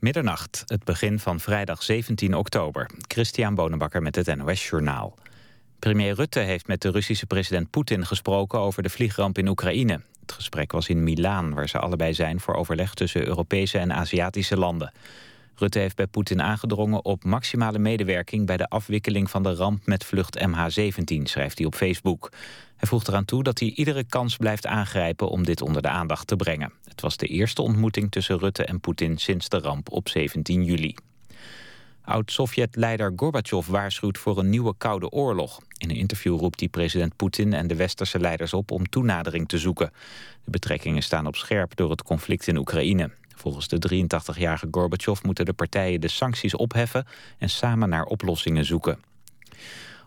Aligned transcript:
Middernacht, 0.00 0.62
het 0.66 0.84
begin 0.84 1.18
van 1.18 1.40
vrijdag 1.40 1.82
17 1.82 2.34
oktober. 2.34 2.90
Christian 3.08 3.54
Bonenbakker 3.54 4.02
met 4.02 4.14
het 4.14 4.36
NOS 4.36 4.68
Journaal. 4.68 5.18
Premier 5.78 6.14
Rutte 6.14 6.38
heeft 6.38 6.66
met 6.66 6.82
de 6.82 6.90
Russische 6.90 7.26
president 7.26 7.70
Poetin 7.70 8.06
gesproken 8.06 8.58
over 8.58 8.82
de 8.82 8.90
vliegramp 8.90 9.38
in 9.38 9.48
Oekraïne. 9.48 10.00
Het 10.20 10.32
gesprek 10.32 10.72
was 10.72 10.88
in 10.88 11.02
Milaan, 11.02 11.54
waar 11.54 11.68
ze 11.68 11.78
allebei 11.78 12.14
zijn 12.14 12.40
voor 12.40 12.54
overleg 12.54 12.94
tussen 12.94 13.26
Europese 13.26 13.78
en 13.78 13.92
Aziatische 13.92 14.56
landen. 14.56 14.92
Rutte 15.58 15.78
heeft 15.78 15.96
bij 15.96 16.06
Poetin 16.06 16.42
aangedrongen 16.42 17.04
op 17.04 17.24
maximale 17.24 17.78
medewerking 17.78 18.46
bij 18.46 18.56
de 18.56 18.68
afwikkeling 18.68 19.30
van 19.30 19.42
de 19.42 19.54
ramp 19.54 19.86
met 19.86 20.04
vlucht 20.04 20.38
MH17, 20.38 21.22
schrijft 21.22 21.58
hij 21.58 21.66
op 21.66 21.74
Facebook. 21.74 22.32
Hij 22.76 22.88
voegt 22.88 23.08
eraan 23.08 23.24
toe 23.24 23.42
dat 23.42 23.58
hij 23.58 23.68
iedere 23.68 24.04
kans 24.04 24.36
blijft 24.36 24.66
aangrijpen 24.66 25.28
om 25.28 25.44
dit 25.44 25.62
onder 25.62 25.82
de 25.82 25.88
aandacht 25.88 26.26
te 26.26 26.36
brengen. 26.36 26.72
Het 26.84 27.00
was 27.00 27.16
de 27.16 27.26
eerste 27.26 27.62
ontmoeting 27.62 28.10
tussen 28.10 28.38
Rutte 28.38 28.64
en 28.64 28.80
Poetin 28.80 29.18
sinds 29.18 29.48
de 29.48 29.58
ramp 29.58 29.90
op 29.90 30.08
17 30.08 30.64
juli. 30.64 30.94
Oud-Sovjet-leider 32.02 33.12
Gorbachev 33.16 33.66
waarschuwt 33.66 34.18
voor 34.18 34.38
een 34.38 34.50
nieuwe 34.50 34.74
koude 34.78 35.10
oorlog. 35.10 35.60
In 35.78 35.90
een 35.90 35.96
interview 35.96 36.38
roept 36.38 36.60
hij 36.60 36.68
president 36.68 37.16
Poetin 37.16 37.52
en 37.52 37.66
de 37.66 37.76
westerse 37.76 38.20
leiders 38.20 38.52
op 38.52 38.70
om 38.70 38.88
toenadering 38.88 39.48
te 39.48 39.58
zoeken. 39.58 39.90
De 40.44 40.50
betrekkingen 40.50 41.02
staan 41.02 41.26
op 41.26 41.36
scherp 41.36 41.76
door 41.76 41.90
het 41.90 42.02
conflict 42.02 42.46
in 42.46 42.56
Oekraïne. 42.56 43.10
Volgens 43.38 43.68
de 43.68 44.06
83-jarige 44.06 44.68
Gorbachev 44.70 45.22
moeten 45.22 45.44
de 45.44 45.52
partijen 45.52 46.00
de 46.00 46.08
sancties 46.08 46.54
opheffen 46.54 47.06
en 47.38 47.50
samen 47.50 47.88
naar 47.88 48.04
oplossingen 48.04 48.64
zoeken. 48.64 48.98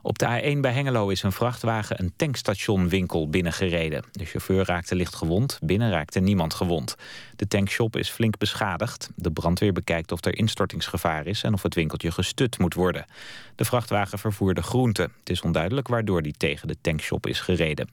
Op 0.04 0.20
de 0.20 0.56
A1 0.56 0.60
bij 0.60 0.72
Hengelo 0.72 1.10
is 1.10 1.24
een 1.24 1.32
vrachtwagen 1.32 2.00
een 2.00 2.14
tankstationwinkel 2.16 3.30
binnengereden. 3.30 4.04
De 4.12 4.26
chauffeur 4.26 4.66
raakte 4.66 4.96
licht 4.96 5.16
gewond, 5.16 5.60
binnen 5.62 5.92
raakte 5.92 6.20
niemand 6.20 6.54
gewond. 6.54 6.96
De 7.36 7.48
tankshop 7.48 7.96
is 7.96 8.10
flink 8.10 8.38
beschadigd. 8.38 9.10
De 9.16 9.32
brandweer 9.32 9.74
bekijkt 9.74 10.12
of 10.12 10.26
er 10.26 10.38
instortingsgevaar 10.38 11.26
is 11.26 11.44
en 11.44 11.54
of 11.54 11.62
het 11.62 11.76
winkeltje 11.76 12.12
gestut 12.12 12.60
moet 12.60 12.74
worden. 12.74 13.06
De 13.56 13.66
vrachtwagen 13.66 14.20
vervoerde 14.20 14.62
groenten. 14.62 15.12
Het 15.20 15.30
is 15.30 15.42
onduidelijk 15.42 15.88
waardoor 15.88 16.22
die 16.22 16.36
tegen 16.38 16.68
de 16.68 16.78
tankshop 16.82 17.28
is 17.28 17.40
gereden. 17.40 17.90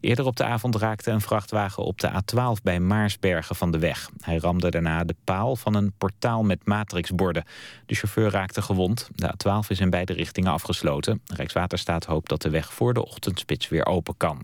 Eerder 0.00 0.24
op 0.26 0.36
de 0.36 0.44
avond 0.44 0.76
raakte 0.76 1.10
een 1.10 1.20
vrachtwagen 1.20 1.82
op 1.82 2.00
de 2.00 2.10
A12 2.10 2.62
bij 2.62 2.80
Maarsbergen 2.80 3.56
van 3.56 3.70
de 3.70 3.78
weg. 3.78 4.10
Hij 4.20 4.36
ramde 4.36 4.70
daarna 4.70 5.04
de 5.04 5.16
paal 5.24 5.56
van 5.56 5.74
een 5.74 5.92
portaal 5.98 6.42
met 6.42 6.66
matrixborden. 6.66 7.44
De 7.86 7.94
chauffeur 7.94 8.30
raakte 8.30 8.62
gewond. 8.62 9.08
De 9.14 9.34
A12 9.34 9.68
is 9.68 9.80
in 9.80 9.90
beide 9.90 10.12
richtingen 10.12 10.52
afgesloten. 10.52 11.20
Rijkswaterstaat 11.42 12.04
hoopt 12.04 12.28
dat 12.28 12.42
de 12.42 12.50
weg 12.50 12.72
voor 12.72 12.94
de 12.94 13.06
ochtendspits 13.06 13.68
weer 13.68 13.86
open 13.86 14.16
kan. 14.16 14.42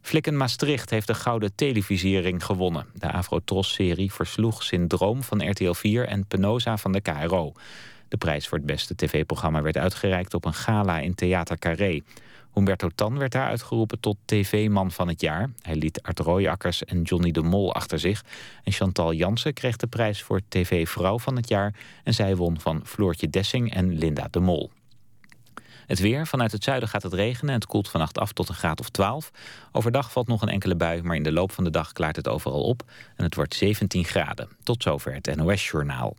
Flikken 0.00 0.36
Maastricht 0.36 0.90
heeft 0.90 1.06
de 1.06 1.14
gouden 1.14 1.54
televisiering 1.54 2.44
gewonnen. 2.44 2.86
De 2.94 3.12
Afro-Tros-serie 3.12 4.12
versloeg 4.12 4.62
Syndroom 4.62 5.22
van 5.22 5.50
RTL 5.50 5.72
4 5.72 6.06
en 6.06 6.26
Penosa 6.26 6.76
van 6.76 6.92
de 6.92 7.00
KRO. 7.00 7.52
De 8.08 8.16
prijs 8.16 8.48
voor 8.48 8.58
het 8.58 8.66
beste 8.66 8.94
tv-programma 8.94 9.62
werd 9.62 9.76
uitgereikt 9.76 10.34
op 10.34 10.44
een 10.44 10.54
gala 10.54 10.98
in 10.98 11.14
Theater 11.14 11.58
Carré. 11.58 12.00
Humberto 12.54 12.88
Tan 12.94 13.18
werd 13.18 13.32
daar 13.32 13.48
uitgeroepen 13.48 14.00
tot 14.00 14.16
tv-man 14.24 14.90
van 14.90 15.08
het 15.08 15.20
jaar. 15.20 15.50
Hij 15.62 15.76
liet 15.76 16.02
Art 16.02 16.18
Rooijakkers 16.18 16.84
en 16.84 17.02
Johnny 17.02 17.30
de 17.30 17.42
Mol 17.42 17.74
achter 17.74 17.98
zich. 17.98 18.24
En 18.64 18.72
Chantal 18.72 19.12
Jansen 19.12 19.52
kreeg 19.52 19.76
de 19.76 19.86
prijs 19.86 20.22
voor 20.22 20.40
tv-vrouw 20.48 21.18
van 21.18 21.36
het 21.36 21.48
jaar... 21.48 21.74
en 22.04 22.14
zij 22.14 22.36
won 22.36 22.60
van 22.60 22.80
Floortje 22.84 23.30
Dessing 23.30 23.74
en 23.74 23.98
Linda 23.98 24.28
de 24.30 24.40
Mol. 24.40 24.70
Het 25.92 26.00
weer. 26.00 26.26
Vanuit 26.26 26.52
het 26.52 26.64
zuiden 26.64 26.88
gaat 26.88 27.02
het 27.02 27.12
regenen 27.12 27.48
en 27.48 27.60
het 27.60 27.66
koelt 27.66 27.88
vannacht 27.88 28.18
af 28.18 28.32
tot 28.32 28.48
een 28.48 28.54
graad 28.54 28.80
of 28.80 28.88
12. 28.88 29.30
Overdag 29.72 30.12
valt 30.12 30.26
nog 30.26 30.42
een 30.42 30.48
enkele 30.48 30.74
bui, 30.74 31.02
maar 31.02 31.16
in 31.16 31.22
de 31.22 31.32
loop 31.32 31.52
van 31.52 31.64
de 31.64 31.70
dag 31.70 31.92
klaart 31.92 32.16
het 32.16 32.28
overal 32.28 32.62
op. 32.62 32.82
En 33.16 33.24
het 33.24 33.34
wordt 33.34 33.54
17 33.54 34.04
graden. 34.04 34.48
Tot 34.62 34.82
zover 34.82 35.14
het 35.14 35.36
NOS-journaal. 35.36 36.16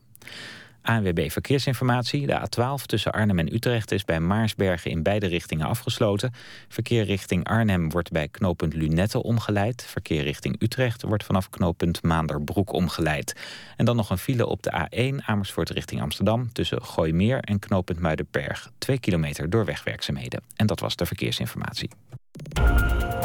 ANWB 0.83 1.29
Verkeersinformatie. 1.31 2.27
De 2.27 2.39
A12 2.39 2.85
tussen 2.85 3.11
Arnhem 3.11 3.39
en 3.39 3.53
Utrecht 3.53 3.91
is 3.91 4.05
bij 4.05 4.19
Maarsbergen 4.19 4.91
in 4.91 5.03
beide 5.03 5.27
richtingen 5.27 5.67
afgesloten. 5.67 6.33
Verkeer 6.67 7.03
richting 7.03 7.47
Arnhem 7.47 7.89
wordt 7.89 8.11
bij 8.11 8.27
knooppunt 8.27 8.73
Lunette 8.73 9.23
omgeleid. 9.23 9.85
Verkeer 9.85 10.23
richting 10.23 10.61
Utrecht 10.61 11.01
wordt 11.01 11.23
vanaf 11.23 11.49
knooppunt 11.49 12.03
Maanderbroek 12.03 12.73
omgeleid. 12.73 13.35
En 13.77 13.85
dan 13.85 13.95
nog 13.95 14.09
een 14.09 14.17
file 14.17 14.45
op 14.45 14.63
de 14.63 14.71
A1 14.71 15.25
Amersfoort 15.25 15.69
richting 15.69 16.01
Amsterdam... 16.01 16.51
tussen 16.51 16.83
Gooimeer 16.83 17.39
en 17.39 17.59
knooppunt 17.59 17.99
Muidenberg. 17.99 18.71
Twee 18.77 18.99
kilometer 18.99 19.49
door 19.49 19.65
wegwerkzaamheden. 19.65 20.41
En 20.55 20.67
dat 20.67 20.79
was 20.79 20.95
de 20.95 21.05
verkeersinformatie. 21.05 21.89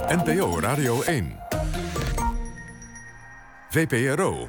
NPO 0.09 0.61
Radio 0.61 1.03
1. 1.03 1.37
VPRO 3.71 4.49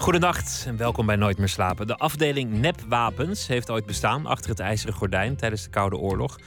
Goedenacht 0.00 0.64
en 0.66 0.76
welkom 0.76 1.06
bij 1.06 1.16
Nooit 1.16 1.38
meer 1.38 1.48
slapen. 1.48 1.86
De 1.86 1.96
afdeling 1.96 2.52
nepwapens 2.52 3.46
heeft 3.46 3.70
ooit 3.70 3.86
bestaan 3.86 4.26
achter 4.26 4.50
het 4.50 4.60
ijzeren 4.60 4.94
gordijn 4.94 5.36
tijdens 5.36 5.62
de 5.62 5.70
Koude 5.70 5.96
Oorlog. 5.96 6.38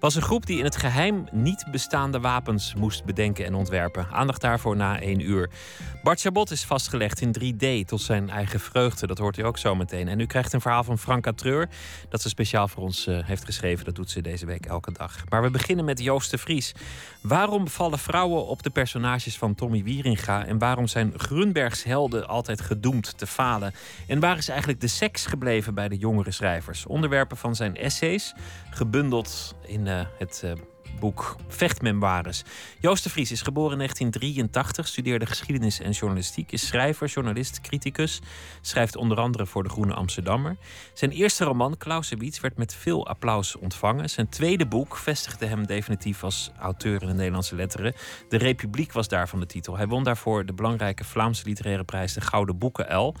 Was 0.00 0.14
een 0.14 0.22
groep 0.22 0.46
die 0.46 0.58
in 0.58 0.64
het 0.64 0.76
geheim 0.76 1.26
niet 1.30 1.64
bestaande 1.70 2.20
wapens 2.20 2.74
moest 2.74 3.04
bedenken 3.04 3.44
en 3.44 3.54
ontwerpen. 3.54 4.06
Aandacht 4.12 4.40
daarvoor 4.40 4.76
na 4.76 5.00
één 5.00 5.20
uur. 5.20 5.50
Bart 6.02 6.20
Chabot 6.20 6.50
is 6.50 6.64
vastgelegd 6.64 7.20
in 7.20 7.34
3D 7.40 7.86
tot 7.86 8.00
zijn 8.00 8.30
eigen 8.30 8.60
vreugde. 8.60 9.06
Dat 9.06 9.18
hoort 9.18 9.38
u 9.38 9.44
ook 9.44 9.58
zo 9.58 9.74
meteen. 9.74 10.08
En 10.08 10.20
u 10.20 10.26
krijgt 10.26 10.52
een 10.52 10.60
verhaal 10.60 10.84
van 10.84 10.98
Franka 10.98 11.32
Treur 11.32 11.68
dat 12.08 12.22
ze 12.22 12.28
speciaal 12.28 12.68
voor 12.68 12.82
ons 12.82 13.06
uh, 13.06 13.18
heeft 13.24 13.44
geschreven. 13.44 13.84
Dat 13.84 13.94
doet 13.94 14.10
ze 14.10 14.22
deze 14.22 14.46
week 14.46 14.66
elke 14.66 14.92
dag. 14.92 15.24
Maar 15.28 15.42
we 15.42 15.50
beginnen 15.50 15.84
met 15.84 16.02
Joost 16.02 16.30
de 16.30 16.38
Vries. 16.38 16.72
Waarom 17.20 17.68
vallen 17.68 17.98
vrouwen 17.98 18.46
op 18.46 18.62
de 18.62 18.70
personages 18.70 19.38
van 19.38 19.54
Tommy 19.54 19.82
Wieringa? 19.82 20.44
En 20.46 20.58
waarom 20.58 20.86
zijn 20.86 21.12
Grunbergs 21.16 21.84
helden 21.84 22.28
altijd 22.28 22.60
gedoemd 22.60 22.99
te 23.06 23.26
falen? 23.26 23.74
En 24.06 24.20
waar 24.20 24.36
is 24.36 24.48
eigenlijk 24.48 24.80
de 24.80 24.86
seks 24.86 25.26
gebleven 25.26 25.74
bij 25.74 25.88
de 25.88 25.96
jongere 25.96 26.30
schrijvers? 26.30 26.86
Onderwerpen 26.86 27.36
van 27.36 27.56
zijn 27.56 27.76
essays, 27.76 28.34
gebundeld 28.70 29.54
in 29.66 29.86
uh, 29.86 30.00
het 30.18 30.42
uh, 30.44 30.52
boek 30.98 31.36
Vechtmemoires. 31.48 32.42
Joost 32.80 33.02
de 33.02 33.10
Vries 33.10 33.30
is 33.30 33.42
geboren 33.42 33.72
in 33.72 33.78
1983, 33.78 34.88
studeerde 34.88 35.26
geschiedenis 35.26 35.80
en 35.80 35.90
journalistiek, 35.90 36.52
is 36.52 36.66
schrijver, 36.66 37.08
journalist, 37.08 37.60
criticus, 37.60 38.20
schrijft 38.60 38.96
onder 38.96 39.18
andere 39.18 39.46
voor 39.46 39.62
de 39.62 39.68
Groene 39.68 39.94
Amsterdammer. 39.94 40.56
Zijn 40.94 41.10
eerste 41.10 41.44
roman, 41.44 41.76
Clausewitz, 41.76 42.40
werd 42.40 42.56
met 42.56 42.74
veel 42.74 43.06
applaus 43.06 43.56
ontvangen. 43.56 44.10
Zijn 44.10 44.28
tweede 44.28 44.66
boek 44.66 44.96
vestigde 44.96 45.46
hem 45.46 45.66
definitief 45.66 46.24
als 46.24 46.50
auteur 46.58 47.02
in 47.02 47.08
de 47.08 47.14
Nederlandse 47.14 47.54
letteren. 47.54 47.94
De 48.28 48.36
Republiek 48.36 48.92
was 48.92 49.08
daarvan 49.08 49.40
de 49.40 49.46
titel. 49.46 49.76
Hij 49.76 49.86
won 49.86 50.04
daarvoor 50.04 50.46
de 50.46 50.52
belangrijke 50.52 51.04
Vlaamse 51.04 51.44
literaire 51.46 51.84
prijs, 51.84 52.12
de 52.12 52.20
Gouden 52.20 52.58
Boeken 52.58 52.96
L. 52.96 53.14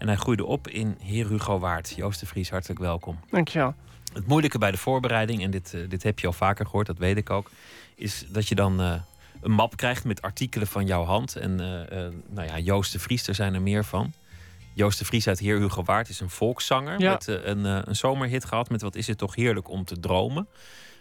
En 0.00 0.06
hij 0.06 0.16
groeide 0.16 0.44
op 0.44 0.68
in 0.68 0.96
Heer 1.00 1.28
Hugo 1.28 1.58
Waard. 1.58 1.92
Joost 1.96 2.20
de 2.20 2.26
Vries, 2.26 2.50
hartelijk 2.50 2.80
welkom. 2.80 3.18
Dankjewel. 3.30 3.74
Het 4.12 4.26
moeilijke 4.26 4.58
bij 4.58 4.70
de 4.70 4.76
voorbereiding, 4.76 5.42
en 5.42 5.50
dit, 5.50 5.72
uh, 5.74 5.88
dit 5.88 6.02
heb 6.02 6.18
je 6.18 6.26
al 6.26 6.32
vaker 6.32 6.64
gehoord, 6.64 6.86
dat 6.86 6.98
weet 6.98 7.16
ik 7.16 7.30
ook, 7.30 7.50
is 7.94 8.24
dat 8.28 8.48
je 8.48 8.54
dan 8.54 8.80
uh, 8.80 8.94
een 9.40 9.50
map 9.50 9.76
krijgt 9.76 10.04
met 10.04 10.22
artikelen 10.22 10.66
van 10.66 10.86
jouw 10.86 11.04
hand. 11.04 11.36
En 11.36 11.50
uh, 11.50 12.08
nou 12.28 12.48
ja, 12.48 12.58
Joost 12.58 12.92
de 12.92 12.98
Vries, 12.98 13.26
er 13.26 13.34
zijn 13.34 13.54
er 13.54 13.62
meer 13.62 13.84
van. 13.84 14.12
Joost 14.74 14.98
de 14.98 15.04
Vries 15.04 15.28
uit 15.28 15.38
Heer 15.38 15.58
Hugo 15.58 15.82
Waard 15.82 16.08
is 16.08 16.20
een 16.20 16.30
volkszanger 16.30 17.00
ja. 17.00 17.12
met 17.12 17.26
een, 17.26 17.64
een 17.64 17.96
zomerhit 17.96 18.44
gehad 18.44 18.70
met 18.70 18.82
Wat 18.82 18.96
is 18.96 19.06
het 19.06 19.18
toch 19.18 19.34
heerlijk 19.34 19.68
om 19.68 19.84
te 19.84 20.00
dromen. 20.00 20.48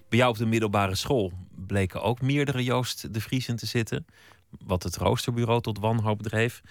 Bij 0.09 0.19
jou 0.19 0.31
op 0.31 0.37
de 0.37 0.45
middelbare 0.45 0.95
school 0.95 1.31
bleken 1.55 2.01
ook 2.01 2.21
meerdere 2.21 2.63
Joost 2.63 3.13
de 3.13 3.21
Vriesen 3.21 3.55
te 3.55 3.65
zitten. 3.65 4.05
Wat 4.65 4.83
het 4.83 4.95
roosterbureau 4.95 5.61
tot 5.61 5.79
wanhoop 5.79 6.23
dreef 6.23 6.61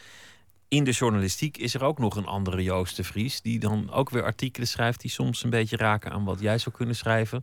in 0.68 0.84
de 0.84 0.90
journalistiek 0.90 1.56
is 1.56 1.74
er 1.74 1.84
ook 1.84 1.98
nog 1.98 2.16
een 2.16 2.26
andere 2.26 2.62
Joost 2.62 2.96
de 2.96 3.04
Vries. 3.04 3.40
Die 3.40 3.58
dan 3.58 3.90
ook 3.90 4.10
weer 4.10 4.22
artikelen 4.22 4.68
schrijft 4.68 5.00
die 5.00 5.10
soms 5.10 5.42
een 5.44 5.50
beetje 5.50 5.76
raken 5.76 6.10
aan 6.10 6.24
wat 6.24 6.40
jij 6.40 6.58
zou 6.58 6.74
kunnen 6.74 6.96
schrijven. 6.96 7.42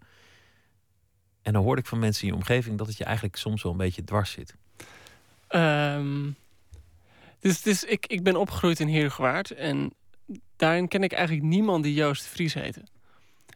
En 1.41 1.53
dan 1.53 1.63
hoorde 1.63 1.81
ik 1.81 1.87
van 1.87 1.99
mensen 1.99 2.23
in 2.23 2.27
je 2.27 2.35
omgeving 2.35 2.77
dat 2.77 2.87
het 2.87 2.97
je 2.97 3.03
eigenlijk 3.03 3.35
soms 3.35 3.63
wel 3.63 3.71
een 3.71 3.77
beetje 3.77 4.03
dwars 4.03 4.31
zit. 4.31 4.55
Dus 7.39 7.61
dus 7.61 7.83
ik, 7.83 8.05
ik 8.07 8.23
ben 8.23 8.35
opgegroeid 8.35 8.79
in 8.79 8.87
Heergewaard. 8.87 9.51
En 9.51 9.93
daarin 10.55 10.87
ken 10.87 11.03
ik 11.03 11.11
eigenlijk 11.11 11.45
niemand 11.45 11.83
die 11.83 11.93
Joost 11.93 12.23
de 12.23 12.29
Vries 12.29 12.53
heette. 12.53 12.81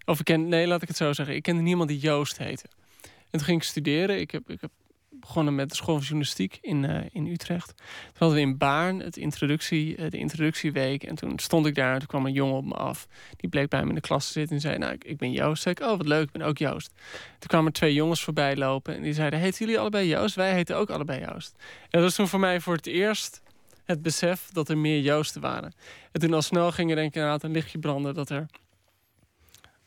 Of 0.05 0.19
ik 0.19 0.25
ken, 0.25 0.47
nee, 0.47 0.67
laat 0.67 0.81
ik 0.81 0.87
het 0.87 0.97
zo 0.97 1.13
zeggen. 1.13 1.35
Ik 1.35 1.43
kende 1.43 1.61
niemand 1.61 1.89
die 1.89 1.99
Joost 1.99 2.37
heette. 2.37 2.67
En 3.01 3.37
toen 3.37 3.43
ging 3.43 3.61
ik 3.61 3.67
studeren. 3.67 4.19
Ik 4.19 4.31
heb, 4.31 4.49
ik 4.49 4.61
heb 4.61 4.71
begonnen 5.19 5.55
met 5.55 5.69
de 5.69 5.75
school 5.75 5.93
van 5.95 6.03
journalistiek 6.03 6.57
in, 6.61 6.83
uh, 6.83 6.97
in 7.11 7.27
Utrecht. 7.27 7.73
Toen 7.75 8.15
hadden 8.17 8.37
we 8.37 8.43
in 8.43 8.57
Baarn 8.57 8.99
het 8.99 9.17
introductie, 9.17 9.97
uh, 9.97 10.09
de 10.09 10.17
introductieweek. 10.17 11.03
En 11.03 11.15
toen 11.15 11.39
stond 11.39 11.65
ik 11.65 11.75
daar 11.75 11.93
en 11.93 11.99
toen 11.99 12.07
kwam 12.07 12.25
een 12.25 12.33
jongen 12.33 12.55
op 12.55 12.65
me 12.65 12.73
af. 12.73 13.07
Die 13.35 13.49
bleek 13.49 13.69
bij 13.69 13.83
me 13.83 13.89
in 13.89 13.95
de 13.95 14.01
klas 14.01 14.25
te 14.25 14.31
zitten 14.31 14.55
en 14.55 14.61
zei... 14.61 14.77
nou, 14.77 14.95
ik, 14.99 15.17
ben 15.17 15.31
Joost. 15.31 15.61
Zei 15.61 15.75
ik, 15.79 15.83
oh, 15.83 15.97
wat 15.97 16.07
leuk, 16.07 16.23
ik 16.23 16.31
ben 16.31 16.41
ook 16.41 16.57
Joost. 16.57 16.91
Toen 17.39 17.47
kwamen 17.47 17.71
twee 17.71 17.93
jongens 17.93 18.23
voorbij 18.23 18.55
lopen 18.55 18.95
en 18.95 19.01
die 19.01 19.13
zeiden... 19.13 19.39
heten 19.39 19.59
jullie 19.59 19.79
allebei 19.79 20.07
Joost? 20.07 20.35
Wij 20.35 20.53
heten 20.53 20.77
ook 20.77 20.89
allebei 20.89 21.25
Joost. 21.25 21.55
En 21.57 21.87
dat 21.89 22.01
was 22.01 22.15
toen 22.15 22.27
voor 22.27 22.39
mij 22.39 22.59
voor 22.59 22.75
het 22.75 22.87
eerst 22.87 23.41
het 23.85 24.01
besef 24.01 24.49
dat 24.51 24.69
er 24.69 24.77
meer 24.77 24.99
Joosten 24.99 25.41
waren. 25.41 25.73
En 26.11 26.19
toen 26.19 26.33
al 26.33 26.41
snel 26.41 26.71
ging 26.71 26.89
er 26.89 26.95
denk 26.95 27.07
ik 27.07 27.15
inderdaad 27.15 27.43
een 27.43 27.51
lichtje 27.51 27.79
branden... 27.79 28.13
dat 28.13 28.29
er 28.29 28.45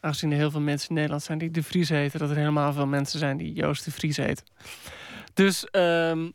aangezien 0.02 0.30
er 0.30 0.36
heel 0.36 0.50
veel 0.50 0.60
mensen 0.60 0.88
in 0.88 0.94
Nederland 0.94 1.22
zijn 1.22 1.38
die 1.38 1.50
de 1.50 1.62
Vries 1.62 1.88
heten, 1.88 2.18
dat 2.18 2.30
er 2.30 2.36
helemaal 2.36 2.72
veel 2.72 2.86
mensen 2.86 3.18
zijn 3.18 3.36
die 3.36 3.52
Joost 3.52 3.84
de 3.84 3.90
Vries 3.90 4.16
heten. 4.16 4.44
Dus 5.34 5.64
ehm, 5.70 6.30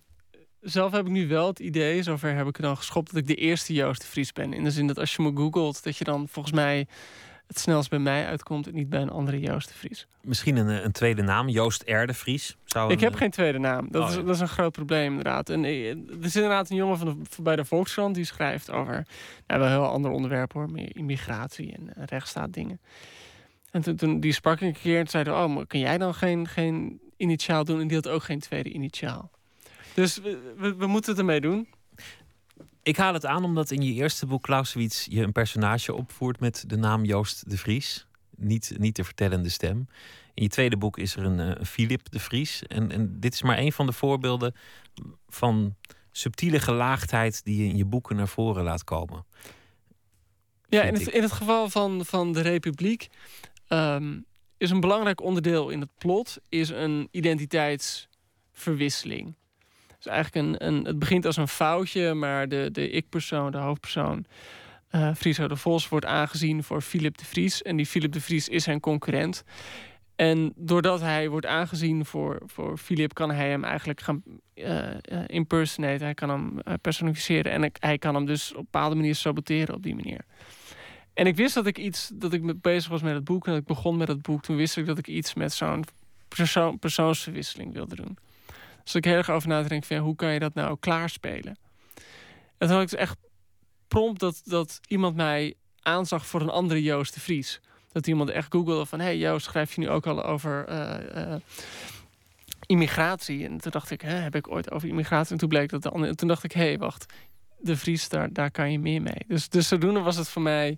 zelf 0.61 0.91
heb 0.91 1.05
ik 1.05 1.11
nu 1.11 1.27
wel 1.27 1.47
het 1.47 1.59
idee, 1.59 2.03
zover 2.03 2.35
heb 2.35 2.47
ik 2.47 2.55
er 2.57 2.61
dan 2.61 2.77
geschopt, 2.77 3.07
dat 3.11 3.21
ik 3.21 3.27
de 3.27 3.35
eerste 3.35 3.73
Joost 3.73 4.01
de 4.01 4.07
Vries 4.07 4.33
ben. 4.33 4.53
In 4.53 4.63
de 4.63 4.71
zin 4.71 4.87
dat 4.87 4.99
als 4.99 5.15
je 5.15 5.21
me 5.23 5.31
googelt, 5.35 5.83
dat 5.83 5.97
je 5.97 6.03
dan 6.03 6.27
volgens 6.27 6.55
mij 6.55 6.87
het 7.47 7.59
snelst 7.59 7.89
bij 7.89 7.99
mij 7.99 8.25
uitkomt 8.25 8.67
en 8.67 8.73
niet 8.73 8.89
bij 8.89 9.01
een 9.01 9.09
andere 9.09 9.39
Joost 9.39 9.67
de 9.67 9.73
Vries. 9.73 10.07
Misschien 10.21 10.55
een, 10.55 10.85
een 10.85 10.91
tweede 10.91 11.21
naam, 11.21 11.49
Joost 11.49 11.83
R. 11.85 12.05
de 12.05 12.13
Vries. 12.13 12.57
Zou 12.65 12.91
Ik 12.91 12.97
een- 12.97 13.03
heb 13.03 13.15
geen 13.15 13.31
tweede 13.31 13.59
naam. 13.59 13.87
Dat, 13.91 14.03
Oh, 14.03 14.09
is, 14.09 14.15
ja. 14.15 14.21
dat 14.21 14.35
is 14.35 14.41
een 14.41 14.47
groot 14.47 14.71
probleem, 14.71 15.07
inderdaad. 15.09 15.49
En 15.49 15.65
eh, 15.65 15.89
er 15.89 15.97
is 16.21 16.35
inderdaad 16.35 16.69
een 16.69 16.75
jongen 16.75 16.97
van 16.97 17.07
de, 17.07 17.41
bij 17.43 17.55
de 17.55 17.65
Volkskrant 17.65 18.15
die 18.15 18.25
schrijft 18.25 18.71
over. 18.71 19.05
Nou, 19.47 19.59
wel 19.61 19.63
een 19.69 19.75
heel 19.75 19.87
ander 19.91 20.11
onderwerp 20.11 20.53
hoor, 20.53 20.71
meer 20.71 20.95
immigratie 20.95 21.73
en 21.73 21.93
eh, 21.95 22.03
rechtsstaat 22.05 22.53
dingen. 22.53 22.79
En 23.71 23.81
toen, 23.81 23.95
toen 23.95 24.19
die 24.19 24.31
sprak 24.33 24.61
ik 24.61 24.67
een 24.75 24.81
keer 24.81 24.99
en 24.99 25.07
zeiden: 25.07 25.33
Oh, 25.33 25.55
maar 25.55 25.67
kan 25.67 25.79
jij 25.79 25.97
dan 25.97 26.13
geen, 26.13 26.47
geen 26.47 26.99
initiaal 27.17 27.63
doen? 27.63 27.79
En 27.79 27.87
die 27.87 27.95
had 27.95 28.07
ook 28.07 28.23
geen 28.23 28.39
tweede 28.39 28.69
initiaal. 28.69 29.31
Dus 29.93 30.17
we, 30.17 30.53
we, 30.57 30.75
we 30.75 30.87
moeten 30.87 31.11
het 31.11 31.19
ermee 31.19 31.41
doen. 31.41 31.67
Ik 32.83 32.97
haal 32.97 33.13
het 33.13 33.25
aan 33.25 33.43
omdat 33.43 33.71
in 33.71 33.81
je 33.81 33.93
eerste 33.93 34.25
boek 34.25 34.43
Clausewitz 34.43 35.05
je 35.09 35.21
een 35.21 35.31
personage 35.31 35.93
opvoert 35.93 36.39
met 36.39 36.63
de 36.67 36.77
naam 36.77 37.05
Joost 37.05 37.49
de 37.49 37.57
Vries. 37.57 38.07
Niet, 38.35 38.73
niet 38.77 38.95
de 38.95 39.03
vertellende 39.03 39.49
stem. 39.49 39.87
In 40.33 40.43
je 40.43 40.49
tweede 40.49 40.77
boek 40.77 40.97
is 40.97 41.15
er 41.15 41.23
een 41.23 41.39
eh, 41.39 41.65
Philip 41.65 42.11
de 42.11 42.19
Vries. 42.19 42.63
En, 42.63 42.91
en 42.91 43.19
dit 43.19 43.33
is 43.33 43.41
maar 43.41 43.57
een 43.57 43.71
van 43.71 43.85
de 43.85 43.91
voorbeelden 43.91 44.55
van 45.27 45.75
subtiele 46.11 46.59
gelaagdheid 46.59 47.43
die 47.43 47.63
je 47.63 47.69
in 47.69 47.77
je 47.77 47.85
boeken 47.85 48.15
naar 48.15 48.27
voren 48.27 48.63
laat 48.63 48.83
komen. 48.83 49.25
Ja, 50.69 50.83
in 50.83 50.93
het, 50.93 51.07
in 51.07 51.21
het 51.21 51.31
geval 51.31 51.69
van, 51.69 52.05
van 52.05 52.33
de 52.33 52.41
Republiek 52.41 53.07
ehm, 53.67 54.19
is 54.57 54.69
een 54.69 54.79
belangrijk 54.79 55.21
onderdeel 55.21 55.69
in 55.69 55.79
het 55.79 55.89
plot 55.97 56.37
is 56.49 56.69
een 56.69 57.07
identiteitsverwisseling. 57.11 59.35
Dus 59.97 60.07
eigenlijk 60.07 60.45
een, 60.45 60.67
een, 60.67 60.85
het 60.85 60.99
begint 60.99 61.25
als 61.25 61.37
een 61.37 61.47
foutje, 61.47 62.13
maar 62.13 62.49
de, 62.49 62.69
de 62.71 62.89
ik-persoon, 62.89 63.51
de 63.51 63.57
hoofdpersoon, 63.57 64.25
eh 64.89 65.15
Friso 65.15 65.47
de 65.47 65.55
Vos, 65.55 65.89
wordt 65.89 66.05
aangezien 66.05 66.63
voor 66.63 66.81
Philip 66.81 67.17
de 67.17 67.25
Vries. 67.25 67.61
En 67.61 67.75
die 67.75 67.85
Philip 67.85 68.11
de 68.11 68.21
Vries 68.21 68.47
is 68.47 68.63
zijn 68.63 68.79
concurrent. 68.79 69.43
En 70.15 70.53
doordat 70.55 71.01
hij 71.01 71.29
wordt 71.29 71.45
aangezien 71.45 72.05
voor, 72.05 72.41
voor 72.45 72.77
Philip, 72.77 73.13
kan 73.13 73.31
hij 73.31 73.49
hem 73.49 73.63
eigenlijk 73.63 74.01
gaan 74.01 74.23
impersonaten. 75.25 76.05
Hij 76.05 76.13
kan 76.13 76.29
hem 76.29 76.59
personificeren. 76.81 77.51
En 77.51 77.71
hij 77.79 77.97
kan 77.97 78.15
hem 78.15 78.25
dus 78.25 78.51
op 78.51 78.57
een 78.57 78.63
bepaalde 78.63 78.95
manier 78.95 79.15
saboteren 79.15 79.75
op 79.75 79.83
die 79.83 79.95
manier. 79.95 80.25
En 81.17 81.27
ik 81.27 81.35
wist 81.35 81.53
dat 81.53 81.65
ik 81.65 81.77
iets, 81.77 82.11
dat 82.13 82.33
ik 82.33 82.61
bezig 82.61 82.89
was 82.89 83.01
met 83.01 83.13
het 83.13 83.23
boek. 83.23 83.45
En 83.45 83.51
dat 83.51 83.61
ik 83.61 83.67
begon 83.67 83.97
met 83.97 84.07
het 84.07 84.21
boek. 84.21 84.41
Toen 84.41 84.55
wist 84.55 84.77
ik 84.77 84.85
dat 84.85 84.97
ik 84.97 85.07
iets 85.07 85.33
met 85.33 85.53
zo'n 85.53 85.83
persoon, 86.27 86.79
persoonsverwisseling 86.79 87.73
wilde 87.73 87.95
doen. 87.95 88.17
Dus 88.83 88.95
ik 88.95 89.05
heel 89.05 89.15
erg 89.15 89.29
over 89.29 89.47
na 89.47 89.61
te 89.61 89.67
denken 89.67 89.87
van 89.87 89.97
hoe 89.97 90.15
kan 90.15 90.33
je 90.33 90.39
dat 90.39 90.53
nou 90.53 90.77
klaarspelen? 90.79 91.57
En 92.57 92.67
toen 92.67 92.69
had 92.69 92.81
ik 92.81 92.89
dus 92.89 92.99
echt 92.99 93.17
prompt 93.87 94.19
dat, 94.19 94.41
dat 94.43 94.79
iemand 94.87 95.15
mij 95.15 95.53
aanzag 95.81 96.25
voor 96.27 96.41
een 96.41 96.49
andere 96.49 96.83
Joost 96.83 97.13
de 97.13 97.19
Vries. 97.19 97.59
Dat 97.91 98.07
iemand 98.07 98.29
echt 98.29 98.51
googelde 98.51 98.85
van... 98.85 98.99
hey 98.99 99.17
Joost, 99.17 99.45
schrijf 99.45 99.73
je 99.73 99.81
nu 99.81 99.89
ook 99.89 100.07
al 100.07 100.23
over 100.23 100.65
eh, 100.65 101.33
eh, 101.33 101.41
immigratie? 102.65 103.47
En 103.47 103.57
toen 103.57 103.71
dacht 103.71 103.91
ik, 103.91 104.01
heb 104.01 104.35
ik 104.35 104.51
ooit 104.51 104.71
over 104.71 104.87
immigratie? 104.87 105.31
En 105.31 105.37
toen 105.37 105.49
bleek 105.49 105.69
dat 105.69 105.83
de 105.83 105.89
andere... 105.89 106.15
Toen 106.15 106.27
dacht 106.27 106.43
ik, 106.43 106.51
hé, 106.51 106.61
hey, 106.61 106.77
wacht. 106.77 107.13
De 107.59 107.77
Vries, 107.77 108.09
daar, 108.09 108.51
kan 108.51 108.71
je 108.71 108.79
meer 108.79 109.01
mee. 109.01 109.25
Dus, 109.27 109.49
dus 109.49 109.67
zodoende 109.67 109.99
was 109.99 110.15
het 110.15 110.29
voor 110.29 110.41
mij... 110.41 110.77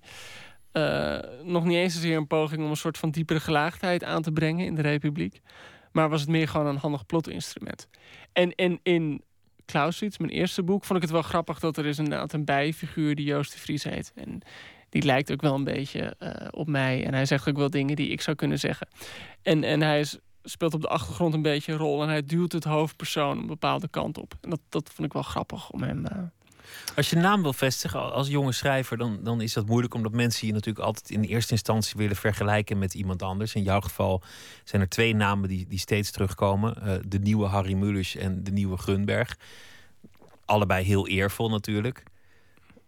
eh, 0.72 1.18
nog 1.44 1.66
niet 1.66 1.78
eens 1.78 1.94
zozeer 1.94 2.18
een 2.18 2.28
poging 2.28 2.64
om 2.64 2.70
een 2.70 2.76
soort 2.76 2.98
van 2.98 3.12
diepere 3.12 3.40
gelaagdheid 3.40 4.04
aan 4.04 4.22
te 4.22 4.32
brengen 4.32 4.66
in 4.66 4.76
de 4.76 4.82
Republiek. 4.82 5.42
Maar 5.92 6.10
was 6.10 6.22
het 6.22 6.30
meer 6.30 6.48
gewoon 6.48 6.68
een 6.68 6.78
handig 6.78 7.06
plotinstrument. 7.06 7.88
En, 8.34 8.56
en 8.56 8.80
in 8.84 9.22
Clausewitz, 9.66 10.18
mijn 10.18 10.32
eerste 10.32 10.64
boek, 10.64 10.86
vond 10.86 10.96
ik 10.96 11.04
het 11.04 11.14
wel 11.14 11.22
grappig 11.22 11.60
dat 11.60 11.78
er 11.78 11.86
is 11.86 11.98
inderdaad 11.98 12.34
een 12.34 12.46
bijfiguur 12.46 13.16
die 13.16 13.26
Joost 13.26 13.54
de 13.54 13.60
Vries 13.60 13.84
heet. 13.84 14.12
En 14.16 14.42
die 14.90 15.04
lijkt 15.04 15.32
ook 15.32 15.42
wel 15.42 15.56
een 15.56 15.64
beetje 15.64 16.16
eh, 16.20 16.48
op 16.52 16.68
mij. 16.68 17.06
En 17.06 17.14
hij 17.14 17.26
zegt 17.26 17.50
ook 17.50 17.58
wel 17.58 17.70
dingen 17.70 17.96
die 17.96 18.10
ik 18.10 18.22
zou 18.22 18.36
kunnen 18.36 18.60
zeggen. 18.60 18.88
En, 19.42 19.64
en 19.64 19.82
hij 19.82 20.00
is, 20.00 20.18
speelt 20.44 20.74
op 20.74 20.82
de 20.82 20.88
achtergrond 20.88 21.34
een 21.34 21.42
beetje 21.42 21.72
een 21.72 21.78
rol. 21.78 22.02
En 22.04 22.10
hij 22.10 22.24
duwt 22.24 22.52
het 22.52 22.64
hoofdpersoon 22.64 23.38
een 23.38 23.48
bepaalde 23.48 23.88
kant 23.88 24.18
op. 24.18 24.34
En 24.42 24.50
dat, 24.50 24.60
dat 24.70 24.90
vond 24.94 25.08
ik 25.08 25.14
wel 25.14 25.24
grappig 25.24 25.70
om 25.70 25.84
hem. 25.84 26.06
eh, 26.06 26.18
Als 26.96 27.10
je 27.10 27.16
naam 27.16 27.42
wil 27.42 27.54
vestigen 27.54 28.14
als 28.14 28.28
jonge 28.28 28.52
schrijver, 28.52 28.98
dan, 28.98 29.20
dan 29.24 29.42
is 29.42 29.54
dat 29.54 29.66
moeilijk 29.66 29.94
omdat 29.94 30.12
mensen 30.12 30.48
je 30.48 30.54
natuurlijk 30.54 30.86
altijd 30.86 31.10
in 31.10 31.22
eerste 31.22 31.52
instantie 31.52 31.94
willen 31.98 32.16
vergelijken 32.16 32.78
met 32.78 32.94
iemand 32.94 33.22
anders. 33.22 33.56
In 33.56 33.64
jouw 33.64 33.82
geval 33.82 34.22
zijn 34.64 34.82
er 34.82 34.90
twee 34.90 35.16
namen 35.16 35.50
die, 35.50 35.68
die 35.68 35.80
steeds 35.80 36.12
terugkomen: 36.12 36.82
eh, 36.82 36.96
de 37.08 37.20
nieuwe 37.20 37.46
Harry 37.46 37.74
Mulisch 37.74 38.16
en 38.16 38.44
de 38.44 38.52
nieuwe 38.52 38.78
Gunberg. 38.78 39.38
Allebei 40.46 40.86
heel 40.86 41.08
eervol 41.08 41.50
natuurlijk. 41.50 42.04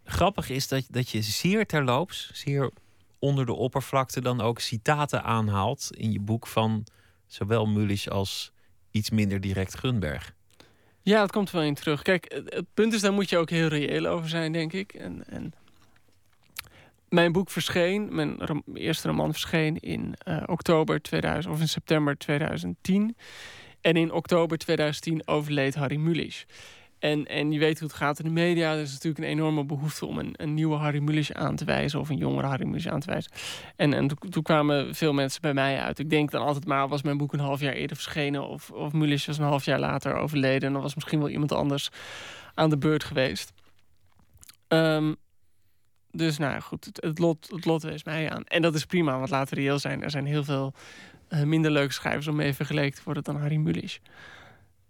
Grappig 0.04 0.48
is 0.48 0.68
dat, 0.68 0.86
dat 0.90 1.10
je 1.10 1.22
zeer 1.22 1.66
terloops, 1.66 2.30
zeer 2.32 2.70
onder 3.18 3.46
de 3.46 3.52
oppervlakte, 3.52 4.20
dan 4.20 4.40
ook 4.40 4.60
citaten 4.60 5.22
aanhaalt 5.22 5.88
in 5.90 6.12
je 6.12 6.20
boek 6.20 6.46
van 6.46 6.84
zowel 7.26 7.66
Mulisch 7.66 8.08
als 8.08 8.52
iets 8.90 9.10
minder 9.10 9.40
direct 9.40 9.78
Gunberg. 9.78 10.34
Ja, 11.02 11.20
het 11.20 11.32
komt 11.32 11.50
wel 11.50 11.62
in 11.62 11.74
terug. 11.74 12.02
Kijk, 12.02 12.42
het, 12.44 12.66
punt 12.74 12.92
is, 12.92 13.00
daar 13.00 13.12
moet 13.12 13.30
je 13.30 13.38
ook 13.38 13.50
heel 13.50 13.68
reëel 13.68 14.06
over 14.06 14.28
zijn, 14.28 14.52
denk 14.52 14.72
ik. 14.72 14.92
En, 14.94 15.24
en 15.28 15.52
mijn 17.08 17.32
boek 17.32 17.50
verscheen, 17.50 18.14
mijn 18.14 18.62
eerste 18.74 19.08
roman 19.08 19.32
verscheen 19.32 19.78
in 19.78 20.14
eh, 20.18 20.42
oktober 20.46 21.02
2000 21.02 21.54
of 21.54 21.60
in 21.60 21.68
september 21.68 22.18
2010. 22.18 23.16
En 23.80 23.96
in 23.96 24.12
oktober 24.12 24.58
2010 24.58 25.28
overleed 25.28 25.74
Harry 25.74 25.96
Mulisch. 25.96 26.46
En, 27.02 27.26
en 27.26 27.52
je 27.52 27.58
weet 27.58 27.78
hoe 27.78 27.88
het 27.88 27.96
gaat 27.96 28.18
in 28.18 28.24
de 28.24 28.30
media. 28.30 28.72
Er 28.72 28.80
is 28.80 28.92
natuurlijk 28.92 29.24
een 29.24 29.30
enorme 29.30 29.64
behoefte 29.64 30.06
om 30.06 30.18
een, 30.18 30.34
een 30.36 30.54
nieuwe 30.54 30.76
Harry 30.76 30.98
Mulisch 30.98 31.32
aan 31.32 31.56
te 31.56 31.64
wijzen. 31.64 32.00
Of 32.00 32.08
een 32.08 32.16
jongere 32.16 32.46
Harry 32.46 32.66
Mulisch 32.66 32.88
aan 32.88 33.00
te 33.00 33.10
wijzen. 33.10 33.32
En, 33.76 33.92
en 33.92 34.08
toen, 34.30 34.42
kwamen 34.42 34.94
veel 34.94 35.12
mensen 35.12 35.40
bij 35.40 35.54
mij 35.54 35.80
uit. 35.80 35.98
Ik 35.98 36.10
denk 36.10 36.30
dan 36.30 36.42
altijd 36.42 36.66
maar, 36.66 36.88
was 36.88 37.02
mijn 37.02 37.16
boek 37.16 37.32
een 37.32 37.40
half 37.40 37.60
jaar 37.60 37.72
eerder 37.72 37.96
verschenen. 37.96 38.48
Of, 38.48 38.70
of 38.70 38.92
Mulisch 38.92 39.26
was 39.26 39.38
een 39.38 39.44
half 39.44 39.64
jaar 39.64 39.78
later 39.78 40.14
overleden. 40.14 40.66
En 40.66 40.72
dan 40.72 40.82
was 40.82 40.94
misschien 40.94 41.18
wel 41.18 41.28
iemand 41.28 41.52
anders 41.52 41.88
aan 42.54 42.70
de 42.70 42.78
beurt 42.78 43.04
geweest. 43.04 43.52
Ehm, 44.68 45.14
dus 46.10 46.38
nou 46.38 46.60
goed, 46.60 46.88
het, 46.92 47.18
lot, 47.18 47.48
het 47.50 47.64
lot 47.64 47.82
wees 47.82 48.04
mij 48.04 48.30
aan. 48.30 48.44
En 48.44 48.62
dat 48.62 48.74
is 48.74 48.84
prima, 48.84 49.18
want 49.18 49.30
laten 49.30 49.54
we 49.54 49.60
reëel 49.60 49.78
zijn. 49.78 50.02
Er 50.02 50.10
zijn 50.10 50.26
heel 50.26 50.44
veel 50.44 50.74
eh, 51.28 51.42
minder 51.42 51.70
leuke 51.70 51.92
schrijvers 51.92 52.26
om 52.26 52.36
mee 52.36 52.54
vergeleken 52.54 52.96
te 52.96 53.04
worden 53.04 53.22
dan 53.22 53.36
Harry 53.36 53.56
Mulisch. 53.56 54.00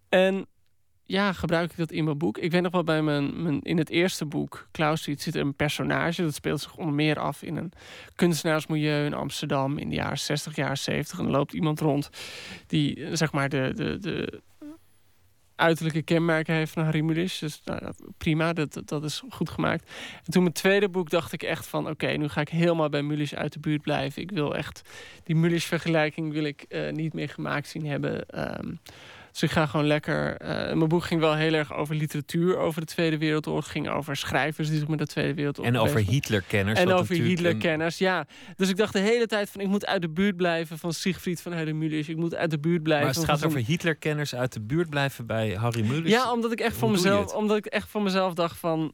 En 0.08 0.46
ja, 1.04 1.32
gebruik 1.32 1.70
ik 1.70 1.76
dat 1.76 1.90
in 1.90 2.04
mijn 2.04 2.18
boek. 2.18 2.38
Ik 2.38 2.50
weet 2.50 2.62
nog 2.62 2.72
wel 2.72 2.84
bij 2.84 3.02
mijn, 3.02 3.42
mijn 3.42 3.60
in 3.62 3.78
het 3.78 3.90
eerste 3.90 4.24
boek, 4.26 4.68
Clausewitz, 4.72 5.24
zit 5.24 5.34
een 5.34 5.54
personage. 5.54 6.22
Dat 6.22 6.34
speelt 6.34 6.60
zich 6.60 6.76
onder 6.76 6.94
meer 6.94 7.18
af 7.18 7.42
in 7.42 7.56
een 7.56 7.72
kunstenaarsmilieu 8.14 9.04
in 9.04 9.14
Amsterdam 9.14 9.78
in 9.78 9.88
de 9.88 9.94
jaren 9.94 10.18
60, 10.18 10.56
jaren 10.56 10.78
70. 10.78 11.18
En 11.18 11.24
er 11.24 11.30
loopt 11.30 11.52
iemand 11.52 11.80
rond 11.80 12.10
die 12.66 13.04
eh, 13.04 13.10
zeg 13.16 13.32
maar 13.32 13.48
de, 13.48 13.72
de, 13.74 13.98
de 13.98 14.40
uiterlijke 15.56 16.02
kenmerken 16.02 16.54
heeft 16.54 16.72
van 16.72 16.84
Harry 16.84 17.00
Mulisch. 17.00 17.38
Dus 17.38 17.60
nou, 17.64 17.92
prima, 18.18 18.52
dat, 18.52 18.72
dat- 18.72 18.88
dat 18.88 19.04
is 19.04 19.22
goed 19.30 19.50
gemaakt. 19.50 19.90
En 20.24 20.32
toen 20.32 20.42
mijn 20.42 20.54
tweede 20.54 20.88
boek 20.88 21.10
dacht 21.10 21.32
ik 21.32 21.42
echt 21.42 21.66
van... 21.66 21.88
oké, 21.88 22.06
nu 22.06 22.28
ga 22.28 22.40
ik 22.40 22.48
helemaal 22.48 22.88
bij 22.88 23.02
Mulisch 23.02 23.34
uit 23.34 23.52
de 23.52 23.60
buurt 23.60 23.82
blijven. 23.82 24.22
Ik 24.22 24.30
wil 24.30 24.56
echt... 24.56 24.82
die 25.24 25.36
Mulisch-vergelijking 25.36 26.32
wil 26.32 26.44
ik 26.44 26.62
eh, 26.62 26.92
niet 26.92 27.12
meer 27.12 27.28
gemaakt 27.28 27.68
zien 27.68 27.86
hebben. 27.86 28.26
Ehm, 28.28 28.74
dus 29.32 29.42
ik 29.42 29.50
ga 29.50 29.66
gewoon 29.66 29.86
lekker... 29.86 30.36
eh, 30.36 30.48
mijn 30.74 30.88
boek 30.88 31.04
ging 31.04 31.20
wel 31.20 31.34
heel 31.34 31.52
erg 31.52 31.74
over 31.74 31.94
literatuur 31.94 32.56
over 32.56 32.80
de 32.80 32.86
Tweede 32.86 33.18
Wereldoorlog. 33.18 33.70
Ging 33.70 33.88
over 33.88 34.16
schrijvers 34.16 34.68
die 34.68 34.78
zich 34.78 34.88
met 34.88 34.98
de 34.98 35.06
Tweede 35.06 35.34
Wereldoorlog 35.34 35.74
En 35.74 35.80
over 35.80 36.00
Hitlerkenners. 36.00 36.78
en 36.80 36.92
over 36.92 37.16
een- 37.16 37.22
Hitlerkenners, 37.22 37.98
ja. 37.98 38.26
Dus 38.56 38.68
ik 38.68 38.76
dacht 38.76 38.92
de 38.92 38.98
hele 38.98 39.26
tijd 39.26 39.50
van... 39.50 39.60
ik 39.60 39.66
moet 39.68 39.86
uit 39.86 40.02
de 40.02 40.10
buurt 40.10 40.36
blijven 40.36 40.78
van 40.78 40.92
Siegfried 40.92 41.40
van 41.40 41.52
Harry 41.52 41.72
Mulisch. 41.72 42.08
Ik 42.08 42.16
moet 42.16 42.34
uit 42.34 42.50
de 42.50 42.58
buurt 42.58 42.82
blijven 42.82 43.06
Maar 43.06 43.14
het 43.14 43.24
gaat 43.24 43.44
over 43.44 43.60
Hitlerkenners 43.66 44.34
uit 44.34 44.52
de 44.52 44.60
buurt 44.60 44.90
blijven 44.90 45.26
bij 45.26 45.54
Harry 45.54 45.86
Mulisch. 45.86 46.10
ja, 46.12 46.32
omdat 46.32 46.52
ik 46.52 46.60
echt 46.60 46.76
voor 46.76 46.90
mezelf, 46.90 47.34
omdat 47.34 47.56
ik 47.56 47.66
echt 47.66 47.88
voor 47.88 48.02
mezelf 48.02 48.34
dacht 48.34 48.58
van. 48.58 48.92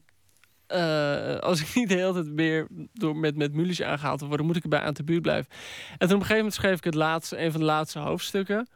eh, 0.67 1.35
als 1.37 1.61
ik 1.61 1.75
niet 1.75 1.89
de 1.89 1.95
hele 1.95 2.13
tijd 2.13 2.31
meer 2.33 2.67
door 2.93 3.15
met, 3.15 3.35
met 3.37 3.53
Mulisch 3.53 3.81
aangehaald 3.81 4.19
wil 4.19 4.27
worden, 4.27 4.45
moet 4.45 4.55
ik 4.55 4.63
erbij 4.63 4.79
aan 4.79 4.93
de 4.93 5.03
buurt 5.03 5.21
blijven. 5.21 5.51
En 5.51 5.57
toen 5.97 6.01
op 6.07 6.09
een 6.09 6.09
gegeven 6.19 6.35
moment 6.37 6.53
schreef 6.53 6.77
ik 6.77 6.83
het 6.83 6.93
laatste, 6.93 7.41
een 7.43 7.51
van 7.51 7.59
de 7.59 7.65
laatste 7.65 7.99
hoofdstukken. 7.99 8.67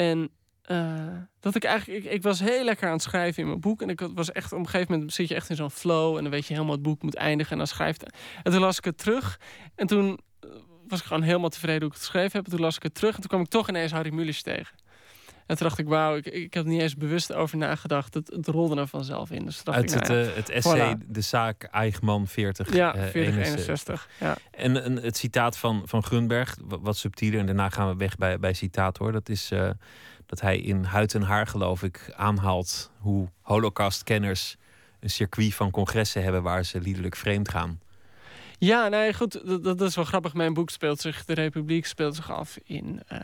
En 0.00 0.30
eh, 0.62 1.16
dat 1.40 1.54
ik 1.54 1.64
eigenlijk, 1.64 2.04
ik, 2.04 2.12
ik 2.12 2.22
was 2.22 2.40
heel 2.40 2.64
lekker 2.64 2.86
aan 2.86 2.92
het 2.92 3.02
schrijven 3.02 3.42
in 3.42 3.48
mijn 3.48 3.60
boek. 3.60 3.82
En 3.82 3.88
ik 3.88 4.00
was 4.14 4.32
echt, 4.32 4.52
op 4.52 4.58
een 4.58 4.68
gegeven 4.68 4.92
moment 4.92 5.12
zit 5.12 5.28
je 5.28 5.34
echt 5.34 5.50
in 5.50 5.56
zo'n 5.56 5.70
flow. 5.70 6.16
En 6.16 6.22
dan 6.22 6.32
weet 6.32 6.46
je 6.46 6.52
helemaal 6.52 6.74
het 6.74 6.82
boek 6.82 7.02
moet 7.02 7.14
eindigen. 7.14 7.52
En 7.52 7.58
dan 7.58 7.66
schrijft. 7.66 8.02
En 8.42 8.52
toen 8.52 8.60
las 8.60 8.78
ik 8.78 8.84
het 8.84 8.98
terug. 8.98 9.40
En 9.74 9.86
toen 9.86 10.18
eh, 10.40 10.50
was 10.88 11.00
ik 11.00 11.06
gewoon 11.06 11.22
helemaal 11.22 11.48
tevreden 11.48 11.80
hoe 11.80 11.88
ik 11.88 11.94
het 11.94 12.02
geschreven 12.02 12.32
heb. 12.32 12.44
En 12.44 12.50
toen 12.50 12.60
las 12.60 12.76
ik 12.76 12.82
het 12.82 12.94
terug. 12.94 13.14
En 13.14 13.20
toen 13.20 13.30
kwam 13.30 13.40
ik 13.40 13.48
toch 13.48 13.68
ineens 13.68 13.92
Harry 13.92 14.12
Mulisch 14.12 14.42
tegen. 14.42 14.76
En 15.50 15.56
toen 15.56 15.66
dacht 15.66 15.78
ik, 15.78 15.88
wauw, 15.88 16.16
ik, 16.16 16.26
ik 16.26 16.54
heb 16.54 16.64
er 16.64 16.70
niet 16.70 16.80
eens 16.80 16.96
bewust 16.96 17.32
over 17.32 17.56
nagedacht. 17.58 18.14
Het, 18.14 18.30
het 18.34 18.46
rolde 18.46 18.80
er 18.80 18.86
vanzelf 18.86 19.30
in. 19.30 19.44
Dus 19.44 19.64
Uit 19.64 19.94
het, 19.94 20.08
nou 20.08 20.20
ja, 20.20 20.28
eh, 20.28 20.34
het 20.36 20.48
essay 20.50 20.94
voilà. 20.96 21.06
De 21.06 21.20
Zaak 21.20 21.62
Eichmann 21.62 22.26
40, 22.26 22.74
ja, 22.74 22.94
eh, 22.94 23.00
40, 23.00 23.36
61. 23.36 23.58
61. 23.58 24.08
Ja. 24.20 24.36
En 24.50 24.74
het 25.02 25.16
citaat 25.16 25.58
van, 25.58 25.82
van 25.84 26.02
Grunberg, 26.02 26.56
wa- 26.64 26.78
wat 26.80 26.96
subtieler, 26.96 27.40
en 27.40 27.46
daarna 27.46 27.68
gaan 27.68 27.88
we 27.88 27.96
weg 27.96 28.16
bij, 28.16 28.38
bij 28.38 28.52
citaat 28.52 28.96
hoor. 28.96 29.12
Dat 29.12 29.28
is 29.28 29.50
eh, 29.50 29.70
dat 30.26 30.40
hij 30.40 30.58
in 30.58 30.84
Huid 30.84 31.14
en 31.14 31.22
Haar, 31.22 31.46
geloof 31.46 31.82
ik, 31.82 32.12
aanhaalt 32.16 32.90
hoe 32.98 33.28
holocaustkenners 33.42 34.56
een 35.00 35.10
circuit 35.10 35.54
van 35.54 35.70
congressen 35.70 36.22
hebben 36.22 36.42
waar 36.42 36.64
ze 36.64 36.80
liederlijk 36.80 37.16
vreemd 37.16 37.48
gaan. 37.48 37.80
Ja, 38.60 38.88
nee, 38.88 39.14
goed. 39.14 39.40
Dat, 39.46 39.64
dat 39.64 39.80
is 39.80 39.94
wel 39.94 40.04
grappig. 40.04 40.34
Mijn 40.34 40.54
boek 40.54 40.70
speelt 40.70 41.00
zich, 41.00 41.24
de 41.24 41.34
Republiek 41.34 41.86
speelt 41.86 42.14
zich 42.14 42.32
af 42.32 42.58
in, 42.64 43.02
eh, 43.06 43.18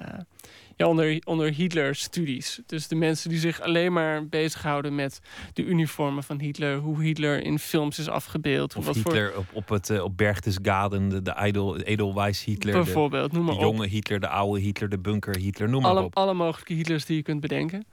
ja, 0.77 0.87
onder, 0.87 1.23
onder 1.25 1.53
Hitler-studies. 1.53 2.61
Dus 2.67 2.89
de 2.89 2.95
mensen 2.95 3.31
die 3.31 3.39
zich 3.39 3.61
alleen 3.61 3.93
maar 3.93 4.27
bezighouden 4.27 4.95
met 4.95 5.21
de 5.53 5.65
uniformen 5.65 6.23
van 6.23 6.41
Hitler, 6.41 6.77
hoe 6.79 7.03
Hitler 7.03 7.43
in 7.43 7.59
films 7.59 7.99
is 7.99 8.09
afgebeeld. 8.09 8.77
Of 8.77 8.87
wat 8.87 8.95
Hitler 8.95 9.37
op, 9.37 9.47
op, 9.53 9.69
het, 9.69 9.91
eh, 9.91 10.03
op 10.03 10.17
Berchtesgaden, 10.17 11.09
de, 11.09 11.23
de 11.23 11.37
Idol, 11.43 11.79
Edelweiss 11.79 12.45
Hitler, 12.45 12.73
voor, 12.73 12.81
de, 12.81 12.87
bijvoorbeeld, 12.87 13.33
noem 13.33 13.47
de 13.47 13.53
maar 13.53 13.67
op. 13.67 13.73
jonge 13.73 13.87
Hitler, 13.87 14.21
de 14.21 14.29
oude 14.29 14.61
Hitler, 14.61 14.89
de 14.89 14.99
bunker 14.99 15.37
Hitler, 15.37 15.69
noem 15.69 15.83
maar 15.83 15.91
alle, 15.91 16.03
op. 16.03 16.17
alle 16.17 16.35
mogelijke 16.35 16.75
Hitlers 16.75 17.05
die 17.05 17.17
je 17.17 17.23
kunt 17.23 17.41
bedenken. 17.41 17.87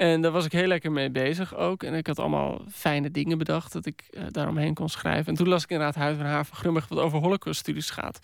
En 0.00 0.20
daar 0.20 0.30
was 0.30 0.44
ik 0.44 0.52
heel 0.52 0.66
lekker 0.66 0.92
mee 0.92 1.10
bezig 1.10 1.54
ook. 1.54 1.82
En 1.82 1.94
ik 1.94 2.06
had 2.06 2.18
allemaal 2.18 2.62
fijne 2.72 3.10
dingen 3.10 3.38
bedacht 3.38 3.72
dat 3.72 3.86
ik 3.86 4.02
eh, 4.10 4.22
daaromheen 4.28 4.74
kon 4.74 4.88
schrijven. 4.88 5.26
En 5.26 5.34
toen 5.34 5.48
las 5.48 5.62
ik 5.62 5.70
inderdaad 5.70 5.94
Huid 5.94 6.16
van 6.16 6.26
Haar 6.26 6.46
van 6.46 6.56
Grumberg 6.56 6.88
wat 6.88 6.98
over 6.98 7.18
holocauststudies 7.18 7.90
gaat. 7.90 8.18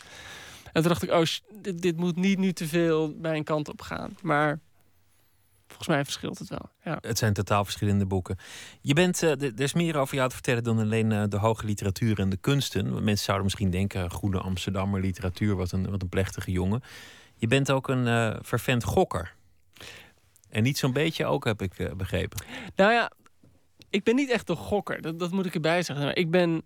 En 0.73 0.83
toen 0.83 0.91
dacht 0.91 1.03
ik, 1.03 1.11
oh, 1.11 1.23
dit, 1.75 1.97
moet 1.97 2.17
niet 2.17 2.39
nu 2.39 2.53
te 2.53 2.67
veel 2.67 3.15
mijn 3.21 3.45
kant 3.45 3.69
op 3.69 3.83
gaan. 3.83 4.17
Maar 4.23 4.61
volgens 5.67 5.89
mij 5.89 6.05
verschilt 6.05 6.39
het 6.39 6.49
wel. 6.49 6.71
Ja. 6.85 6.99
Het 7.01 7.19
zijn 7.19 7.33
totaal 7.33 7.65
verschillende 7.65 8.07
boeken. 8.07 8.37
Je 8.81 8.95
bent, 8.95 9.23
eh, 9.23 9.43
er 9.43 9.61
is 9.61 9.75
meer 9.75 9.97
over 9.97 10.15
jou 10.15 10.29
te 10.29 10.35
vertellen 10.35 10.65
dan 10.65 10.79
alleen 10.79 11.13
eh, 11.13 11.23
de 11.29 11.39
hoge 11.39 11.67
literatuur 11.67 12.19
en 12.19 12.29
de 12.29 12.37
kunsten. 12.37 13.05
Mensen 13.05 13.25
zouden 13.25 13.45
misschien 13.45 13.71
denken, 13.71 14.11
goede 14.11 14.39
Amsterdammer 14.39 15.01
literatuur, 15.01 15.57
wat 15.57 15.73
een, 15.73 15.91
wat 15.91 16.03
een 16.03 16.09
plechtige 16.09 16.51
jongen. 16.51 16.83
Je 17.37 17.47
bent 17.47 17.71
ook 17.71 17.89
een 17.89 18.39
vervent 18.43 18.85
gokker. 18.85 19.35
En 20.57 20.63
niet 20.63 20.79
zo'n 20.79 20.93
beetje 20.93 21.27
ook, 21.27 21.45
heb 21.45 21.63
ik 21.63 21.79
eh, 21.79 21.93
begrepen. 21.93 22.45
Nou 22.77 22.93
ja, 22.93 23.11
ik 23.91 24.05
ben 24.05 24.15
niet 24.15 24.31
echt 24.31 24.49
een 24.49 24.57
gokker. 24.57 25.01
Dat, 25.03 25.19
dat 25.19 25.31
moet 25.31 25.47
ik 25.47 25.55
erbij 25.55 25.83
zeggen. 25.83 26.05
Maar 26.05 26.17
ik 26.17 26.31
ben. 26.31 26.63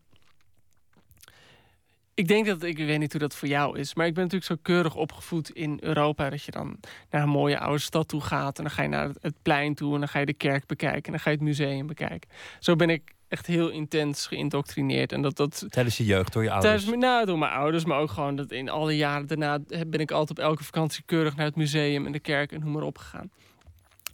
Ik 2.15 2.29
denk 2.29 2.47
dat, 2.47 2.63
ik 2.63 2.77
weet 2.77 2.99
niet 2.99 3.13
hoe 3.13 3.21
dat 3.21 3.35
voor 3.35 3.49
jou 3.49 3.79
is, 3.79 3.95
maar 3.95 4.07
ik 4.07 4.15
ben 4.15 4.23
natuurlijk 4.23 4.51
zo 4.51 4.59
keurig 4.63 4.95
opgevoed 4.95 5.51
in 5.51 5.79
Europa 5.81 6.31
dat 6.31 6.43
je 6.43 6.51
dan 6.51 6.77
naar 7.11 7.23
een 7.23 7.29
mooie 7.29 7.59
oude 7.59 7.79
stad 7.81 8.09
toe 8.09 8.21
gaat 8.21 8.59
en 8.59 8.65
dan 8.65 8.73
ga 8.73 8.83
je 8.83 8.89
naar 8.89 9.11
het, 9.21 9.35
plein 9.43 9.75
toe 9.75 9.93
en 9.95 9.99
dan 9.99 10.09
ga 10.09 10.19
je 10.19 10.27
de 10.27 10.35
kerk 10.35 10.67
bekijken 10.67 11.03
en 11.05 11.11
dan 11.11 11.21
ga 11.21 11.31
je 11.31 11.37
het 11.37 11.45
museum 11.45 11.87
bekijken. 11.87 12.31
Zo 12.61 12.77
ben 12.77 12.91
ik 12.91 13.13
echt 13.29 13.47
heel 13.47 13.69
intens 13.69 14.27
geïndoctrineerd 14.27 15.13
en 15.13 15.23
dat 15.23 15.37
dat 15.37 15.65
Tijdens 15.69 15.97
je 15.97 16.05
jeugd 16.05 16.33
door 16.33 16.43
je 16.43 16.51
ouders. 16.51 16.71
Tijdens, 16.71 16.89
mijn- 16.91 17.13
nou, 17.13 17.27
door 17.27 17.39
mijn 17.39 17.53
ouders, 17.53 17.85
maar 17.85 17.99
ook 17.99 18.11
gewoon 18.11 18.37
dat 18.37 18.51
in 18.53 18.69
alle 18.69 18.97
jaren 18.97 19.27
daarna 19.27 19.59
ben 19.87 20.01
ik 20.01 20.11
altijd 20.11 20.39
op 20.39 20.45
elke 20.45 20.65
vakantie 20.65 21.03
keurig 21.07 21.37
naar 21.37 21.47
het 21.47 21.57
museum 21.57 22.07
en 22.07 22.13
de 22.13 22.21
kerk 22.21 22.53
en 22.53 22.63
hoe 22.63 22.71
maar 22.73 22.83
op 22.83 22.99
gegaan. 22.99 23.31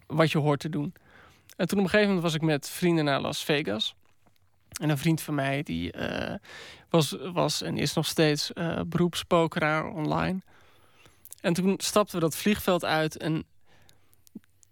Wat 0.07 0.31
je 0.31 0.39
hoort 0.39 0.61
te 0.61 0.69
doen. 0.69 0.95
En 1.57 1.69
toen 1.69 1.79
op 1.79 1.85
een 1.85 1.91
gegeven 1.91 2.15
moment 2.15 2.23
was 2.23 2.35
ik 2.35 2.43
met 2.43 2.69
vrienden 2.69 3.05
naar 3.05 3.21
Las 3.21 3.45
Vegas. 3.45 3.95
En 4.81 4.89
een 4.89 4.99
vriend 4.99 5.21
van 5.21 5.35
mij 5.35 5.63
die 5.63 5.93
eh, 5.93 6.35
was, 6.91 7.17
was 7.33 7.63
en 7.63 7.79
is 7.79 7.93
nog 7.93 8.07
steeds 8.07 8.53
eh 8.53 8.81
beroepspokeraar 8.87 9.85
online. 9.85 10.41
En 11.41 11.53
toen 11.53 11.75
stapten 11.77 12.15
we 12.15 12.21
dat 12.21 12.37
vliegveld 12.37 12.85
uit 12.85 13.17
en 13.17 13.45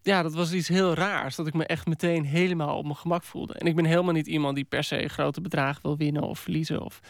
ja, 0.05 0.23
dat 0.23 0.35
was 0.35 0.53
iets 0.53 0.69
heel 0.69 0.95
raars. 0.95 1.37
Dat 1.37 1.47
ik 1.47 1.55
me 1.55 1.67
echt 1.67 1.87
meteen 1.87 2.25
helemaal 2.25 2.77
op 2.77 2.85
mijn 2.85 2.97
gemak 2.97 3.23
voelde. 3.23 3.55
En 3.55 3.67
ik 3.67 3.75
ben 3.77 3.85
helemaal 3.85 4.13
niet 4.13 4.27
iemand 4.27 4.55
die 4.55 4.65
per 4.65 4.85
se 4.85 5.09
grote 5.09 5.41
bedragen 5.41 5.83
wil 5.83 5.97
winnen 5.97 6.23
of 6.23 6.39
verliezen. 6.39 6.83
Of... 6.83 7.01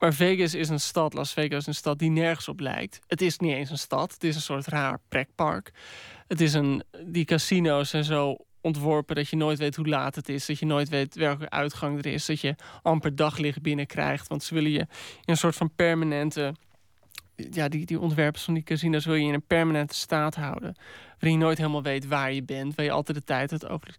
Maar 0.00 0.14
Vegas 0.14 0.54
is 0.54 0.68
een 0.68 0.80
stad, 0.80 1.14
Las 1.14 1.32
Vegas 1.32 1.58
is 1.58 1.66
een 1.66 1.74
stad 1.74 1.98
die 1.98 2.10
nergens 2.10 2.48
op 2.48 2.60
lijkt. 2.60 3.00
Het 3.06 3.22
is 3.22 3.38
niet 3.38 3.52
eens 3.52 3.70
een 3.70 3.78
stad, 3.78 4.12
het 4.12 4.24
is 4.24 4.34
een 4.34 4.40
soort 4.40 4.66
raar 4.66 5.00
pretpark. 5.08 5.72
Het 6.28 6.40
is 6.40 6.54
een, 6.54 6.82
die 7.06 7.24
casino's 7.24 7.90
zijn 7.90 8.04
zo 8.04 8.36
ontworpen 8.60 9.14
dat 9.16 9.28
je 9.28 9.36
nooit 9.36 9.58
weet 9.58 9.76
hoe 9.76 9.88
laat 9.88 10.14
het 10.14 10.28
is. 10.28 10.46
Dat 10.46 10.58
je 10.58 10.66
nooit 10.66 10.88
weet 10.88 11.14
welke 11.14 11.50
uitgang 11.50 11.98
er 11.98 12.06
is. 12.06 12.26
Dat 12.26 12.40
je 12.40 12.54
amper 12.82 13.16
daglicht 13.16 13.62
binnenkrijgt. 13.62 14.28
Want 14.28 14.42
ze 14.42 14.54
willen 14.54 14.70
je 14.70 14.78
in 14.78 14.86
een 15.24 15.36
soort 15.36 15.56
van 15.56 15.74
permanente... 15.74 16.54
Ja, 17.50 17.68
die, 17.68 17.86
die 17.86 18.00
ontwerpers 18.00 18.44
van 18.44 18.54
die 18.54 18.62
casino's 18.62 19.04
wil 19.04 19.14
je 19.14 19.26
in 19.26 19.34
een 19.34 19.46
permanente 19.46 19.94
staat 19.94 20.34
houden. 20.34 20.76
Waarin 21.08 21.38
je 21.38 21.44
nooit 21.44 21.58
helemaal 21.58 21.82
weet 21.82 22.06
waar 22.06 22.32
je 22.32 22.42
bent. 22.42 22.74
Waar 22.74 22.84
je 22.84 22.90
altijd 22.90 23.18
de 23.18 23.24
tijd 23.24 23.50
hebt 23.50 23.68
over. 23.68 23.96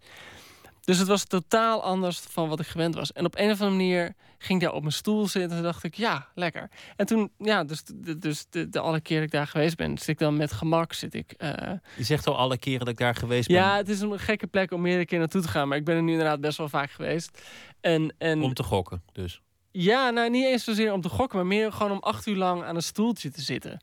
Dus 0.82 0.98
het 0.98 1.08
was 1.08 1.24
totaal 1.24 1.84
anders 1.84 2.20
van 2.20 2.50
wat 2.50 2.60
ik 2.60 2.68
gewend 2.68 2.96
was. 2.96 3.12
En 3.12 3.26
op 3.26 3.38
een 3.38 3.52
of 3.52 3.62
andere 3.62 3.78
manier 3.78 4.14
ging 4.38 4.60
ik 4.62 4.66
daar 4.66 4.76
op 4.76 4.82
mijn 4.82 4.94
stoel 4.94 5.28
zitten 5.28 5.58
en 5.58 5.64
dacht 5.64 5.84
ik, 5.84 5.96
ja, 5.96 6.28
lekker. 6.36 6.70
En 6.96 7.06
toen, 7.06 7.32
ja, 7.38 7.64
dus, 7.64 7.84
dus 8.18 8.46
de, 8.50 8.70
de 8.70 8.80
alle 8.80 9.02
keer 9.02 9.16
dat 9.18 9.26
ik 9.26 9.32
daar 9.32 9.48
geweest 9.48 9.76
ben, 9.78 9.98
zit 9.98 10.08
ik 10.08 10.18
dan 10.18 10.38
met 10.38 10.52
gemak, 10.52 10.94
zit 10.94 11.14
ik... 11.14 11.32
eh, 11.32 11.52
Je 11.98 12.04
zegt 12.04 12.28
al 12.28 12.38
alle 12.38 12.58
keren 12.58 12.80
dat 12.80 12.88
ik 12.88 12.98
daar 12.98 13.16
geweest 13.16 13.48
ben 13.48 13.58
ja, 13.58 13.76
het 13.78 13.90
is 13.90 14.00
een 14.02 14.20
gekke 14.20 14.48
plek 14.48 14.72
om 14.72 14.82
meerdere 14.82 15.06
keer 15.06 15.20
naartoe 15.20 15.42
te 15.42 15.48
gaan. 15.48 15.68
Maar 15.68 15.78
ik 15.78 15.86
ben 15.86 15.96
er 15.96 16.04
nu 16.04 16.12
inderdaad 16.12 16.42
best 16.42 16.58
wel 16.58 16.70
vaak 16.70 16.92
geweest. 16.92 17.42
En, 17.82 18.16
en 18.18 18.42
om 18.42 18.54
te 18.54 18.64
gokken. 18.64 19.04
Dus. 19.12 19.42
ja, 19.72 20.10
nou 20.10 20.30
niet 20.30 20.46
eens 20.46 20.64
zozeer 20.64 20.94
om 20.94 21.02
te 21.02 21.10
gokken, 21.10 21.38
maar 21.38 21.48
meer 21.48 21.72
gewoon 21.72 21.92
om 21.92 22.00
acht 22.00 22.26
uur 22.28 22.36
lang 22.38 22.64
aan 22.64 22.76
een 22.76 22.84
stoeltje 22.84 23.32
te 23.32 23.42
zitten. 23.42 23.82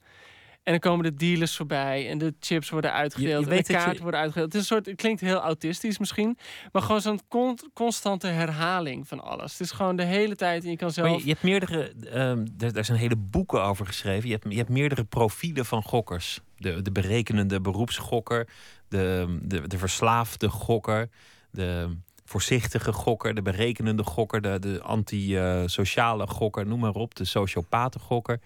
En 0.68 0.75
dan 0.80 0.92
komen 0.92 1.04
de 1.04 1.14
dealers 1.14 1.56
voorbij 1.56 2.08
en 2.08 2.18
de 2.18 2.34
chips 2.40 2.70
worden 2.70 2.92
uitgedeeld 2.92 3.44
Je- 3.44 3.50
je 3.50 3.56
en 3.56 3.62
de 3.66 3.72
je- 3.72 3.78
kaarten 3.78 4.02
worden 4.02 4.20
uitgedeeld. 4.20 4.52
Het, 4.52 4.62
is 4.62 4.68
een 4.70 4.76
soort, 4.76 4.87
het 4.87 4.96
klinkt 4.96 5.20
heel 5.20 5.40
autistisch 5.40 5.98
misschien, 5.98 6.38
maar 6.72 6.82
gewoon 6.82 7.00
zo'n 7.00 7.20
con- 7.28 7.58
constante 7.72 8.26
herhaling 8.26 9.08
van 9.08 9.20
alles. 9.20 9.52
Het 9.52 9.60
is 9.60 9.70
gewoon 9.70 9.96
de 9.96 10.04
hele 10.04 10.37
tijd 10.37 10.64
en 10.64 10.70
je 10.70 10.76
kan 10.76 10.90
zelf... 10.90 11.08
Maar 11.10 11.18
je, 11.18 11.28
hebt 11.28 11.42
meerdere, 11.42 11.92
ehm, 12.12 12.46
er, 12.58 12.72
daar 12.72 12.84
zijn 12.84 12.98
hele 12.98 13.16
boeken 13.16 13.62
over 13.62 13.87
geschreven. 13.87 14.28
Je 14.28 14.34
hebt, 14.34 14.46
je 14.48 14.56
hebt 14.56 14.68
meerdere 14.68 15.04
profielen 15.04 15.66
van 15.66 15.82
gokkers. 15.82 16.40
De, 16.56 16.82
de 16.82 16.92
berekenende 16.92 17.60
beroepsgokker, 17.60 18.48
de, 18.88 19.38
de, 19.42 19.68
de 19.68 19.78
verslaafde 19.78 20.48
gokker, 20.48 21.08
de 21.50 21.96
voorzichtige 22.25 22.92
gokker, 22.92 23.34
de 23.34 23.42
berekenende 23.42 24.02
gokker, 24.04 24.40
de, 24.40 24.58
de 24.58 24.80
antisociale 24.82 26.26
gokker, 26.26 26.66
noem 26.66 26.80
maar 26.80 26.94
op, 26.94 27.14
de 27.14 27.25
sociopathe 27.25 27.98
gokker. 27.98 28.40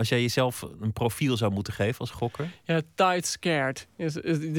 Als 0.00 0.08
jij 0.08 0.20
jezelf 0.20 0.66
een 0.80 0.92
profiel 0.92 1.36
zou 1.36 1.52
moeten 1.52 1.72
geven 1.72 1.98
als 1.98 2.10
gokker, 2.10 2.50
Ja, 2.64 2.80
tight 2.94 3.26
scared. 3.26 3.88
Dus, 3.96 4.14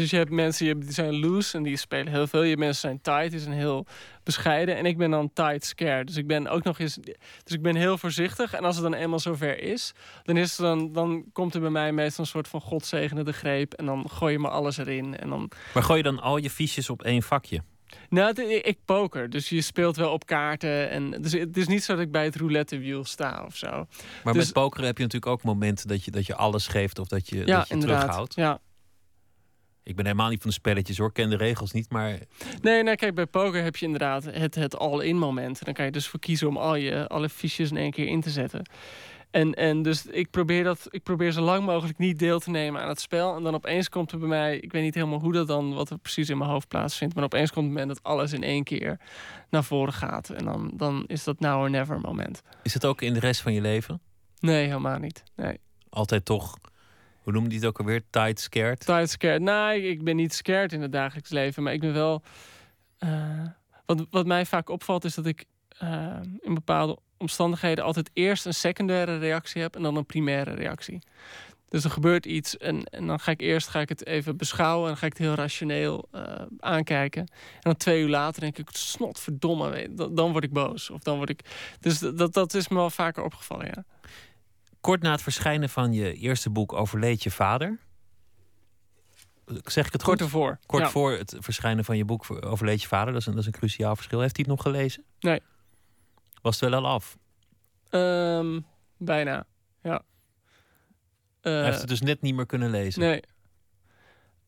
je 0.09 0.15
hebt 0.15 0.29
mensen 0.29 0.79
die 0.79 0.91
zijn 0.91 1.19
loose 1.19 1.57
en 1.57 1.63
die 1.63 1.77
spelen 1.77 2.13
heel 2.13 2.27
veel. 2.27 2.41
Je 2.41 2.47
hebt 2.47 2.59
mensen 2.59 2.81
zijn 2.81 3.01
tight, 3.01 3.31
die 3.31 3.39
zijn 3.39 3.53
heel 3.53 3.85
bescheiden. 4.23 4.77
En 4.77 4.85
ik 4.85 4.97
ben 4.97 5.11
dan 5.11 5.33
tight 5.33 5.65
scared. 5.65 6.07
Dus 6.07 6.15
ik 6.15 6.27
ben 6.27 6.47
ook 6.47 6.63
nog 6.63 6.79
eens. 6.79 6.95
Dus 7.43 7.53
ik 7.53 7.61
ben 7.61 7.75
heel 7.75 7.97
voorzichtig. 7.97 8.53
En 8.53 8.63
als 8.63 8.75
het 8.75 8.83
dan 8.83 8.93
eenmaal 8.93 9.19
zover 9.19 9.59
is, 9.59 9.93
dan, 10.23 10.37
is 10.37 10.51
het 10.51 10.65
dan, 10.65 10.91
dan 10.91 11.25
komt 11.33 11.53
er 11.53 11.61
bij 11.61 11.69
mij 11.69 11.91
meestal 11.91 12.23
een 12.23 12.29
soort 12.29 12.47
van 12.47 12.61
godzegenende 12.61 13.33
greep. 13.33 13.73
En 13.73 13.85
dan 13.85 14.09
gooi 14.09 14.31
je 14.31 14.39
maar 14.39 14.51
alles 14.51 14.77
erin. 14.77 15.17
En 15.17 15.29
dan. 15.29 15.51
maar 15.73 15.83
gooi 15.83 15.97
je 15.97 16.03
dan 16.03 16.19
al 16.19 16.37
je 16.37 16.49
fiches 16.49 16.89
op 16.89 17.03
één 17.03 17.21
vakje? 17.21 17.61
Nou, 18.09 18.41
ik, 18.43 18.77
poker. 18.85 19.29
Dus 19.29 19.49
je 19.49 19.61
speelt 19.61 19.95
wel 19.95 20.11
op 20.11 20.25
kaarten. 20.25 20.89
En 20.89 21.11
dus 21.21 21.31
het 21.31 21.57
is 21.57 21.67
niet 21.67 21.83
zo 21.83 21.93
dat 21.93 22.01
ik 22.01 22.11
bij 22.11 22.23
het 22.23 22.35
roulettewiel 22.35 23.03
sta 23.05 23.43
of 23.45 23.55
zo. 23.55 23.87
Maar 24.23 24.33
Dus- 24.33 24.43
met 24.43 24.53
pokeren 24.53 24.85
heb 24.85 24.97
je 24.97 25.03
natuurlijk 25.03 25.31
ook 25.31 25.43
momenten 25.43 25.87
dat 25.87 26.03
je, 26.05 26.11
dat 26.11 26.25
je 26.25 26.35
alles 26.35 26.67
geeft 26.67 26.99
of 26.99 27.07
dat 27.07 27.29
je, 27.29 27.45
ja, 27.45 27.57
dat 27.57 27.67
je 27.67 27.73
inderdaad. 27.73 27.99
terughoudt. 27.99 28.35
Ja. 28.35 28.59
Ik 29.83 29.95
ben 29.95 30.05
helemaal 30.05 30.29
niet 30.29 30.41
van 30.41 30.49
de 30.49 30.55
spelletjes 30.55 30.97
hoor, 30.97 31.07
ik 31.07 31.13
ken 31.13 31.29
de 31.29 31.37
regels 31.37 31.71
niet, 31.71 31.89
maar 31.91 32.17
Nee, 32.61 32.83
nee, 32.83 32.95
kijk, 32.95 33.15
bij 33.15 33.25
poker 33.25 33.63
heb 33.63 33.75
je 33.75 33.85
inderdaad 33.85 34.23
het, 34.23 34.55
het 34.55 34.77
all-in 34.77 35.17
moment. 35.17 35.59
En 35.59 35.65
dan 35.65 35.73
kan 35.73 35.85
je 35.85 35.91
dus 35.91 36.07
voor 36.07 36.19
kiezen 36.19 36.47
om 36.47 36.57
al 36.57 36.75
je 36.75 37.07
alle 37.07 37.29
fiches 37.29 37.69
in 37.71 37.77
één 37.77 37.91
keer 37.91 38.07
in 38.07 38.21
te 38.21 38.29
zetten. 38.29 38.69
En, 39.31 39.53
en 39.53 39.81
dus 39.81 40.05
ik 40.05 40.29
probeer, 40.29 40.63
dat, 40.63 40.87
ik 40.89 41.03
probeer 41.03 41.31
zo 41.31 41.41
lang 41.41 41.65
mogelijk 41.65 41.97
niet 41.97 42.19
deel 42.19 42.39
te 42.39 42.49
nemen 42.49 42.81
aan 42.81 42.87
het 42.87 42.99
spel. 43.01 43.35
En 43.35 43.43
dan 43.43 43.53
opeens 43.53 43.89
komt 43.89 44.11
er 44.11 44.19
bij 44.19 44.27
mij, 44.27 44.57
ik 44.57 44.71
weet 44.71 44.83
niet 44.83 44.93
helemaal 44.95 45.19
hoe 45.19 45.33
dat 45.33 45.47
dan, 45.47 45.73
wat 45.73 45.89
er 45.89 45.97
precies 45.97 46.29
in 46.29 46.37
mijn 46.37 46.49
hoofd 46.49 46.67
plaatsvindt. 46.67 47.15
Maar 47.15 47.23
opeens 47.23 47.51
komt 47.51 47.65
het 47.65 47.73
moment 47.73 47.95
dat 47.95 48.03
alles 48.03 48.33
in 48.33 48.43
één 48.43 48.63
keer 48.63 48.99
naar 49.49 49.63
voren 49.63 49.93
gaat. 49.93 50.29
En 50.29 50.45
dan, 50.45 50.71
dan 50.73 51.03
is 51.07 51.23
dat 51.23 51.39
now 51.39 51.59
or 51.61 51.69
never 51.69 51.99
moment. 51.99 52.41
is 52.63 52.73
het 52.73 52.85
ook 52.85 53.01
in 53.01 53.13
de 53.13 53.19
rest 53.19 53.41
van 53.41 53.53
je 53.53 53.61
leven? 53.61 54.01
Nee, 54.39 54.65
helemaal 54.67 54.97
niet. 54.99 55.23
Nee. 55.35 55.59
Altijd 55.89 56.25
toch, 56.25 56.57
hoe 57.21 57.33
noem 57.33 57.49
je 57.49 57.55
het 57.55 57.65
ook 57.65 57.79
alweer? 57.79 58.01
Tight 58.09 58.39
scared? 58.39 58.79
Tight 58.85 59.09
scared. 59.09 59.41
Nee, 59.41 59.81
ik 59.89 60.03
ben 60.03 60.15
niet 60.15 60.33
scared 60.33 60.73
in 60.73 60.81
het 60.81 60.91
dagelijks 60.91 61.29
leven. 61.29 61.63
Maar 61.63 61.73
ik 61.73 61.79
ben 61.79 61.93
wel. 61.93 62.21
eh, 62.97 63.45
wat, 63.85 64.05
wat 64.09 64.25
mij 64.25 64.45
vaak 64.45 64.69
opvalt 64.69 65.03
is 65.05 65.15
dat 65.15 65.25
ik 65.25 65.45
eh, 65.77 66.17
in 66.39 66.53
bepaalde 66.53 66.97
omstandigheden 67.21 67.83
altijd 67.83 68.09
eerst 68.13 68.45
een 68.45 68.53
secundaire 68.53 69.17
reactie 69.17 69.61
heb 69.61 69.75
en 69.75 69.81
dan 69.81 69.95
een 69.95 70.05
primaire 70.05 70.53
reactie. 70.53 70.99
Dus 71.69 71.83
er 71.83 71.89
gebeurt 71.91 72.25
iets 72.25 72.57
en, 72.57 72.83
en 72.83 73.07
dan 73.07 73.19
ga 73.19 73.31
ik 73.31 73.41
eerst 73.41 73.67
ga 73.67 73.79
ik 73.79 73.89
het 73.89 74.05
even 74.05 74.37
beschouwen 74.37 74.81
en 74.83 74.87
dan 74.87 74.97
ga 74.97 75.05
ik 75.05 75.11
het 75.17 75.21
heel 75.21 75.33
rationeel 75.35 76.07
eh, 76.11 76.23
aankijken. 76.59 77.21
En 77.21 77.59
dan 77.61 77.75
twee 77.77 78.01
uur 78.01 78.09
later 78.09 78.41
denk 78.41 78.57
ik, 78.57 78.67
snot 78.71 79.19
verdomme, 79.19 79.69
weet- 79.69 79.97
dan, 80.15 80.31
word 80.31 80.43
ik 80.43 80.51
boos. 80.53 80.89
Of 80.89 81.01
dan 81.01 81.17
word 81.17 81.29
ik. 81.29 81.41
Dus 81.79 81.99
dat, 81.99 82.33
dat 82.33 82.53
is 82.53 82.67
me 82.67 82.75
wel 82.75 82.89
vaker 82.89 83.23
opgevallen, 83.23 83.65
ja. 83.65 83.83
Kort 84.81 85.01
na 85.01 85.11
het 85.11 85.21
verschijnen 85.21 85.69
van 85.69 85.93
je 85.93 86.13
eerste 86.13 86.49
boek 86.49 86.73
overleed 86.73 87.23
je 87.23 87.31
vader. 87.31 87.79
Zeg 89.63 89.85
ik 89.85 89.93
het 89.93 90.03
Kort 90.03 90.21
ervoor. 90.21 90.59
Kort 90.65 90.83
Ja. 90.83 90.89
voor 90.89 91.11
het 91.11 91.35
verschijnen 91.39 91.85
van 91.85 91.97
je 91.97 92.05
boek 92.05 92.25
overleed 92.45 92.81
je 92.81 92.87
vader. 92.87 93.13
Dat 93.13 93.21
is, 93.21 93.27
een, 93.27 93.33
dat 93.33 93.41
is 93.41 93.47
een 93.47 93.53
cruciaal 93.59 93.95
verschil. 93.95 94.19
Heeft 94.21 94.35
hij 94.35 94.45
het 94.47 94.55
nog 94.55 94.63
gelezen? 94.65 95.03
Nee. 95.19 95.39
Was 96.41 96.59
het 96.59 96.69
wel 96.69 96.79
al 96.79 96.87
af? 96.87 97.17
Ehm, 97.89 98.59
bijna, 98.97 99.45
ja. 99.81 100.01
Hij 101.41 101.57
Eh, 101.57 101.63
heeft 101.63 101.79
het 101.79 101.87
dus 101.89 102.01
net 102.01 102.21
niet 102.21 102.35
meer 102.35 102.45
kunnen 102.45 102.69
lezen. 102.69 103.01
Nee. 103.01 103.21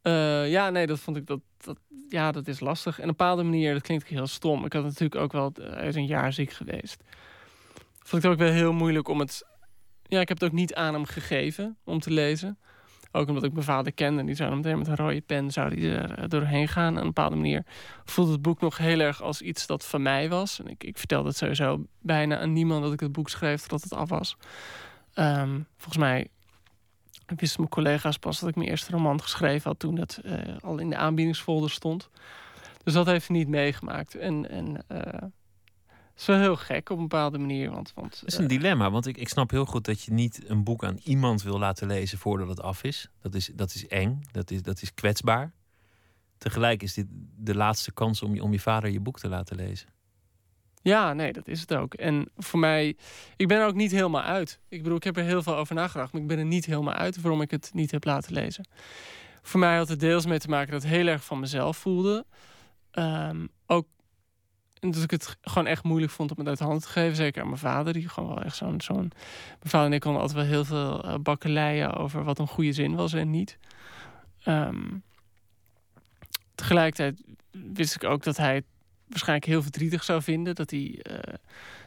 Eh, 0.01 0.50
ja, 0.51 0.69
nee, 0.69 0.88
dat 0.88 1.00
vond 1.00 1.17
ik 1.17 1.25
dat, 1.25 1.39
dat. 1.57 1.79
Ja, 2.09 2.31
dat 2.31 2.47
is 2.47 2.59
lastig. 2.59 2.95
En 2.97 3.03
op 3.03 3.09
een 3.09 3.15
bepaalde 3.15 3.43
manier, 3.43 3.73
dat 3.73 3.81
klinkt 3.81 4.07
heel 4.07 4.27
stom. 4.27 4.65
Ik 4.65 4.73
had 4.73 4.83
natuurlijk 4.83 5.15
ook 5.15 5.31
wel. 5.31 5.51
eh, 5.53 5.73
Hij 5.73 5.88
is 5.88 5.95
een 5.95 6.05
jaar 6.05 6.33
ziek 6.33 6.51
geweest. 6.51 7.03
Vond 8.00 8.23
ik 8.23 8.29
het 8.29 8.31
ook 8.31 8.38
wel 8.47 8.51
heel 8.51 8.73
moeilijk 8.73 9.07
om 9.07 9.19
het. 9.19 9.45
Ja, 10.03 10.19
ik 10.19 10.27
heb 10.27 10.39
het 10.39 10.50
ook 10.50 10.55
niet 10.55 10.73
aan 10.75 10.93
hem 10.93 11.05
gegeven 11.05 11.77
om 11.83 12.00
te 12.00 12.12
lezen. 12.12 12.59
Ook 13.15 13.27
omdat 13.27 13.43
ik 13.43 13.53
mijn 13.53 13.65
vader 13.65 13.93
kende. 13.93 14.20
En 14.20 14.25
die 14.25 14.36
zou 14.36 14.55
meteen 14.55 14.77
met 14.77 14.88
een 14.88 14.96
rode 14.96 15.22
pen 15.22 15.51
zou 15.51 15.75
die 15.75 15.91
er 15.91 16.17
eh, 16.17 16.25
doorheen 16.27 16.67
gaan. 16.67 16.93
Op 16.93 17.00
een 17.00 17.05
bepaalde 17.05 17.36
manier 17.36 17.65
voelde 18.03 18.32
het 18.32 18.41
boek 18.41 18.62
nog 18.62 18.77
heel 18.77 19.00
erg 19.00 19.22
als 19.22 19.41
iets 19.41 19.67
dat 19.67 19.86
van 19.86 20.01
mij 20.01 20.29
was. 20.29 20.60
En 20.60 20.67
ik, 20.67 20.84
ik 20.84 20.98
vertelde 20.98 21.27
het 21.27 21.38
sowieso 21.38 21.86
bijna 22.01 22.38
aan 22.38 22.53
niemand 22.53 22.84
dat 22.84 22.93
ik 22.93 23.00
het 23.00 23.12
boek 23.12 23.29
schreef 23.29 23.62
totdat 23.62 23.82
het 23.82 23.93
af 23.93 24.10
was. 24.10 24.38
Ehm, 25.13 25.60
volgens 25.77 25.98
mij 25.98 26.27
wisten 27.36 27.60
mijn 27.60 27.72
collega's 27.72 28.17
pas 28.17 28.39
dat 28.39 28.50
ik 28.50 28.55
mijn 28.55 28.70
eerste 28.70 28.91
roman 28.91 29.22
geschreven 29.22 29.70
had 29.70 29.79
toen 29.79 29.96
dat 29.96 30.20
eh, 30.24 30.38
al 30.62 30.77
in 30.77 30.89
de 30.89 30.96
aanbiedingsfolder 30.96 31.70
stond. 31.70 32.10
Dus 32.84 32.93
dat 32.93 33.05
heeft 33.05 33.27
hij 33.27 33.38
niet 33.38 33.48
meegemaakt. 33.48 34.15
En, 34.15 34.50
en 34.50 34.84
eh, 34.88 35.27
het 36.13 36.22
is 36.22 36.27
wel 36.27 36.39
heel 36.39 36.55
gek 36.55 36.89
op 36.89 36.98
een 36.98 37.08
bepaalde 37.08 37.38
manier. 37.38 37.72
Want, 37.72 37.91
want 37.96 38.20
Dat 38.20 38.29
is 38.29 38.36
eh, 38.36 38.41
een 38.41 38.48
dilemma, 38.48 38.91
want 38.91 39.08
ik, 39.08 39.17
ik 39.17 39.29
snap 39.29 39.50
heel 39.50 39.65
goed 39.65 39.86
dat 39.86 40.01
je 40.01 40.13
niet 40.13 40.50
een 40.50 40.63
boek 40.63 40.84
aan 40.84 41.00
iemand 41.03 41.43
wil 41.43 41.60
laten 41.60 41.88
lezen 41.88 42.17
voordat 42.17 42.48
het 42.48 42.62
af 42.62 42.84
is. 42.84 43.10
Dat 43.22 43.36
is, 43.36 43.51
dat 43.53 43.74
is 43.74 43.88
eng, 43.88 44.22
dat 44.32 44.51
is, 44.51 44.62
dat 44.62 44.82
is 44.82 44.93
kwetsbaar. 44.93 45.53
Tegelijk 46.38 46.84
is 46.84 46.93
dit 46.93 47.05
de 47.36 47.55
laatste 47.55 47.91
kans 47.91 48.22
om 48.22 48.36
je, 48.36 48.43
om 48.43 48.51
je 48.51 48.60
vader 48.60 48.89
je 48.89 49.00
boek 49.00 49.20
te 49.20 49.29
laten 49.29 49.55
lezen. 49.55 49.88
Ja, 50.82 51.13
nee, 51.13 51.34
dat 51.34 51.48
is 51.48 51.62
het 51.62 51.74
ook. 51.74 51.93
En 51.93 52.29
voor 52.38 52.60
mij, 52.60 52.98
ik 53.36 53.48
ben 53.48 53.60
er 53.60 53.65
ook 53.67 53.75
niet 53.75 53.91
helemaal 53.91 54.22
uit. 54.22 54.60
Ik 54.67 54.84
bedoel, 54.84 54.98
ik 54.98 55.03
heb 55.03 55.17
er 55.17 55.24
heel 55.24 55.43
veel 55.43 55.55
over 55.55 55.75
nagedacht, 55.75 56.13
maar 56.13 56.22
ik 56.22 56.27
ben 56.27 56.39
er 56.39 56.46
niet 56.46 56.65
helemaal 56.65 56.93
uit 56.93 57.22
waarom 57.22 57.41
ik 57.41 57.51
het 57.51 57.70
niet 57.74 57.91
heb 57.91 58.03
laten 58.03 58.34
lezen. 58.34 58.67
Voor 59.41 59.60
mij 59.60 59.77
had 59.77 59.89
het 59.89 60.00
deels 60.00 60.25
mee 60.25 60.39
te 60.39 60.50
maken 60.50 60.72
dat 60.72 60.82
het 60.82 60.91
heel 60.91 61.08
erg 61.08 61.24
van 61.24 61.39
mezelf 61.39 61.77
voelde. 61.77 62.25
Ehm, 62.91 63.48
ook 63.65 63.88
en 64.83 64.91
dat 64.91 65.03
ik 65.03 65.11
het 65.11 65.37
gewoon 65.41 65.67
echt 65.67 65.83
moeilijk 65.83 66.11
vond 66.11 66.31
om 66.31 66.37
het 66.37 66.47
uit 66.47 66.57
de 66.57 66.63
hand 66.63 66.81
te 66.81 66.87
geven. 66.87 67.15
Zeker 67.15 67.41
aan 67.41 67.47
mijn 67.47 67.59
vader, 67.59 67.93
die 67.93 68.09
gewoon 68.09 68.29
wel 68.29 68.43
echt 68.43 68.55
zo'n. 68.55 68.81
zo'n 68.81 68.95
mijn 68.97 69.11
vader 69.63 69.87
en 69.87 69.93
ik 69.93 70.01
konden 70.01 70.21
altijd 70.21 70.39
wel 70.39 70.49
heel 70.49 70.65
veel 70.65 71.03
eh, 71.03 71.15
bakkeleien 71.19 71.93
over 71.93 72.23
wat 72.23 72.39
een 72.39 72.47
goede 72.47 72.71
zin 72.73 72.95
was 72.95 73.13
en 73.13 73.29
niet. 73.29 73.57
Ehm, 74.43 74.97
tegelijkertijd 76.55 77.23
wist 77.51 77.95
ik 77.95 78.03
ook 78.03 78.23
dat 78.23 78.37
hij 78.37 78.55
het 78.55 78.65
waarschijnlijk 79.07 79.47
heel 79.47 79.61
verdrietig 79.61 80.03
zou 80.03 80.21
vinden. 80.21 80.55
Dat 80.55 80.69
hij. 80.71 80.99
eh, 81.01 81.33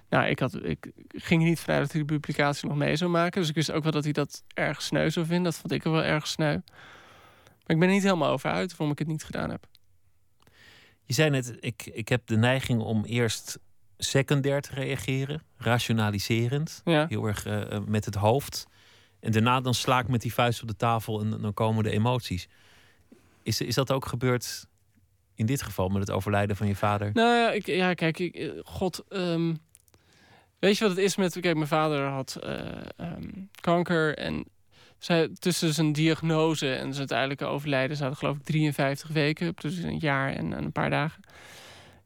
nou, 0.08 0.26
ik, 0.26 0.38
had, 0.38 0.64
ik 0.64 0.90
ging 1.08 1.42
niet 1.42 1.60
vanuit 1.60 1.80
dat 1.82 1.92
hij 1.92 2.00
de 2.00 2.06
publicatie 2.06 2.68
nog 2.68 2.76
mee 2.76 2.96
zou 2.96 3.10
maken. 3.10 3.40
Dus 3.40 3.48
ik 3.48 3.54
wist 3.54 3.72
ook 3.72 3.82
wel 3.82 3.92
dat 3.92 4.04
hij 4.04 4.12
dat 4.12 4.44
erg 4.54 4.82
sneu 4.82 5.10
zou 5.10 5.26
vinden. 5.26 5.44
Dat 5.44 5.60
vond 5.60 5.72
ik 5.72 5.84
er 5.84 5.90
wel 5.90 6.04
erg 6.04 6.26
sneu. 6.26 6.58
Maar 7.66 7.76
ik 7.76 7.78
ben 7.78 7.88
er 7.88 7.94
niet 7.94 8.02
helemaal 8.02 8.30
over 8.30 8.50
uit 8.50 8.70
waarom 8.70 8.90
ik 8.90 8.98
het 8.98 9.08
niet 9.08 9.24
gedaan 9.24 9.50
heb. 9.50 9.66
Je 11.06 11.14
zei 11.14 11.30
net, 11.30 11.56
ik, 11.60 11.86
ik 11.92 12.08
heb 12.08 12.26
de 12.26 12.36
neiging 12.36 12.80
om 12.80 13.04
eerst 13.04 13.58
secundair 13.98 14.60
te 14.60 14.75
reageren, 14.75 15.42
rationaliserend, 15.56 16.80
Ja. 16.84 17.06
heel 17.08 17.26
erg 17.26 17.46
eh, 17.46 17.72
eh, 17.72 17.82
met 17.84 18.04
het 18.04 18.14
hoofd. 18.14 18.66
En 19.20 19.32
daarna 19.32 19.60
dan 19.60 19.75
sla 19.75 19.98
ik 19.98 20.08
met 20.08 20.20
die 20.20 20.34
vuist 20.34 20.62
op 20.62 20.68
de 20.68 20.76
tafel 20.76 21.20
en 21.20 21.30
dan 21.30 21.54
komen 21.54 21.84
de 21.84 21.90
emoties. 21.90 22.48
Is, 23.42 23.60
is 23.60 23.75
dat 23.75 23.92
ook 23.92 24.06
gebeurd 24.06 24.66
in 25.34 25.46
dit 25.46 25.62
geval 25.62 25.88
met 25.88 26.00
het 26.00 26.10
overlijden 26.10 26.56
van 26.56 26.66
je 26.66 26.76
vader? 26.76 27.10
Nou 27.12 27.34
ja, 27.36 27.50
ik, 27.52 27.66
ja 27.66 27.94
kijk, 27.94 28.18
ik, 28.18 28.34
eh, 28.34 28.50
god. 28.64 29.04
ehm, 29.08 29.54
weet 30.58 30.78
je 30.78 30.84
wat 30.86 30.96
het 30.96 31.04
is 31.04 31.16
met. 31.16 31.40
Kijk, 31.40 31.54
mijn 31.56 31.68
vader 31.68 32.02
had 32.06 32.36
eh, 32.42 32.58
ehm, 32.96 33.28
kanker. 33.60 34.16
En 34.18 34.44
tussen 35.38 35.75
zijn 35.75 35.92
diagnose 35.92 36.74
en 36.74 36.87
zijn 36.87 36.98
uiteindelijke 36.98 37.44
overlijden 37.44 37.96
zaten, 37.96 38.16
geloof 38.16 38.37
ik, 38.37 38.44
53 38.44 39.11
weken. 39.11 39.52
Dus 39.57 39.76
een 39.76 39.98
jaar 39.98 40.33
en, 40.33 40.52
en 40.52 40.64
een 40.64 40.72
paar 40.72 40.90
dagen. 40.90 41.22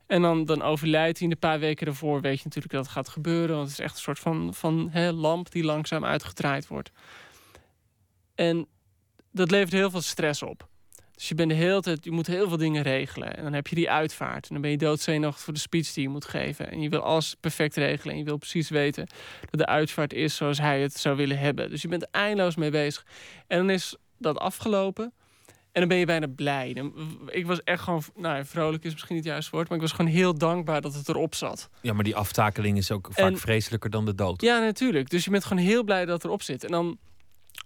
En 0.06 0.22
dan, 0.22 0.44
dan 0.44 0.62
overlijdt 0.62 1.18
hij. 1.18 1.28
In 1.28 1.34
de 1.34 1.40
paar 1.40 1.58
weken 1.58 1.86
daarvoor 1.86 2.20
weet 2.20 2.38
je 2.38 2.44
natuurlijk 2.44 2.74
dat 2.74 2.84
het 2.84 2.92
gaat 2.92 3.08
gebeuren. 3.08 3.56
Want 3.56 3.68
het 3.68 3.78
is 3.78 3.84
echt 3.84 3.94
een 3.94 4.00
soort 4.00 4.18
van, 4.18 4.54
van 4.54 5.10
lamp 5.14 5.50
die 5.50 5.64
langzaam 5.64 6.04
uitgedraaid 6.04 6.66
wordt. 6.66 6.90
En 8.34 8.66
dat 9.32 9.50
levert 9.50 9.72
heel 9.72 9.90
veel 9.90 10.00
stress 10.00 10.42
op. 10.42 10.68
Dus 11.20 11.28
je 11.28 11.34
bent 11.34 11.50
de 11.50 11.56
hele 11.56 11.80
tijd, 11.80 12.04
je 12.04 12.10
moet 12.10 12.26
heel 12.26 12.48
veel 12.48 12.56
dingen 12.56 12.82
regelen. 12.82 13.36
En 13.36 13.42
dan 13.42 13.52
heb 13.52 13.66
je 13.66 13.74
die 13.74 13.90
uitvaart. 13.90 14.46
En 14.46 14.52
dan 14.52 14.60
ben 14.62 14.70
je 14.70 14.76
doodzenuwachtig 14.76 15.44
voor 15.44 15.52
de 15.52 15.58
speech 15.60 15.92
die 15.92 16.02
je 16.02 16.08
moet 16.08 16.24
geven. 16.24 16.70
En 16.70 16.80
je 16.80 16.88
wil 16.88 17.00
alles 17.00 17.36
perfect 17.40 17.76
regelen. 17.76 18.12
En 18.12 18.18
je 18.18 18.24
wil 18.24 18.36
precies 18.36 18.68
weten 18.68 19.06
dat 19.50 19.60
de 19.60 19.66
uitvaart 19.66 20.12
is 20.12 20.36
zoals 20.36 20.58
hij 20.58 20.80
het 20.80 20.94
zou 20.96 21.16
willen 21.16 21.38
hebben. 21.38 21.70
Dus 21.70 21.82
je 21.82 21.88
bent 21.88 22.10
eindeloos 22.10 22.56
mee 22.56 22.70
bezig. 22.70 23.06
En 23.46 23.58
dan 23.58 23.70
is 23.70 23.96
dat 24.18 24.38
afgelopen. 24.38 25.12
En 25.72 25.80
dan 25.80 25.88
ben 25.88 25.96
je 25.98 26.06
bijna 26.06 26.26
blij. 26.36 26.72
Dan- 26.72 26.92
Ik 27.30 27.46
was 27.46 27.62
echt 27.62 27.82
gewoon, 27.82 28.02
nou 28.16 28.36
ja, 28.36 28.44
vrolijk 28.44 28.84
is 28.84 28.92
misschien 28.92 29.14
niet 29.14 29.24
het 29.24 29.32
juiste 29.32 29.50
woord. 29.56 29.68
Maar 29.68 29.76
ik 29.76 29.82
was 29.82 29.92
gewoon 29.92 30.10
heel 30.10 30.34
dankbaar 30.38 30.80
dat 30.80 30.94
het 30.94 31.08
erop 31.08 31.34
zat. 31.34 31.68
Ja, 31.80 31.92
maar 31.92 32.04
die 32.04 32.16
aftakeling 32.16 32.76
is 32.78 32.90
ook 32.90 33.08
vaak 33.12 33.30
En- 33.30 33.38
vreselijker 33.38 33.90
dan 33.90 34.04
de 34.04 34.14
dood. 34.14 34.40
Ja, 34.42 34.58
natuurlijk. 34.58 35.10
Dus 35.10 35.24
je 35.24 35.30
bent 35.30 35.44
gewoon 35.44 35.62
heel 35.64 35.84
blij 35.84 36.04
dat 36.04 36.14
het 36.14 36.24
erop 36.24 36.42
zit. 36.42 36.64
En 36.64 36.70
dan 36.70 36.98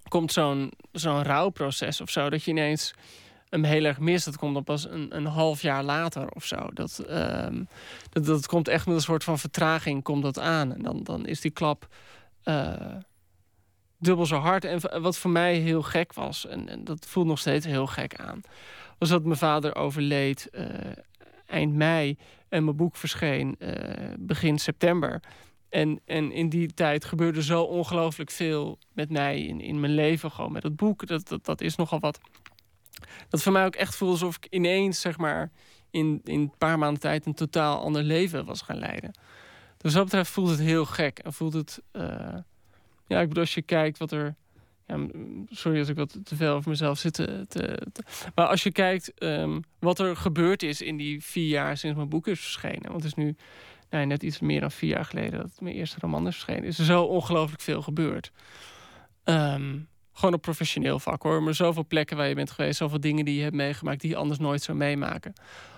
komt 0.09 0.33
zo'n 0.33 0.73
zo'n 0.93 1.23
rouwproces 1.23 2.01
of 2.01 2.11
zo, 2.11 2.31
dat 2.31 2.43
je 2.45 2.51
ineens 2.51 2.95
hem 3.55 3.65
heel 3.65 3.85
erg 3.85 3.99
mist. 3.99 4.25
Dat 4.25 4.37
komt 4.37 4.55
dan 4.55 4.65
pas 4.65 4.89
een, 4.89 5.17
een 5.17 5.27
half 5.27 5.63
jaar 5.63 5.83
later 5.83 6.29
of 6.29 6.45
zo. 6.45 6.69
Dat, 6.73 6.99
ehm, 6.99 7.65
dat, 8.11 8.25
dat 8.25 8.47
komt 8.47 8.69
echt 8.69 8.87
met 8.87 8.95
een 8.95 9.01
soort 9.01 9.25
van 9.25 9.39
vertraging 9.39 10.03
komt 10.03 10.23
dat 10.23 10.39
aan. 10.39 10.75
En 10.75 10.83
dan, 10.83 11.03
dan 11.03 11.27
is 11.27 11.41
die 11.41 11.51
klap 11.51 11.89
eh, 12.43 12.97
dubbel 13.99 14.27
zo 14.27 14.37
hard. 14.37 14.65
En 14.65 15.03
wat 15.03 15.19
voor 15.19 15.31
mij 15.31 15.57
heel 15.57 15.83
gek 15.83 16.13
was, 16.13 16.47
en, 16.47 16.69
en 16.69 16.85
dat 16.85 17.07
voelt 17.07 17.27
nog 17.27 17.39
steeds 17.39 17.67
heel 17.67 17.87
gek 17.87 18.17
aan, 18.17 18.41
was 18.99 19.09
dat 19.09 19.25
mijn 19.25 19.39
vader 19.39 19.75
overleed 19.75 20.49
eh, 20.51 20.67
eind 21.47 21.75
mei 21.75 22.19
en 22.49 22.65
mijn 22.65 22.77
boek 22.77 22.97
verscheen 22.97 23.57
eh, 23.59 24.13
begin 24.19 24.59
september. 24.59 25.23
En, 25.69 26.01
en 26.05 26.33
in 26.33 26.49
die 26.49 26.75
tijd 26.75 27.05
gebeurde 27.05 27.43
zo 27.43 27.63
ongelooflijk 27.63 28.31
veel 28.31 28.79
met 28.93 29.11
mij 29.11 29.43
in, 29.43 29.61
in 29.61 29.81
mijn 29.81 29.95
leven. 29.95 30.31
Gewoon 30.31 30.53
met 30.53 30.63
het 30.63 30.77
boek. 30.77 31.07
Dat, 31.07 31.29
dat, 31.29 31.45
dat 31.45 31.61
is 31.61 31.77
nogal 31.77 32.01
wat. 32.01 32.21
Dat 33.29 33.43
voor 33.43 33.53
mij 33.53 33.65
ook 33.65 33.75
echt 33.75 33.97
voelde 33.97 34.13
alsof 34.13 34.37
ik 34.37 34.47
ineens, 34.51 35.01
zeg 35.01 35.19
maar, 35.19 35.51
in, 35.91 36.21
in 36.25 36.41
een 36.41 36.53
paar 36.59 36.79
maanden 36.79 37.01
tijd 37.01 37.27
een 37.27 37.35
totaal 37.35 37.81
ander 37.81 38.03
leven 38.03 38.45
was 38.45 38.63
gaan 38.63 38.79
leiden. 38.79 39.11
Dus 39.77 39.93
wat 39.93 40.03
dat 40.03 40.05
betreft 40.05 40.31
voelt 40.31 40.49
het 40.51 40.59
heel 40.61 40.85
gek. 40.85 41.19
En 41.19 41.33
voelt 41.33 41.53
het. 41.53 41.83
eh, 41.93 42.35
ja, 43.07 43.21
ik 43.21 43.29
bedoel, 43.29 43.43
als 43.43 43.55
je 43.55 43.63
kijkt 43.63 43.99
wat 43.99 44.13
er. 44.13 44.35
Ja, 44.87 45.07
sorry 45.49 45.79
als 45.79 45.89
ik 45.89 45.97
wat 45.97 46.19
te 46.25 46.37
veel 46.37 46.55
over 46.55 46.71
mezelf 46.71 46.99
zit. 46.99 47.13
te- 47.15 47.47
maar 48.35 48.47
als 48.47 48.63
je 48.63 48.73
kijkt 48.73 49.15
ehm, 49.15 49.61
wat 49.79 49.99
er 49.99 50.17
gebeurd 50.17 50.63
is 50.63 50.81
in 50.83 50.97
die 50.97 51.23
vier 51.23 51.49
jaar 51.49 51.77
sinds 51.77 51.97
mijn 51.97 52.09
boek 52.09 52.27
is 52.27 52.41
verschenen. 52.41 52.83
Want 52.91 52.95
het 52.95 53.05
is 53.05 53.15
nu 53.15 53.37
nou, 53.91 54.07
net 54.07 54.23
iets 54.23 54.41
meer 54.41 54.61
dan 54.61 54.71
vier 54.71 54.91
jaar 54.91 55.05
geleden 55.05 55.41
dat 55.41 55.61
mijn 55.61 55.75
eerste 55.75 55.97
roman 56.01 56.27
is 56.27 56.35
verschenen. 56.35 56.65
Is 56.65 56.79
er 56.79 56.85
zo 56.85 57.03
ongelooflijk 57.03 57.63
veel 57.63 57.83
gebeurd. 57.83 58.33
Ehm, 59.25 59.79
gewoon 60.15 60.35
op 60.35 60.43
professioneel 60.43 60.99
vlak 60.99 61.23
hoor. 61.23 61.43
Maar 61.43 61.55
zoveel 61.55 61.87
plekken 61.87 62.17
waar 62.17 62.29
je 62.29 62.35
bent 62.35 62.51
geweest, 62.51 62.77
zoveel 62.77 63.01
dingen 63.01 63.25
die 63.25 63.37
je 63.37 63.43
hebt 63.43 63.55
meegemaakt 63.55 64.01
die 64.01 64.11
je 64.11 64.17
anders 64.17 64.39
nooit 64.39 64.63
zou 64.63 64.79
meemaken. 64.79 65.33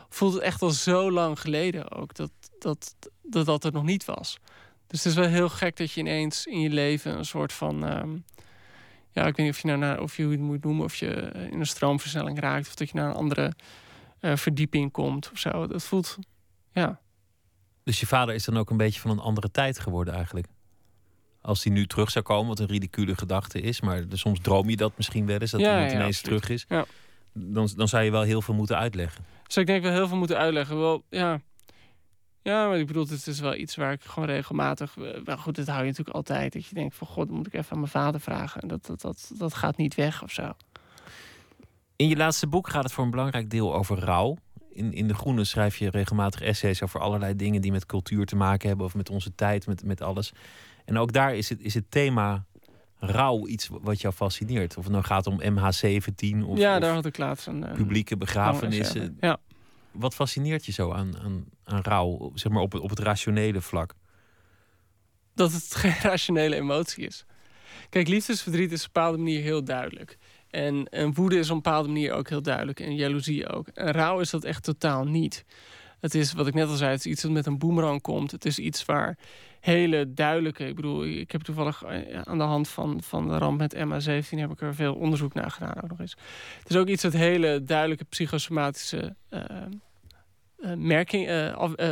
Voelt 0.08 0.34
het 0.34 0.42
echt 0.42 0.62
al 0.62 0.70
zo 0.70 1.10
lang 1.10 1.40
geleden 1.40 1.90
ook 1.90 2.14
dat 2.14 2.30
dat, 2.58 2.96
dat, 3.22 3.46
dat 3.46 3.64
er 3.64 3.72
nog 3.72 3.84
niet 3.84 4.04
was. 4.04 4.38
Dus 4.86 5.04
het 5.04 5.12
is 5.12 5.18
wel 5.18 5.28
heel 5.28 5.48
gek 5.48 5.76
dat 5.76 5.92
je 5.92 6.00
ineens 6.00 6.46
in 6.46 6.60
je 6.60 6.70
leven 6.70 7.18
een 7.18 7.24
soort 7.24 7.52
van. 7.52 7.86
ehm, 7.86 8.16
ja, 9.10 9.26
ik 9.26 9.36
weet 9.36 9.46
niet 9.46 9.54
of 9.54 9.60
je 9.60 9.66
nou 9.68 9.78
naar, 9.78 10.00
of 10.00 10.16
je 10.16 10.28
het 10.28 10.40
moet 10.40 10.64
noemen, 10.64 10.84
of 10.84 10.94
je 10.94 11.10
eh, 11.10 11.50
in 11.50 11.60
een 11.60 11.66
stroomversnelling 11.66 12.40
raakt, 12.40 12.66
of 12.66 12.74
dat 12.74 12.88
je 12.88 12.94
naar 12.96 13.08
een 13.08 13.14
andere 13.14 13.52
eh, 14.20 14.36
verdieping 14.36 14.92
komt 14.92 15.30
of 15.32 15.38
zo. 15.38 15.66
Dat 15.66 15.84
voelt, 15.84 16.18
ja. 16.72 17.00
Dus 17.84 18.00
je 18.00 18.06
vader 18.06 18.34
is 18.34 18.44
dan 18.44 18.56
ook 18.56 18.70
een 18.70 18.76
beetje 18.76 19.00
van 19.00 19.10
een 19.10 19.18
andere 19.18 19.50
tijd 19.50 19.78
geworden 19.78 20.14
eigenlijk. 20.14 20.46
Als 21.46 21.64
hij 21.64 21.72
nu 21.72 21.86
terug 21.86 22.10
zou 22.10 22.24
komen, 22.24 22.48
wat 22.48 22.58
een 22.58 22.66
ridicule 22.66 23.16
gedachte 23.16 23.60
is, 23.60 23.80
maar 23.80 24.04
soms 24.12 24.40
droom 24.40 24.68
je 24.70 24.76
dat 24.76 24.92
misschien 24.96 25.26
wel 25.26 25.38
eens, 25.38 25.50
dat 25.50 25.60
Ja, 25.60 25.72
iemand 25.72 25.90
ja, 25.90 25.96
ineens 25.98 26.16
absoluut. 26.18 26.42
terug 26.42 26.54
is. 26.56 26.64
Ja. 26.68 26.84
Dan, 27.32 27.68
dan 27.76 27.88
zou 27.88 28.04
je 28.04 28.10
wel 28.10 28.22
heel 28.22 28.42
veel 28.42 28.54
moeten 28.54 28.76
uitleggen. 28.78 29.24
Dus 29.46 29.56
ik 29.56 29.66
denk 29.66 29.82
wel 29.82 29.92
heel 29.92 30.08
veel 30.08 30.16
moeten 30.16 30.36
uitleggen. 30.38 30.78
Wel, 30.78 31.02
ja. 31.10 31.40
Ja, 32.42 32.68
maar 32.68 32.78
ik 32.78 32.86
bedoel, 32.86 33.06
het 33.08 33.26
is 33.26 33.40
wel 33.40 33.54
iets 33.54 33.76
waar 33.76 33.92
ik 33.92 34.02
gewoon 34.02 34.28
regelmatig... 34.28 34.96
eh, 34.96 35.24
Maar 35.24 35.38
goed, 35.38 35.56
dat 35.56 35.66
hou 35.66 35.80
je 35.80 35.86
natuurlijk 35.86 36.16
altijd. 36.16 36.52
Dat 36.52 36.66
je 36.66 36.74
denkt 36.74 36.94
van, 36.94 37.06
god, 37.06 37.30
moet 37.30 37.46
ik 37.46 37.54
even 37.54 37.72
aan 37.72 37.78
mijn 37.78 37.90
vader 37.90 38.20
vragen. 38.20 38.60
En 38.60 38.68
dat, 38.68 38.86
dat, 38.86 39.00
dat, 39.00 39.30
dat 39.38 39.54
gaat 39.54 39.76
niet 39.76 39.94
weg 39.94 40.22
of 40.22 40.30
zo. 40.32 40.52
In 41.96 42.08
je 42.08 42.16
laatste 42.16 42.46
boek 42.46 42.68
gaat 42.68 42.82
het 42.84 42.92
voor 42.92 43.04
een 43.04 43.10
belangrijk 43.10 43.50
deel 43.50 43.74
over 43.74 43.98
rouw. 43.98 44.36
In, 44.70 44.92
in 44.92 45.08
De 45.08 45.14
Groene 45.14 45.44
schrijf 45.44 45.76
je 45.76 45.90
regelmatig 45.90 46.40
essays 46.42 46.82
over 46.82 47.00
allerlei 47.00 47.36
dingen 47.36 47.60
die 47.60 47.72
met 47.72 47.86
cultuur 47.86 48.26
te 48.26 48.36
maken 48.36 48.68
hebben. 48.68 48.86
Of 48.86 48.94
met 48.94 49.10
onze 49.10 49.34
tijd, 49.34 49.66
met, 49.66 49.84
met 49.84 50.02
alles. 50.02 50.32
En 50.86 50.98
ook 50.98 51.12
daar 51.12 51.34
is 51.34 51.48
het, 51.48 51.60
is 51.60 51.74
het 51.74 51.90
thema 51.90 52.44
rouw 52.98 53.46
iets 53.46 53.68
wat 53.70 54.00
jou 54.00 54.14
fascineert? 54.14 54.76
Of 54.76 54.84
het 54.84 54.92
nou 54.92 55.04
gaat 55.04 55.26
om 55.26 55.40
MH17 55.42 56.44
of, 56.44 56.58
ja, 56.58 56.74
of 56.74 56.80
daar 56.80 56.94
had 56.94 57.06
ik 57.06 57.18
laatst 57.18 57.46
een... 57.46 57.68
een 57.68 57.76
publieke 57.76 58.16
begrafenissen. 58.16 59.16
Ja. 59.20 59.38
Wat 59.90 60.14
fascineert 60.14 60.66
je 60.66 60.72
zo 60.72 60.92
aan, 60.92 61.18
aan, 61.18 61.44
aan 61.64 61.80
rouw, 61.82 62.30
zeg 62.34 62.52
maar 62.52 62.62
op 62.62 62.72
het, 62.72 62.82
op 62.82 62.90
het 62.90 62.98
rationele 62.98 63.60
vlak? 63.60 63.94
Dat 65.34 65.52
het 65.52 65.74
geen 65.82 65.96
rationele 66.02 66.56
emotie 66.56 67.06
is. 67.06 67.24
Kijk, 67.88 68.08
liefdesverdriet 68.08 68.72
is 68.72 68.80
op 68.80 68.86
een 68.86 68.92
bepaalde 68.92 69.18
manier 69.18 69.42
heel 69.42 69.64
duidelijk. 69.64 70.18
En, 70.50 70.88
en 70.88 71.14
woede 71.14 71.38
is 71.38 71.50
op 71.50 71.56
een 71.56 71.62
bepaalde 71.62 71.88
manier 71.88 72.12
ook 72.12 72.28
heel 72.28 72.42
duidelijk. 72.42 72.80
En 72.80 72.94
jaloezie 72.94 73.48
ook. 73.48 73.68
En 73.68 73.92
rouw 73.92 74.20
is 74.20 74.30
dat 74.30 74.44
echt 74.44 74.62
totaal 74.62 75.04
niet. 75.04 75.44
Het 76.00 76.14
is, 76.14 76.32
wat 76.32 76.46
ik 76.46 76.54
net 76.54 76.68
al 76.68 76.76
zei, 76.76 76.90
het 76.90 76.98
is 76.98 77.12
iets 77.12 77.22
dat 77.22 77.30
met 77.30 77.46
een 77.46 77.58
boemerang 77.58 78.00
komt. 78.00 78.30
Het 78.30 78.44
is 78.44 78.58
iets 78.58 78.84
waar 78.84 79.18
hele 79.66 80.12
duidelijke... 80.12 80.66
Ik 80.66 80.74
bedoel, 80.74 81.04
ik 81.04 81.30
heb 81.30 81.42
toevallig 81.42 81.82
eh, 81.82 82.20
aan 82.20 82.38
de 82.38 82.44
hand 82.44 82.68
van, 82.68 83.02
van 83.02 83.28
de 83.28 83.38
ramp 83.38 83.58
met 83.58 83.76
MA17... 83.76 84.38
heb 84.38 84.50
ik 84.50 84.60
er 84.60 84.74
veel 84.74 84.94
onderzoek 84.94 85.34
naar 85.34 85.50
gedaan 85.50 85.82
ook 85.82 85.88
nog 85.88 86.00
eens. 86.00 86.16
Het 86.58 86.70
is 86.70 86.76
ook 86.76 86.88
iets 86.88 87.02
dat 87.02 87.12
hele 87.12 87.62
duidelijke 87.62 88.04
psychosomatische... 88.04 89.16
Uh, 89.30 89.40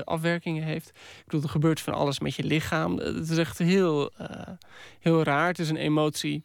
afwerkingen 0.05 0.63
heeft. 0.63 0.89
Ik 0.89 1.25
bedoel, 1.25 1.43
er 1.43 1.49
gebeurt 1.49 1.81
van 1.81 1.95
alles 1.95 2.21
met 2.21 2.35
je 2.35 2.45
lichaam. 2.45 2.99
Het 2.99 3.31
is 3.31 3.39
echt 3.39 3.59
heel, 3.59 4.11
heel 5.01 5.23
raar. 5.23 5.49
Het 5.49 5.59
is 5.59 5.69
een 5.69 5.77
emotie 5.77 6.43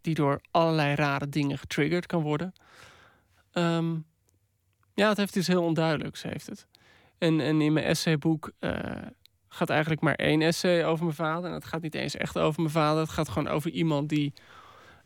die 0.00 0.14
door 0.14 0.40
allerlei 0.50 0.94
rare 0.94 1.28
dingen 1.28 1.58
getriggerd 1.58 2.06
kan 2.06 2.22
worden. 2.22 2.52
Um, 3.52 4.04
ja, 4.94 5.08
het 5.08 5.16
heeft 5.16 5.36
iets 5.36 5.46
heel 5.46 5.62
onduidelijks, 5.62 6.22
heeft 6.22 6.46
het. 6.46 6.66
En, 7.18 7.40
en 7.40 7.60
in 7.60 7.72
mijn 7.72 7.86
essayboek 7.86 8.50
gaat 9.56 9.70
eigenlijk 9.70 10.00
maar 10.00 10.14
één 10.14 10.42
essay 10.42 10.84
over 10.84 11.04
mijn 11.04 11.16
vader. 11.16 11.48
En 11.48 11.54
het 11.54 11.64
gaat 11.64 11.82
niet 11.82 11.94
eens 11.94 12.16
echt 12.16 12.38
over 12.38 12.60
mijn 12.60 12.72
vader. 12.72 13.02
Het 13.02 13.10
gaat 13.10 13.28
gewoon 13.28 13.48
over 13.48 13.70
iemand 13.70 14.08
die... 14.08 14.32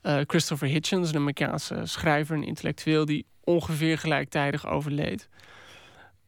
Christopher 0.03 0.69
Hitchens, 0.69 1.09
een 1.09 1.17
Amerikaanse 1.17 1.81
schrijver 1.85 2.37
en 2.37 2.43
intellectueel... 2.43 3.05
die 3.05 3.27
ongeveer 3.45 3.99
gelijktijdig 3.99 4.67
overleed. 4.67 5.29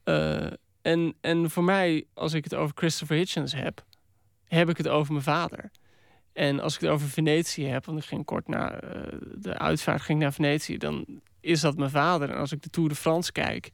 Uh, 0.04 0.46
en, 0.82 1.14
en 1.20 1.50
voor 1.50 1.64
mij, 1.64 2.04
als 2.14 2.32
ik 2.32 2.44
het 2.44 2.54
over 2.54 2.76
Christopher 2.76 3.16
Hitchens 3.16 3.54
heb, 3.54 3.85
heb 4.44 4.68
ik 4.68 4.76
het 4.76 4.88
over 4.88 5.12
mijn 5.12 5.24
vader. 5.24 5.70
En 6.32 6.61
als 6.61 6.74
ik 6.74 6.80
het 6.80 6.90
over 6.90 7.08
Venetië 7.08 7.66
heb, 7.66 7.85
want 7.85 7.98
ik 7.98 8.04
ging 8.04 8.24
kort 8.24 8.48
na 8.48 8.82
uh, 8.82 8.90
de 9.35 9.58
uitvaart 9.58 10.02
ging 10.02 10.18
naar 10.18 10.32
Venetië, 10.32 10.78
dan 10.78 11.20
is 11.40 11.61
dat 11.61 11.76
mijn 11.76 11.90
vader. 11.90 12.30
En 12.30 12.37
als 12.37 12.52
ik 12.52 12.62
de 12.62 12.70
Tour 12.70 12.88
de 12.88 12.94
France 12.94 13.32
kijk 13.32 13.70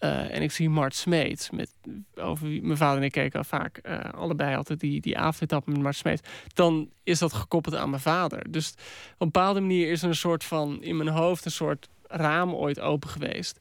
uh, 0.00 0.34
en 0.34 0.42
ik 0.42 0.50
zie 0.50 0.70
Mart 0.70 0.94
Smeet, 0.94 1.48
met, 1.52 1.74
over 2.14 2.48
wie, 2.48 2.62
mijn 2.62 2.76
vader 2.76 2.98
en 2.98 3.04
ik 3.04 3.12
keken 3.12 3.44
vaak 3.44 3.80
allebei 4.14 4.56
altijd 4.56 4.80
die, 4.80 5.00
die 5.00 5.18
avondetappen 5.18 5.72
met 5.72 5.82
Mart 5.82 5.96
Smeet, 5.96 6.28
dan 6.54 6.90
is 7.02 7.18
dat 7.18 7.32
gekoppeld 7.32 7.74
aan 7.74 7.90
mijn 7.90 8.02
vader. 8.02 8.52
Dus 8.52 8.70
op 8.70 8.76
een 9.18 9.30
bepaalde 9.30 9.60
manier 9.60 9.90
is 9.90 10.02
er 10.02 10.08
een 10.08 10.14
soort 10.14 10.44
van 10.44 10.82
in 10.82 10.96
mijn 10.96 11.08
hoofd 11.08 11.44
een 11.44 11.50
soort 11.50 11.88
raam 12.06 12.54
ooit 12.54 12.80
open 12.80 13.08
geweest. 13.08 13.58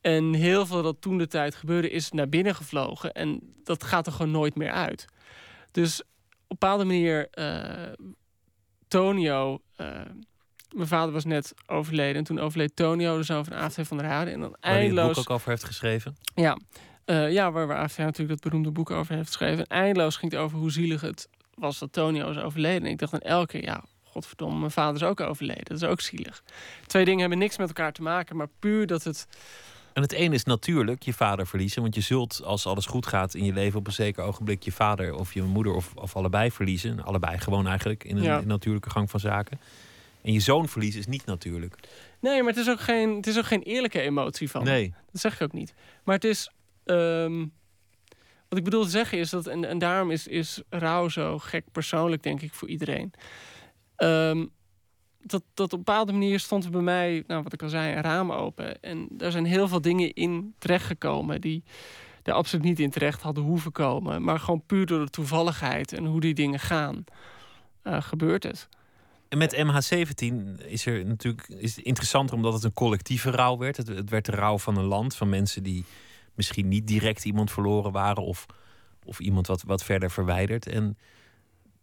En 0.00 0.32
heel 0.32 0.66
veel 0.66 0.82
dat 0.82 1.00
toen 1.00 1.18
de 1.18 1.26
tijd 1.26 1.54
gebeurde 1.54 1.90
is 1.90 2.10
naar 2.10 2.28
binnen 2.28 2.54
gevlogen. 2.54 3.12
En 3.12 3.40
dat 3.64 3.84
gaat 3.84 4.06
er 4.06 4.12
gewoon 4.12 4.30
nooit 4.32 4.54
meer 4.56 4.70
uit. 4.70 5.04
Dus 5.70 6.00
op 6.00 6.08
een 6.08 6.46
bepaalde 6.48 6.84
manier, 6.84 7.28
uh, 7.34 8.08
Tonio... 8.88 9.60
Mijn 10.74 10.88
vader 10.88 11.12
was 11.12 11.24
net 11.24 11.54
overleden. 11.66 12.16
En 12.16 12.24
toen 12.24 12.38
overleed 12.38 12.76
Tonio, 12.76 13.16
de 13.16 13.22
zoon 13.22 13.44
van 13.44 13.56
AFT 13.56 13.78
van 13.82 13.96
der 13.96 14.06
Rade. 14.06 14.30
En 14.30 14.40
dan 14.40 14.50
waar 14.60 14.72
eindeloos... 14.72 15.04
Waar 15.06 15.14
boek 15.14 15.30
ook 15.30 15.36
over 15.36 15.48
heeft 15.48 15.64
geschreven? 15.64 16.16
Ja, 16.34 16.58
uh, 17.06 17.32
ja 17.32 17.52
waar, 17.52 17.66
waar 17.66 17.78
AFT 17.78 17.98
natuurlijk 17.98 18.28
dat 18.28 18.40
beroemde 18.40 18.70
boek 18.70 18.90
over 18.90 19.14
heeft 19.14 19.26
geschreven. 19.26 19.66
En 19.66 19.76
eindeloos 19.80 20.16
ging 20.16 20.32
het 20.32 20.40
over 20.40 20.58
hoe 20.58 20.70
zielig 20.70 21.00
het 21.00 21.28
was 21.54 21.78
dat 21.78 21.92
Tonio 21.92 22.30
is 22.30 22.38
overleden. 22.38 22.82
En 22.84 22.90
ik 22.90 22.98
dacht 22.98 23.12
dan 23.12 23.20
elke 23.20 23.46
keer, 23.46 23.62
ja, 23.64 23.84
godverdomme, 24.04 24.58
mijn 24.58 24.70
vader 24.70 25.02
is 25.02 25.08
ook 25.08 25.20
overleden. 25.20 25.64
Dat 25.64 25.82
is 25.82 25.88
ook 25.88 26.00
zielig. 26.00 26.42
Twee 26.86 27.04
dingen 27.04 27.20
hebben 27.20 27.38
niks 27.38 27.58
met 27.58 27.68
elkaar 27.68 27.92
te 27.92 28.02
maken, 28.02 28.36
maar 28.36 28.48
puur 28.58 28.86
dat 28.86 29.04
het... 29.04 29.26
En 29.92 30.02
het 30.02 30.14
een 30.14 30.32
is 30.32 30.44
natuurlijk 30.44 31.02
je 31.02 31.12
vader 31.12 31.46
verliezen. 31.46 31.82
Want 31.82 31.94
je 31.94 32.00
zult, 32.00 32.42
als 32.44 32.66
alles 32.66 32.86
goed 32.86 33.06
gaat 33.06 33.34
in 33.34 33.44
je 33.44 33.52
leven, 33.52 33.78
op 33.78 33.86
een 33.86 33.92
zeker 33.92 34.24
ogenblik 34.24 34.62
je 34.62 34.72
vader 34.72 35.14
of 35.14 35.34
je 35.34 35.42
moeder 35.42 35.72
of, 35.72 35.92
of 35.94 36.16
allebei 36.16 36.50
verliezen. 36.50 37.04
Allebei 37.04 37.38
gewoon 37.38 37.66
eigenlijk 37.66 38.04
in 38.04 38.16
een, 38.16 38.22
Ja. 38.22 38.34
in 38.34 38.42
een 38.42 38.48
natuurlijke 38.48 38.90
gang 38.90 39.10
van 39.10 39.20
zaken. 39.20 39.60
En 40.28 40.34
je 40.34 40.40
zoon 40.40 40.68
verliezen 40.68 41.00
is 41.00 41.06
niet 41.06 41.26
natuurlijk. 41.26 41.74
Nee, 42.20 42.42
maar 42.42 42.52
het 42.52 42.60
is 42.60 42.68
ook 42.68 42.80
geen, 42.80 43.16
het 43.16 43.26
is 43.26 43.38
ook 43.38 43.46
geen 43.46 43.62
eerlijke 43.62 44.00
emotie 44.00 44.50
van. 44.50 44.64
Nee. 44.64 44.94
Dat 45.12 45.20
zeg 45.20 45.34
ik 45.34 45.40
ook 45.42 45.52
niet. 45.52 45.74
Maar 46.04 46.14
het 46.14 46.24
is. 46.24 46.50
ehm, 46.84 47.46
wat 48.48 48.58
ik 48.58 48.64
bedoel 48.64 48.82
te 48.82 48.88
zeggen 48.90 49.18
is 49.18 49.30
dat. 49.30 49.46
En, 49.46 49.64
en 49.64 49.78
daarom 49.78 50.10
is, 50.10 50.26
is 50.26 50.62
rouw 50.68 51.08
zo 51.08 51.38
gek 51.38 51.64
persoonlijk, 51.72 52.22
denk 52.22 52.40
ik, 52.42 52.54
voor 52.54 52.68
iedereen. 52.68 53.12
Ehm, 53.96 54.46
dat, 55.22 55.42
dat 55.54 55.72
op 55.72 55.78
een 55.78 55.84
bepaalde 55.84 56.12
manier 56.12 56.40
stond 56.40 56.64
er 56.64 56.70
bij 56.70 56.80
mij, 56.80 57.24
nou, 57.26 57.42
wat 57.42 57.52
ik 57.52 57.62
al 57.62 57.68
zei, 57.68 57.94
een 57.96 58.02
raam 58.02 58.32
open. 58.32 58.82
En 58.82 59.08
daar 59.10 59.30
zijn 59.30 59.44
heel 59.44 59.68
veel 59.68 59.80
dingen 59.80 60.12
in 60.12 60.54
terechtgekomen 60.58 61.40
die 61.40 61.62
er 62.22 62.32
absoluut 62.32 62.64
niet 62.64 62.80
in 62.80 62.90
terecht 62.90 63.22
hadden 63.22 63.44
hoeven 63.44 63.72
komen. 63.72 64.22
Maar 64.22 64.40
gewoon 64.40 64.62
puur 64.66 64.86
door 64.86 65.04
de 65.04 65.10
toevalligheid 65.10 65.92
en 65.92 66.04
hoe 66.04 66.20
die 66.20 66.34
dingen 66.34 66.60
gaan, 66.60 67.04
eh, 67.82 68.02
gebeurt 68.02 68.42
het. 68.42 68.68
En 69.28 69.38
met 69.38 69.56
MH17 69.56 70.64
is 70.66 70.86
er 70.86 71.06
natuurlijk 71.06 71.48
is 71.48 71.76
het 71.76 71.84
interessanter 71.84 72.36
omdat 72.36 72.52
het 72.52 72.64
een 72.64 72.72
collectieve 72.72 73.30
rouw 73.30 73.56
werd. 73.56 73.76
Het, 73.76 73.88
het 73.88 74.10
werd 74.10 74.24
de 74.24 74.32
rouw 74.32 74.58
van 74.58 74.76
een 74.76 74.84
land, 74.84 75.16
van 75.16 75.28
mensen 75.28 75.62
die 75.62 75.84
misschien 76.34 76.68
niet 76.68 76.86
direct 76.86 77.24
iemand 77.24 77.50
verloren 77.50 77.92
waren 77.92 78.22
of, 78.22 78.46
of 79.04 79.18
iemand 79.20 79.46
wat, 79.46 79.62
wat 79.62 79.84
verder 79.84 80.10
verwijderd. 80.10 80.66
En 80.66 80.98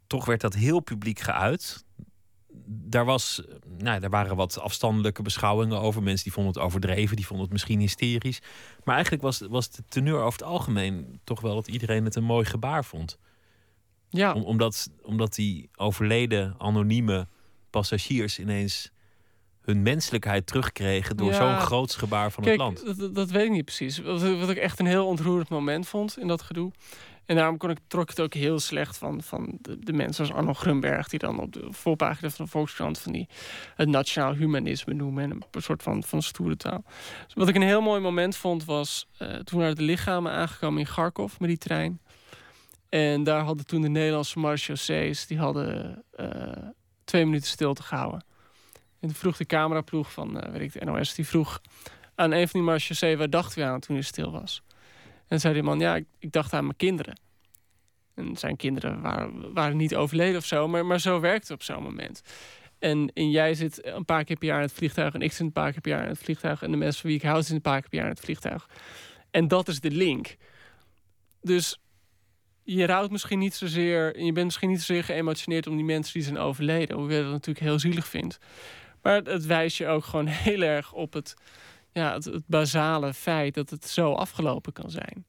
toch 0.07 0.25
werd 0.25 0.41
dat 0.41 0.53
heel 0.53 0.79
publiek 0.79 1.19
geuit. 1.19 1.85
Daar, 2.67 3.05
was, 3.05 3.41
nou, 3.77 3.99
daar 3.99 4.09
waren 4.09 4.35
wat 4.35 4.59
afstandelijke 4.59 5.21
beschouwingen 5.21 5.79
over. 5.79 6.03
Mensen 6.03 6.23
die 6.23 6.33
vonden 6.33 6.53
het 6.53 6.61
overdreven, 6.61 7.15
die 7.15 7.25
vonden 7.25 7.45
het 7.45 7.53
misschien 7.53 7.79
hysterisch. 7.79 8.41
Maar 8.83 8.93
eigenlijk 8.93 9.23
was, 9.23 9.39
was 9.49 9.69
de 9.69 9.83
teneur 9.87 10.19
over 10.19 10.39
het 10.39 10.47
algemeen 10.47 11.19
toch 11.23 11.41
wel 11.41 11.55
dat 11.55 11.67
iedereen 11.67 12.05
het 12.05 12.15
een 12.15 12.23
mooi 12.23 12.45
gebaar 12.45 12.85
vond. 12.85 13.19
Ja, 14.09 14.33
Om, 14.33 14.43
omdat, 14.43 14.89
omdat 15.01 15.35
die 15.35 15.69
overleden 15.75 16.55
anonieme 16.57 17.27
passagiers 17.79 18.39
ineens 18.39 18.91
hun 19.61 19.81
menselijkheid 19.81 20.47
terugkregen 20.47 21.17
door 21.17 21.31
Ja. 21.31 21.35
zo'n 21.37 21.65
groots 21.65 21.95
gebaar 21.95 22.31
van 22.31 22.43
Kijk, 22.43 22.59
het 22.61 22.65
land. 22.85 22.97
Dat, 22.99 23.15
dat- 23.15 23.29
weet 23.31 23.45
ik 23.45 23.51
niet 23.51 23.65
precies. 23.65 23.97
Wat, 23.99 24.21
wat 24.21 24.49
ik 24.49 24.57
echt 24.57 24.79
een 24.79 24.85
heel 24.85 25.07
ontroerend 25.07 25.49
moment 25.49 25.87
vond 25.87 26.17
in 26.19 26.27
dat 26.27 26.41
gedoe. 26.41 26.71
En 27.25 27.35
daarom 27.35 27.57
kon 27.57 27.69
ik, 27.69 27.77
trok 27.87 28.09
het 28.09 28.21
ook 28.21 28.33
heel 28.33 28.59
slecht 28.59 28.97
van, 28.97 29.23
van 29.23 29.57
de, 29.61 29.79
de 29.79 29.93
mensen 29.93 30.25
als 30.25 30.33
Arno 30.33 30.53
Grunberg... 30.53 31.07
die 31.07 31.19
dan 31.19 31.39
op 31.39 31.53
de 31.53 31.67
voorpagina 31.69 32.29
van 32.29 32.45
de 32.45 32.51
Volkskrant 32.51 32.99
van 32.99 33.11
die, 33.11 33.27
het 33.75 33.89
nationaal 33.89 34.33
humanisme 34.33 34.93
noemen... 34.93 35.23
en 35.23 35.31
een 35.51 35.61
soort 35.61 35.83
van, 35.83 36.03
van 36.03 36.21
stoere 36.21 36.57
taal. 36.57 36.83
Dus 37.25 37.33
wat 37.33 37.47
ik 37.47 37.55
een 37.55 37.61
heel 37.61 37.81
mooi 37.81 38.01
moment 38.01 38.35
vond 38.35 38.65
was... 38.65 39.07
eh, 39.17 39.35
toen 39.35 39.59
waren 39.59 39.75
de 39.75 39.81
lichamen 39.81 40.31
aangekomen 40.31 40.79
in 40.79 40.85
Kharkov 40.85 41.39
met 41.39 41.49
die 41.49 41.57
trein. 41.57 41.99
En 42.89 43.23
daar 43.23 43.41
hadden 43.43 43.65
toen 43.65 43.81
de 43.81 43.87
Nederlandse 43.89 44.39
marechaussees... 44.39 45.27
die 45.27 45.37
hadden 45.37 46.03
eh, 46.11 46.27
twee 47.05 47.25
minuten 47.25 47.47
stilte 47.47 47.83
gehouden. 47.83 48.23
En 48.73 49.07
toen 49.07 49.13
vroeg 49.13 49.37
de 49.37 49.45
cameraploeg 49.45 50.11
van 50.11 50.39
eh, 50.39 50.51
weet 50.51 50.61
ik, 50.61 50.79
de 50.79 50.85
NOS... 50.85 51.13
die 51.13 51.27
vroeg 51.27 51.61
aan 52.15 52.31
een 52.31 52.47
van 52.47 52.59
die 52.59 52.69
marechaussee... 52.69 53.17
waar 53.17 53.29
dacht 53.29 53.57
u 53.57 53.61
aan 53.61 53.79
toen 53.79 53.97
u 53.97 54.03
stil 54.03 54.31
was? 54.31 54.63
En 55.27 55.39
zei 55.39 55.53
die 55.53 55.63
man, 55.63 55.79
ja, 55.79 55.95
ik, 55.95 56.05
ik 56.19 56.31
dacht 56.31 56.53
aan 56.53 56.63
mijn 56.63 56.77
kinderen. 56.77 57.19
En 58.13 58.37
zijn 58.37 58.55
kinderen 58.55 59.01
waren, 59.01 59.53
waren 59.53 59.77
niet 59.77 59.95
overleden 59.95 60.37
of 60.37 60.45
zo, 60.45 60.67
maar, 60.67 60.85
maar 60.85 60.99
zo 60.99 61.19
werkt 61.19 61.47
het 61.47 61.51
op 61.51 61.63
zo'n 61.63 61.83
moment. 61.83 62.21
En, 62.79 63.11
en 63.13 63.29
jij 63.29 63.53
zit 63.53 63.85
een 63.85 64.05
paar 64.05 64.23
keer 64.23 64.37
per 64.37 64.47
jaar 64.47 64.57
in 64.57 64.65
het 64.65 64.73
vliegtuig... 64.73 65.13
en 65.13 65.21
ik 65.21 65.31
zit 65.31 65.39
een 65.39 65.51
paar 65.51 65.71
keer 65.71 65.81
per 65.81 65.91
jaar 65.91 66.03
in 66.03 66.09
het 66.09 66.23
vliegtuig... 66.23 66.61
en 66.61 66.71
de 66.71 66.77
mensen 66.77 67.01
van 67.01 67.09
wie 67.09 67.19
ik 67.19 67.25
hou 67.25 67.37
zitten 67.37 67.55
een 67.55 67.61
paar 67.61 67.79
keer 67.79 67.89
per 67.89 67.97
jaar 67.97 68.07
in 68.07 68.13
het 68.13 68.23
vliegtuig. 68.23 68.69
En 69.31 69.47
dat 69.47 69.67
is 69.67 69.79
de 69.79 69.91
link. 69.91 70.35
Dus 71.41 71.79
je 72.65 72.85
rouwt 72.85 73.11
misschien 73.11 73.39
niet 73.39 73.55
zozeer... 73.55 74.19
je 74.19 74.31
bent 74.31 74.45
misschien 74.45 74.69
niet 74.69 74.81
zozeer 74.81 75.03
geëmotioneerd 75.03 75.67
om 75.67 75.75
die 75.75 75.85
mensen 75.85 76.13
die 76.13 76.23
zijn 76.23 76.37
overleden... 76.37 76.97
hoewel 76.97 77.17
je 77.17 77.23
dat 77.23 77.31
natuurlijk 77.31 77.65
heel 77.65 77.79
zielig 77.79 78.07
vindt. 78.07 78.37
Maar 79.01 79.21
het, 79.21 79.45
wijst 79.45 79.77
je 79.77 79.87
ook 79.87 80.05
gewoon 80.05 80.27
heel 80.47 80.61
erg 80.61 80.93
op 80.93 81.13
het, 81.13 81.33
ja, 81.91 82.13
het, 82.13 82.25
het 82.25 82.43
basale 82.45 83.13
feit... 83.13 83.53
dat 83.53 83.69
het 83.69 83.87
zo 83.87 84.13
afgelopen 84.13 84.73
kan 84.73 84.89
zijn 84.89 85.25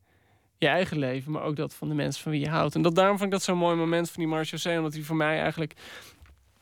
je 0.58 0.66
eigen 0.68 0.98
leven, 0.98 1.32
maar 1.32 1.42
ook 1.42 1.56
dat 1.56 1.74
van 1.74 1.88
de 1.88 1.94
mensen 1.94 2.22
van 2.22 2.32
wie 2.32 2.40
je 2.40 2.48
houdt. 2.48 2.74
En 2.74 2.82
dat, 2.82 2.94
daarom 2.94 3.14
vond 3.18 3.26
ik 3.26 3.34
dat 3.34 3.42
zo'n 3.42 3.58
mooi 3.58 3.76
moment 3.76 4.10
van 4.10 4.22
die 4.22 4.32
Marchaussee, 4.32 4.76
omdat 4.76 4.94
hij 4.94 5.02
voor 5.02 5.16
mij 5.16 5.40
eigenlijk... 5.40 5.72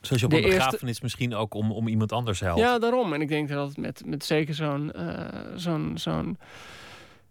Zoals 0.00 0.20
je 0.20 0.26
op 0.26 0.32
de 0.32 0.38
een 0.38 0.44
eerste- 0.44 0.64
begrafenis 0.64 1.00
misschien 1.00 1.34
ook 1.34 1.54
om, 1.54 1.72
om 1.72 1.88
iemand 1.88 2.12
anders 2.12 2.40
helpt. 2.40 2.60
Ja, 2.60 2.78
daarom. 2.78 3.12
En 3.12 3.20
ik 3.20 3.28
denk 3.28 3.48
dat 3.48 3.68
het 3.68 3.76
met, 3.76 4.02
met 4.06 4.24
zeker 4.24 4.54
zo'n... 4.54 4.92
eh, 4.92 5.40
zo'n 5.56 5.92
zo'n 5.98 6.38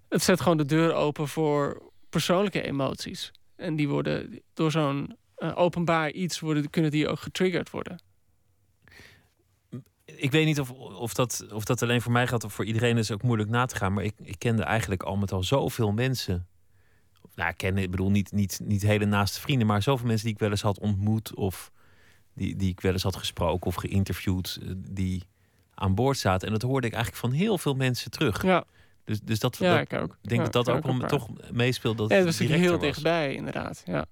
het 0.10 0.24
zet 0.24 0.42
gewoon 0.42 0.58
de 0.58 0.66
deur 0.66 0.94
open 0.94 1.28
voor 1.28 1.82
persoonlijke 2.14 2.62
emoties. 2.62 3.32
En 3.56 3.76
die 3.76 3.90
worden 3.90 4.42
door 4.54 4.72
zo'n 4.72 5.18
eh, 5.36 5.52
openbaar 5.56 6.12
iets 6.12 6.40
worden, 6.40 6.70
kunnen 6.70 6.92
die 6.92 7.08
ook 7.08 7.20
getriggerd 7.20 7.70
worden. 7.70 8.02
Ik 10.06 10.32
weet 10.32 10.46
niet 10.46 10.60
of, 10.60 10.72
of, 10.72 11.14
dat, 11.14 11.46
of 11.52 11.64
dat 11.64 11.82
alleen 11.82 12.02
voor 12.02 12.12
mij 12.12 12.28
gaat 12.28 12.44
of 12.44 12.54
voor 12.54 12.66
iedereen 12.66 12.98
is 12.98 13.12
ook 13.12 13.24
moeilijk 13.24 13.50
na 13.50 13.66
te 13.66 13.76
gaan. 13.76 13.94
Maar 13.94 14.04
ik, 14.04 14.14
ik 14.22 14.40
kende 14.40 14.64
eigenlijk 14.64 15.04
al 15.04 15.16
met 15.16 15.32
al 15.32 15.44
zoveel 15.44 15.92
mensen. 15.92 16.48
Nou, 17.36 17.50
ik 17.50 17.58
ken, 17.58 17.78
ik 17.78 17.92
bedoel 17.92 18.12
niet, 18.12 18.32
niet, 18.32 18.60
niet 18.64 18.82
hele 18.82 19.06
naaste 19.06 19.40
vrienden, 19.40 19.68
maar 19.68 19.82
zoveel 19.82 20.08
mensen 20.08 20.26
die 20.26 20.34
ik 20.34 20.40
wel 20.40 20.50
eens 20.50 20.62
had 20.62 20.80
ontmoet. 20.80 21.36
Of 21.36 21.72
die, 22.34 22.56
die 22.56 22.70
ik 22.70 22.82
wel 22.82 22.92
eens 22.92 23.04
had 23.04 23.16
gesproken 23.16 23.68
of 23.68 23.76
geïnterviewd, 23.76 24.60
eh, 24.62 24.70
die 24.76 25.24
aan 25.74 25.96
boord 25.96 26.18
zaten. 26.18 26.48
En 26.48 26.54
dat 26.54 26.62
hoorde 26.62 26.88
ik 26.88 26.94
eigenlijk 26.94 27.24
van 27.24 27.32
heel 27.32 27.58
veel 27.58 27.76
mensen 27.76 28.12
terug. 28.12 28.44
Ja, 28.44 28.66
Dus, 29.04 29.22
dus 29.22 29.40
dat, 29.40 29.58
ja 29.58 29.74
dat- 29.74 29.92
ik 29.92 29.94
ook. 30.02 30.18
denk 30.22 30.42
Ja, 30.46 30.50
dat 30.50 30.66
dat 30.66 30.76
ook 30.76 30.86
waar. 30.98 31.10
toch 31.10 31.28
meespeelt. 31.52 31.98
Dat 31.98 32.10
Ja, 32.10 32.16
het 32.16 32.26
dat 32.26 32.34
was 32.34 32.42
natuurlijk 32.42 32.70
heel 32.70 32.80
was. 32.80 32.88
dichtbij, 32.88 33.34
inderdaad. 33.34 33.82
Ja. 33.86 34.06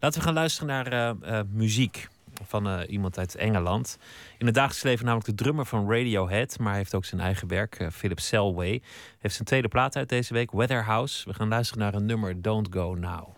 Laten 0.00 0.18
we 0.18 0.24
gaan 0.26 0.34
luisteren 0.34 0.68
naar 0.68 0.86
eh, 1.22 1.38
eh, 1.38 1.46
muziek 1.48 2.08
van 2.42 2.68
eh, 2.68 2.90
iemand 2.90 3.18
uit 3.18 3.34
Engeland. 3.34 3.98
In 4.38 4.46
het 4.46 4.54
dagelijks 4.54 4.82
leven 4.84 5.04
namelijk 5.04 5.28
de 5.28 5.42
drummer 5.44 5.66
van 5.66 5.90
Radiohead, 5.90 6.58
maar 6.58 6.68
hij 6.68 6.76
heeft 6.78 6.94
ook 6.94 7.04
zijn 7.04 7.20
eigen 7.20 7.48
werk. 7.48 7.88
Philip 7.92 8.20
Selway 8.20 8.82
heeft 9.18 9.34
zijn 9.34 9.46
tweede 9.46 9.68
plaat 9.68 9.96
uit 9.96 10.08
deze 10.08 10.32
week, 10.34 10.50
Weatherhouse. 10.52 11.28
We 11.28 11.34
gaan 11.34 11.48
luisteren 11.48 11.82
naar 11.82 11.94
een 11.94 12.06
nummer 12.06 12.42
Don't 12.42 12.68
Go 12.70 12.94
Now. 12.94 13.28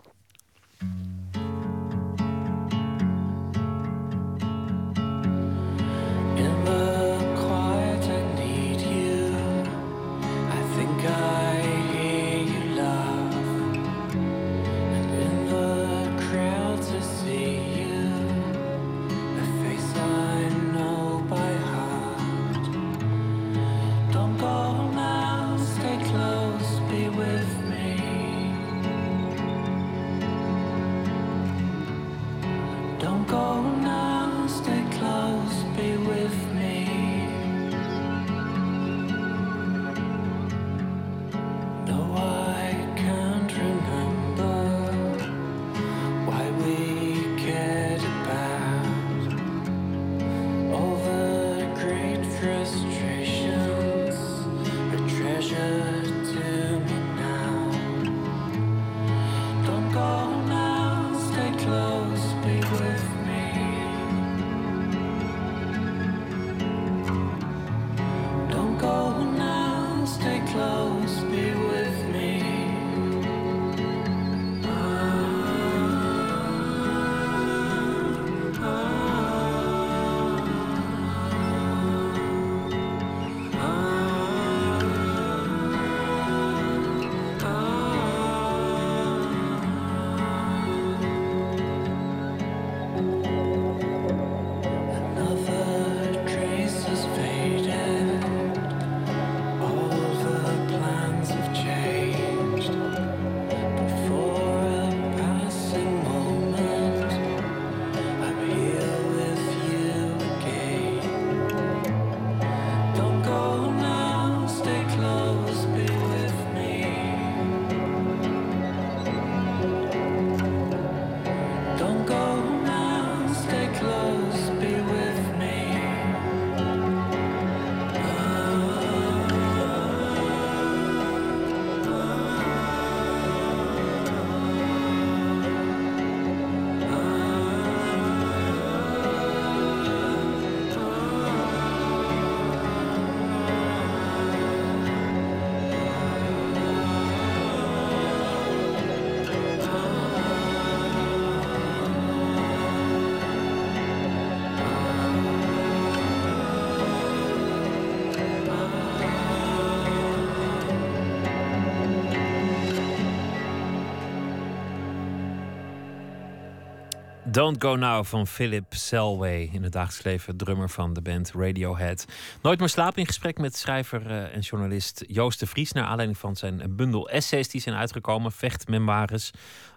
Don't 167.36 167.62
Go 167.62 167.76
Now 167.76 168.04
van 168.04 168.26
Philip 168.26 168.74
Selway. 168.74 169.50
In 169.52 169.62
het 169.62 169.72
dagelijks 169.72 170.04
leven 170.04 170.36
drummer 170.36 170.70
van 170.70 170.92
de 170.92 171.02
band 171.02 171.32
Radiohead. 171.34 172.06
Nooit 172.42 172.58
meer 172.58 172.68
slapen 172.68 172.98
in 172.98 173.06
gesprek 173.06 173.38
met 173.38 173.56
schrijver 173.56 174.06
eh, 174.06 174.34
en 174.34 174.40
journalist 174.40 175.04
Joost 175.06 175.40
de 175.40 175.46
Vries. 175.46 175.72
Naar 175.72 175.84
aanleiding 175.84 176.18
van 176.18 176.36
zijn 176.36 176.76
bundel 176.76 177.08
essays 177.08 177.48
die 177.48 177.60
zijn 177.60 177.74
uitgekomen. 177.74 178.32
Vechtmemoires. 178.32 179.30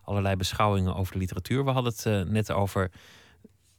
Allerlei 0.04 0.36
beschouwingen 0.36 0.96
over 0.96 1.14
de 1.14 1.20
literatuur. 1.20 1.66
We 1.66 1.72
hadden 1.72 1.92
het 1.92 2.06
eh, 2.06 2.22
net 2.22 2.52
over 2.52 2.92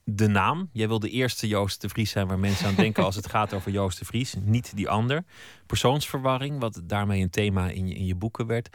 de 0.04 0.26
naam. 0.26 0.68
Jij 0.72 0.88
wil 0.88 0.98
de 0.98 1.10
eerste 1.10 1.48
Joost 1.48 1.80
de 1.80 1.88
Vries 1.88 2.10
zijn 2.10 2.26
waar 2.26 2.38
mensen 2.38 2.66
aan 2.66 2.74
denken 2.84 3.04
als 3.04 3.16
het 3.16 3.28
gaat 3.28 3.54
over 3.54 3.70
Joost 3.70 3.98
de 3.98 4.04
Vries. 4.04 4.34
Niet 4.44 4.76
die 4.76 4.88
ander. 4.88 5.24
Persoonsverwarring, 5.66 6.60
wat 6.60 6.80
daarmee 6.84 7.22
een 7.22 7.30
thema 7.30 7.68
in 7.68 7.88
je, 7.88 7.94
in 7.94 8.06
je 8.06 8.14
boeken 8.14 8.46
werd. 8.46 8.68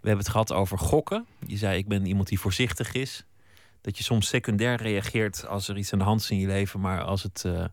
We 0.00 0.08
hebben 0.08 0.24
het 0.24 0.28
gehad 0.28 0.52
over 0.52 0.78
gokken. 0.78 1.26
Je 1.46 1.56
zei 1.56 1.78
ik 1.78 1.88
ben 1.88 2.06
iemand 2.06 2.28
die 2.28 2.40
voorzichtig 2.40 2.92
is 2.92 3.24
dat 3.82 3.98
je 3.98 4.04
soms 4.04 4.28
secundair 4.28 4.82
reageert 4.82 5.46
als 5.46 5.68
er 5.68 5.78
iets 5.78 5.92
aan 5.92 5.98
de 5.98 6.04
hand 6.04 6.20
is 6.20 6.30
in 6.30 6.38
je 6.38 6.46
leven, 6.46 6.80
maar 6.80 7.02
als 7.02 7.22
het 7.22 7.42
eh, 7.44 7.64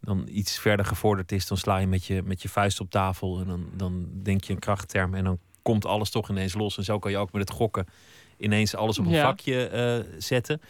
dan 0.00 0.28
iets 0.30 0.58
verder 0.58 0.86
gevorderd 0.86 1.32
is, 1.32 1.46
dan 1.46 1.56
sla 1.56 1.76
je 1.76 1.86
met 1.86 2.04
je, 2.04 2.22
met 2.22 2.42
je 2.42 2.48
vuist 2.48 2.80
op 2.80 2.90
tafel 2.90 3.40
en 3.40 3.46
dan, 3.46 3.68
dan 3.74 4.06
denk 4.22 4.44
je 4.44 4.52
een 4.52 4.58
krachtterm 4.58 5.14
en 5.14 5.24
dan 5.24 5.38
komt 5.62 5.86
alles 5.86 6.10
toch 6.10 6.30
ineens 6.30 6.54
los. 6.54 6.76
En 6.76 6.84
zo 6.84 6.98
kan 6.98 7.10
je 7.10 7.16
ook 7.18 7.32
met 7.32 7.40
het 7.48 7.50
gokken 7.56 7.86
ineens 8.38 8.74
alles 8.74 8.98
op 8.98 9.04
een 9.04 9.10
Ja. 9.12 9.22
vakje 9.22 9.66
eh, 9.68 10.18
zetten. 10.18 10.60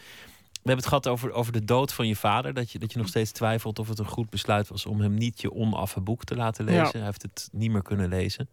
We 0.51 0.73
hebben 0.73 0.85
het 0.85 1.03
gehad 1.03 1.07
over, 1.07 1.31
over 1.31 1.51
de 1.51 1.65
dood 1.65 1.93
van 1.93 2.07
je 2.07 2.15
vader. 2.15 2.53
Dat 2.53 2.71
je, 2.71 2.79
dat 2.79 2.91
je 2.91 2.97
nog 2.97 3.07
steeds 3.07 3.31
twijfelt 3.31 3.79
of 3.79 3.87
het 3.87 3.99
een 3.99 4.05
goed 4.07 4.29
besluit 4.29 4.67
was 4.67 4.85
om 4.85 5.01
hem 5.01 5.13
niet 5.13 5.41
je 5.41 5.53
onaffe 5.53 6.01
boek 6.01 6.23
te 6.23 6.35
laten 6.35 6.65
lezen. 6.65 6.83
Ja. 6.83 6.91
Hij 6.91 7.03
heeft 7.03 7.21
het 7.21 7.49
niet 7.51 7.71
meer 7.71 7.81
kunnen 7.81 8.09
lezen. 8.09 8.49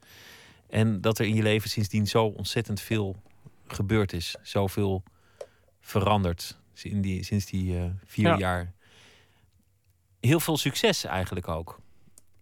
En 0.70 1.00
dat 1.00 1.18
er 1.18 1.26
in 1.26 1.34
je 1.34 1.42
leven 1.42 1.70
sindsdien 1.70 2.06
zo 2.06 2.24
ontzettend 2.24 2.80
veel 2.80 3.16
gebeurd 3.66 4.12
is. 4.12 4.36
Zoveel 4.42 5.02
veranderd 5.84 6.58
in 6.82 7.00
die, 7.00 7.22
sinds 7.24 7.46
die 7.46 7.76
eh, 7.78 7.84
vier 8.04 8.26
Ja. 8.28 8.36
jaar. 8.38 8.72
Heel 10.20 10.40
veel 10.40 10.56
succes 10.56 11.04
eigenlijk 11.04 11.48
ook 11.48 11.78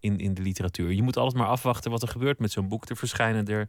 in, 0.01 0.19
in 0.19 0.35
de 0.35 0.43
literatuur. 0.43 0.93
Je 0.93 1.03
moet 1.03 1.17
altijd 1.17 1.37
maar 1.39 1.49
afwachten 1.51 1.91
wat 1.91 2.03
er 2.03 2.09
gebeurt 2.09 2.39
met 2.39 2.51
zo'n 2.53 2.69
boek. 2.69 2.89
Er 2.89 2.97
verschijnen 2.97 3.47
er 3.47 3.69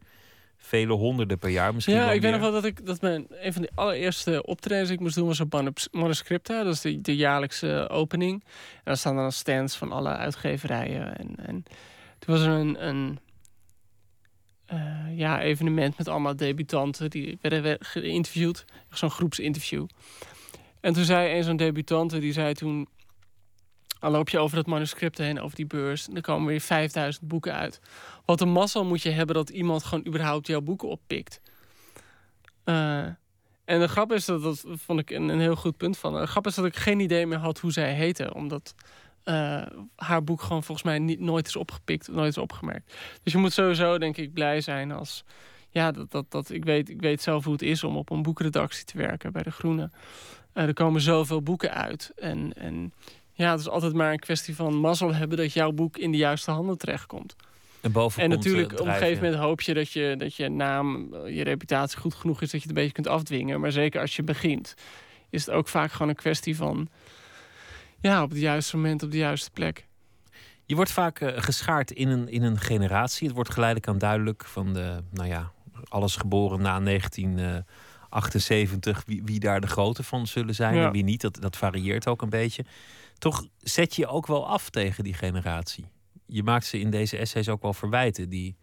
vele 0.58 0.94
honderden 0.94 1.40
per 1.40 1.50
jaar 1.50 1.74
misschien 1.74 1.96
Ja, 1.96 2.12
ik 2.12 2.22
weet 2.22 2.32
nog 2.32 2.42
wel 2.42 2.52
dat 2.52 2.66
ik 2.66 2.86
dat 2.86 3.02
mijn 3.02 3.26
een 3.30 3.54
van 3.54 3.62
de 3.62 3.72
allereerste 3.76 4.44
optredens 4.46 4.88
die 4.88 4.98
ik 4.98 5.04
moest 5.04 5.16
doen 5.16 5.28
was 5.28 5.40
op 5.40 5.52
manus- 5.54 5.88
Manuscripta. 5.92 6.64
Dat 6.64 6.74
is 6.74 6.82
de, 6.82 7.02
de 7.02 7.16
jaarlijkse 7.16 7.88
opening. 7.90 8.44
En 8.44 8.82
daar 8.84 8.98
staan 8.98 9.16
dan 9.16 9.32
stands 9.32 9.76
van 9.76 9.92
alle 9.92 10.10
uitgeverijen. 10.10 11.18
En, 11.18 11.36
en 11.46 11.64
toen 12.20 12.36
was 12.36 12.42
er 12.46 12.52
een, 12.52 12.88
een 12.88 13.20
eh, 14.74 15.18
ja, 15.18 15.42
evenement 15.42 15.98
met 15.98 16.08
allemaal 16.08 16.36
debutanten 16.36 17.10
die 17.10 17.38
werden 17.42 17.64
we- 17.64 17.78
geïnterviewd. 17.80 18.66
Zo'n 18.90 19.12
groepsinterview. 19.12 19.86
En 20.80 20.94
toen 20.94 21.04
zei 21.04 21.38
een 21.38 21.44
zo'n 21.44 21.58
debutante, 21.58 22.20
die 22.20 22.34
zei 22.34 22.54
toen... 22.54 22.88
Dan 24.00 24.12
loop 24.12 24.30
je 24.30 24.40
over 24.40 24.56
dat 24.56 24.66
manuscript 24.66 25.18
heen, 25.18 25.42
over 25.42 25.56
die 25.56 25.66
beurs. 25.66 26.08
En 26.08 26.16
er 26.16 26.22
komen 26.22 26.48
weer 26.48 26.62
5000 26.62 27.28
boeken 27.28 27.54
uit. 27.54 27.80
Wat 28.26 28.42
een 28.42 28.50
massa 28.52 28.84
moet 28.84 29.02
je 29.02 29.10
hebben 29.10 29.36
dat 29.36 29.50
iemand 29.50 29.84
gewoon 29.84 30.08
überhaupt 30.08 30.48
jouw 30.48 30.62
boeken 30.62 30.90
oppikt. 30.90 31.42
Eh, 32.64 33.06
En 33.66 33.80
de 33.80 33.88
grap 33.88 34.12
is, 34.12 34.26
dat, 34.26 34.42
dat 34.44 34.64
vond 34.68 35.00
ik 35.00 35.10
een, 35.10 35.30
een 35.30 35.40
heel 35.40 35.56
goed 35.56 35.78
punt 35.78 35.98
van. 35.98 36.14
De 36.14 36.28
grap 36.28 36.48
is 36.48 36.56
dat 36.56 36.66
ik 36.66 36.76
geen 36.76 37.00
idee 37.00 37.26
meer 37.28 37.38
had 37.38 37.60
hoe 37.60 37.72
zij 37.72 37.94
heette. 37.94 38.34
Omdat 38.34 38.76
eh, 39.24 39.62
haar 39.96 40.24
boek 40.24 40.42
gewoon 40.42 40.64
volgens 40.64 40.88
mij 40.88 41.00
niet, 41.00 41.20
nooit 41.20 41.48
is 41.48 41.56
opgepikt, 41.56 42.08
nooit 42.08 42.30
is 42.30 42.38
opgemerkt. 42.38 42.94
Dus 43.24 43.34
je 43.34 43.40
moet 43.40 43.54
sowieso, 43.54 43.98
denk 43.98 44.18
ik, 44.18 44.34
blij 44.34 44.62
zijn 44.62 44.92
als... 44.92 45.24
Ja, 45.70 45.92
dat, 45.92 46.12
dat, 46.12 46.26
dat, 46.32 46.50
ik, 46.50 46.64
weet, 46.64 46.90
ik 46.90 47.02
weet 47.02 47.22
zelf 47.22 47.44
hoe 47.44 47.54
het 47.54 47.62
is 47.62 47.84
om 47.84 47.98
op 47.98 48.10
een 48.10 48.24
boekredactie 48.24 48.86
te 48.86 48.98
werken 48.98 49.32
bij 49.32 49.44
De 49.44 49.52
Groene. 49.52 49.90
Eh, 50.54 50.64
er 50.64 50.74
komen 50.74 51.02
zoveel 51.02 51.42
boeken 51.42 51.74
uit. 51.74 52.12
En, 52.16 52.54
en 52.54 52.94
ja, 53.34 53.52
het 53.52 53.60
is 53.60 53.70
altijd 53.70 53.94
maar 53.94 54.12
een 54.12 54.20
kwestie 54.20 54.56
van 54.56 54.76
mazzel 54.76 55.14
hebben... 55.14 55.38
dat 55.38 55.54
jouw 55.54 55.72
boek 55.72 55.98
in 55.98 56.12
de 56.12 56.18
juiste 56.18 56.52
handen 56.52 56.78
terechtkomt. 56.78 57.36
En, 57.82 57.92
boven 57.92 58.22
En 58.22 58.30
komt, 58.30 58.44
natuurlijk, 58.44 58.72
eh, 58.72 58.80
op 58.80 58.86
een 58.86 58.94
gegeven 58.94 59.24
moment 59.24 59.42
hoop 59.42 59.62
je 59.62 59.74
dat 59.74 59.92
je, 59.92 60.16
dat 60.18 60.36
je 60.36 60.50
naam, 60.50 61.14
eh, 61.14 61.36
je 61.36 61.44
reputatie 61.44 62.00
goed 62.00 62.14
genoeg 62.14 62.42
is 62.42 62.52
dat 62.52 62.62
je 62.62 62.68
het 62.68 62.78
een 62.78 62.84
beetje 62.84 63.02
kunt 63.02 63.08
afdwingen. 63.08 63.60
Maar 63.60 63.72
zeker 63.72 64.02
als 64.02 64.16
je 64.16 64.24
begint, 64.24 64.76
is 65.30 65.46
het 65.46 65.56
ook 65.56 65.68
vaak 65.68 65.92
gewoon 65.92 66.10
een 66.10 66.16
kwestie 66.16 66.56
van. 66.56 66.90
Ja, 68.04 68.24
op 68.24 68.30
het 68.30 68.40
juiste 68.40 68.76
moment, 68.76 69.04
op 69.04 69.12
de 69.12 69.18
juiste 69.18 69.52
plek. 69.52 69.88
Je 70.66 70.76
wordt 70.76 70.92
vaak 70.92 71.20
eh, 71.20 71.42
geschaard 71.42 71.92
in 71.92 72.08
een, 72.08 72.28
in 72.30 72.44
een 72.44 72.60
generatie. 72.60 73.28
Het 73.28 73.36
wordt 73.36 73.52
geleidelijk 73.52 73.88
aan 73.92 73.98
duidelijk 73.98 74.46
van 74.46 74.74
de, 74.74 75.04
nou 75.12 75.28
ja, 75.28 75.52
alles 75.88 76.16
geboren 76.16 76.62
na 76.62 76.80
1978, 76.80 79.04
wie, 79.06 79.24
wie 79.24 79.40
daar 79.40 79.62
de 79.62 79.68
grote 79.68 80.04
van 80.04 80.28
zullen 80.28 80.56
zijn 80.56 80.76
Ja. 80.76 80.86
en 80.86 80.92
wie 80.92 81.04
niet. 81.04 81.22
Dat, 81.22 81.42
dat 81.42 81.58
varieert 81.58 82.08
ook 82.08 82.22
een 82.22 82.30
beetje. 82.30 82.66
Toch 83.18 83.46
zet 83.60 83.96
je 83.96 84.02
je 84.02 84.08
ook 84.08 84.28
wel 84.28 84.48
af 84.48 84.70
tegen 84.70 85.04
die 85.04 85.14
generatie. 85.14 85.86
Je 86.26 86.44
maakt 86.44 86.66
ze 86.66 86.80
in 86.80 86.90
deze 86.90 87.18
essays 87.18 87.50
ook 87.50 87.62
wel 87.62 87.74
verwijten, 87.74 88.30
die 88.30 88.56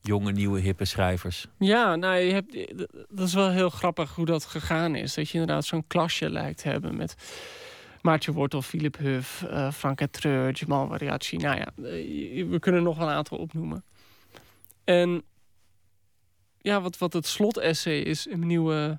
jonge, 0.00 0.32
nieuwe, 0.32 0.60
hippe 0.60 0.84
schrijvers. 0.84 1.46
Ja, 1.58 1.96
nou, 1.96 2.16
je 2.16 2.32
hebt, 2.32 2.56
dat 3.08 3.26
is 3.26 3.34
wel 3.34 3.50
heel 3.50 3.70
grappig 3.70 4.14
hoe 4.14 4.26
dat 4.26 4.44
gegaan 4.44 4.94
is. 4.94 5.14
Dat 5.14 5.28
je 5.28 5.38
inderdaad 5.38 5.64
zo'n 5.64 5.86
klasje 5.86 6.30
lijkt 6.30 6.58
te 6.62 6.68
hebben 6.68 6.96
met 6.96 7.14
Maartje 8.02 8.32
Wortel, 8.32 8.62
Philip 8.62 8.96
Huff, 8.96 9.42
eh 9.42 9.72
Frank 9.72 10.00
Treur, 10.00 10.52
Jamal 10.52 10.86
Variaci. 10.86 11.36
Nou 11.36 11.56
ja, 11.56 11.66
eh, 11.76 12.48
we 12.48 12.56
kunnen 12.58 12.82
nog 12.82 12.98
een 12.98 13.08
aantal 13.08 13.38
opnoemen. 13.38 13.84
En 14.84 15.22
ja, 16.58 16.80
wat, 16.80 16.98
wat 16.98 17.12
het 17.12 17.26
slotessay 17.26 17.98
is 17.98 18.26
in 18.26 18.36
mijn 18.36 18.48
nieuwe, 18.48 18.98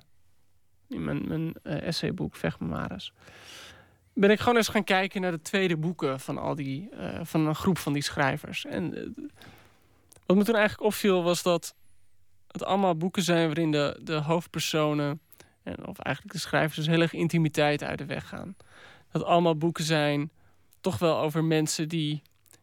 in 0.88 1.04
mijn, 1.04 1.28
mijn 1.28 1.54
eh, 1.62 1.82
essayboek 1.82 2.36
Vecht 2.36 2.60
me 2.60 2.66
maar 2.66 2.90
eens. 2.90 3.12
Ben 4.14 4.30
ik 4.30 4.40
gewoon 4.40 4.56
eens 4.56 4.68
gaan 4.68 4.84
kijken 4.84 5.20
naar 5.20 5.30
de 5.30 5.42
tweede 5.42 5.76
boeken 5.76 6.20
van 6.20 6.38
al 6.38 6.54
die, 6.54 6.88
van 7.22 7.46
een 7.46 7.54
groep 7.54 7.78
van 7.78 7.92
die 7.92 8.02
schrijvers. 8.02 8.64
En 8.64 9.14
wat 10.26 10.36
me 10.36 10.44
toen 10.44 10.54
eigenlijk 10.54 10.86
opviel 10.86 11.22
was 11.22 11.42
dat 11.42 11.74
het 12.54 12.64
allemaal 12.64 12.96
boeken 12.96 13.22
zijn 13.22 13.46
waarin 13.46 13.70
de, 13.70 14.00
de 14.02 14.14
hoofdpersonen, 14.14 15.20
en, 15.62 15.86
of 15.86 15.98
eigenlijk 15.98 16.34
de 16.34 16.40
schrijvers, 16.40 16.76
dus 16.76 16.86
heel 16.86 17.00
erg 17.00 17.12
intimiteit 17.12 17.82
uit 17.82 17.98
de 17.98 18.06
weg 18.06 18.28
gaan. 18.28 18.56
Dat 19.14 19.24
allemaal 19.24 19.56
boeken 19.56 19.84
zijn 19.84 20.30
toch 20.80 20.98
wel 20.98 21.18
over 21.18 21.44
mensen 21.44 21.88
die 21.88 22.22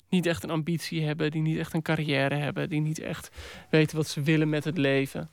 niet 0.10 0.26
echt 0.26 0.44
een 0.44 0.50
ambitie 0.50 1.06
hebben, 1.06 1.32
die 1.32 1.42
niet 1.42 1.58
echt 1.58 1.74
een 1.74 1.82
carrière 1.82 2.36
hebben, 2.36 2.70
die 2.70 2.82
niet 2.82 3.00
echt 3.00 3.30
weten 3.70 3.98
wat 3.98 4.08
ze 4.08 4.22
willen 4.22 4.50
met 4.50 4.64
het 4.64 4.78
leven. 4.78 5.30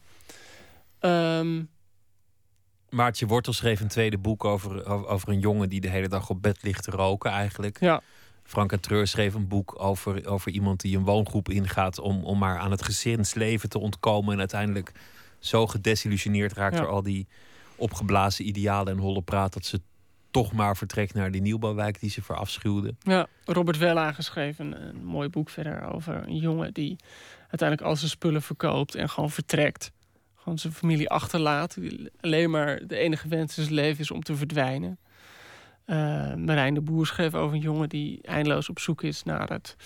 Ehm, 0.98 1.62
Maartje 2.88 3.26
Wortel 3.26 3.52
schreef 3.52 3.80
een 3.80 3.88
tweede 3.88 4.18
boek 4.18 4.44
over, 4.44 4.86
over, 5.06 5.28
een 5.28 5.40
jongen 5.40 5.68
die 5.68 5.80
de 5.80 5.88
hele 5.88 6.08
dag 6.08 6.30
op 6.30 6.42
bed 6.42 6.62
ligt 6.62 6.82
te 6.82 6.90
roken 6.90 7.30
eigenlijk. 7.30 7.80
ja, 7.80 8.00
Frank 8.42 8.76
Treur 8.76 9.06
schreef 9.06 9.34
een 9.34 9.48
boek 9.48 9.82
over, 9.82 10.26
over 10.26 10.52
iemand 10.52 10.80
die 10.80 10.96
een 10.96 11.04
woongroep 11.04 11.48
ingaat 11.48 11.98
om, 11.98 12.24
om 12.24 12.38
maar 12.38 12.58
aan 12.58 12.70
het 12.70 12.82
gezinsleven 12.82 13.68
te 13.68 13.78
ontkomen. 13.78 14.32
En 14.32 14.38
uiteindelijk 14.38 14.92
zo 15.38 15.66
gedesillusioneerd 15.66 16.52
raakt 16.52 16.74
Ja. 16.74 16.80
door 16.80 16.90
al 16.90 17.02
die 17.02 17.26
opgeblazen 17.76 18.46
idealen 18.46 18.92
en 18.92 18.98
holle 18.98 19.22
praat 19.22 19.52
dat 19.52 19.64
ze 19.64 19.80
toch 20.30 20.52
maar 20.52 20.76
vertrekt 20.76 21.14
naar 21.14 21.30
die 21.30 21.40
nieuwbouwwijk 21.40 22.00
die 22.00 22.10
ze 22.10 22.22
verafschuwde. 22.22 22.94
ja, 23.02 23.26
Robert 23.44 23.78
Wella 23.78 24.12
geschreven 24.12 24.88
een, 24.88 25.04
mooi 25.04 25.28
boek 25.28 25.50
verder 25.50 25.94
over 25.94 26.28
een 26.28 26.36
jongen 26.36 26.74
die 26.74 26.96
uiteindelijk 27.40 27.88
al 27.88 27.96
zijn 27.96 28.10
spullen 28.10 28.42
verkoopt 28.42 28.94
en 28.94 29.08
gewoon 29.08 29.30
vertrekt. 29.30 29.92
Gewoon 30.34 30.58
zijn 30.58 30.72
familie 30.72 31.08
achterlaat. 31.08 31.76
Alleen 32.20 32.50
maar 32.50 32.86
de 32.86 32.96
enige 32.96 33.28
wens 33.28 33.58
in 33.58 33.62
zijn 33.62 33.74
leven 33.74 34.00
is 34.00 34.10
om 34.10 34.22
te 34.22 34.36
verdwijnen. 34.36 34.98
Eh 35.84 36.34
Marijn 36.34 36.74
de 36.74 36.80
Boer 36.80 37.06
schreef 37.06 37.34
over 37.34 37.56
een 37.56 37.62
jongen 37.62 37.88
die 37.88 38.22
eindeloos 38.22 38.68
op 38.68 38.78
zoek 38.78 39.02
is 39.02 39.22
naar 39.22 39.48
het, 39.48 39.76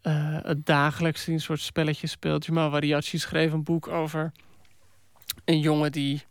eh, 0.00 0.38
het 0.42 0.66
dagelijks 0.66 1.26
een 1.26 1.40
soort 1.40 1.60
spelletje 1.60 2.06
speelt. 2.06 2.46
Jamal 2.46 2.70
Variaci 2.70 3.18
schreef 3.18 3.52
een 3.52 3.62
boek 3.62 3.88
over 3.88 4.32
een 5.44 5.60
jongen 5.60 5.92
die 5.92 6.22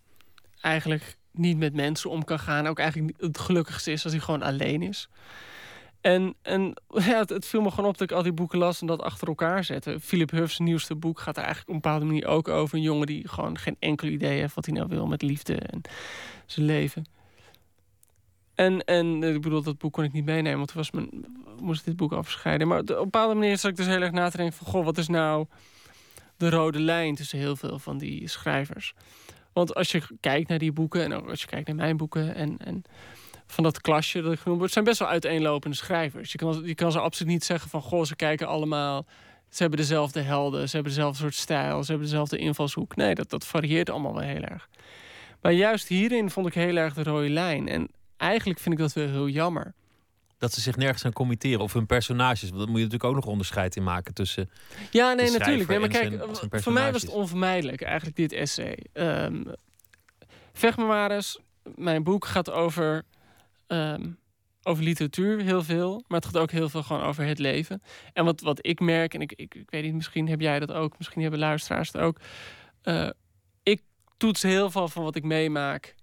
eigenlijk 0.62 1.17
niet 1.38 1.58
met 1.58 1.74
mensen 1.74 2.10
om 2.10 2.24
kan 2.24 2.40
gaan. 2.40 2.68
Ook 2.68 2.80
eigenlijk 2.80 3.22
het 3.22 3.40
gelukkigste 3.40 3.92
is 3.92 4.04
als 4.04 4.14
hij 4.14 4.22
gewoon 4.22 4.42
alleen 4.42 4.82
is. 4.82 5.10
En, 6.02 6.36
en 6.42 6.74
ja, 7.10 7.24
het, 7.26 7.46
viel 7.46 7.62
me 7.62 7.70
gewoon 7.70 7.90
op 7.90 7.98
dat 7.98 8.10
ik 8.10 8.16
al 8.16 8.24
die 8.24 8.32
boeken 8.32 8.60
las 8.60 8.82
en 8.82 8.88
dat 8.88 9.02
achter 9.02 9.28
elkaar 9.28 9.64
zette. 9.64 10.00
Philip 10.00 10.32
Huff's 10.32 10.60
nieuwste 10.60 10.96
boek 10.96 11.20
gaat 11.20 11.38
er 11.38 11.44
eigenlijk 11.44 11.70
op 11.70 11.76
een 11.76 11.82
bepaalde 11.82 12.06
manier 12.06 12.28
ook 12.28 12.48
over. 12.48 12.78
Een 12.78 12.84
jongen 12.84 13.08
die 13.08 13.28
gewoon 13.28 13.58
geen 13.58 13.76
enkel 13.80 14.08
idee 14.08 14.40
heeft 14.40 14.54
wat 14.54 14.66
hij 14.66 14.74
nou 14.74 14.88
wil 14.88 15.08
met 15.08 15.22
liefde 15.22 15.56
en 15.56 15.82
zijn 16.46 16.66
leven. 16.66 17.06
En, 18.56 18.84
en 18.84 19.24
eh, 19.24 19.34
ik 19.34 19.42
bedoel, 19.42 19.62
dat 19.62 19.78
boek 19.78 19.94
kon 19.94 20.04
ik 20.04 20.14
niet 20.14 20.26
meenemen, 20.26 20.58
want 20.58 20.68
toen 20.68 20.78
was 20.78 20.92
mijn, 20.92 21.10
moest 21.60 21.86
dit 21.86 21.96
boek 21.96 22.14
verschijnen. 22.22 22.68
Maar 22.68 22.80
op 22.80 22.90
een 22.90 22.96
bepaalde 22.96 23.34
manier 23.34 23.58
zat 23.58 23.72
ik 23.72 23.78
dus 23.78 23.86
heel 23.86 24.02
erg 24.02 24.12
na 24.12 24.30
te 24.30 24.38
denken 24.38 24.56
van... 24.56 24.68
goh, 24.68 24.86
wat 24.86 24.98
is 24.98 25.08
nou 25.08 25.46
de 26.38 26.50
rode 26.50 26.80
lijn 26.80 27.16
tussen 27.16 27.40
heel 27.40 27.56
veel 27.56 27.80
van 27.80 27.98
die 27.98 28.28
schrijvers? 28.28 28.94
Want 29.58 29.76
als 29.76 29.92
je 29.92 30.02
kijkt 30.20 30.50
naar 30.50 30.58
die 30.58 30.72
boeken 30.72 31.04
en 31.04 31.28
als 31.28 31.42
je 31.42 31.48
kijkt 31.48 31.68
naar 31.68 31.76
mijn 31.76 31.98
boeken... 31.98 32.36
en, 32.36 32.58
en 32.58 32.84
van 33.46 33.64
dat 33.64 33.82
klasje 33.82 34.22
dat 34.22 34.32
ik 34.32 34.40
genoemd 34.40 34.60
word, 34.60 34.72
zijn 34.72 34.86
best 34.86 35.00
wel 35.00 35.08
uiteenlopende 35.08 35.76
schrijvers. 35.76 36.32
Je 36.32 36.38
kan, 36.38 36.74
kan 36.76 36.92
ze 36.92 37.00
absoluut 37.00 37.32
niet 37.32 37.44
zeggen 37.44 37.70
van... 37.70 37.82
goh, 37.82 38.04
ze 38.04 38.16
kijken 38.16 38.48
allemaal... 38.48 39.06
Ze 39.50 39.62
hebben 39.62 39.80
dezelfde 39.80 40.22
helden, 40.22 40.70
ze 40.70 40.76
hebben 40.76 40.94
dezelfde 40.94 41.22
soort 41.22 41.36
stijl... 41.36 41.84
ze 41.84 41.90
hebben 41.92 42.08
dezelfde 42.08 42.38
invalshoek. 42.38 42.96
Nee, 42.96 43.16
dat, 43.16 43.30
dat 43.30 43.46
varieert 43.46 43.90
allemaal 43.90 44.14
wel 44.14 44.24
heel 44.24 44.42
erg. 44.42 44.70
Maar 45.42 45.52
juist 45.52 45.88
hierin 45.88 46.30
vond 46.30 46.48
ik 46.48 46.54
heel 46.54 46.76
erg 46.76 46.94
de 46.94 47.04
rode 47.04 47.30
lijn. 47.30 47.68
En 47.68 47.88
eigenlijk 48.18 48.60
vind 48.60 48.76
ik 48.76 48.82
dat 48.82 48.94
wel 48.94 49.08
heel 49.08 49.28
jammer. 49.28 49.74
Dat 50.38 50.54
ze 50.54 50.62
zich 50.62 50.76
nergens 50.76 51.06
aan 51.06 51.14
committeren 51.14 51.60
of 51.60 51.74
hun 51.74 51.86
personages. 51.86 52.42
Want 52.42 52.58
daar 52.58 52.68
moet 52.70 52.78
je 52.78 52.84
natuurlijk 52.84 53.04
ook 53.10 53.16
nog 53.16 53.26
onderscheid 53.26 53.76
in 53.76 53.84
maken 53.84 54.14
tussen. 54.14 54.50
Ja, 54.92 55.14
nee, 55.14 55.32
natuurlijk. 55.32 55.70
Nee, 55.70 55.80
maar 55.80 55.90
kijk, 55.90 56.04
zijn- 56.04 56.62
voor 56.64 56.74
mij 56.74 56.92
was 56.92 57.02
het 57.02 57.12
onvermijdelijk, 57.12 57.82
eigenlijk, 57.82 58.16
dit 58.16 58.32
essay. 58.32 58.78
Maar 60.78 61.12
eens. 61.12 61.40
Mijn 61.76 62.04
boek 62.04 62.26
gaat 62.26 62.50
over, 62.52 63.04
ehm, 63.68 64.10
over 64.64 64.84
literatuur 64.84 65.42
heel 65.42 65.64
veel. 65.64 66.04
Maar 66.08 66.20
het 66.20 66.26
gaat 66.30 66.38
ook 66.42 66.52
heel 66.52 66.70
veel 66.70 66.84
gewoon 66.84 67.04
over 67.04 67.24
het 67.26 67.40
leven. 67.40 67.82
En 68.14 68.26
wat, 68.26 68.42
wat 68.42 68.60
ik 68.66 68.80
merk, 68.80 69.14
en 69.14 69.22
ik, 69.22 69.32
ik, 69.36 69.56
ik 69.56 69.70
weet 69.70 69.84
niet, 69.84 69.94
misschien 69.94 70.28
heb 70.28 70.42
jij 70.42 70.60
dat 70.60 70.72
ook. 70.72 70.98
Misschien 70.98 71.22
hebben 71.22 71.40
luisteraars 71.40 71.92
het 71.92 72.02
ook. 72.02 72.20
eh, 72.82 73.10
ik 73.64 73.82
toets 74.18 74.42
heel 74.42 74.72
veel 74.72 74.88
van 74.88 75.04
wat 75.04 75.16
ik 75.16 75.24
meemaak 75.24 75.96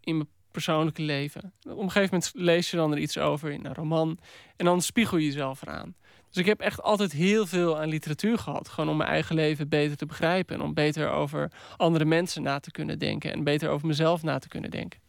in 0.00 0.16
mijn 0.16 0.28
persoonlijke 0.56 1.02
leven. 1.02 1.52
Op 1.62 1.78
een 1.78 1.90
gegeven 1.90 2.14
moment 2.14 2.32
lees 2.34 2.70
je 2.70 2.76
dan 2.76 2.92
er 2.92 2.98
iets 2.98 3.18
over 3.18 3.50
in 3.50 3.64
een 3.64 3.74
roman. 3.74 4.18
En 4.56 4.64
dan 4.64 4.82
spiegel 4.82 5.16
je 5.16 5.24
jezelf 5.24 5.62
eraan. 5.62 5.94
Dus 6.28 6.36
ik 6.36 6.46
heb 6.46 6.60
echt 6.60 6.82
altijd 6.82 7.12
heel 7.12 7.46
veel 7.46 7.78
aan 7.78 7.88
literatuur 7.88 8.38
gehad. 8.38 8.68
Gewoon 8.68 8.90
om 8.90 8.96
mijn 8.96 9.10
eigen 9.10 9.34
leven 9.34 9.68
beter 9.68 9.96
te 9.96 10.06
begrijpen. 10.06 10.54
En 10.54 10.62
om 10.62 10.74
beter 10.74 11.10
over 11.10 11.52
andere 11.76 12.04
mensen 12.04 12.42
na 12.42 12.58
te 12.60 12.70
kunnen 12.70 12.98
denken. 12.98 13.32
En 13.32 13.44
beter 13.44 13.68
over 13.68 13.86
mezelf 13.86 14.22
na 14.22 14.38
te 14.38 14.48
kunnen 14.48 14.70
denken. 14.70 15.00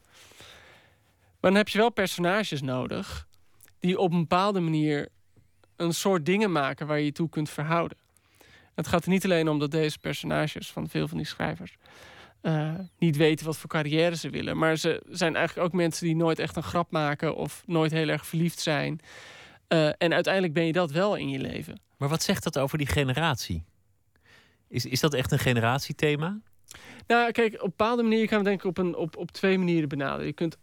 Maar 1.40 1.52
dan 1.52 1.56
heb 1.56 1.70
je 1.70 1.78
wel 1.78 1.92
personages 1.92 2.62
nodig. 2.62 3.28
Die 3.80 4.00
op 4.00 4.12
een 4.12 4.20
bepaalde 4.20 4.60
manier 4.60 5.10
een 5.76 5.94
soort 5.94 6.26
dingen 6.26 6.52
maken 6.52 6.88
waar 6.88 7.00
je 7.00 7.06
je 7.06 7.12
toe 7.12 7.30
kunt 7.30 7.50
verhouden. 7.50 7.98
Het 8.76 8.88
gaat 8.88 9.04
er 9.04 9.10
niet 9.10 9.24
alleen 9.24 9.50
om 9.50 9.60
dat 9.60 9.72
deze 9.72 10.00
personages 10.00 10.72
van 10.72 10.90
veel 10.90 11.08
van 11.08 11.18
die 11.18 11.26
schrijvers. 11.26 11.78
Eh, 12.48 12.74
niet 12.98 13.18
weten 13.18 13.46
wat 13.46 13.58
voor 13.58 13.70
carrière 13.70 14.16
ze 14.16 14.30
willen. 14.30 14.58
Maar 14.58 14.76
ze 14.78 15.04
zijn 15.10 15.36
eigenlijk 15.36 15.68
ook 15.68 15.74
mensen 15.74 16.06
die 16.06 16.16
nooit 16.16 16.40
echt 16.40 16.56
een 16.56 16.64
grap 16.64 16.92
maken. 16.92 17.36
Of 17.36 17.64
nooit 17.66 17.92
heel 17.92 18.08
erg 18.08 18.26
verliefd 18.26 18.60
zijn. 18.60 19.00
Eh, 19.68 19.88
en 19.88 20.14
uiteindelijk 20.14 20.54
ben 20.54 20.66
je 20.66 20.72
dat 20.72 20.92
wel 20.92 21.16
in 21.16 21.30
je 21.30 21.40
leven. 21.40 21.80
Maar 21.98 22.10
wat 22.10 22.24
zegt 22.24 22.44
dat 22.44 22.60
over 22.60 22.78
die 22.78 22.88
generatie? 22.88 23.64
Is, 24.68 24.86
is 24.86 25.00
dat 25.00 25.14
echt 25.14 25.32
een 25.32 25.40
generatiethema? 25.40 26.40
Nou, 27.08 27.32
kijk, 27.32 27.54
op 27.54 27.62
een 27.62 27.70
bepaalde 27.70 28.04
manier 28.04 28.28
kan 28.28 28.38
je 28.38 28.44
denk 28.44 28.60
ik 28.60 28.66
op, 28.66 28.78
een, 28.78 28.96
op, 28.96 29.18
op 29.18 29.32
twee 29.32 29.58
manieren 29.58 29.90
benaderen. 29.90 30.26
Je 30.26 30.34
kunt 30.34 30.58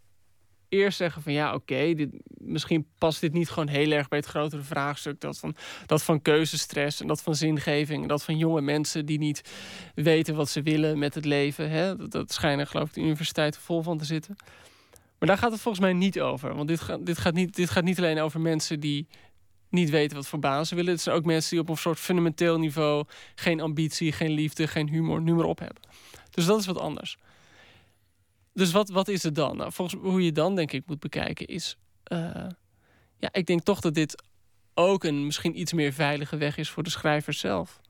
eerst 0.75 0.97
zeggen 0.97 1.23
van 1.23 1.33
ja, 1.33 1.55
oké, 1.55 1.95
dit 1.95 2.11
misschien 2.27 2.87
past 2.99 3.21
dit 3.21 3.33
niet 3.33 3.49
gewoon 3.49 3.69
heel 3.69 3.91
erg 3.91 4.09
bij 4.09 4.19
het 4.19 4.27
grotere 4.27 4.63
vraagstuk. 4.63 5.21
Dat 5.21 5.39
van, 5.39 5.55
dat 5.87 6.03
van 6.03 6.23
keuzestress 6.23 7.01
en 7.01 7.07
dat 7.07 7.23
van 7.23 7.35
zingeving. 7.35 8.03
En 8.03 8.09
dat 8.09 8.25
van 8.25 8.37
jonge 8.37 8.61
mensen 8.61 9.07
die 9.07 9.19
niet 9.19 9.51
weten 9.95 10.35
wat 10.35 10.49
ze 10.49 10.63
willen 10.63 10.99
met 10.99 11.15
het 11.15 11.25
leven. 11.25 11.71
Hè? 11.71 12.09
Dat, 12.09 12.33
schijnen 12.33 12.67
geloof 12.67 12.89
ik 12.89 12.95
de 12.95 13.01
universiteiten 13.01 13.61
vol 13.61 13.83
van 13.83 13.99
te 13.99 14.05
zitten. 14.05 14.37
Maar 15.19 15.29
daar 15.29 15.39
gaat 15.39 15.53
het 15.53 15.61
volgens 15.61 15.85
mij 15.85 15.93
niet 15.93 16.21
over. 16.21 16.55
Want 16.55 16.69
dit, 16.69 16.81
gaat 16.81 17.07
dit, 17.07 17.19
gaat 17.19 17.35
niet, 17.35 17.55
dit 17.57 17.71
gaat 17.71 17.85
niet 17.85 17.99
alleen 17.99 18.21
over 18.21 18.41
mensen 18.41 18.81
die 18.81 19.07
niet 19.69 19.91
weten 19.91 20.17
wat 20.17 20.27
voor 20.27 20.39
baan 20.39 20.67
ze 20.67 20.75
willen. 20.75 20.93
Het 20.93 21.01
zijn 21.01 21.17
ook 21.17 21.25
mensen 21.25 21.51
die 21.51 21.61
op 21.61 21.69
een 21.69 21.77
soort 21.77 21.99
fundamenteel 21.99 22.59
niveau 22.59 23.05
geen 23.35 23.61
ambitie, 23.61 24.13
geen 24.13 24.31
liefde, 24.31 24.67
geen 24.67 24.89
humor, 24.89 25.23
noem 25.23 25.37
maar 25.37 25.45
op 25.45 25.59
hebben. 25.59 25.83
Dus 26.31 26.47
dat 26.47 26.61
is 26.61 26.67
wat 26.67 26.79
anders. 26.79 27.19
Dus 28.55 28.73
wat, 28.73 28.89
wat 28.89 29.09
is 29.09 29.23
het 29.23 29.35
dan? 29.35 29.57
Nou, 29.57 29.73
volgens 29.73 30.03
hoe 30.03 30.25
je 30.25 30.33
dan 30.33 30.55
denk 30.55 30.73
ik 30.73 30.87
moet 30.87 31.01
bekijken 31.01 31.47
is... 31.47 31.77
eh, 32.05 32.47
ja, 33.19 33.29
ik 33.33 33.47
denk 33.47 33.63
toch 33.63 33.81
dat 33.81 33.95
dit 33.95 34.23
ook 34.75 35.05
een 35.05 35.27
misschien 35.27 35.61
iets 35.61 35.73
meer 35.73 35.93
veilige 35.93 36.37
weg 36.37 36.57
is 36.57 36.71
voor 36.71 36.83
de 36.83 36.91
schrijver 36.91 37.33
zelf. 37.33 37.81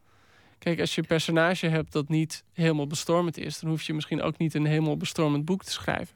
Kijk, 0.59 0.81
als 0.81 0.95
je 0.95 1.01
een 1.01 1.07
personage 1.07 1.69
hebt 1.69 1.93
dat 1.93 2.09
niet 2.09 2.45
helemaal 2.53 2.87
bestormend 2.87 3.39
is... 3.39 3.61
dan 3.61 3.71
hoef 3.71 3.83
je 3.83 3.95
misschien 3.95 4.23
ook 4.23 4.39
niet 4.39 4.55
een 4.55 4.67
helemaal 4.67 4.97
bestormend 4.97 5.45
boek 5.45 5.65
te 5.65 5.71
schrijven. 5.71 6.15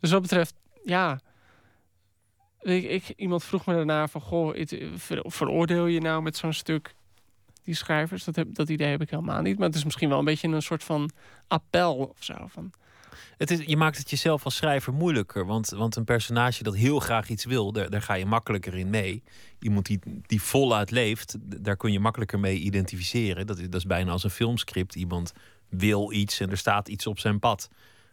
Dus 0.00 0.10
wat 0.10 0.22
betreft, 0.22 0.54
ja... 0.84 1.20
Ik, 2.60 2.84
ik, 2.84 3.08
iemand 3.16 3.44
vroeg 3.44 3.66
me 3.66 3.74
daarna 3.74 4.08
van... 4.08 4.20
Goh, 4.20 4.56
veroordeel 5.24 5.86
je 5.86 6.00
nou 6.00 6.22
met 6.22 6.36
zo'n 6.36 6.52
stuk 6.52 6.94
die 7.64 7.74
schrijvers? 7.74 8.24
Dat, 8.24 8.36
heb, 8.36 8.54
dat 8.54 8.68
idee 8.68 8.88
heb 8.88 9.02
ik 9.02 9.10
helemaal 9.10 9.42
niet. 9.42 9.58
Maar 9.58 9.66
het 9.66 9.76
is 9.76 9.84
misschien 9.84 10.08
wel 10.08 10.18
een 10.18 10.24
beetje 10.24 10.48
een 10.48 10.62
soort 10.62 10.84
van 10.84 11.10
appel 11.48 11.94
of 11.94 12.24
zo. 12.24 12.46
Van, 12.46 12.72
Het 13.36 13.50
is, 13.50 13.64
je 13.66 13.76
maakt 13.76 13.98
het 13.98 14.10
jezelf 14.10 14.44
als 14.44 14.56
schrijver 14.56 14.92
moeilijker. 14.92 15.46
Want, 15.46 15.68
want 15.68 15.96
een 15.96 16.04
personage 16.04 16.62
dat 16.62 16.76
heel 16.76 16.98
graag 16.98 17.28
iets 17.28 17.44
wil, 17.44 17.72
daar, 17.72 17.90
daar 17.90 18.02
ga 18.02 18.14
je 18.14 18.26
makkelijker 18.26 18.74
in 18.74 18.90
mee. 18.90 19.22
Iemand 19.60 19.86
die, 19.86 19.98
die 20.26 20.42
voluit 20.42 20.90
leeft, 20.90 21.36
daar 21.40 21.76
kun 21.76 21.92
je 21.92 22.00
makkelijker 22.00 22.40
mee 22.40 22.58
identificeren. 22.58 23.46
Dat 23.46 23.58
is, 23.58 23.64
dat 23.64 23.80
is 23.80 23.86
bijna 23.86 24.10
als 24.10 24.24
een 24.24 24.30
filmscript. 24.30 24.94
Iemand 24.94 25.32
wil 25.68 26.12
iets 26.12 26.40
en 26.40 26.50
er 26.50 26.56
staat 26.56 26.88
iets 26.88 27.06
op 27.06 27.18
zijn 27.18 27.38
pad. 27.38 27.68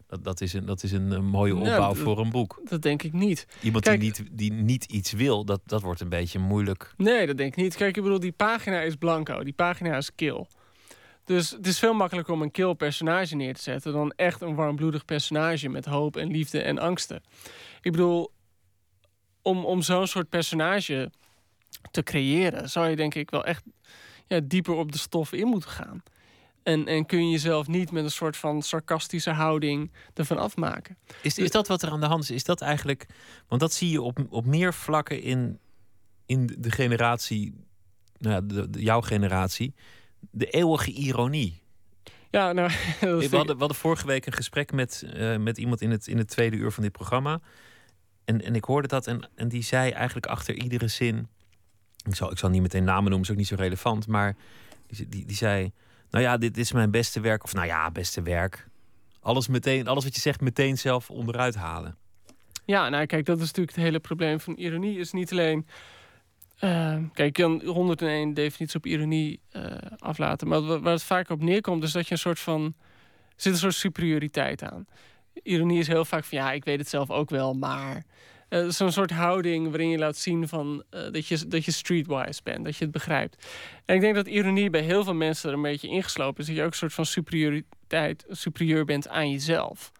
Dat, 0.08 0.24
dat 0.24 0.42
is 0.42 0.54
een, 0.54 0.66
dat 0.66 0.84
is 0.84 0.92
een, 0.92 1.14
eh, 1.14 1.20
mooie 1.20 1.56
opbouw 1.56 1.96
voor 1.96 2.20
een 2.20 2.30
boek. 2.30 2.62
dat 2.64 2.82
denk 2.82 3.04
ik 3.04 3.14
niet. 3.14 3.48
Iemand 3.62 3.84
Kijk- 3.84 4.00
die, 4.00 4.10
niet, 4.10 4.30
die 4.32 4.52
niet 4.52 4.84
iets 4.84 5.12
wil, 5.12 5.46
dat, 5.46 5.62
dat 5.66 5.82
wordt 5.82 6.02
een 6.02 6.10
beetje 6.10 6.40
moeilijk. 6.40 6.94
Nee, 6.98 7.28
dat 7.28 7.38
denk 7.38 7.56
ik 7.56 7.64
niet. 7.64 7.76
Kijk, 7.76 7.98
ik 7.98 8.04
bedoel, 8.04 8.20
die 8.20 8.32
pagina 8.32 8.82
is 8.82 8.96
blanco. 8.96 9.44
Die 9.44 9.54
pagina 9.54 9.98
is 9.98 10.16
kill. 10.16 10.46
Dus 11.30 11.50
het 11.50 11.68
is 11.68 11.80
veel 11.80 11.94
makkelijker 11.94 12.34
om 12.34 12.42
een 12.42 12.52
kill 12.52 12.74
personage 12.74 13.36
neer 13.36 13.54
te 13.54 13.62
zetten... 13.62 13.94
dan 13.94 14.14
echt 14.16 14.42
een 14.42 14.56
warmbloedig 14.56 15.06
personage 15.06 15.70
met 15.70 15.86
hoop 15.86 16.18
en 16.18 16.32
liefde 16.32 16.62
en 16.62 16.80
angsten. 16.80 17.22
Ik 17.82 17.92
bedoel, 17.92 18.32
om, 19.42 19.66
om 19.66 19.82
zo'n 19.82 20.08
soort 20.08 20.30
personage 20.30 21.12
te 21.92 22.04
creëren... 22.04 22.70
zou 22.70 22.90
je 22.90 22.96
denk 22.96 23.16
ik 23.16 23.30
wel 23.30 23.46
echt 23.46 23.64
ja, 24.28 24.40
dieper 24.44 24.74
op 24.74 24.92
de 24.92 24.98
stof 24.98 25.32
in 25.32 25.48
moeten 25.48 25.70
gaan. 25.70 26.04
En, 26.64 26.86
en 26.86 27.06
kun 27.06 27.26
je 27.26 27.32
jezelf 27.32 27.68
niet 27.68 27.92
met 27.92 28.04
een 28.04 28.12
soort 28.12 28.38
van 28.38 28.62
sarcastische 28.62 29.32
houding 29.32 29.92
ervan 30.14 30.38
afmaken. 30.38 30.98
Is, 31.22 31.38
is 31.38 31.52
dat 31.52 31.68
wat 31.68 31.82
er 31.82 31.90
aan 31.90 32.00
de 32.00 32.06
hand 32.06 32.24
is? 32.24 32.32
Is 32.32 32.44
dat 32.44 32.62
eigenlijk. 32.62 33.06
Want 33.48 33.62
dat 33.62 33.74
zie 33.74 33.90
je 33.90 34.02
op, 34.02 34.26
op 34.30 34.46
meer 34.46 34.74
vlakken 34.74 35.22
in, 35.22 35.60
in 36.26 36.56
de 36.58 36.72
generatie. 36.72 37.54
Nou 38.18 38.34
ja, 38.36 38.42
de, 38.42 38.70
de- 38.70 38.82
jouw 38.82 39.02
generatie. 39.02 39.74
De 40.32 40.50
eeuwige 40.50 40.92
ironie. 40.92 41.62
Ja, 42.32 42.52
nou, 42.52 42.70
We 43.00 43.28
hadden, 43.32 43.54
we 43.54 43.60
hadden 43.60 43.78
vorige 43.78 44.08
week 44.08 44.26
een 44.26 44.34
gesprek 44.34 44.72
met, 44.72 45.04
eh, 45.14 45.38
met 45.38 45.58
iemand 45.58 45.82
in 45.82 45.92
het, 45.92 46.08
in 46.08 46.18
het 46.18 46.28
tweede 46.28 46.58
uur 46.58 46.72
van 46.72 46.84
dit 46.84 46.92
programma. 46.92 47.40
En, 48.26 48.42
en 48.42 48.56
ik 48.56 48.64
hoorde 48.64 48.88
dat 48.88 49.08
en, 49.08 49.30
en 49.36 49.48
die 49.48 49.64
zei 49.64 49.92
eigenlijk 49.92 50.26
achter 50.26 50.56
iedere 50.56 50.88
zin. 50.88 51.28
Ik 52.06 52.16
zal, 52.16 52.32
ik 52.32 52.38
zal 52.38 52.50
niet 52.50 52.62
meteen 52.62 52.84
namen 52.84 53.04
noemen, 53.04 53.22
is 53.22 53.32
ook 53.32 53.38
niet 53.38 53.48
zo 53.48 53.56
relevant. 53.56 54.08
Maar 54.08 54.36
die, 54.88 55.08
die, 55.08 55.26
die 55.26 55.36
zei: 55.36 55.72
Nou 56.10 56.24
ja, 56.24 56.38
dit 56.38 56.58
is 56.58 56.72
mijn 56.72 56.92
beste 56.92 57.20
werk. 57.20 57.44
Of 57.44 57.54
nou 57.54 57.68
ja, 57.68 57.92
beste 57.92 58.22
werk. 58.22 58.68
Alles, 59.22 59.48
meteen, 59.48 59.88
alles 59.88 60.04
wat 60.04 60.16
je 60.16 60.22
zegt, 60.22 60.42
meteen 60.42 60.78
zelf 60.78 61.10
onderuit 61.10 61.56
halen. 61.56 61.98
Ja, 62.66 62.90
nou 62.90 63.06
kijk, 63.06 63.26
dat 63.26 63.38
is 63.38 63.46
natuurlijk 63.46 63.76
het 63.76 63.86
hele 63.86 64.00
probleem 64.00 64.40
van 64.40 64.56
ironie. 64.56 65.00
Is 65.00 65.12
niet 65.12 65.32
alleen. 65.32 65.68
Eh, 66.60 66.98
kijk, 67.14 67.38
je 67.38 67.44
kan 67.44 67.62
101 67.66 68.34
definities 68.34 68.76
op 68.76 68.86
ironie 68.86 69.40
eh, 69.52 69.64
aflaten. 69.98 70.48
Maar 70.48 70.62
wa- 70.62 70.80
waar 70.80 70.94
het 70.94 71.04
vaak 71.04 71.30
op 71.30 71.42
neerkomt, 71.42 71.84
is 71.84 71.92
dat 71.92 72.06
je 72.08 72.12
een 72.12 72.18
soort 72.20 72.40
van. 72.40 72.64
Er 73.28 73.46
zit 73.46 73.54
een 73.54 73.60
soort 73.60 73.74
superioriteit 73.74 74.64
aan. 74.64 74.86
Ironie 75.44 75.80
is 75.80 75.88
heel 75.88 76.06
vaak 76.06 76.24
van 76.24 76.38
ja, 76.38 76.52
ik 76.52 76.66
weet 76.66 76.80
het 76.80 76.90
zelf 76.90 77.10
ook 77.10 77.30
wel, 77.30 77.54
maar. 77.54 78.04
eh, 78.50 78.68
Zo'n 78.68 78.92
soort 78.92 79.12
houding 79.12 79.68
waarin 79.70 79.90
je 79.90 79.98
laat 79.98 80.18
zien 80.18 80.48
van, 80.48 80.84
eh, 80.90 81.02
dat, 81.12 81.28
je, 81.28 81.48
dat 81.48 81.66
je 81.66 81.72
streetwise 81.72 82.42
bent, 82.44 82.66
dat 82.66 82.76
je 82.78 82.84
het 82.84 82.94
begrijpt. 82.94 83.48
En 83.86 83.96
ik 83.96 84.02
denk 84.02 84.16
dat 84.16 84.28
ironie 84.28 84.70
bij 84.70 84.82
heel 84.82 85.04
veel 85.04 85.14
mensen 85.14 85.50
er 85.50 85.56
een 85.56 85.62
beetje 85.62 85.88
ingeslopen 85.88 86.40
is. 86.42 86.46
Dat 86.48 86.56
je 86.56 86.62
ook 86.64 86.72
een 86.72 86.76
soort 86.78 86.94
van 86.94 87.06
superioriteit, 87.06 88.26
superieur 88.30 88.86
bent 88.86 89.08
aan 89.08 89.32
jezelf. 89.32 89.92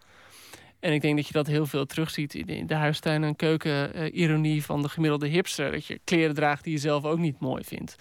En 0.80 0.92
ik 0.92 1.00
denk 1.00 1.16
dat 1.16 1.26
je 1.26 1.32
dat 1.32 1.46
heel 1.46 1.66
veel 1.66 1.86
terugziet 1.86 2.34
in 2.34 2.46
de, 2.46 2.56
in 2.56 2.66
de 2.66 2.74
huistuin- 2.74 3.24
en 3.24 3.36
keuken-ironie 3.36 4.64
van 4.64 4.82
de 4.82 4.88
gemiddelde 4.88 5.26
hipster. 5.26 5.70
Dat 5.70 5.86
je 5.86 6.00
kleren 6.04 6.34
draagt 6.34 6.64
die 6.64 6.72
je 6.72 6.78
zelf 6.78 7.04
ook 7.04 7.18
niet 7.18 7.40
mooi 7.40 7.64
vindt. 7.64 7.96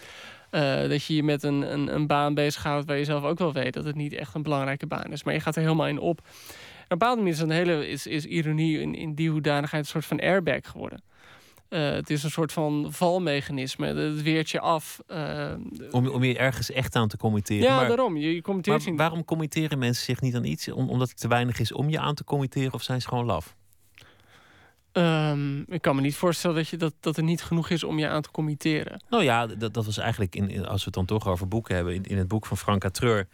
Eh, 0.50 0.90
dat 0.90 1.04
je 1.04 1.16
je 1.16 1.24
met 1.24 1.44
een, 1.44 1.74
een, 1.74 1.96
een 1.96 2.08
baan 2.08 2.34
bezighoudt 2.34 2.86
waar 2.86 2.98
je 2.98 3.04
zelf 3.04 3.24
ook 3.24 3.40
wel 3.40 3.54
weet 3.54 3.74
dat 3.74 3.86
het 3.86 3.96
niet 3.96 4.14
echt 4.14 4.36
een 4.36 4.44
belangrijke 4.44 4.88
baan 4.88 5.12
is. 5.12 5.24
Maar 5.24 5.34
je 5.34 5.40
gaat 5.40 5.56
er 5.56 5.62
helemaal 5.62 5.88
in 5.88 6.00
op. 6.00 6.20
Op 6.20 6.26
een 6.96 6.98
bepaalde 6.98 7.22
manier 7.22 7.34
is, 7.34 7.40
een 7.40 7.50
hele, 7.50 7.88
is, 7.88 8.08
is 8.08 8.26
ironie 8.26 8.80
in, 8.80 8.96
in 8.96 9.14
die 9.14 9.30
hoedanigheid 9.30 9.84
een 9.84 9.90
soort 9.90 10.06
van 10.06 10.20
airbag 10.20 10.60
geworden. 10.64 11.02
Eh, 11.70 11.90
het 11.92 12.10
is 12.10 12.24
een 12.24 12.32
soort 12.32 12.52
van 12.52 12.88
valmechanisme. 12.90 13.88
Het 13.88 14.22
weert 14.22 14.50
je 14.50 14.60
af. 14.60 15.00
eh, 15.08 15.54
Om, 15.92 16.08
om 16.08 16.24
je 16.24 16.38
ergens 16.38 16.72
echt 16.72 16.96
aan 16.96 17.08
te 17.08 17.18
committeren. 17.18 17.64
ja, 17.64 17.76
maar, 17.76 17.88
daarom. 17.88 18.18
Je, 18.18 18.36
je 18.36 18.42
commenteert 18.42 18.86
maar 18.86 18.96
waarom 18.96 19.26
committeren 19.26 19.80
mensen 19.80 20.06
zich 20.06 20.22
niet 20.22 20.36
aan 20.36 20.44
iets? 20.44 20.72
Om, 20.72 20.90
omdat 20.90 21.10
het 21.10 21.20
te 21.20 21.28
weinig 21.28 21.60
is 21.60 21.72
om 21.72 21.90
je 21.90 22.00
aan 22.00 22.16
te 22.16 22.24
committeren? 22.24 22.74
Of 22.74 22.84
zijn 22.84 23.02
ze 23.02 23.08
gewoon 23.08 23.26
laf? 23.26 23.56
Ehm, 24.92 25.60
ik 25.60 25.82
kan 25.82 25.96
me 25.96 26.02
niet 26.02 26.16
voorstellen 26.16 26.56
dat, 26.56 26.68
je, 26.68 26.78
dat, 26.78 26.94
dat 27.00 27.18
er 27.18 27.24
niet 27.24 27.42
genoeg 27.44 27.70
is 27.70 27.84
om 27.84 28.00
je 28.00 28.08
aan 28.08 28.22
te 28.22 28.32
committeren. 28.32 29.04
Nou 29.10 29.24
ja, 29.24 29.48
dat, 29.48 29.74
dat 29.74 29.86
was 29.86 29.98
eigenlijk, 29.98 30.36
in, 30.36 30.50
in- 30.50 30.66
als 30.68 30.80
we 30.80 30.86
het 30.86 30.94
dan 30.94 31.06
toch 31.06 31.28
over 31.28 31.48
boeken 31.48 31.76
hebben, 31.76 31.94
in, 31.94 32.04
in 32.04 32.18
het 32.18 32.28
boek 32.28 32.46
van 32.46 32.58
Frank 32.58 32.82
Catreur, 32.82 33.28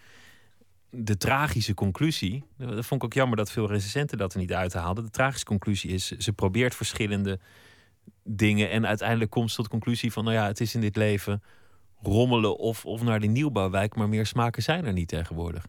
de 0.89 1.17
tragische 1.17 1.73
conclusie. 1.73 2.43
Dat 2.57 2.85
vond 2.85 3.01
ik 3.01 3.03
ook 3.03 3.13
jammer 3.13 3.37
dat 3.37 3.51
veel 3.51 3.67
recensenten 3.67 4.17
dat 4.17 4.33
er 4.33 4.39
niet 4.39 4.53
uithaalden. 4.53 5.03
De 5.03 5.09
tragische 5.09 5.45
conclusie 5.45 5.91
is, 5.91 6.07
ze 6.11 6.33
probeert 6.33 6.75
verschillende 6.75 7.39
dingen 8.27 8.69
en 8.69 8.87
uiteindelijk 8.87 9.31
komt 9.31 9.49
ze 9.49 9.55
tot 9.55 9.65
de 9.65 9.71
conclusie 9.71 10.11
van, 10.11 10.23
nou 10.23 10.35
ja, 10.35 10.47
het 10.47 10.59
is 10.59 10.75
in 10.75 10.81
dit 10.81 10.95
leven 10.95 11.43
rommelen 12.01 12.57
of, 12.57 12.85
of 12.85 13.01
naar 13.01 13.19
de 13.19 13.27
nieuwbouwwijk, 13.27 13.95
maar 13.95 14.09
meer 14.09 14.25
smaken 14.25 14.63
zijn 14.63 14.85
er 14.85 14.93
niet 14.93 15.07
tegenwoordig. 15.07 15.65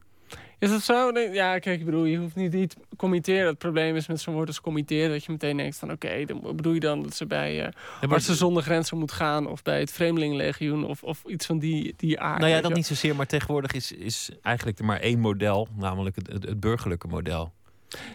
Is 0.59 0.71
dat 0.71 0.83
zo? 0.83 1.11
Nee, 1.11 1.31
ja, 1.31 1.59
kijk, 1.59 1.79
ik 1.79 1.85
bedoel, 1.85 2.05
je 2.05 2.19
hoeft 2.19 2.35
niet, 2.35 2.53
niet 2.53 2.77
committeren. 2.97 3.47
Het 3.47 3.59
probleem 3.59 3.97
is 3.97 4.07
met 4.07 4.21
zo'n 4.21 4.35
woord 4.35 4.49
als 4.49 4.61
committeren... 4.61 5.11
dat 5.11 5.25
je 5.25 5.33
meteen 5.33 5.57
denkt 5.57 5.77
van, 5.77 5.91
oké, 5.91 6.25
dan 6.25 6.57
bedoel 6.57 6.73
je 6.73 6.81
dan 6.81 7.03
dat 7.03 7.15
ze 7.15 7.27
bij 7.27 7.65
eh 7.65 7.73
maar- 8.01 8.11
Artsen 8.11 8.35
zonder 8.35 8.63
Grenzen 8.63 8.99
moet 8.99 9.13
gaan... 9.13 9.47
of 9.47 9.63
bij 9.63 9.81
het 9.81 9.93
Vreemdelingenlegioen 9.93 10.85
of, 10.85 11.03
of 11.03 11.25
iets 11.27 11.47
van 11.47 11.59
die, 11.59 11.95
die 11.97 12.21
aard. 12.21 12.41
Nou 12.41 12.53
ja, 12.53 12.61
dat 12.61 12.75
niet 12.75 12.87
zozeer, 12.87 13.17
maar 13.17 13.27
tegenwoordig 13.27 13.73
is, 13.73 13.93
is 13.93 14.31
eigenlijk 14.43 14.79
er 14.79 14.85
maar 14.85 15.01
één 15.01 15.21
model, 15.21 15.69
namelijk 15.77 16.17
het, 16.17 16.27
het, 16.33 16.45
het 16.45 16.61
burgerlijke 16.61 17.09
model. 17.09 17.53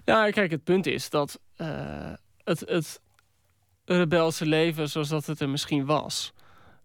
Nou, 0.06 0.32
kijk, 0.32 0.52
het 0.52 0.64
punt 0.64 0.86
is 0.86 1.10
dat 1.10 1.40
eh, 1.56 1.68
het, 2.44 2.60
het 2.60 3.02
rebelse 3.86 4.46
leven 4.46 4.90
zoals 4.90 5.10
dat 5.10 5.26
het 5.26 5.40
er 5.40 5.50
misschien 5.50 5.86
was... 5.86 6.34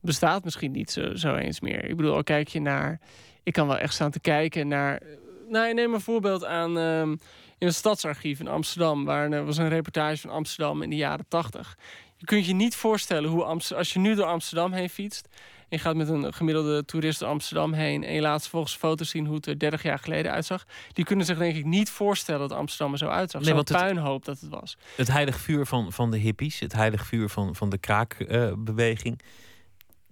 bestaat 0.01 0.45
misschien 0.45 0.73
niet 0.73 0.91
zo, 0.91 1.15
zo 1.15 1.35
eens 1.35 1.61
meer. 1.61 1.85
Ik 1.85 1.97
bedoel, 1.97 2.15
al 2.15 2.23
kijk 2.23 2.49
je 2.49 2.61
naar... 2.61 3.01
Ik 3.43 3.53
kan 3.53 3.67
wel 3.67 3.79
echt 3.79 3.95
staan 3.95 4.11
te 4.11 4.21
kijken 4.21 4.69
naar... 4.69 5.03
Nou, 5.49 5.75
neem 5.75 5.95
een 5.95 6.01
voorbeeld 6.01 6.45
aan 6.45 6.79
ehm, 6.79 7.11
in 7.59 7.67
het 7.67 7.75
stadsarchief 7.75 8.41
in 8.41 8.49
Amsterdam... 8.49 9.05
waar 9.05 9.31
er 9.31 9.45
was 9.45 9.57
een 9.57 9.69
reportage 9.69 10.21
van 10.21 10.31
Amsterdam 10.31 10.83
in 10.83 10.91
de 10.91 10.97
jaren 10.97 11.29
tachtig. 11.29 11.77
Je 12.17 12.25
kunt 12.25 12.47
je 12.47 12.55
niet 12.55 12.77
voorstellen 12.77 13.31
hoe. 13.31 13.45
Als 13.75 13.93
je 13.93 13.99
nu 13.99 14.15
door 14.15 14.27
Amsterdam 14.27 14.73
heen 14.73 14.91
fietst... 14.91 15.29
je 15.69 15.79
gaat 15.79 15.97
met 15.97 16.09
een 16.09 16.33
gemiddelde 16.33 16.85
toerist 16.85 17.23
Amsterdam 17.23 17.73
heen... 17.73 18.05
en 18.05 18.15
je 18.15 18.21
laat 18.21 18.41
vervolgens 18.41 18.77
foto's 18.77 19.11
zien 19.11 19.27
hoe 19.27 19.37
het 19.37 19.47
er 19.47 19.59
30 19.59 19.83
jaar 19.83 19.99
geleden 19.99 20.33
uitzag... 20.33 20.65
die 20.93 21.05
kunnen 21.05 21.27
zich 21.27 21.39
denk 21.39 21.57
ik 21.57 21.65
niet 21.65 21.91
voorstellen 21.91 22.49
dat 22.49 22.59
Amsterdam 22.59 22.93
er 22.93 22.99
zo 22.99 23.07
uitzag. 23.07 23.43
Nee, 23.43 23.55
Zo'n 23.55 23.65
puinhoop 23.65 24.25
dat 24.25 24.41
het 24.41 24.51
was. 24.51 24.77
Het 24.97 25.09
heilig 25.09 25.41
vuur 25.41 25.67
van, 25.67 25.93
van 25.93 26.11
de 26.11 26.19
hippies, 26.19 26.61
het 26.61 26.73
heilig 26.73 27.07
vuur 27.07 27.29
van, 27.29 27.55
van 27.55 27.71
de 27.71 27.79
kraakbeweging. 27.79 29.21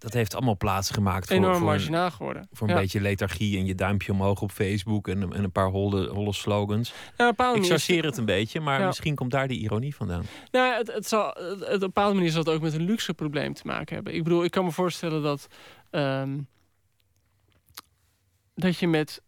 Dat 0.04 0.12
heeft 0.12 0.34
allemaal 0.34 0.56
plaats 0.56 0.90
gemaakt 0.90 1.26
voor, 1.26 1.36
Enorm 1.36 1.54
voor, 1.56 1.64
marginaal 1.64 2.10
geworden. 2.10 2.48
voor 2.52 2.68
een 2.68 2.74
Ja. 2.74 2.80
beetje 2.80 3.00
lethargie 3.00 3.58
en 3.58 3.66
je 3.66 3.74
duimpje 3.74 4.12
omhoog 4.12 4.40
op 4.42 4.50
Facebook 4.50 5.08
en, 5.08 5.32
en 5.32 5.44
een 5.44 5.52
paar 5.52 5.68
holle, 5.68 6.08
holle 6.08 6.32
slogans. 6.32 6.92
Ik 7.16 7.54
is- 7.54 7.68
chargeer 7.68 8.04
het 8.04 8.16
een 8.16 8.24
beetje, 8.24 8.60
maar 8.60 8.80
Ja. 8.80 8.86
misschien 8.86 9.14
komt 9.14 9.30
daar 9.30 9.48
die 9.48 9.58
ironie 9.60 9.94
vandaan. 9.94 10.24
Nou, 10.50 10.74
het, 10.76 10.92
het 10.92 11.08
zal, 11.08 11.26
het, 11.38 11.62
op 11.62 11.68
een 11.72 11.78
bepaalde 11.78 12.14
manier 12.14 12.30
zal 12.30 12.40
het 12.44 12.48
ook 12.48 12.60
met 12.60 12.74
een 12.74 12.82
luxe 12.84 13.14
probleem 13.14 13.54
te 13.54 13.62
maken 13.64 13.94
hebben. 13.94 14.14
Ik 14.14 14.22
bedoel, 14.22 14.44
ik 14.44 14.50
kan 14.50 14.64
me 14.64 14.70
voorstellen 14.70 15.22
dat, 15.22 15.46
ehm, 15.90 16.38
dat 18.54 18.76
je 18.78 18.88
met 18.88 19.22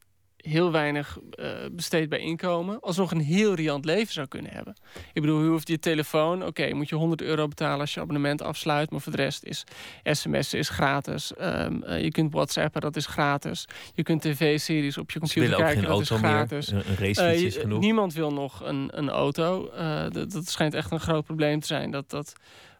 heel 0.49 0.73
weinig 0.73 1.19
eh, 1.31 1.49
besteed 1.73 2.09
bij 2.09 2.19
inkomen... 2.19 2.81
alsnog 2.81 3.11
een 3.11 3.21
heel 3.21 3.55
riant 3.55 3.85
leven 3.85 4.13
zou 4.13 4.27
kunnen 4.27 4.53
hebben. 4.53 4.75
Ik 5.13 5.21
bedoel, 5.23 5.43
je 5.43 5.49
hoeft 5.49 5.69
je 5.69 5.79
telefoon... 5.79 6.45
oké, 6.47 6.73
moet 6.75 6.89
je 6.89 6.95
100 6.95 7.23
euro 7.23 7.49
betalen 7.49 7.81
als 7.81 7.95
je 7.95 8.01
abonnement 8.01 8.43
afsluit... 8.43 8.91
maar 8.91 9.01
voor 9.01 9.13
de 9.17 9.23
rest 9.23 9.45
is 9.45 9.65
sms'en 10.03 10.59
is 10.59 10.69
gratis. 10.69 11.35
Ehm, 11.35 11.83
eh, 11.83 12.03
je 12.03 12.11
kunt 12.11 12.33
whatsappen, 12.33 12.81
dat 12.81 12.97
is 12.97 13.07
gratis. 13.07 13.65
Je 13.95 14.03
kunt 14.03 14.23
tv-series 14.23 14.99
op 14.99 15.11
je 15.11 15.19
computer 15.19 15.57
kijken, 15.57 15.79
geen 15.81 15.89
dat 15.91 16.01
is 16.01 16.11
auto 16.11 16.27
meer. 16.27 16.35
gratis. 16.37 16.71
Een, 16.71 16.83
racefiets 16.83 17.19
Eh, 17.19 17.41
je- 17.41 17.47
is 17.47 17.57
genoeg. 17.57 17.81
Niemand 17.81 18.15
wil 18.15 18.33
nog 18.33 18.63
een, 18.65 18.89
een 18.93 19.09
auto. 19.11 19.71
Dat 20.13 20.49
schijnt 20.49 20.75
echt 20.75 20.91
een 20.91 21.01
groot 21.01 21.25
probleem 21.25 21.61
te 21.61 21.67
zijn. 21.67 21.91
Dat, 21.91 22.11
dat, 22.11 22.33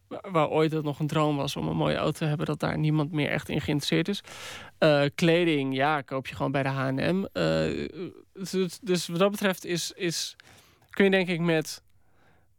waar- 0.09 0.49
ooit 0.49 0.73
het 0.73 0.85
nog 0.85 0.99
een 0.99 1.07
droom 1.07 1.37
was 1.37 1.57
om 1.57 1.69
een 1.69 1.77
mooie 1.77 1.97
auto 1.97 2.19
te 2.19 2.25
hebben, 2.25 2.47
dat 2.47 2.61
daar 2.61 2.79
niemand 2.79 3.13
meer 3.13 3.29
echt 3.31 3.49
in 3.49 3.61
geïnteresseerd 3.61 4.09
is. 4.09 4.21
Eh, 4.79 5.05
kleding, 5.15 5.75
ja, 5.75 6.01
koop 6.01 6.27
je 6.27 6.35
gewoon 6.35 6.53
bij 6.53 6.63
de 6.63 6.69
HM. 6.69 7.25
dus, 8.33 8.79
dus 8.83 9.07
wat 9.07 9.19
dat 9.19 9.31
betreft 9.31 9.65
is, 9.65 9.93
is 9.93 10.37
kun 10.91 11.05
je 11.05 11.11
denk 11.11 11.29
ik 11.29 11.41
met 11.41 11.83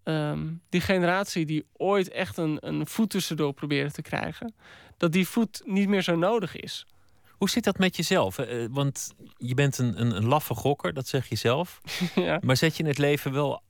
ehm, 0.03 0.47
die 0.69 0.81
generatie 0.81 1.45
die 1.45 1.65
ooit 1.73 2.09
echt 2.09 2.37
een, 2.37 2.57
een 2.59 2.87
voet 2.87 3.09
tussendoor 3.09 3.53
proberen 3.53 3.93
te 3.93 4.01
krijgen, 4.01 4.55
dat 4.97 5.11
die 5.11 5.27
voet 5.27 5.61
niet 5.65 5.87
meer 5.87 6.01
zo 6.01 6.15
nodig 6.15 6.55
is. 6.55 6.85
Hoe 7.29 7.49
zit 7.49 7.63
dat 7.63 7.77
met 7.77 7.95
jezelf? 7.95 8.37
Eh, 8.37 8.63
eh, 8.63 8.69
Want 8.71 9.13
je 9.37 9.53
bent 9.53 9.77
een, 9.77 10.01
een, 10.01 10.15
een 10.15 10.25
laffe 10.25 10.53
gokker, 10.53 10.93
dat 10.93 11.07
zeg 11.07 11.29
je 11.29 11.35
zelf. 11.35 11.81
ja. 12.15 12.39
Maar 12.41 12.57
zet 12.57 12.77
je 12.77 12.83
in 12.83 12.89
het 12.89 12.97
leven 12.97 13.31
wel 13.33 13.61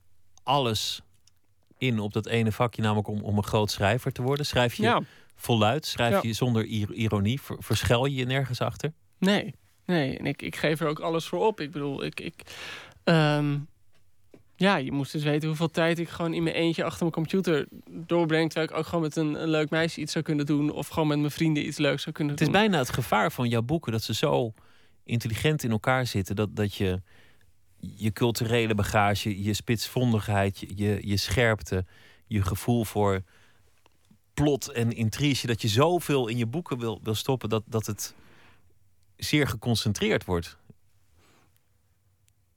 alles 0.42 1.00
in 1.78 1.98
op 1.98 2.12
dat 2.12 2.26
ene 2.26 2.52
vakje, 2.52 2.82
namelijk 2.82 3.08
om, 3.08 3.20
om 3.22 3.36
een 3.36 3.44
groot 3.44 3.70
schrijver 3.70 4.12
te 4.12 4.22
worden? 4.22 4.46
Schrijf 4.46 4.74
je 4.74 4.82
ja, 4.82 5.00
voluit? 5.36 5.86
Schrijf 5.86 6.12
Ja. 6.14 6.20
je 6.22 6.32
zonder 6.32 6.64
ir- 6.64 6.92
ironie? 6.92 7.40
Ver- 7.40 7.56
verschuil 7.58 8.04
je 8.04 8.14
je 8.14 8.24
nergens 8.26 8.60
achter? 8.60 8.92
nee, 9.18 9.54
nee. 9.84 10.18
En 10.18 10.26
ik, 10.26 10.42
ik 10.42 10.56
geef 10.56 10.80
er 10.80 10.86
ook 10.88 11.00
alles 11.00 11.26
voor 11.26 11.46
op. 11.46 11.60
Ik 11.60 11.70
bedoel, 11.70 12.04
ik, 12.04 12.20
ik 12.20 12.34
ehm, 13.04 13.58
ja, 14.56 14.76
je 14.76 14.92
moest 14.92 15.12
dus 15.12 15.22
weten 15.22 15.48
hoeveel 15.48 15.70
tijd 15.70 15.98
ik 15.98 16.08
gewoon 16.08 16.34
in 16.34 16.42
mijn 16.42 16.54
eentje 16.54 16.84
achter 16.84 17.00
mijn 17.00 17.12
computer 17.12 17.66
doorbreng, 17.90 18.50
terwijl 18.50 18.70
ik 18.72 18.76
ook 18.78 18.86
gewoon 18.86 19.02
met 19.02 19.16
een, 19.16 19.42
een 19.42 19.48
leuk 19.48 19.70
meisje 19.70 20.00
iets 20.00 20.12
zou 20.12 20.24
kunnen 20.24 20.46
doen, 20.46 20.70
of 20.72 20.88
gewoon 20.88 21.08
met 21.08 21.18
mijn 21.18 21.30
vrienden 21.30 21.66
iets 21.66 21.78
leuks 21.78 22.02
zou 22.02 22.14
kunnen 22.14 22.32
Het 22.34 22.42
is 22.42 22.48
doen. 22.50 22.60
bijna 22.60 22.78
het 22.78 22.90
gevaar 22.90 23.32
van 23.32 23.48
jouw 23.48 23.62
boeken 23.62 23.92
dat 23.92 24.02
ze 24.02 24.14
zo 24.14 24.52
intelligent 25.04 25.62
in 25.64 25.70
elkaar 25.70 26.06
zitten 26.06 26.36
dat, 26.36 26.56
dat 26.56 26.74
je 26.74 27.02
je 27.80 28.12
culturele 28.12 28.74
bagage, 28.74 29.42
je 29.42 29.54
spitsvondigheid, 29.54 30.58
je, 30.58 30.98
je, 31.02 31.16
scherpte, 31.16 31.84
je 32.26 32.42
gevoel 32.42 32.84
voor 32.84 33.22
plot 34.34 34.68
en 34.72 34.92
intrige, 34.92 35.46
dat 35.46 35.62
je 35.62 35.68
zoveel 35.68 36.28
in 36.28 36.36
je 36.36 36.46
boeken 36.46 36.78
wil, 36.78 37.00
wil 37.02 37.14
stoppen 37.14 37.48
dat, 37.48 37.62
dat 37.66 37.86
het 37.86 38.14
zeer 39.16 39.46
geconcentreerd 39.46 40.24
wordt. 40.24 40.56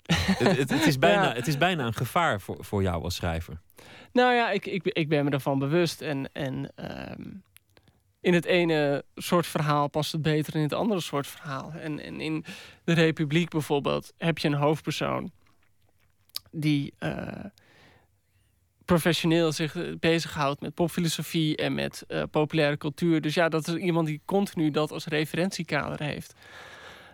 het, 0.04 0.58
het, 0.58 0.70
het, 0.70 0.86
is 0.86 1.00
bijna, 1.08 1.24
Ja. 1.24 1.34
het 1.34 1.48
is 1.48 1.58
bijna 1.58 1.86
een 1.86 1.94
gevaar 1.94 2.42
voor, 2.42 2.66
voor 2.66 2.82
jou 2.82 3.04
als 3.04 3.16
schrijver. 3.16 3.62
Nou 4.14 4.34
ja, 4.34 4.52
ik, 4.52 4.66
ik, 4.66 4.84
ik 4.84 5.10
ben 5.10 5.24
me 5.24 5.30
daarvan 5.30 5.60
bewust. 5.60 6.02
En, 6.02 6.34
en 6.34 6.72
ehm, 6.76 7.22
in 8.22 8.34
het 8.34 8.46
ene 8.46 9.04
soort 9.16 9.48
verhaal 9.48 9.88
past 9.88 10.12
het 10.12 10.22
beter 10.22 10.56
in 10.56 10.62
het 10.62 10.74
andere 10.74 11.02
soort 11.02 11.28
verhaal. 11.28 11.72
En, 11.72 12.00
en 12.00 12.22
in 12.22 12.46
de 12.84 12.94
Republiek 12.94 13.50
bijvoorbeeld 13.50 14.14
heb 14.18 14.38
je 14.38 14.48
een 14.48 14.54
hoofdpersoon 14.54 15.32
die 16.52 16.94
eh, 16.98 17.46
professioneel 18.86 19.52
zich 19.52 19.76
eh, 19.76 19.96
bezighoudt 20.00 20.62
met 20.62 20.74
popfilosofie 20.74 21.56
en 21.58 21.74
met 21.74 22.04
eh, 22.08 22.24
populaire 22.32 22.78
cultuur. 22.78 23.22
Dus 23.22 23.34
ja, 23.34 23.50
dat 23.50 23.68
is 23.68 23.76
iemand 23.76 24.08
die 24.08 24.22
continu 24.26 24.72
dat 24.72 24.92
als 24.92 25.06
referentiekader 25.06 26.04
heeft. 26.04 26.34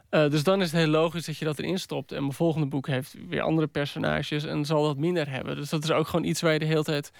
Dus 0.10 0.44
dan 0.44 0.62
is 0.62 0.72
het 0.72 0.82
heel 0.82 0.90
logisch 0.90 1.26
dat 1.26 1.38
je 1.38 1.46
dat 1.46 1.60
erin 1.60 1.80
stopt. 1.80 2.12
En 2.12 2.22
mijn 2.22 2.34
volgende 2.34 2.68
boek 2.68 2.88
heeft 2.88 3.16
weer 3.28 3.42
andere 3.42 3.68
personages 3.68 4.44
en 4.44 4.66
zal 4.66 4.84
dat 4.84 4.98
minder 4.98 5.30
hebben. 5.30 5.56
Dus 5.56 5.70
dat 5.70 5.84
is 5.84 5.92
ook 5.92 6.08
gewoon 6.08 6.26
iets 6.26 6.42
waar 6.42 6.54
je 6.54 6.60
de 6.60 6.66
hele 6.66 6.84
tijd 6.84 7.12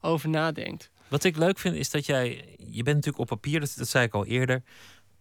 over 0.00 0.28
nadenkt. 0.28 0.90
Wat 1.08 1.24
ik 1.24 1.36
leuk 1.36 1.58
vind 1.58 1.74
is 1.74 1.90
dat 1.90 2.06
jij, 2.06 2.56
je 2.56 2.82
bent 2.82 2.96
natuurlijk 2.96 3.18
op 3.18 3.26
papier, 3.26 3.60
dat, 3.60 3.74
dat 3.76 3.88
zei 3.88 4.04
ik 4.04 4.14
al 4.14 4.26
eerder, 4.26 4.62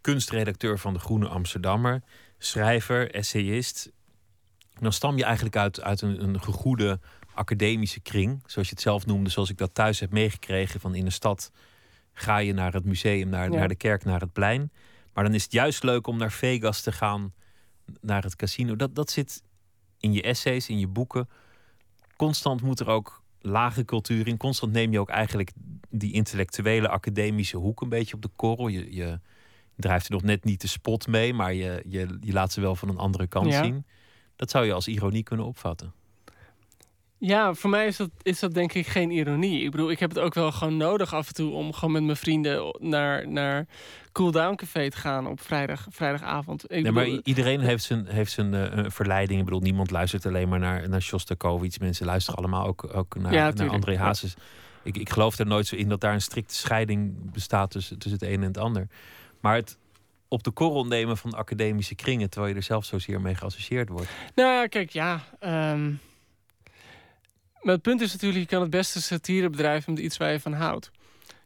kunstredacteur 0.01 0.79
van 0.79 0.93
de 0.93 0.99
Groene 0.99 1.27
Amsterdammer, 1.27 2.01
schrijver, 2.37 3.11
essayist. 3.11 3.91
Dan 4.79 4.93
stam 4.93 5.17
je 5.17 5.23
eigenlijk 5.23 5.55
uit, 5.55 5.81
uit 5.81 6.01
een, 6.01 6.23
een 6.23 6.41
gegoede 6.41 6.99
academische 7.33 7.99
kring, 7.99 8.43
zoals 8.45 8.67
je 8.67 8.73
het 8.73 8.83
zelf 8.83 9.05
noemde, 9.05 9.29
zoals 9.29 9.49
ik 9.49 9.57
dat 9.57 9.73
thuis 9.73 9.99
heb 9.99 10.11
meegekregen. 10.11 10.79
Van 10.79 10.95
in 10.95 11.05
de 11.05 11.11
stad 11.11 11.51
ga 12.13 12.37
je 12.37 12.53
naar 12.53 12.73
het 12.73 12.85
museum, 12.85 13.29
naar, 13.29 13.51
Ja. 13.51 13.57
naar 13.57 13.67
de 13.67 13.75
kerk, 13.75 14.03
naar 14.05 14.19
het 14.19 14.33
plein. 14.33 14.71
Maar 15.13 15.23
dan 15.23 15.33
is 15.33 15.43
het 15.43 15.51
juist 15.51 15.83
leuk 15.83 16.07
om 16.07 16.17
naar 16.17 16.31
Vegas 16.31 16.81
te 16.81 16.91
gaan, 16.91 17.33
naar 18.01 18.23
het 18.23 18.35
casino. 18.35 18.75
Dat, 18.75 18.95
dat 18.95 19.09
zit 19.09 19.43
in 19.99 20.13
je 20.13 20.21
essays, 20.21 20.69
in 20.69 20.79
je 20.79 20.87
boeken. 20.87 21.29
Constant 22.15 22.61
moet 22.61 22.79
er 22.79 22.87
ook 22.87 23.23
lage 23.45 23.85
cultuur 23.85 24.27
in. 24.27 24.37
Constant 24.37 24.71
neem 24.71 24.91
je 24.91 24.99
ook 24.99 25.09
eigenlijk 25.09 25.51
die 25.89 26.13
intellectuele 26.13 26.89
academische 26.89 27.57
hoek 27.57 27.81
een 27.81 27.89
beetje 27.89 28.15
op 28.15 28.21
de 28.21 28.29
korrel. 28.35 28.67
Je, 28.67 28.95
je 28.95 29.19
drijft 29.75 30.05
er 30.05 30.11
nog 30.11 30.23
net 30.23 30.43
niet 30.43 30.61
de 30.61 30.67
spot 30.67 31.07
mee, 31.07 31.33
maar 31.33 31.53
je, 31.53 31.83
je, 31.87 32.17
je 32.21 32.33
laat 32.33 32.51
ze 32.51 32.61
wel 32.61 32.75
van 32.75 32.89
een 32.89 32.97
andere 32.97 33.27
kant 33.27 33.51
Ja. 33.51 33.63
zien. 33.63 33.85
Dat 34.35 34.49
zou 34.49 34.65
je 34.65 34.73
als 34.73 34.87
ironie 34.87 35.23
kunnen 35.23 35.45
opvatten. 35.45 35.93
Ja, 37.27 37.53
voor 37.53 37.69
mij 37.69 37.87
is 37.87 37.97
dat, 37.97 38.09
is 38.21 38.39
dat 38.39 38.53
denk 38.53 38.73
ik 38.73 38.87
geen 38.87 39.11
ironie. 39.11 39.63
Ik 39.63 39.71
bedoel, 39.71 39.91
ik 39.91 39.99
heb 39.99 40.09
het 40.09 40.19
ook 40.19 40.33
wel 40.33 40.51
gewoon 40.51 40.77
nodig 40.77 41.13
af 41.13 41.27
en 41.27 41.33
toe 41.33 41.53
om 41.53 41.73
gewoon 41.73 41.93
met 41.93 42.03
mijn 42.03 42.17
vrienden 42.17 42.77
naar, 42.79 43.27
naar 43.27 43.65
Cool 44.11 44.31
Down 44.31 44.55
Café 44.55 44.89
te 44.89 44.97
gaan 44.97 45.27
op 45.27 45.41
vrijdag, 45.41 45.85
vrijdagavond. 45.89 46.63
Ik 46.63 46.83
Nee, 46.83 46.91
bedoel, 46.91 47.19
iedereen 47.23 47.59
heeft 47.59 47.83
zijn, 47.83 48.07
heeft 48.07 48.31
zijn 48.31 48.53
eh, 48.53 48.85
verleiding. 48.87 49.39
Ik 49.39 49.45
bedoel, 49.45 49.59
niemand 49.59 49.91
luistert 49.91 50.25
alleen 50.25 50.49
maar 50.49 50.59
naar, 50.59 50.89
naar 50.89 51.01
Shostakovich. 51.01 51.79
Mensen 51.79 52.05
luisteren 52.05 52.39
allemaal 52.39 52.67
ook, 52.67 52.89
ook 52.93 53.15
naar, 53.15 53.33
Ja, 53.33 53.51
naar. 53.51 53.69
André 53.69 53.91
Ja. 53.91 53.97
Hazes. 53.97 54.33
Ik, 54.83 54.97
ik 54.97 55.09
geloof 55.09 55.37
er 55.37 55.45
nooit 55.45 55.67
zo 55.67 55.75
in 55.75 55.89
dat 55.89 56.01
daar 56.01 56.13
een 56.13 56.21
strikte 56.21 56.55
scheiding 56.55 57.31
bestaat 57.31 57.71
tussen, 57.71 57.99
tussen 57.99 58.19
het 58.19 58.29
een 58.29 58.41
en 58.41 58.47
het 58.47 58.57
ander. 58.57 58.87
Maar 59.39 59.55
het 59.55 59.77
op 60.27 60.43
de 60.43 60.51
korrel 60.51 60.85
nemen 60.85 61.17
van 61.17 61.31
academische 61.33 61.95
kringen, 61.95 62.29
terwijl 62.29 62.51
je 62.51 62.59
er 62.59 62.65
zelf 62.65 62.85
zozeer 62.85 63.21
mee 63.21 63.35
geassocieerd 63.35 63.89
wordt. 63.89 64.09
Nou 64.35 64.51
ja, 64.51 64.67
kijk, 64.67 64.89
ja. 64.89 65.23
ehm, 65.39 65.91
maar 67.65 67.73
het 67.73 67.83
punt 67.83 68.01
is 68.01 68.11
natuurlijk, 68.11 68.41
je 68.41 68.47
kan 68.47 68.61
het 68.61 68.69
beste 68.69 69.01
satire 69.01 69.49
bedrijven 69.49 69.93
met 69.93 70.03
iets 70.03 70.17
waar 70.17 70.31
je 70.31 70.39
van 70.39 70.53
houdt. 70.53 70.91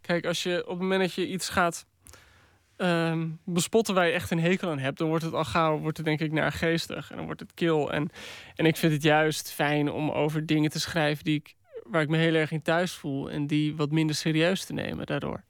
Kijk, 0.01 0.25
als 0.25 0.43
je 0.43 0.61
op 0.61 0.69
het 0.69 0.79
moment 0.79 1.01
dat 1.01 1.13
je 1.13 1.27
iets 1.27 1.49
gaat 1.49 1.85
ehm, 2.77 3.27
bespotten 3.45 3.95
waar 3.95 4.05
je 4.05 4.13
echt 4.13 4.31
een 4.31 4.39
hekel 4.39 4.69
aan 4.69 4.79
hebt, 4.79 4.97
dan 4.97 5.07
wordt 5.07 5.23
het 5.23 5.33
al 5.33 5.43
gauw, 5.43 5.77
wordt 5.77 5.97
het 5.97 6.05
denk 6.05 6.19
ik 6.19 6.31
naar 6.31 6.51
geestig 6.51 7.09
en 7.09 7.15
dan 7.15 7.25
wordt 7.25 7.39
het 7.39 7.53
kil. 7.53 7.91
En, 7.91 8.09
en 8.55 8.65
ik 8.65 8.77
vind 8.77 8.93
het 8.93 9.03
juist 9.03 9.51
fijn 9.51 9.91
om 9.91 10.11
over 10.11 10.45
dingen 10.45 10.69
te 10.69 10.79
schrijven 10.79 11.23
die 11.23 11.35
ik, 11.35 11.55
waar 11.83 12.01
ik 12.01 12.09
me 12.09 12.17
heel 12.17 12.33
erg 12.33 12.51
in 12.51 12.61
thuis 12.61 12.91
voel 12.91 13.31
en 13.31 13.47
die 13.47 13.75
wat 13.75 13.91
minder 13.91 14.15
serieus 14.15 14.65
te 14.65 14.73
nemen 14.73 15.05
daardoor. 15.05 15.43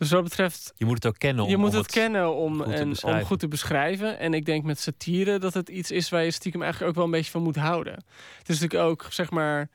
Dus 0.00 0.10
wat 0.10 0.22
betreft 0.22 0.72
Je 0.76 0.84
moet 0.84 0.94
het 0.94 1.06
ook 1.06 1.18
kennen. 1.18 1.44
Om, 1.44 1.50
je 1.50 1.56
moet 1.56 1.70
om 1.70 1.76
het, 1.76 1.90
kennen 1.90 2.34
om, 2.34 2.56
goed 2.56 2.66
te 2.66 2.72
en, 2.72 2.82
om 2.82 2.88
beschrijven. 2.90 3.26
goed 3.26 3.38
te 3.38 3.48
beschrijven. 3.48 4.18
En 4.18 4.34
ik 4.34 4.44
denk 4.44 4.64
met 4.64 4.78
satire 4.78 5.38
dat 5.38 5.54
het 5.54 5.68
iets 5.68 5.90
is 5.90 6.08
waar 6.08 6.24
je 6.24 6.30
stiekem 6.30 6.62
eigenlijk 6.62 6.90
ook 6.90 6.96
wel 6.96 7.06
een 7.06 7.18
beetje 7.18 7.30
van 7.30 7.42
moet 7.42 7.56
houden. 7.56 7.92
Het 8.38 8.48
is 8.48 8.60
natuurlijk 8.60 8.90
ook, 8.90 9.06
zeg 9.10 9.30
maar, 9.30 9.68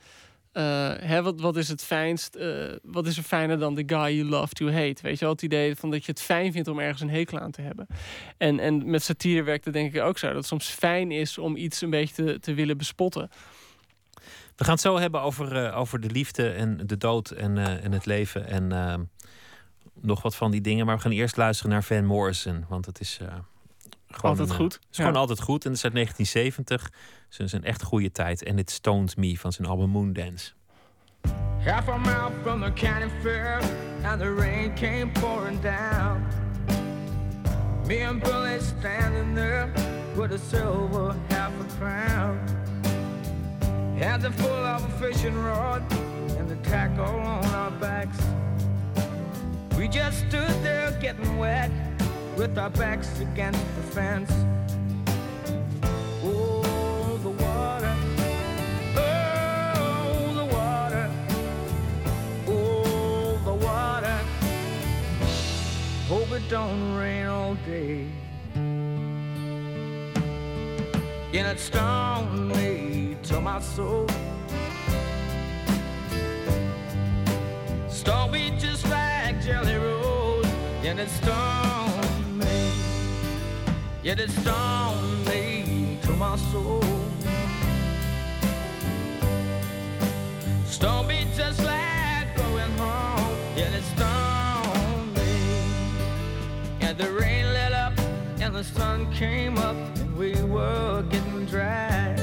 eh, 0.52 0.94
hè, 0.98 1.22
wat, 1.22 1.42
wat 1.42 1.56
is 1.56 1.68
het 1.68 1.84
fijnst? 1.84 2.36
eh, 2.36 2.76
wat 2.84 3.08
is 3.08 3.18
er 3.18 3.24
fijner 3.24 3.60
dan 3.60 3.76
the 3.76 3.84
guy 3.86 4.16
you 4.16 4.24
love 4.24 4.54
to 4.54 4.66
hate? 4.66 5.02
Weet 5.02 5.20
je 5.20 5.26
wel, 5.26 5.34
het 5.34 5.42
idee 5.42 5.76
van 5.76 5.92
dat 5.92 6.06
je 6.06 6.12
het 6.12 6.22
fijn 6.22 6.52
vindt 6.52 6.68
om 6.68 6.80
ergens 6.80 7.02
een 7.02 7.10
hekel 7.10 7.40
aan 7.40 7.52
te 7.52 7.62
hebben. 7.62 7.88
En, 8.38 8.60
en 8.60 8.90
met 8.90 9.04
satire 9.04 9.44
werkt 9.44 9.66
het 9.66 9.74
denk 9.74 9.94
ik 9.94 10.02
ook 10.02 10.18
zo. 10.18 10.28
Dat 10.28 10.36
het 10.36 10.46
soms 10.46 10.68
fijn 10.68 11.12
is 11.12 11.38
om 11.38 11.56
iets 11.56 11.82
een 11.82 11.90
beetje 11.90 12.24
te, 12.24 12.40
te 12.40 12.54
willen 12.54 12.78
bespotten. 12.78 13.30
We 14.56 14.64
gaan 14.64 14.74
het 14.74 14.82
zo 14.82 14.98
hebben 14.98 15.22
over, 15.22 15.66
eh, 15.66 15.78
over 15.78 16.00
de 16.00 16.10
liefde 16.10 16.50
en 16.50 16.82
de 16.86 16.98
dood 16.98 17.30
en, 17.30 17.58
en 17.58 17.92
het 17.92 18.06
leven 18.06 18.48
en 18.48 18.72
eh, 18.72 18.94
nog 20.02 20.22
wat 20.22 20.36
van 20.36 20.52
die 20.52 20.62
dingen. 20.62 20.86
Maar 20.86 20.96
we 20.96 21.02
gaan 21.02 21.12
eerst 21.12 21.38
luisteren 21.38 21.72
naar 21.72 21.84
Van 21.84 22.06
Morrison, 22.06 22.66
want 22.70 22.86
het 22.86 23.00
is 23.00 23.18
eh, 23.22 23.28
gewoon 24.08 24.32
Altijd 24.32 24.50
een, 24.50 24.56
eh, 24.56 24.62
goed. 24.62 24.74
Het 24.74 24.84
is 24.92 24.98
gewoon 24.98 25.14
Ja. 25.14 25.20
altijd 25.20 25.42
goed 25.42 25.64
en 25.64 25.70
het 25.70 25.78
is 25.78 25.84
uit 25.84 25.94
1970. 25.94 26.92
Dus 27.28 27.38
het 27.38 27.48
is 27.48 27.54
een 27.54 27.64
echt 27.64 27.84
goede 27.84 28.12
tijd. 28.12 28.44
En 28.44 28.58
It 28.58 28.72
Stoned 28.72 29.18
Me 29.18 29.38
van 29.40 29.52
zijn 29.52 29.68
album 29.68 29.90
Moondance. 29.90 30.52
Half 31.66 31.90
a 31.90 31.98
mile 31.98 32.32
from 32.44 32.62
the 32.62 32.74
county 32.74 33.10
fair, 33.22 33.60
and 34.04 34.20
the 34.20 34.34
rain 34.36 34.74
came 34.74 35.08
pouring 35.12 35.62
down. 35.62 36.22
Me 37.88 38.08
and 38.08 38.20
Billy 38.24 38.60
standing 38.60 39.36
there 39.36 39.72
with 40.16 40.32
a 40.32 40.38
silver 40.50 41.16
half 41.28 41.52
a 41.62 41.78
crown. 41.78 42.38
Hands 44.00 44.24
are 44.26 44.34
full 44.34 44.66
of 44.66 44.84
a 44.84 44.90
fishing 45.00 45.36
rod 45.44 45.82
and 46.40 46.50
the 46.50 46.70
tackle 46.70 47.04
on 47.20 47.46
our 47.46 47.72
backs. 47.80 48.18
We 49.78 49.90
just 49.90 50.20
stood 50.20 50.64
there 50.64 50.92
getting 51.02 51.38
wet 51.38 51.70
with 52.38 52.58
our 52.58 52.70
backs 52.70 53.20
against 53.20 53.60
the 53.76 53.82
fence. 53.82 54.32
Oh, 56.24 57.20
the 57.22 57.30
water. 57.30 57.96
Oh, 58.96 60.34
the 60.34 60.46
water. 60.46 61.12
Oh, 62.48 63.38
the 63.44 63.54
water. 63.54 64.20
Hope 66.08 66.32
it 66.32 66.50
don't 66.50 66.96
rain 66.96 67.26
all 67.28 67.56
day. 67.66 68.08
And 71.34 71.48
it 71.48 71.60
stung 71.60 72.48
me 72.48 73.18
to 73.24 73.42
my 73.42 73.60
soul. 73.60 74.08
Me 78.32 78.50
just 78.58 78.84
like 78.90 79.05
Jelly 79.46 79.76
Roll. 79.76 80.44
And 80.84 81.00
it 81.00 81.10
stung 81.10 82.38
me. 82.40 82.72
Yet 84.02 84.20
it 84.20 84.32
stung 84.32 85.24
me 85.26 86.00
to 86.02 86.12
my 86.14 86.36
soul. 86.52 86.84
Stung 90.66 91.06
me 91.06 91.28
just 91.36 91.64
like 91.64 92.36
going 92.36 92.72
home. 92.80 93.38
Yet 93.56 93.72
it 93.72 93.84
stung 93.96 95.14
me. 95.14 95.34
And 96.82 96.98
the 96.98 97.12
rain 97.12 97.46
let 97.54 97.72
up 97.72 97.94
and 98.42 98.56
the 98.56 98.64
sun 98.64 99.14
came 99.14 99.60
up 99.60 99.76
and 100.00 100.18
we 100.18 100.34
were 100.46 101.04
getting 101.12 101.46
dry. 101.46 102.16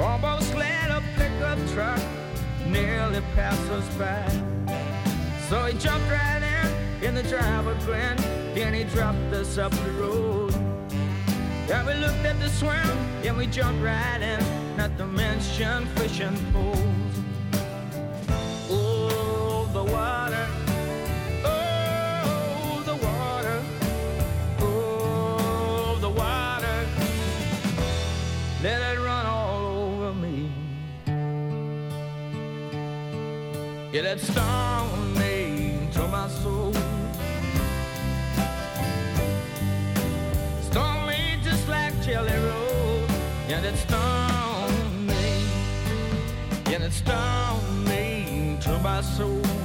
Almost 0.00 0.54
let 0.54 0.90
a 0.90 1.02
pickup 1.16 1.58
truck 1.74 2.00
nearly 2.66 3.20
passed 3.34 3.70
us 3.70 3.86
by. 3.98 4.59
So 5.50 5.64
he 5.64 5.76
jumped 5.76 6.08
right 6.08 6.40
in, 6.44 7.04
in 7.04 7.12
the 7.16 7.24
driver 7.24 7.76
grinned. 7.84 8.20
Then 8.54 8.72
he 8.72 8.84
dropped 8.84 9.34
us 9.34 9.58
up 9.58 9.72
the 9.72 9.90
road. 10.00 10.54
Yeah, 11.66 11.84
we 11.84 11.94
looked 11.94 12.24
at 12.24 12.38
the 12.38 12.48
swim, 12.48 12.88
and 13.24 13.36
we 13.36 13.48
jumped 13.48 13.82
right 13.82 14.20
in, 14.22 14.76
not 14.76 14.96
to 14.98 15.06
mention 15.06 15.86
fishing 15.96 16.36
poles. 16.52 16.78
Oh, 18.70 19.68
the 19.72 19.82
water. 19.82 20.46
Oh, 21.44 22.82
the 22.86 22.94
water. 23.04 23.60
Oh, 24.60 25.98
the 26.00 26.10
water. 26.10 26.86
Let 28.62 28.82
it 28.82 29.00
run 29.00 29.26
all 29.26 29.66
over 29.66 30.14
me. 30.14 30.52
Yeah, 33.92 34.02
that 34.02 34.20
Yeah, 47.10 47.16
that 47.16 47.60
stung 47.60 47.84
me 47.84 48.56
to 48.60 48.78
my 48.78 49.00
soul. 49.00 49.59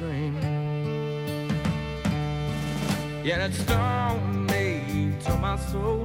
Stream. 0.00 0.34
Yeah, 3.22 3.44
it 3.44 3.52
stung 3.52 4.46
me 4.46 5.12
to 5.24 5.36
my 5.36 5.56
soul. 5.56 6.02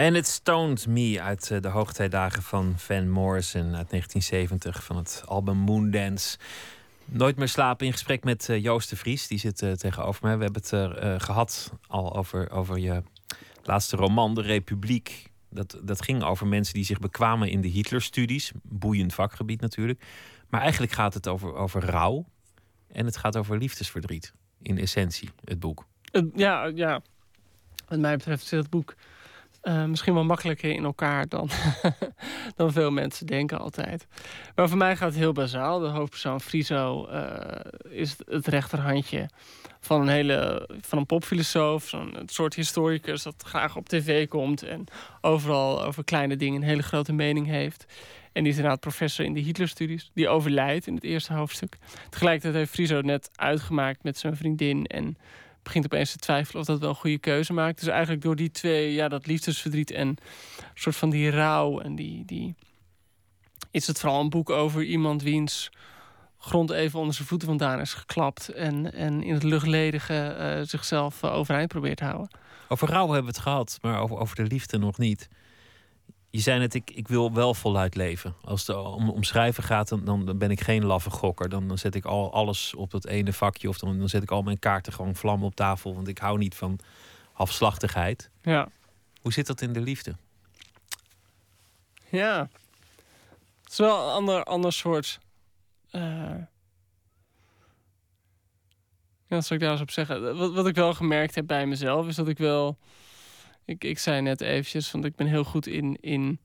En 0.00 0.14
It 0.14 0.26
Stoned 0.26 0.86
Me 0.86 1.20
uit 1.20 1.50
eh, 1.50 1.60
de 1.60 1.68
hoogtijdagen 1.68 2.42
van 2.42 2.74
Van 2.76 3.10
Morrison 3.10 3.62
uit 3.62 3.90
1970 3.90 4.84
van 4.84 4.96
het 4.96 5.22
album 5.26 5.56
Moondance. 5.56 6.38
Nooit 7.04 7.36
meer 7.36 7.48
slapen 7.48 7.86
in 7.86 7.92
gesprek 7.92 8.24
met 8.24 8.48
eh, 8.48 8.62
Joost 8.62 8.90
de 8.90 8.96
Vries. 8.96 9.26
Die 9.26 9.38
zit 9.38 9.62
eh, 9.62 9.72
tegenover 9.72 10.20
mij. 10.22 10.36
We 10.36 10.42
hebben 10.44 10.62
het 10.62 11.22
gehad 11.22 11.72
al 11.86 12.16
over, 12.16 12.50
over 12.50 12.78
je 12.78 13.02
laatste 13.62 13.96
roman, 13.96 14.34
De 14.34 14.42
Republiek. 14.42 15.30
Dat, 15.50 15.78
dat 15.82 16.02
ging 16.02 16.22
over 16.22 16.46
mensen 16.46 16.74
die 16.74 16.84
zich 16.84 16.98
bekwamen 16.98 17.48
in 17.48 17.60
de 17.60 17.68
Hitlerstudies. 17.68 18.52
Boeiend 18.62 19.14
vakgebied 19.14 19.60
natuurlijk. 19.60 20.04
Maar 20.48 20.60
eigenlijk 20.60 20.92
gaat 20.92 21.14
het 21.14 21.28
over, 21.28 21.54
over 21.54 21.84
rouw. 21.84 22.26
En 22.92 23.04
het 23.04 23.16
gaat 23.16 23.36
over 23.36 23.58
liefdesverdriet. 23.58 24.32
In 24.62 24.78
essentie, 24.78 25.30
het 25.44 25.60
boek. 25.60 25.86
Het- 26.10 26.30
ja, 26.34 26.64
ja, 26.64 27.02
wat 27.88 27.98
mij 27.98 28.16
betreft 28.16 28.46
zit 28.46 28.58
het 28.58 28.70
boek 28.70 28.94
eh, 29.60 29.84
misschien 29.84 30.14
wel 30.14 30.24
makkelijker 30.24 30.70
in 30.70 30.84
elkaar 30.84 31.28
dan, 31.28 31.48
dan 32.56 32.72
veel 32.72 32.90
mensen 32.90 33.26
denken 33.26 33.58
altijd. 33.58 34.06
Maar 34.54 34.68
voor 34.68 34.78
mij 34.78 34.96
gaat 34.96 35.08
het 35.08 35.18
heel 35.18 35.32
bazaal. 35.32 35.78
De 35.78 35.86
hoofdpersoon 35.86 36.40
Friso 36.40 37.06
eh, 37.06 37.60
is 37.90 38.16
het- 38.26 38.46
rechterhandje 38.46 39.28
van 39.80 40.00
een 40.00 40.08
hele 40.08 40.68
van 40.80 40.98
een 40.98 41.06
popfilosoof, 41.06 41.90
het 42.12 42.32
soort 42.32 42.54
historicus 42.54 43.22
dat 43.22 43.42
graag 43.46 43.76
op 43.76 43.88
tv 43.88 44.28
komt 44.28 44.62
en 44.62 44.84
overal 45.20 45.84
over 45.84 46.04
kleine 46.04 46.36
dingen 46.36 46.62
een 46.62 46.68
hele 46.68 46.82
grote 46.82 47.12
mening 47.12 47.46
heeft. 47.46 47.86
En 48.32 48.42
die 48.42 48.52
is 48.52 48.56
inderdaad 48.58 48.80
professor 48.80 49.24
in 49.24 49.34
de 49.34 49.40
Hitlerstudies. 49.40 50.10
Die 50.14 50.28
overlijdt 50.28 50.86
in 50.86 50.94
het 50.94 51.04
eerste 51.04 51.32
hoofdstuk. 51.32 51.78
Tegelijkertijd 52.08 52.54
heeft 52.54 52.70
Friso 52.72 53.00
net 53.00 53.30
uitgemaakt 53.34 54.02
met 54.02 54.18
zijn 54.18 54.36
vriendin 54.36 54.86
en 54.86 55.16
begint 55.62 55.84
opeens 55.84 56.12
te 56.12 56.18
twijfelen 56.18 56.60
of 56.60 56.66
dat 56.66 56.80
wel 56.80 56.88
een 56.88 56.94
goede 56.94 57.18
keuze 57.18 57.52
maakt. 57.52 57.78
Dus 57.78 57.88
eigenlijk 57.88 58.22
door 58.22 58.36
die 58.36 58.50
twee, 58.50 58.92
ja, 58.92 59.08
dat 59.08 59.26
liefdesverdriet 59.26 59.90
en 59.90 60.16
soort 60.74 60.96
van 60.96 61.10
die 61.10 61.30
rouw 61.30 61.80
en 61.80 61.94
die, 61.94 62.24
die... 62.24 62.54
Is 63.70 63.86
het 63.86 64.00
vooral 64.00 64.20
een 64.20 64.30
boek 64.30 64.50
over 64.50 64.82
iemand 64.82 65.22
wiens 65.22 65.70
grond 66.38 66.70
even 66.70 66.98
onder 66.98 67.14
zijn 67.14 67.28
voeten 67.28 67.48
vandaan 67.48 67.80
is 67.80 67.94
geklapt... 67.94 68.48
en, 68.48 68.92
en 68.92 69.22
in 69.22 69.34
het 69.34 69.42
luchtledige 69.42 70.14
eh, 70.14 70.60
zichzelf 70.62 71.22
eh, 71.22 71.34
overeind 71.34 71.68
probeert 71.68 71.96
te 71.96 72.04
houden. 72.04 72.30
Over 72.68 72.88
rouw 72.88 73.04
hebben 73.04 73.20
we 73.22 73.38
het 73.38 73.38
gehad, 73.38 73.78
maar 73.82 74.00
over, 74.00 74.18
over 74.18 74.36
de 74.36 74.42
liefde 74.42 74.78
nog 74.78 74.98
niet. 74.98 75.28
Je 76.30 76.40
zei 76.40 76.58
net, 76.58 76.74
ik, 76.74 76.90
ik 76.90 77.08
wil 77.08 77.32
wel 77.32 77.54
voluit 77.54 77.94
leven. 77.94 78.34
Als 78.44 78.66
het 78.66 78.76
om, 78.76 79.10
om 79.10 79.22
schrijven 79.22 79.62
gaat, 79.62 79.88
dan, 79.88 80.04
dan 80.04 80.38
ben 80.38 80.50
ik 80.50 80.60
geen 80.60 80.84
laffe 80.84 81.10
gokker. 81.10 81.48
Dan, 81.48 81.68
dan 81.68 81.78
zet 81.78 81.94
ik 81.94 82.04
al 82.04 82.32
alles 82.32 82.74
op 82.74 82.90
dat 82.90 83.06
ene 83.06 83.32
vakje. 83.32 83.68
Of 83.68 83.78
dan, 83.78 83.98
dan 83.98 84.08
zet 84.08 84.22
ik 84.22 84.30
al 84.30 84.42
mijn 84.42 84.58
kaarten 84.58 84.92
gewoon 84.92 85.16
vlam 85.16 85.44
op 85.44 85.54
tafel. 85.54 85.94
Want 85.94 86.08
ik 86.08 86.18
hou 86.18 86.38
niet 86.38 86.54
van 86.54 86.78
afslachtigheid. 87.32 88.30
Ja. 88.42 88.68
Hoe 89.22 89.32
zit 89.32 89.46
dat 89.46 89.60
in 89.60 89.72
de 89.72 89.80
liefde? 89.80 90.16
Ja. 92.08 92.48
Het 93.62 93.72
is 93.72 93.78
wel 93.78 94.06
een 94.08 94.14
ander, 94.14 94.44
ander 94.44 94.72
soort. 94.72 95.18
eh 95.90 96.00
Ja, 99.26 99.36
wat 99.36 99.46
zou 99.46 99.60
ik 99.60 99.64
daar 99.66 99.74
eens 99.74 99.80
op 99.80 99.90
zeggen? 99.90 100.36
Wat, 100.36 100.52
wat 100.52 100.66
ik 100.66 100.74
wel 100.74 100.94
gemerkt 100.94 101.34
heb 101.34 101.46
bij 101.46 101.66
mezelf 101.66 102.06
is 102.06 102.16
dat 102.16 102.28
ik 102.28 102.38
wel 102.38 102.78
Ik, 103.70 103.84
ik 103.84 103.98
zei 103.98 104.20
net 104.20 104.40
eventjes, 104.40 104.90
want 104.90 105.04
ik 105.04 105.14
ben 105.14 105.26
heel 105.26 105.44
goed 105.44 105.66
in, 105.66 105.96
in 106.00 106.38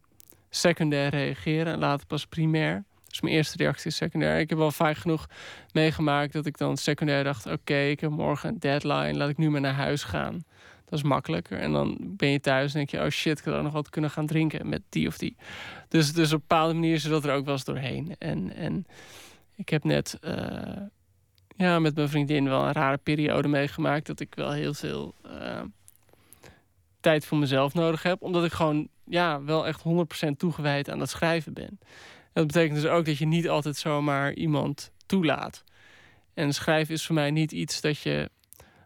secundair 0.50 1.10
reageren 1.10 1.74
en 1.74 1.80
later 1.80 2.08
pas 2.08 2.26
primair. 2.26 2.84
Dus 3.08 3.22
mijn 3.22 3.34
eerste 3.34 3.58
reactie 3.58 3.88
is 3.88 3.96
secundair. 3.96 4.40
Ik 4.40 4.50
heb 4.50 4.58
wel 4.58 4.72
vaak 4.72 4.98
genoeg 4.98 5.28
meegemaakt 5.72 6.34
dat 6.34 6.46
ik 6.46 6.58
dan 6.58 6.78
secundair 6.78 7.24
dacht... 7.24 7.46
oké, 7.46 7.78
ik 7.78 8.00
heb 8.00 8.10
morgen 8.10 8.50
een 8.50 8.60
deadline, 8.60 9.14
laat 9.14 9.30
ik 9.30 9.38
nu 9.38 9.50
maar 9.50 9.62
naar 9.62 9.74
huis 9.74 10.04
gaan. 10.04 10.44
Dat 10.86 11.00
is 11.00 11.04
makkelijker. 11.04 11.60
En 11.60 11.72
dan 11.72 11.98
ben 12.02 12.30
je 12.30 12.40
thuis 12.40 12.72
en 12.72 12.78
denk 12.78 12.90
je... 12.90 13.02
oh 13.02 13.10
shit, 13.10 13.40
ik 13.40 13.48
ook 13.48 13.64
nog 13.64 13.74
wat 13.74 13.90
kunnen 13.90 14.10
gaan 14.10 14.26
drinken 14.28 14.70
met 14.70 14.82
die 14.90 15.08
of 15.08 15.18
die. 15.18 15.36
Dus, 15.88 16.14
dus 16.14 16.34
op 16.34 16.42
een 16.42 16.46
bepaalde 16.48 16.74
manier 16.74 16.94
is 16.94 17.04
dat 17.04 17.26
er 17.26 17.34
ook 17.34 17.46
wel 17.46 17.54
eens 17.54 17.64
doorheen. 17.64 18.16
En, 18.20 18.54
en 18.56 18.86
ik 19.56 19.70
heb 19.70 19.84
net 19.84 20.18
eh, 20.22 20.82
ja, 21.56 21.80
met 21.80 21.96
mijn 21.96 22.10
vriendin 22.10 22.50
wel 22.50 22.66
een 22.66 22.74
rare 22.74 22.98
periode 22.98 23.48
meegemaakt... 23.48 24.06
dat 24.06 24.20
ik 24.20 24.36
wel 24.36 24.52
heel 24.52 24.74
veel 24.74 25.16
eh, 25.24 25.62
tijd 27.06 27.26
voor 27.26 27.38
mezelf 27.38 27.74
nodig 27.74 28.04
heb. 28.04 28.22
Omdat 28.22 28.46
ik 28.46 28.52
gewoon 28.52 28.88
ja, 29.04 29.44
wel 29.44 29.68
echt 29.68 29.84
100% 30.28 30.30
toegewijd 30.38 30.90
aan 30.90 31.00
het 31.00 31.10
schrijven 31.10 31.54
ben. 31.54 31.80
Dat 32.34 32.48
betekent 32.48 32.82
dus 32.82 32.90
ook 32.90 33.06
dat 33.06 33.18
je 33.18 33.26
niet 33.26 33.50
altijd 33.50 33.78
zomaar 33.78 34.34
iemand 34.34 34.92
toelaat. 35.06 35.64
En 36.34 36.54
schrijven 36.54 36.94
is 36.94 37.06
voor 37.06 37.16
mij 37.16 37.32
niet 37.32 37.52
iets 37.52 37.82
dat 37.82 38.00
je 38.00 38.30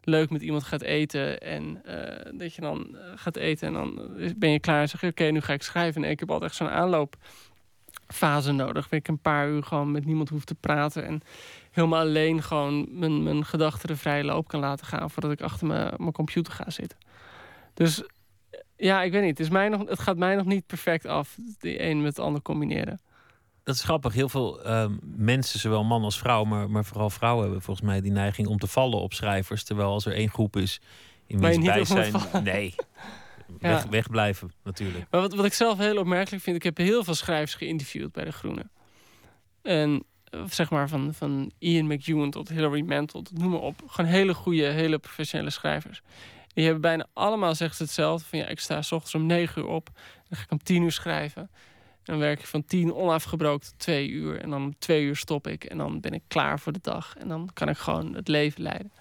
leuk 0.04 0.30
met 0.30 0.42
iemand 0.42 0.64
gaat 0.64 0.82
eten. 0.82 1.42
En 1.42 1.82
eh, 1.86 2.32
dat 2.38 2.54
je 2.54 2.62
dan 2.62 2.98
eh, 2.98 3.02
gaat 3.16 3.36
eten 3.36 3.68
en 3.68 3.74
dan 3.74 4.12
ben 4.38 4.50
je 4.50 4.60
klaar 4.60 4.82
en 4.82 4.90
zeg 4.90 5.02
je... 5.02 5.08
oké, 5.08 5.24
nu 5.24 5.42
ga 5.42 5.54
ik 5.54 5.64
schrijven. 5.64 6.04
En 6.04 6.10
ik 6.10 6.20
heb 6.20 6.32
altijd 6.32 6.54
zo'n 6.54 6.70
aanloopfase 6.70 8.52
nodig... 8.52 8.90
waar 8.90 9.00
ik 9.00 9.08
een 9.08 9.22
paar 9.22 9.50
uur 9.50 9.64
gewoon 9.64 9.92
met 9.92 10.06
niemand 10.06 10.30
hoef 10.30 10.46
te 10.46 10.56
praten... 10.56 11.06
en 11.06 11.22
helemaal 11.72 12.00
alleen 12.00 12.44
gewoon 12.44 12.88
mijn, 13.00 13.24
mijn 13.24 13.46
gedachten 13.46 13.88
de 13.88 13.96
vrije 13.96 14.24
loop 14.24 14.48
kan 14.48 14.60
laten 14.60 14.86
gaan... 14.86 15.10
voordat 15.10 15.32
ik 15.32 15.42
achter 15.42 15.68
mijn, 15.68 15.94
mijn 15.98 16.12
computer 16.12 16.54
ga 16.54 16.70
zitten. 16.70 16.98
Dus 17.80 18.04
ja, 18.76 19.02
ik 19.02 19.12
weet 19.12 19.22
niet. 19.22 19.38
Het, 19.38 19.40
is 19.40 19.50
mij 19.50 19.70
nog, 19.70 19.90
het 19.90 20.00
gaat 20.00 20.18
mij 20.18 20.36
nog 20.36 20.46
niet 20.46 20.66
perfect 20.66 21.06
af, 21.06 21.38
die 21.60 21.84
een 21.84 21.98
met 22.02 22.16
het 22.16 22.26
ander 22.26 22.42
combineren. 22.42 23.02
Dat 23.64 23.76
is 23.76 23.84
grappig. 23.84 24.14
Heel 24.14 24.30
veel 24.30 24.64
ehm, 24.64 24.94
mensen, 25.02 25.60
zowel 25.60 25.84
man 25.84 26.04
als 26.04 26.20
vrouw, 26.20 26.44
maar, 26.44 26.70
maar 26.70 26.86
vooral 26.86 27.10
vrouwen 27.10 27.44
hebben 27.44 27.62
volgens 27.62 27.86
mij 27.86 28.02
die 28.02 28.12
neiging 28.12 28.48
om 28.48 28.58
te 28.58 28.68
vallen 28.68 29.00
op 29.00 29.14
schrijvers. 29.14 29.64
Terwijl 29.64 29.90
als 29.90 30.06
er 30.06 30.14
één 30.14 30.30
groep 30.30 30.56
is 30.56 30.82
in 31.28 31.40
wiens 31.40 31.66
bijzijn. 31.66 32.12
vallen. 32.12 32.44
Nee. 32.44 32.76
Ja. 33.60 33.70
Weg, 33.70 33.86
wegblijven, 33.86 34.52
natuurlijk. 34.64 35.06
Maar 35.12 35.22
wat, 35.22 35.34
wat 35.34 35.46
ik 35.46 35.54
zelf 35.54 35.78
heel 35.78 35.98
opmerkelijk 35.98 36.44
vind, 36.44 36.56
ik 36.56 36.64
heb 36.64 36.78
heel 36.78 37.04
veel 37.04 37.14
schrijvers 37.14 37.54
geïnterviewd 37.56 38.12
bij 38.12 38.24
De 38.24 38.32
Groene. 38.32 38.70
En 39.62 40.04
eh, 40.24 40.44
zeg 40.50 40.70
maar 40.70 40.90
van, 40.90 41.14
van 41.14 41.52
Ian 41.58 41.88
McEwan 41.88 42.30
tot 42.30 42.50
Hilary 42.50 42.82
Mantel, 42.82 43.22
tot 43.22 43.38
noem 43.38 43.52
maar 43.52 43.60
op. 43.60 43.82
Gewoon 43.88 44.12
hele 44.12 44.34
goede, 44.34 44.66
hele 44.66 44.98
professionele 44.98 45.50
schrijvers. 45.50 46.02
Die 46.60 46.68
hebben 46.68 46.88
bijna 46.88 47.08
allemaal 47.14 47.56
zeggen 47.56 47.78
ze 47.78 47.84
hetzelfde. 47.84 48.28
Van 48.28 48.40
ja, 48.40 48.48
ik 48.48 48.60
sta 48.60 48.82
s 48.82 48.92
ochtends 48.92 49.16
om 49.16 49.26
negen 49.26 49.62
uur 49.62 49.68
op. 49.68 49.90
Dan 50.28 50.38
ga 50.38 50.44
ik 50.44 50.52
om 50.52 50.64
tien 50.64 50.84
uur 50.84 50.92
schrijven. 50.92 51.42
En 51.42 52.04
dan 52.04 52.20
werk 52.20 52.40
ik 52.40 52.46
van 52.46 52.66
tien 52.66 52.94
onafgebroken 52.94 53.68
tot 53.68 53.80
twee 53.80 54.10
uur. 54.10 54.42
En 54.42 54.50
dan 54.50 54.64
om 54.64 54.78
twee 54.80 55.04
uur 55.04 55.16
stop 55.16 55.48
ik. 55.48 55.64
En 55.64 55.78
dan 55.78 56.00
ben 56.00 56.12
ik 56.12 56.22
klaar 56.28 56.60
voor 56.60 56.72
de 56.72 56.80
dag. 56.82 57.16
En 57.18 57.28
dan 57.28 57.50
kan 57.54 57.70
ik 57.70 57.78
gewoon 57.78 58.14
het 58.14 58.28
leven 58.28 58.62
leiden. 58.62 58.92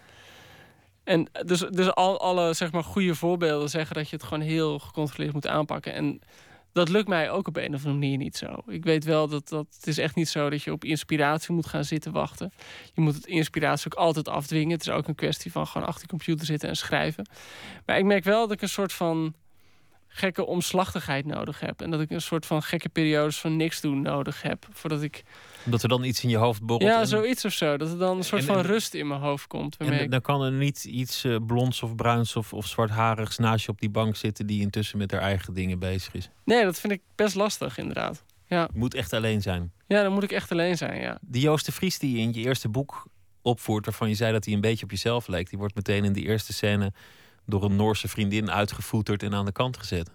En 1.04 1.28
dus, 1.44 1.60
dus 1.60 1.94
al, 1.94 2.20
alle 2.20 2.54
zeg 2.54 2.72
maar, 2.72 2.84
goede 2.84 3.14
voorbeelden 3.14 3.70
zeggen 3.70 3.96
dat 3.96 4.08
je 4.08 4.16
het 4.16 4.24
gewoon 4.24 4.44
heel 4.44 4.78
gecontroleerd 4.78 5.32
moet 5.32 5.46
aanpakken. 5.46 5.94
En 5.94 6.20
dat 6.78 6.88
lukt 6.88 7.08
mij 7.08 7.30
ook 7.30 7.48
op 7.48 7.56
een 7.56 7.74
of 7.74 7.84
andere 7.84 7.92
manier 7.94 8.16
niet 8.16 8.36
zo. 8.36 8.62
Ik 8.66 8.84
weet 8.84 9.04
wel 9.04 9.28
dat, 9.28 9.48
dat 9.48 9.66
het 9.74 9.86
is 9.86 9.98
echt 9.98 10.14
niet 10.14 10.28
zo 10.28 10.50
dat 10.50 10.62
je 10.62 10.72
op 10.72 10.84
inspiratie 10.84 11.54
moet 11.54 11.66
gaan 11.66 11.84
zitten 11.84 12.12
wachten. 12.12 12.52
Je 12.94 13.00
moet 13.00 13.14
het 13.14 13.26
inspiratie 13.26 13.92
ook 13.92 13.98
altijd 13.98 14.28
afdwingen. 14.28 14.70
Het 14.70 14.80
is 14.80 14.90
ook 14.90 15.08
een 15.08 15.14
kwestie 15.14 15.52
van 15.52 15.66
gewoon 15.66 15.86
achter 15.86 16.02
de 16.02 16.08
computer 16.08 16.46
zitten 16.46 16.68
en 16.68 16.76
schrijven. 16.76 17.28
Maar 17.86 17.98
ik 17.98 18.04
merk 18.04 18.24
wel 18.24 18.40
dat 18.40 18.52
ik 18.52 18.62
een 18.62 18.68
soort 18.68 18.92
van 18.92 19.34
gekke 20.18 20.46
omslachtigheid 20.46 21.26
nodig 21.26 21.60
heb. 21.60 21.82
En 21.82 21.90
dat 21.90 22.00
ik 22.00 22.10
een 22.10 22.20
soort 22.20 22.46
van 22.46 22.62
gekke 22.62 22.88
periodes 22.88 23.38
van 23.38 23.56
niks 23.56 23.80
doen 23.80 24.02
nodig 24.02 24.42
heb. 24.42 24.66
Voordat 24.72 25.02
ik... 25.02 25.22
Omdat 25.64 25.82
er 25.82 25.88
dan 25.88 26.04
iets 26.04 26.22
in 26.22 26.28
je 26.28 26.36
hoofd 26.36 26.62
borrelt. 26.62 26.90
Ja, 26.92 27.00
en- 27.00 27.06
zoiets 27.06 27.44
of 27.44 27.52
zo. 27.52 27.76
Dat 27.76 27.90
er 27.90 27.98
dan 27.98 28.16
een 28.16 28.24
soort 28.24 28.40
En- 28.40 28.46
van 28.46 28.56
en- 28.56 28.62
rust 28.64 28.94
in 28.94 29.06
mijn 29.06 29.20
hoofd 29.20 29.46
komt. 29.46 29.76
En 29.76 29.92
ik- 29.92 30.10
dan 30.10 30.20
kan 30.20 30.42
er 30.42 30.52
niet 30.52 30.84
iets 30.84 31.24
eh, 31.24 31.36
blonds 31.46 31.82
of 31.82 31.94
bruins 31.94 32.36
of, 32.36 32.52
of 32.52 32.66
zwartharigs 32.66 33.38
naast 33.38 33.64
je 33.64 33.70
op 33.70 33.80
die 33.80 33.90
bank 33.90 34.16
zitten 34.16 34.46
die 34.46 34.60
intussen 34.60 34.98
met 34.98 35.10
haar 35.10 35.20
eigen 35.20 35.54
dingen 35.54 35.78
bezig 35.78 36.14
is. 36.14 36.30
Nee, 36.44 36.64
dat 36.64 36.80
vind 36.80 36.92
ik 36.92 37.00
best 37.14 37.34
lastig 37.34 37.78
inderdaad. 37.78 38.24
Ja. 38.46 38.68
Je 38.72 38.78
moet 38.78 38.94
echt 38.94 39.12
alleen 39.12 39.42
zijn. 39.42 39.72
ja, 39.86 40.02
dan 40.02 40.12
moet 40.12 40.22
ik 40.22 40.32
echt 40.32 40.52
alleen 40.52 40.76
zijn, 40.76 41.00
ja. 41.00 41.18
Die 41.20 41.42
Joost 41.42 41.66
de 41.66 41.72
Vries 41.72 41.98
die 41.98 42.12
je 42.16 42.18
in 42.22 42.32
je 42.32 42.40
eerste 42.40 42.68
boek 42.68 43.06
opvoert, 43.42 43.84
waarvan 43.84 44.08
je 44.08 44.14
zei 44.14 44.32
dat 44.32 44.44
hij 44.44 44.54
een 44.54 44.60
beetje 44.60 44.84
op 44.84 44.90
jezelf 44.90 45.26
leek, 45.26 45.48
die 45.50 45.58
wordt 45.58 45.74
meteen 45.74 46.04
in 46.04 46.12
die 46.12 46.24
eerste 46.24 46.52
scène 46.52 46.92
door 47.48 47.64
een 47.64 47.76
Noorse 47.76 48.08
vriendin 48.08 48.50
uitgevoeterd 48.50 49.22
en 49.22 49.34
aan 49.34 49.44
de 49.44 49.52
kant 49.52 49.76
gezet. 49.76 50.10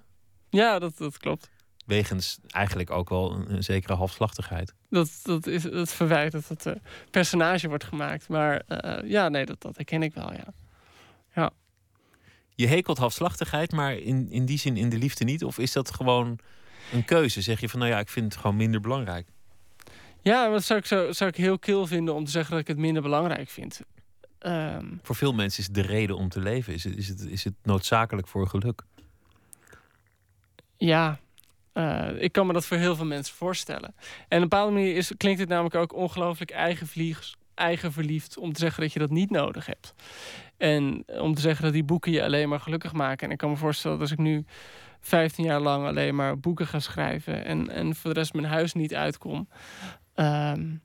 Ja, 0.49 0.79
dat, 0.79 0.97
dat 0.97 1.17
klopt. 1.17 1.49
Wegens 1.85 2.39
eigenlijk 2.47 2.91
ook 2.91 3.09
wel 3.09 3.31
een, 3.31 3.53
een 3.53 3.63
zekere 3.63 3.93
halfslachtigheid. 3.93 4.73
Dat, 4.89 5.19
dat 5.23 5.47
is 5.47 5.63
het 5.63 5.91
verwijt 5.91 6.31
dat 6.31 6.47
het 6.47 6.65
eh, 6.65 6.73
personage 7.11 7.67
wordt 7.67 7.83
gemaakt. 7.83 8.27
Maar 8.27 8.63
eh, 8.67 9.09
ja, 9.09 9.29
nee, 9.29 9.45
dat, 9.45 9.61
dat 9.61 9.75
herken 9.75 10.03
ik 10.03 10.13
wel, 10.13 10.33
ja. 10.33 10.53
Je 12.55 12.67
hekelt 12.67 12.97
halfslachtigheid, 12.97 13.71
maar 13.71 13.95
in, 13.95 14.31
in 14.31 14.45
die 14.45 14.57
zin 14.57 14.77
in 14.77 14.89
de 14.89 14.97
liefde 14.97 15.23
niet? 15.23 15.43
Of 15.43 15.57
is 15.57 15.71
dat 15.71 15.93
gewoon 15.93 16.39
een 16.91 17.05
keuze? 17.05 17.41
Zeg 17.41 17.59
je 17.59 17.69
van 17.69 17.79
nou 17.79 17.91
ja, 17.91 17.99
ik 17.99 18.09
vind 18.09 18.33
het 18.33 18.41
gewoon 18.41 18.55
minder 18.55 18.81
belangrijk. 18.81 19.27
Ja, 20.21 20.43
maar 20.43 20.51
dat 20.51 20.63
zou 20.63 20.79
ik, 20.79 20.85
zo, 20.85 21.11
zou 21.11 21.29
ik 21.29 21.35
heel 21.35 21.59
kil 21.59 21.87
vinden 21.87 22.13
om 22.13 22.25
te 22.25 22.31
zeggen 22.31 22.51
dat 22.51 22.61
ik 22.61 22.67
het 22.67 22.77
minder 22.77 23.01
belangrijk 23.01 23.49
vind. 23.49 23.81
Ehm, 24.43 24.85
Voor 25.01 25.15
veel 25.15 25.33
mensen 25.33 25.59
is 25.59 25.65
het 25.65 25.75
de 25.75 25.81
reden 25.81 26.17
om 26.17 26.29
te 26.29 26.39
leven. 26.39 26.73
Is 26.73 26.83
het, 26.83 26.97
is 26.97 27.07
het, 27.07 27.19
is 27.19 27.43
het 27.43 27.53
noodzakelijk 27.63 28.27
voor 28.27 28.47
geluk? 28.47 28.81
ja, 30.77 31.19
eh, 31.73 32.09
ik 32.17 32.31
kan 32.31 32.47
me 32.47 32.53
dat 32.53 32.65
voor 32.65 32.77
heel 32.77 32.95
veel 32.95 33.05
mensen 33.05 33.35
voorstellen. 33.35 33.93
En 33.97 33.97
op 34.27 34.27
een 34.29 34.39
bepaalde 34.39 34.71
manier 34.71 34.95
is, 34.95 35.11
klinkt 35.17 35.39
het 35.39 35.49
namelijk 35.49 35.75
ook 35.75 35.93
ongelooflijk 35.95 36.51
eigenvliegs, 36.51 37.35
eigenverliefd 37.53 38.37
om 38.37 38.53
te 38.53 38.59
zeggen 38.59 38.81
dat 38.81 38.93
je 38.93 38.99
dat 38.99 39.09
niet 39.09 39.29
nodig 39.29 39.65
hebt. 39.65 39.93
En 40.57 41.03
om 41.07 41.33
te 41.33 41.41
zeggen 41.41 41.63
dat 41.63 41.73
die 41.73 41.83
boeken 41.83 42.11
je 42.11 42.23
alleen 42.23 42.49
maar 42.49 42.59
gelukkig 42.59 42.93
maken. 42.93 43.27
En 43.27 43.31
ik 43.31 43.37
kan 43.37 43.49
me 43.49 43.55
voorstellen 43.55 43.99
dat 43.99 44.09
als 44.09 44.17
ik 44.19 44.23
nu 44.25 44.45
15 44.99 45.45
jaar 45.45 45.59
lang 45.59 45.85
alleen 45.87 46.15
maar 46.15 46.39
boeken 46.39 46.67
ga 46.67 46.79
schrijven 46.79 47.45
en, 47.45 47.69
en 47.69 47.95
voor 47.95 48.13
de 48.13 48.19
rest 48.19 48.33
mijn 48.33 48.47
huis 48.47 48.73
niet 48.73 48.95
uitkom. 48.95 49.47
ehm, 50.13 50.75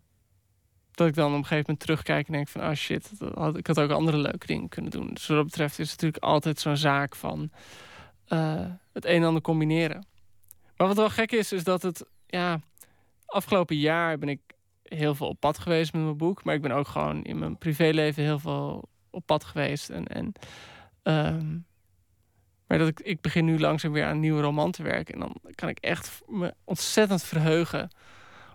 dat 0.99 1.09
ik 1.09 1.15
dan 1.15 1.31
op 1.31 1.33
een 1.33 1.43
gegeven 1.43 1.65
moment 1.67 1.81
terugkijk 1.81 2.27
en 2.27 2.33
denk 2.33 2.49
van... 2.49 2.63
oh 2.63 2.73
shit, 2.73 3.11
had, 3.35 3.57
ik 3.57 3.67
had 3.67 3.81
ook 3.81 3.91
andere 3.91 4.17
leuke 4.17 4.47
dingen 4.47 4.69
kunnen 4.69 4.91
doen. 4.91 5.11
Dus 5.15 5.27
wat 5.27 5.37
dat 5.37 5.47
betreft 5.47 5.79
is 5.79 5.91
het 5.91 6.01
natuurlijk 6.01 6.33
altijd 6.33 6.61
zo'n 6.61 6.77
zaak 6.77 7.17
van... 7.17 7.51
eh, 8.27 8.67
het 8.93 9.05
een 9.05 9.21
en 9.21 9.25
ander 9.25 9.43
combineren. 9.43 10.07
Maar 10.77 10.87
wat 10.87 10.97
wel 10.97 11.11
gek 11.11 11.33
is, 11.33 11.53
is 11.53 11.65
dat 11.65 11.83
het... 11.83 12.05
ja, 12.27 12.61
afgelopen 13.27 13.77
jaar 13.77 14.19
ben 14.19 14.29
ik 14.29 14.41
heel 14.83 15.15
veel 15.15 15.29
op 15.29 15.41
pad 15.41 15.59
geweest 15.59 15.93
met 15.93 16.03
mijn 16.03 16.17
boek. 16.17 16.45
Maar 16.45 16.55
ik 16.55 16.63
ben 16.63 16.73
ook 16.73 16.89
gewoon 16.89 17.25
in 17.25 17.39
mijn 17.39 17.59
privéleven 17.59 18.23
heel 18.23 18.39
veel 18.39 18.89
op 19.11 19.27
pad 19.27 19.45
geweest. 19.45 19.91
En, 19.91 20.07
en, 20.07 20.33
ehm, 21.03 21.59
maar 22.67 22.79
dat 22.79 22.89
ik, 22.89 23.01
ik 23.01 23.21
begin 23.21 23.45
nu 23.45 23.59
langzaam 23.59 23.93
weer 23.93 24.05
aan 24.05 24.11
een 24.11 24.21
nieuwe 24.21 24.43
roman 24.43 24.71
te 24.71 24.83
werken. 24.83 25.15
En 25.15 25.21
dan 25.21 25.37
kan 25.55 25.69
ik 25.69 25.79
echt 25.79 26.23
me 26.27 26.55
ontzettend 26.65 27.23
verheugen 27.23 27.91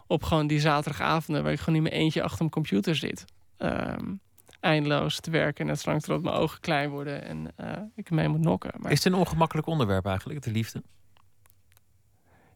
op 0.07 0.23
gewoon 0.23 0.47
die 0.47 0.59
zaterdagavonden... 0.59 1.43
waar 1.43 1.51
ik 1.51 1.59
gewoon 1.59 1.75
in 1.75 1.83
mijn 1.83 1.95
eentje 1.95 2.23
achter 2.23 2.39
mijn 2.39 2.51
computer 2.51 2.95
zit. 2.95 3.25
Ehm, 3.57 4.13
eindeloos 4.59 5.19
te 5.19 5.31
werken. 5.31 5.65
Net 5.65 5.79
zolang 5.79 6.01
totdat 6.01 6.23
mijn 6.23 6.35
ogen 6.35 6.59
klein 6.59 6.89
worden 6.89 7.23
en 7.23 7.51
eh, 7.55 7.81
ik 7.95 8.09
ermee 8.09 8.27
moet 8.27 8.39
nokken. 8.39 8.71
Maar... 8.77 8.91
Is 8.91 9.03
het 9.03 9.13
een 9.13 9.19
ongemakkelijk 9.19 9.67
onderwerp 9.67 10.05
eigenlijk, 10.05 10.41
de 10.41 10.51
liefde? 10.51 10.83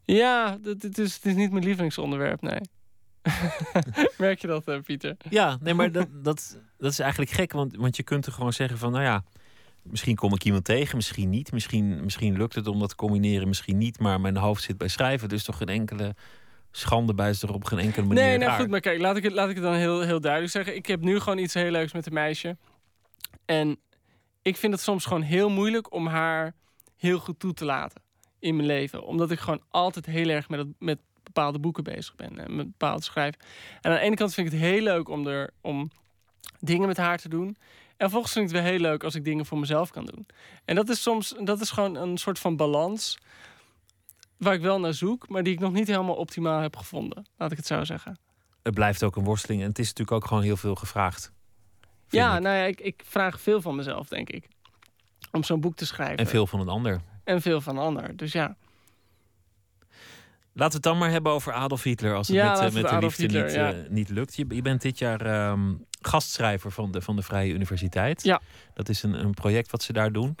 Ja, 0.04 0.58
het, 0.62 0.98
is, 0.98 1.14
het 1.14 1.26
is 1.26 1.34
niet 1.34 1.50
mijn 1.50 1.64
lievelingsonderwerp, 1.64 2.40
nee. 2.40 2.60
Merk 4.18 4.40
je 4.40 4.46
dat, 4.46 4.68
eh, 4.68 4.80
Pieter? 4.80 5.16
Ja, 5.30 5.58
nee, 5.60 5.74
maar 5.74 5.92
dat, 5.92 6.08
dat, 6.12 6.60
dat 6.78 6.92
is 6.92 6.98
eigenlijk 6.98 7.30
gek. 7.30 7.52
Want, 7.52 7.76
want 7.76 7.96
je 7.96 8.02
kunt 8.02 8.26
er 8.26 8.32
gewoon 8.32 8.52
zeggen 8.52 8.78
van, 8.78 8.92
nou 8.92 9.04
ja, 9.04 9.24
misschien 9.82 10.16
kom 10.16 10.34
ik 10.34 10.44
iemand 10.44 10.64
tegen, 10.64 10.96
misschien 10.96 11.30
niet. 11.30 11.52
Misschien, 11.52 12.04
misschien 12.04 12.36
lukt 12.36 12.54
het 12.54 12.66
om 12.66 12.78
dat 12.78 12.88
te 12.88 12.94
combineren, 12.94 13.48
misschien 13.48 13.78
niet. 13.78 14.00
Maar 14.00 14.20
mijn 14.20 14.36
hoofd 14.36 14.62
zit 14.62 14.78
bij 14.78 14.88
schrijven, 14.88 15.28
dus 15.28 15.44
toch 15.44 15.56
geen 15.56 15.68
enkele 15.68 16.14
schande 16.70 17.14
bij 17.14 17.34
er 17.40 17.52
op 17.52 17.64
geen 17.64 17.78
enkele 17.78 18.06
manier 18.06 18.22
Nee, 18.22 18.38
nou 18.38 18.50
raar. 18.50 18.60
goed, 18.60 18.68
maar 18.68 18.80
kijk, 18.80 19.00
laat 19.00 19.16
ik 19.16 19.22
het, 19.22 19.32
laat 19.32 19.48
ik 19.48 19.54
het 19.54 19.64
dan 19.64 19.74
heel, 19.74 20.00
heel 20.00 20.20
duidelijk 20.20 20.52
zeggen. 20.52 20.74
Ik 20.74 20.86
heb 20.86 21.00
nu 21.00 21.20
gewoon 21.20 21.38
iets 21.38 21.54
heel 21.54 21.70
leuks 21.70 21.92
met 21.92 22.06
een 22.06 22.12
meisje. 22.12 22.56
En 23.44 23.78
ik 24.42 24.56
vind 24.56 24.72
het 24.72 24.82
soms 24.82 25.04
gewoon 25.04 25.22
heel 25.22 25.50
moeilijk 25.50 25.92
om 25.92 26.06
haar 26.06 26.54
heel 26.96 27.18
goed 27.18 27.38
toe 27.38 27.54
te 27.54 27.64
laten 27.64 28.02
in 28.38 28.56
mijn 28.56 28.66
leven. 28.66 29.06
Omdat 29.06 29.30
ik 29.30 29.38
gewoon 29.38 29.62
altijd 29.70 30.06
heel 30.06 30.28
erg 30.28 30.48
met, 30.48 30.58
het, 30.58 30.68
met 30.78 30.98
bepaalde 31.22 31.58
boeken 31.58 31.84
bezig 31.84 32.14
ben. 32.14 32.38
En 32.38 32.56
met 32.56 32.66
bepaalde 32.66 33.02
schrijven. 33.02 33.40
En 33.80 33.90
aan 33.90 33.96
de 33.96 34.02
ene 34.02 34.16
kant 34.16 34.34
vind 34.34 34.46
ik 34.46 34.52
het 34.52 34.62
heel 34.62 34.82
leuk 34.82 35.08
om, 35.08 35.26
er, 35.26 35.50
om 35.60 35.90
dingen 36.60 36.86
met 36.86 36.96
haar 36.96 37.18
te 37.18 37.28
doen. 37.28 37.46
En 37.46 38.04
vervolgens 38.04 38.32
vind 38.32 38.48
ik 38.48 38.54
het 38.54 38.62
weer 38.62 38.72
heel 38.72 38.80
leuk 38.80 39.04
als 39.04 39.14
ik 39.14 39.24
dingen 39.24 39.46
voor 39.46 39.58
mezelf 39.58 39.90
kan 39.90 40.06
doen. 40.06 40.26
En 40.64 40.74
dat 40.74 40.88
is 40.88 41.02
soms, 41.02 41.34
dat 41.40 41.60
is 41.60 41.70
gewoon 41.70 41.94
een 41.96 42.18
soort 42.18 42.38
van 42.38 42.56
balans 42.56 43.18
waar 44.38 44.54
ik 44.54 44.60
wel 44.60 44.80
naar 44.80 44.94
zoek, 44.94 45.28
maar 45.28 45.42
die 45.42 45.52
ik 45.52 45.60
nog 45.60 45.72
niet 45.72 45.86
helemaal 45.86 46.14
optimaal 46.14 46.60
heb 46.60 46.76
gevonden. 46.76 47.26
Laat 47.36 47.50
ik 47.50 47.56
het 47.56 47.66
zo 47.66 47.84
zeggen. 47.84 48.18
Het 48.62 48.74
blijft 48.74 49.02
ook 49.02 49.16
een 49.16 49.24
worsteling 49.24 49.62
en 49.62 49.68
het 49.68 49.78
is 49.78 49.86
natuurlijk 49.86 50.16
ook 50.16 50.26
gewoon 50.26 50.42
heel 50.42 50.56
veel 50.56 50.74
gevraagd. 50.74 51.32
Ja, 52.08 52.36
ik. 52.36 52.42
nou 52.42 52.56
ja, 52.56 52.64
ik, 52.64 52.80
ik 52.80 53.02
vraag 53.04 53.40
veel 53.40 53.60
van 53.60 53.76
mezelf, 53.76 54.08
denk 54.08 54.30
ik. 54.30 54.48
Om 55.32 55.44
zo'n 55.44 55.60
boek 55.60 55.76
te 55.76 55.86
schrijven. 55.86 56.16
En 56.16 56.26
veel 56.26 56.46
van 56.46 56.60
een 56.60 56.68
ander. 56.68 57.00
en 57.24 57.42
veel 57.42 57.60
van 57.60 57.78
ander. 57.78 58.16
Dus 58.16 58.32
ja. 58.32 58.56
Laten 60.52 60.80
we 60.80 60.88
het 60.88 60.94
dan 60.94 60.98
maar 60.98 61.10
hebben 61.10 61.32
over 61.32 61.52
Adolf 61.52 61.82
Hitler. 61.82 62.14
Als 62.14 62.28
het 62.28 62.36
Ja, 62.36 62.50
met, 62.50 62.58
eh, 62.60 62.82
met 62.82 62.88
de 62.88 62.98
liefde 62.98 63.22
Hitler, 63.22 63.74
niet, 63.74 63.84
eh, 63.84 63.90
niet 63.90 64.08
lukt. 64.08 64.36
Je, 64.36 64.44
je 64.48 64.62
bent 64.62 64.82
dit 64.82 64.98
jaar 64.98 65.20
ehm, 65.20 65.74
gastschrijver 66.00 66.72
van 66.72 66.90
de, 66.90 67.00
van 67.00 67.16
de 67.16 67.22
Vrije 67.22 67.52
Universiteit. 67.52 68.22
Ja. 68.22 68.40
Dat 68.74 68.88
is 68.88 69.02
een, 69.02 69.12
een 69.12 69.34
project 69.34 69.70
wat 69.70 69.82
ze 69.82 69.92
daar 69.92 70.12
doen. 70.12 70.36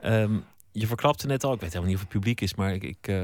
Ehm, 0.00 0.38
je 0.78 0.86
verklapte 0.86 1.26
net 1.26 1.44
al, 1.44 1.52
ik 1.52 1.60
weet 1.60 1.68
helemaal 1.72 1.88
niet 1.92 1.96
of 2.02 2.02
het 2.08 2.12
publiek 2.12 2.40
is, 2.40 2.54
maar 2.54 2.72
ik. 2.74 2.82
ik 2.82 2.96
eh, 3.08 3.22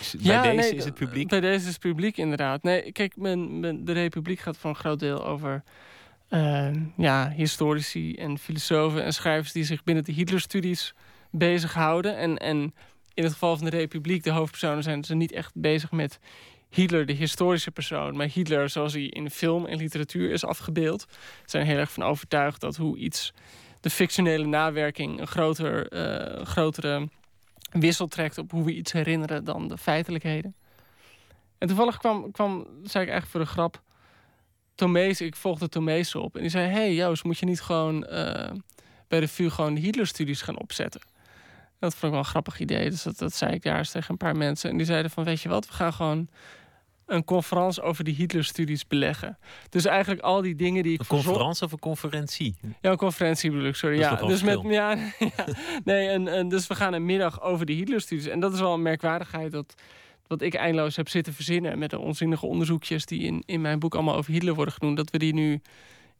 is- 0.00 0.14
bij 0.16 0.42
deze 0.42 0.54
nee, 0.54 0.74
is 0.74 0.84
het 0.84 0.94
publiek. 0.94 1.28
Bij 1.28 1.40
deze 1.40 1.66
is 1.66 1.72
het 1.72 1.78
publiek 1.80 2.16
inderdaad. 2.16 2.62
Nee, 2.62 2.92
kijk, 2.92 3.16
men, 3.16 3.60
men- 3.60 3.84
de 3.84 3.92
Republiek 3.92 4.38
gaat 4.40 4.56
voor 4.56 4.70
een 4.70 4.76
groot 4.76 4.98
deel 5.00 5.26
over 5.26 5.62
eh, 6.28 6.70
ja, 6.96 7.30
historici 7.30 8.14
en 8.14 8.38
filosofen 8.38 9.04
en 9.04 9.12
schrijvers 9.12 9.52
die 9.52 9.64
zich 9.64 9.84
binnen 9.84 10.04
de 10.04 10.12
Hitlerstudies 10.12 10.94
bezighouden. 11.30 12.16
En, 12.16 12.36
en 12.38 12.74
in 13.14 13.22
het 13.22 13.32
geval 13.32 13.56
van 13.56 13.64
de 13.70 13.76
Republiek, 13.76 14.22
de 14.22 14.30
hoofdpersonen 14.30 14.82
zijn 14.82 15.04
ze 15.04 15.14
niet 15.14 15.32
echt 15.32 15.52
bezig 15.54 15.90
met 15.90 16.18
Hitler, 16.70 17.06
de 17.06 17.12
historische 17.12 17.70
persoon, 17.70 18.16
maar 18.16 18.26
Hitler 18.32 18.68
zoals 18.68 18.92
hij 18.92 19.02
in 19.02 19.30
film 19.30 19.66
en 19.66 19.76
literatuur 19.76 20.30
is 20.30 20.44
afgebeeld. 20.44 21.06
Zijn 21.44 21.66
heel 21.66 21.76
erg 21.76 21.92
van 21.92 22.02
overtuigd 22.02 22.60
dat 22.60 22.76
hoe 22.76 22.96
iets, 22.98 23.32
de 23.80 23.90
fictionele 23.90 24.46
nawerking, 24.46 25.20
een 25.20 25.26
groter, 25.26 25.88
eh, 25.88 26.46
grotere 26.46 27.08
wissel 27.70 28.06
trekt 28.06 28.38
op 28.38 28.50
hoe 28.50 28.64
we 28.64 28.74
iets 28.74 28.92
herinneren 28.92 29.44
dan 29.44 29.68
de 29.68 29.78
feitelijkheden. 29.78 30.54
En 31.58 31.68
toevallig 31.68 31.98
kwam, 31.98 32.30
kwam 32.30 32.66
zei 32.82 33.04
ik 33.04 33.10
eigenlijk 33.10 33.26
voor 33.26 33.40
de 33.40 33.46
grap, 33.46 33.82
Tomees, 34.74 35.20
ik 35.20 35.36
volgde 35.36 35.68
Tomees 35.68 36.14
op. 36.14 36.34
En 36.34 36.40
die 36.40 36.50
zei, 36.50 36.68
hey 36.68 36.94
Joost, 36.94 37.24
moet 37.24 37.38
je 37.38 37.46
niet 37.46 37.60
gewoon 37.60 38.06
eh, 38.06 38.50
bij 39.08 39.20
de 39.20 39.28
VU 39.28 39.50
gewoon 39.50 39.76
Hitler-studies 39.76 40.42
gaan 40.42 40.58
opzetten? 40.58 41.00
Dat 41.78 41.90
vond 41.90 42.02
ik 42.02 42.10
wel 42.10 42.18
een 42.18 42.24
grappig 42.24 42.60
idee. 42.60 42.90
Dus 42.90 43.02
dat, 43.02 43.18
dat 43.18 43.34
zei 43.34 43.52
ik 43.52 43.62
daar 43.62 43.78
eens 43.78 43.90
tegen 43.90 44.10
een 44.10 44.16
paar 44.16 44.36
mensen. 44.36 44.70
En 44.70 44.76
die 44.76 44.86
zeiden 44.86 45.10
van, 45.10 45.24
weet 45.24 45.40
je 45.40 45.48
wat, 45.48 45.66
we 45.66 45.72
gaan 45.72 45.92
gewoon 45.92 46.28
een 47.08 47.24
conferentie 47.24 47.82
over 47.82 48.04
die 48.04 48.14
Hitler-studies 48.14 48.86
beleggen. 48.86 49.38
Dus 49.68 49.84
eigenlijk 49.84 50.20
al 50.20 50.42
die 50.42 50.54
dingen 50.54 50.82
die 50.82 50.92
ik 50.92 51.00
Een 51.00 51.06
conferentie 51.06 51.64
of 51.64 51.72
een 51.72 51.78
conferentie? 51.78 52.56
ja, 52.80 52.90
een 52.90 52.96
conferentie 52.96 53.50
bedoel 53.50 53.66
ik, 53.66 53.74
sorry. 53.74 53.98
Ja, 53.98 54.14
dus 54.14 54.42
met 54.42 54.60
ja, 54.62 54.90
ja, 55.18 55.44
nee, 55.84 56.08
en, 56.08 56.28
en 56.28 56.48
dus 56.48 56.66
we 56.66 56.74
gaan 56.74 56.92
een 56.92 57.04
middag 57.04 57.42
over 57.42 57.66
de 57.66 57.72
Hitler-studies. 57.72 58.26
En 58.26 58.40
dat 58.40 58.52
is 58.52 58.60
wel 58.60 58.74
een 58.74 58.82
merkwaardigheid 58.82 59.52
dat 59.52 59.74
wat 60.26 60.42
ik 60.42 60.54
eindeloos 60.54 60.96
heb 60.96 61.08
zitten 61.08 61.32
verzinnen 61.32 61.78
met 61.78 61.90
de 61.90 61.98
onzinnige 61.98 62.46
onderzoekjes 62.46 63.06
die 63.06 63.20
in, 63.20 63.42
in 63.46 63.60
mijn 63.60 63.78
boek 63.78 63.94
allemaal 63.94 64.16
over 64.16 64.32
Hitler 64.32 64.54
worden 64.54 64.74
genoemd, 64.74 64.96
dat 64.96 65.10
we 65.10 65.18
die 65.18 65.34
nu 65.34 65.60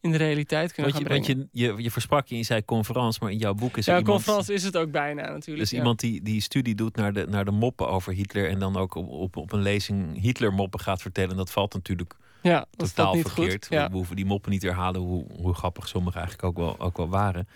in 0.01 0.11
de 0.11 0.17
realiteit 0.17 0.73
kunnen 0.73 0.93
Want, 0.93 1.05
je, 1.05 1.09
gaan 1.09 1.19
want 1.19 1.27
brengen. 1.27 1.51
je, 1.53 1.67
je, 1.77 1.83
je 1.83 1.91
versprak 1.91 2.27
je 2.27 2.37
je 2.37 2.43
zei 2.43 2.65
conferentie, 2.65 3.23
maar 3.23 3.31
in 3.31 3.39
jouw 3.39 3.55
boek 3.55 3.77
is 3.77 3.87
er 3.87 3.93
ja, 3.93 3.99
iemand... 3.99 4.17
conferentie 4.17 4.55
is 4.55 4.63
het 4.63 4.77
ook 4.77 4.91
bijna 4.91 5.23
natuurlijk. 5.23 5.59
Dus 5.59 5.71
ja. 5.71 5.77
iemand 5.79 6.01
die, 6.01 6.23
die 6.23 6.41
studie 6.41 6.75
doet 6.75 6.97
naar 6.97 7.13
de, 7.13 7.27
naar 7.29 7.45
de 7.45 7.51
moppen 7.51 7.89
over 7.89 8.13
Hitler 8.13 8.49
en 8.49 8.59
dan 8.59 8.77
ook 8.77 8.95
op, 8.95 9.09
op, 9.09 9.37
op 9.37 9.53
een 9.53 9.63
lezing 9.63 10.21
Hitler 10.21 10.53
moppen 10.53 10.81
gaat 10.81 11.03
vertellen. 11.03 11.37
Dat 11.37 11.51
valt 11.51 11.75
natuurlijk 11.75 12.15
ja, 12.43 12.67
dat 12.71 12.87
is 12.87 12.93
totaal 12.93 13.15
dat 13.15 13.33
verkeerd. 13.33 13.67
goed. 13.67 13.67
Ja. 13.75 13.89
We 13.89 13.97
hoeven 13.97 14.17
die 14.17 14.25
moppen 14.25 14.51
niet 14.51 14.61
te 14.61 14.67
herhalen, 14.67 15.01
hoe, 15.01 15.27
hoe 15.37 15.55
grappig 15.55 15.89
sommige 15.89 16.19
eigenlijk 16.19 16.49
ook 16.49 16.57
wel, 16.57 16.81
ook 16.81 16.97
wel 16.97 17.09
waren. 17.09 17.49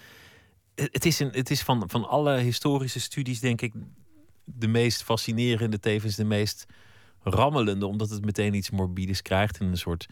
Het 0.74 0.88
het 0.92 1.04
is, 1.04 1.18
een, 1.18 1.30
het 1.32 1.50
is 1.50 1.62
van, 1.62 1.84
van 1.86 2.08
alle 2.08 2.38
historische 2.38 3.00
studies, 3.00 3.40
denk 3.40 3.60
ik, 3.60 3.72
de 4.44 4.68
meest 4.68 5.02
fascinerende, 5.02 5.80
tevens 5.80 6.16
de 6.16 6.24
meest 6.24 6.66
rammelende, 7.22 7.86
omdat 7.86 8.10
het 8.10 8.24
meteen 8.24 8.54
iets 8.54 8.70
morbides 8.70 9.22
krijgt 9.22 9.58
en 9.58 9.66
een 9.66 9.76
soort 9.76 10.06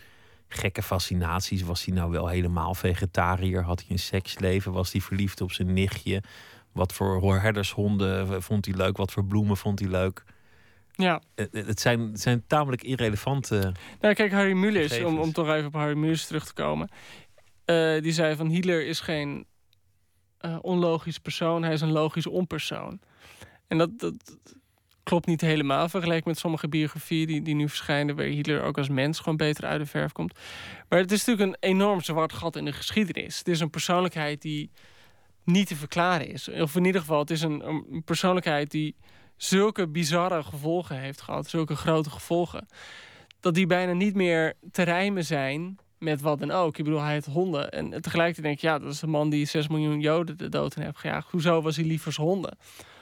gekke 0.53 0.83
fascinaties. 0.83 1.63
Was 1.63 1.85
hij 1.85 1.95
nou 1.95 2.11
wel 2.11 2.27
helemaal 2.29 2.75
vegetariër? 2.75 3.63
Had 3.63 3.81
hij 3.81 3.91
een 3.91 3.99
seksleven? 3.99 4.73
Was 4.73 4.93
hij 4.93 5.01
verliefd 5.01 5.41
op 5.41 5.53
zijn 5.53 5.73
nichtje? 5.73 6.23
Wat 6.73 6.93
voor 6.93 7.41
herdershonden 7.41 8.43
vond 8.43 8.65
hij 8.65 8.75
leuk? 8.75 8.97
Wat 8.97 9.13
voor 9.13 9.25
bloemen 9.25 9.57
vond 9.57 9.79
hij 9.79 9.89
leuk? 9.89 10.25
ja. 10.93 11.23
Het, 11.35 11.53
het 11.53 11.81
zijn, 11.81 12.01
het 12.01 12.21
zijn 12.21 12.45
tamelijk 12.47 12.83
irrelevante. 12.83 13.73
Nou, 14.01 14.15
kijk, 14.15 14.33
Harry 14.33 14.53
Mulisch, 14.53 15.03
om, 15.03 15.19
om 15.19 15.33
toch 15.33 15.49
even 15.49 15.67
op 15.67 15.73
Harry 15.73 15.97
Mulisch 15.97 16.27
terug 16.27 16.47
te 16.47 16.53
komen. 16.53 16.89
eh, 17.65 18.03
die 18.03 18.13
zei 18.13 18.37
van 18.37 18.49
Hitler 18.49 18.87
is 18.87 19.01
geen 19.01 19.47
eh, 20.39 20.59
onlogisch 20.61 21.19
persoon, 21.19 21.63
hij 21.63 21.73
is 21.73 21.81
een 21.81 21.93
logisch 21.93 22.27
onpersoon. 22.27 23.01
En 23.69 23.79
dat, 23.79 23.99
dat 23.99 24.15
klopt 25.03 25.27
niet 25.27 25.41
helemaal 25.41 25.89
vergeleken 25.89 26.29
met 26.29 26.39
sommige 26.39 26.69
biografieën 26.69 27.27
die, 27.27 27.43
die 27.43 27.55
nu 27.55 27.69
verschijnen, 27.69 28.17
waar 28.17 28.25
Hitler 28.25 28.63
ook 28.63 28.79
als 28.79 28.89
mens 28.89 29.19
gewoon 29.19 29.37
beter 29.37 29.65
uit 29.65 29.81
de 29.81 29.87
verf 29.87 30.13
komt. 30.13 30.39
Maar 30.89 30.99
het 30.99 31.13
is 31.13 31.25
natuurlijk 31.25 31.49
een 31.63 31.71
enorm 31.71 32.01
zwart 32.01 32.33
gat 32.33 32.57
in 32.57 32.65
de 32.65 32.73
geschiedenis. 32.73 33.39
Het 33.39 33.49
is 33.49 33.61
een 33.61 33.71
persoonlijkheid 33.71 34.43
die 34.43 34.71
niet 35.45 35.67
te 35.67 35.77
verklaren 35.77 36.29
is. 36.29 36.49
Of 36.49 36.77
in 36.77 36.85
ieder 36.85 37.01
geval, 37.01 37.19
het 37.19 37.31
is 37.31 37.43
een, 37.43 37.69
een 37.69 38.03
persoonlijkheid 38.05 38.71
die 38.71 38.97
zulke 39.37 39.89
bizarre 39.89 40.43
gevolgen 40.43 40.99
heeft 40.99 41.21
gehad, 41.21 41.49
zulke 41.49 41.77
grote 41.77 42.11
gevolgen 42.11 42.67
dat 43.41 43.55
die 43.55 43.67
bijna 43.67 43.93
niet 43.93 44.15
meer 44.15 44.55
te 44.71 44.83
rijmen 44.83 45.25
zijn 45.25 45.79
met 45.99 46.21
wat 46.21 46.39
dan 46.39 46.51
ook. 46.51 46.79
Ik 46.79 46.85
bedoel, 46.85 47.01
hij 47.01 47.13
heeft 47.13 47.27
honden. 47.27 47.71
En 47.71 47.91
tegelijkertijd 47.91 48.43
denk 48.43 48.57
ik, 48.57 48.63
ja, 48.63 48.79
dat 48.79 48.93
is 48.93 49.03
een 49.03 49.11
man 49.11 49.31
die 49.31 49.47
6 49.47 49.69
miljoen 49.69 50.01
Joden 50.01 50.39
de 50.39 50.49
dood 50.49 50.77
in 50.77 50.83
heeft 50.83 50.99
gejaagd. 50.99 51.31
Hoezo 51.31 51.63
was 51.63 51.77
hij 51.77 51.85
liever 51.85 52.15
honden? 52.17 52.59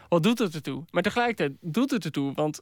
Wat 0.08 0.22
doet 0.22 0.38
het 0.38 0.54
ertoe? 0.54 0.84
Maar 0.90 1.02
tegelijkertijd 1.02 1.52
doet 1.60 1.90
het 1.90 2.04
ertoe, 2.04 2.34
want 2.34 2.60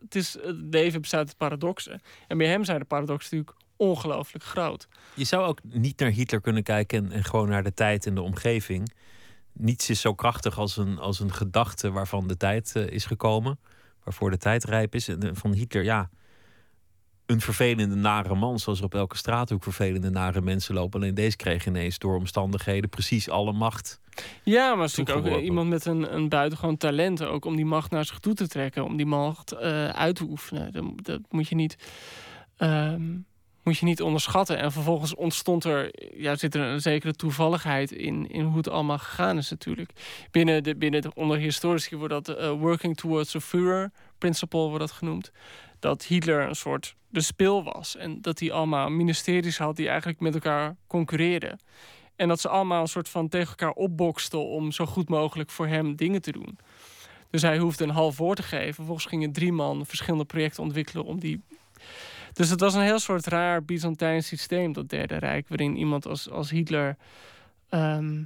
het, 0.00 0.14
is, 0.14 0.32
het 0.32 0.56
leven 0.70 1.00
bestaat 1.00 1.26
uit 1.26 1.36
paradoxen. 1.36 2.00
En 2.28 2.38
bij 2.38 2.46
hem 2.46 2.64
zijn 2.64 2.78
de 2.78 2.84
paradoxen 2.84 3.36
natuurlijk 3.36 3.66
ongelooflijk 3.76 4.44
groot. 4.44 4.88
Je 5.14 5.24
zou 5.24 5.46
ook 5.46 5.60
niet 5.62 5.98
naar 5.98 6.10
Hitler 6.10 6.40
kunnen 6.40 6.62
kijken 6.62 7.12
en, 7.12 7.24
gewoon 7.24 7.48
naar 7.48 7.62
de 7.62 7.74
tijd 7.74 8.06
en 8.06 8.14
de 8.14 8.22
omgeving. 8.22 8.92
Niets 9.52 9.90
is 9.90 10.00
zo 10.00 10.14
krachtig 10.14 10.58
als 10.58 10.76
een, 10.76 10.98
als 10.98 11.20
een 11.20 11.32
gedachte 11.32 11.90
waarvan 11.90 12.26
de 12.26 12.36
tijd 12.36 12.72
eh, 12.76 12.86
is 12.86 13.04
gekomen, 13.04 13.58
waarvoor 14.04 14.30
de 14.30 14.36
tijd 14.36 14.64
rijp 14.64 14.94
is. 14.94 15.08
En 15.08 15.36
van 15.36 15.52
Hitler, 15.52 15.84
ja, 15.84 16.10
een 17.26 17.40
vervelende, 17.40 17.94
nare 17.94 18.34
man, 18.34 18.58
zoals 18.58 18.78
er 18.78 18.84
op 18.84 18.94
elke 18.94 19.16
straathoek 19.16 19.62
vervelende, 19.62 20.10
nare 20.10 20.40
mensen 20.40 20.74
lopen. 20.74 21.00
Alleen 21.00 21.14
deze 21.14 21.36
kreeg 21.36 21.66
ineens 21.66 21.98
door 21.98 22.16
omstandigheden 22.16 22.90
precies 22.90 23.28
alle 23.28 23.52
macht. 23.52 24.00
Ja, 24.42 24.74
maar 24.74 24.84
is 24.84 24.96
natuurlijk 24.96 25.08
ook 25.26 25.32
Toegeworpen. 25.32 25.44
iemand 25.44 25.68
met 25.68 25.84
een, 25.84 26.14
een 26.14 26.28
buitengewoon 26.28 26.76
talent 26.76 27.24
ook 27.24 27.44
om 27.44 27.56
die 27.56 27.64
macht 27.64 27.90
naar 27.90 28.04
zich 28.04 28.18
toe 28.18 28.34
te 28.34 28.48
trekken, 28.48 28.84
om 28.84 28.96
die 28.96 29.06
macht 29.06 29.52
eh, 29.52 29.88
uit 29.88 30.16
te 30.16 30.24
oefenen. 30.24 30.72
Dat, 30.72 30.84
dat 30.96 31.20
moet 31.30 31.48
je 31.48 31.54
niet. 31.54 31.76
ehm, 32.56 33.02
moet 33.66 33.78
je 33.78 33.84
niet 33.84 34.02
onderschatten. 34.02 34.58
En 34.58 34.72
vervolgens 34.72 35.14
ontstond 35.14 35.64
er, 35.64 35.90
ja, 36.16 36.36
zit 36.36 36.54
er 36.54 36.60
een 36.60 36.80
zekere 36.80 37.12
toevalligheid 37.12 37.92
in, 37.92 38.30
in 38.30 38.44
hoe 38.44 38.56
het 38.56 38.68
allemaal 38.68 38.98
gegaan 38.98 39.36
is 39.36 39.50
natuurlijk. 39.50 39.90
Binnen 40.30 40.62
de, 40.62 40.76
binnen 40.76 41.02
de, 41.02 41.14
onder 41.14 41.38
historici 41.38 41.96
wordt 41.96 42.12
dat 42.12 42.28
eh, 42.28 42.50
working 42.50 42.96
towards 42.96 43.36
a 43.36 43.40
Führer 43.40 43.90
principle 44.18 44.60
wordt 44.60 44.78
dat 44.78 44.90
genoemd. 44.90 45.32
Dat 45.78 46.04
Hitler 46.04 46.48
een 46.48 46.56
soort 46.56 46.96
de 47.08 47.20
spil 47.20 47.64
was. 47.64 47.96
En 47.96 48.20
dat 48.20 48.38
hij 48.38 48.52
allemaal 48.52 48.88
ministeries 48.88 49.58
had 49.58 49.76
die 49.76 49.88
eigenlijk 49.88 50.20
met 50.20 50.34
elkaar 50.34 50.76
concurreerden. 50.86 51.58
En 52.16 52.28
dat 52.28 52.40
ze 52.40 52.48
allemaal 52.48 52.80
een 52.80 52.88
soort 52.88 53.08
van 53.08 53.28
tegen 53.28 53.48
elkaar 53.48 53.72
opboksten 53.72 54.46
om 54.46 54.72
zo 54.72 54.86
goed 54.86 55.08
mogelijk 55.08 55.50
voor 55.50 55.66
hem 55.66 55.96
dingen 55.96 56.22
te 56.22 56.32
doen. 56.32 56.58
Dus 57.30 57.42
hij 57.42 57.58
hoefde 57.58 57.84
een 57.84 57.90
half 57.90 58.16
woord 58.16 58.36
te 58.36 58.42
geven. 58.42 58.74
Vervolgens 58.74 59.06
gingen 59.06 59.32
drie 59.32 59.52
man 59.52 59.86
verschillende 59.86 60.24
projecten 60.24 60.62
ontwikkelen 60.62 61.04
om 61.04 61.20
die. 61.20 61.42
Dus 62.32 62.48
het 62.50 62.60
was 62.60 62.74
een 62.74 62.82
heel 62.82 62.98
soort 62.98 63.26
raar 63.26 63.64
Byzantijns 63.64 64.26
systeem, 64.26 64.72
dat 64.72 64.88
Derde 64.88 65.16
Rijk, 65.16 65.48
waarin 65.48 65.76
iemand 65.76 66.06
als, 66.06 66.30
als 66.30 66.50
Hitler. 66.50 66.96
ehm, 67.68 68.22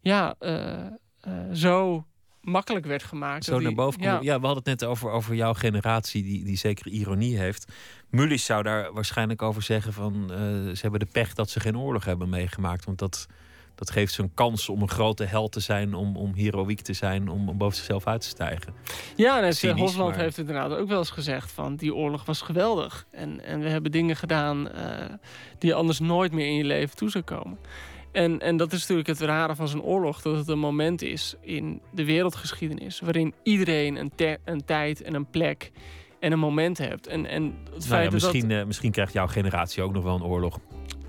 ja, 0.00 0.34
eh, 0.38 0.86
eh, 1.20 1.32
zo 1.52 2.06
makkelijk 2.44 2.86
werd 2.86 3.02
gemaakt. 3.02 3.44
Zo 3.44 3.58
naar 3.58 3.74
boven 3.74 4.02
ja. 4.02 4.20
we 4.20 4.30
hadden 4.30 4.54
het 4.54 4.80
net 4.80 4.84
over, 4.84 5.10
over 5.10 5.34
jouw 5.34 5.54
generatie, 5.54 6.22
die, 6.22 6.44
die 6.44 6.56
zeker 6.56 6.86
ironie 6.86 7.38
heeft. 7.38 7.72
Mullis 8.10 8.44
zou 8.44 8.62
daar 8.62 8.92
waarschijnlijk 8.92 9.42
over 9.42 9.62
zeggen 9.62 9.92
van 9.92 10.30
eh, 10.30 10.38
ze 10.74 10.78
hebben 10.80 11.00
de 11.00 11.08
pech 11.12 11.34
dat 11.34 11.50
ze 11.50 11.60
geen 11.60 11.78
oorlog 11.78 12.04
hebben 12.04 12.28
meegemaakt. 12.28 12.84
Want 12.84 12.98
dat, 12.98 13.26
dat 13.74 13.90
geeft 13.90 14.12
ze 14.12 14.22
een 14.22 14.34
kans 14.34 14.68
om 14.68 14.82
een 14.82 14.88
grote 14.88 15.24
held 15.24 15.52
te 15.52 15.60
zijn, 15.60 15.94
om, 15.94 16.16
om 16.16 16.34
heroïek 16.34 16.80
te 16.80 16.92
zijn, 16.92 17.28
om, 17.28 17.48
om 17.48 17.58
boven 17.58 17.76
zichzelf 17.76 18.06
uit 18.06 18.20
te 18.20 18.28
stijgen. 18.28 18.74
Ja, 19.16 19.52
Cynisch, 19.52 19.80
Hosland 19.80 20.10
maar- 20.10 20.18
heeft 20.18 20.38
inderdaad 20.38 20.72
ook 20.72 20.88
wel 20.88 20.98
eens 20.98 21.10
gezegd 21.10 21.52
van 21.52 21.76
die 21.76 21.94
oorlog 21.94 22.24
was 22.24 22.40
geweldig. 22.40 23.06
En, 23.10 23.44
en 23.44 23.60
we 23.60 23.68
hebben 23.68 23.92
dingen 23.92 24.16
gedaan 24.16 24.70
eh, 24.70 25.14
die 25.58 25.74
anders 25.74 25.98
nooit 25.98 26.32
meer 26.32 26.46
in 26.46 26.56
je 26.56 26.64
leven 26.64 26.96
toe 26.96 27.10
zou 27.10 27.24
komen. 27.24 27.58
En, 28.14 28.40
en 28.40 28.56
dat 28.56 28.72
is 28.72 28.80
natuurlijk 28.80 29.08
het 29.08 29.20
rare 29.20 29.54
van 29.54 29.68
zo'n 29.68 29.82
oorlog, 29.82 30.22
dat 30.22 30.36
het 30.36 30.48
een 30.48 30.58
moment 30.58 31.02
is 31.02 31.34
in 31.40 31.80
de 31.90 32.04
wereldgeschiedenis 32.04 33.00
waarin 33.00 33.34
iedereen 33.42 33.96
een, 33.96 34.10
te- 34.14 34.38
een 34.44 34.64
tijd 34.64 35.02
en 35.02 35.14
een 35.14 35.26
plek 35.30 35.70
en 36.20 36.32
een 36.32 36.38
moment 36.38 36.78
hebt. 36.78 37.06
En, 37.06 37.26
en 37.26 37.42
het 37.44 37.70
Nou 37.70 37.80
feit 37.82 37.90
ja, 38.04 38.10
dat 38.10 38.12
misschien, 38.12 38.48
dat... 38.48 38.58
eh, 38.58 38.64
misschien 38.66 38.90
krijgt 38.90 39.12
jouw 39.12 39.26
generatie 39.26 39.82
ook 39.82 39.92
nog 39.92 40.02
wel 40.02 40.14
een 40.14 40.24
oorlog. 40.24 40.58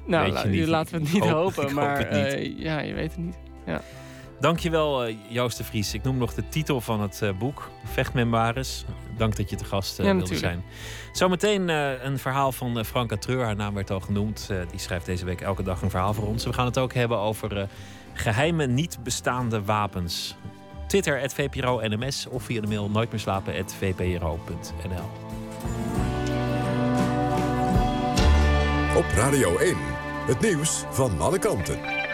Nou, 0.06 0.32
la- 0.32 0.68
laten 0.68 0.96
we 0.98 1.04
het 1.04 1.14
niet 1.14 1.24
hoop- 1.24 1.32
hopen, 1.32 1.64
ik 1.64 1.70
hoop 1.70 1.72
maar 1.74 1.98
het 1.98 2.12
niet. 2.12 2.34
eh, 2.58 2.60
ja, 2.64 2.80
je 2.80 2.94
weet 2.94 3.12
het 3.16 3.26
niet. 3.26 3.38
Dankjewel 4.40 5.08
uh, 5.08 5.16
Joost 5.30 5.58
de 5.58 5.64
Vries. 5.64 5.94
Ik 5.94 6.04
noem 6.04 6.18
nog 6.18 6.34
de 6.34 6.50
titel 6.50 6.82
van 6.82 7.02
het 7.02 7.20
uh, 7.24 7.30
boek, 7.38 7.70
Vechtmemoires. 7.84 8.86
Dank 9.18 9.36
dat 9.36 9.50
je 9.50 9.56
te 9.56 9.66
gast 9.66 10.00
uh, 10.00 10.06
Ja, 10.06 10.16
wilde 10.16 10.38
zijn. 10.38 10.64
Zometeen 11.12 11.70
een 12.06 12.20
verhaal 12.20 12.52
van 12.52 12.86
Franka 12.86 13.18
Treur. 13.18 13.44
Haar 13.44 13.56
naam 13.56 13.74
werd 13.74 13.92
al 13.92 14.00
genoemd. 14.00 14.50
Die 14.72 14.80
schrijft 14.80 15.06
deze 15.06 15.26
week 15.26 15.42
elke 15.42 15.64
dag 15.64 15.82
een 15.82 15.90
verhaal 15.90 16.14
voor 16.14 16.28
ons. 16.28 16.46
We 16.46 16.54
gaan 16.54 16.66
het 16.66 16.78
ook 16.78 16.94
hebben 16.94 17.18
over 17.18 17.68
geheime, 18.14 18.68
niet 18.68 18.98
bestaande 19.04 19.64
wapens. 19.64 20.36
Twitter, 20.88 21.20
het 21.20 21.34
VPRO 21.34 21.82
NMS 21.84 22.28
of 22.28 22.44
via 22.44 22.62
de 22.62 22.68
mail 22.68 22.90
nooit 22.90 23.12
meer 23.12 23.20
slapen, 23.20 23.54
vpro.nl. 23.70 25.10
Op 28.96 29.06
Radio 29.16 29.58
1, 29.58 29.76
het 30.28 30.42
nieuws 30.42 30.84
van 30.90 31.22
alle 31.22 31.40
kanten. 31.40 32.05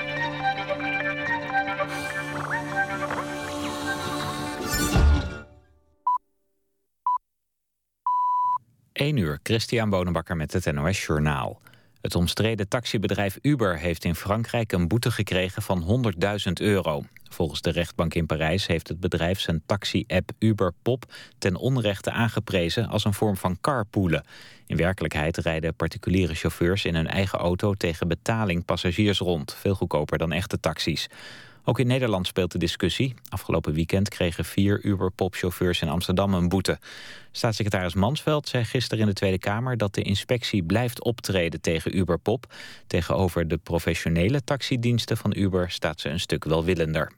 1 9.02 9.18
uur, 9.18 9.40
Christian 9.44 9.90
Bonenbakker 9.90 10.36
met 10.36 10.54
het 10.54 10.74
NOS 10.74 11.06
Journaal. 11.06 11.62
Het 12.02 12.16
omstreden 12.16 12.68
taxibedrijf 12.68 13.38
Uber 13.42 13.78
heeft 13.78 14.04
in 14.04 14.16
Frankrijk 14.16 14.72
een 14.72 14.88
boete 14.88 15.12
gekregen 15.12 15.62
van 15.62 16.04
100.000 16.48 16.52
euro. 16.54 17.04
Volgens 17.30 17.62
de 17.62 17.70
rechtbank 17.70 18.14
in 18.14 18.26
Parijs 18.26 18.68
heeft 18.68 18.88
het 18.88 19.00
bedrijf 19.00 19.40
zijn 19.40 19.62
taxi-app 19.66 20.32
Uber 20.40 20.74
Pop 20.82 21.06
ten 21.38 21.56
onrechte 21.56 22.12
aangeprezen 22.12 22.88
als 22.88 23.06
een 23.06 23.14
vorm 23.14 23.38
van 23.38 23.58
carpoolen. 23.62 24.26
In 24.68 24.78
werkelijkheid 24.78 25.38
rijden 25.38 25.74
particuliere 25.74 26.34
chauffeurs 26.34 26.86
in 26.86 26.96
hun 26.96 27.08
eigen 27.08 27.40
auto 27.40 27.74
tegen 27.74 28.08
betaling 28.08 28.66
passagiers 28.66 29.20
rond, 29.20 29.54
veel 29.54 29.76
goedkoper 29.76 30.18
dan 30.18 30.32
echte 30.32 30.60
taxis. 30.60 31.10
Ook 31.64 31.80
in 31.80 31.88
Nederland 31.88 32.28
speelt 32.28 32.52
de 32.52 32.58
discussie. 32.58 33.14
Afgelopen 33.30 33.74
weekend 33.74 34.10
kregen 34.10 34.46
vier 34.46 34.84
Uber-Pop-chauffeurs 34.84 35.82
in 35.82 35.90
Amsterdam 35.90 36.34
een 36.34 36.50
boete. 36.50 36.80
Staatssecretaris 37.32 37.94
Mansveld 37.94 38.48
zei 38.48 38.64
gisteren 38.64 39.00
in 39.00 39.08
de 39.08 39.14
Tweede 39.14 39.40
Kamer... 39.40 39.78
dat 39.78 39.94
de 39.94 40.02
inspectie 40.02 40.64
blijft 40.64 41.04
optreden 41.04 41.62
tegen 41.62 41.98
Uber-Pop. 41.98 42.54
Tegenover 42.88 43.48
de 43.48 43.58
professionele 43.58 44.44
taxidiensten 44.44 45.18
van 45.18 45.38
Uber 45.38 45.72
staat 45.72 46.00
ze 46.00 46.10
een 46.10 46.20
stuk 46.20 46.44
welwillender. 46.44 47.12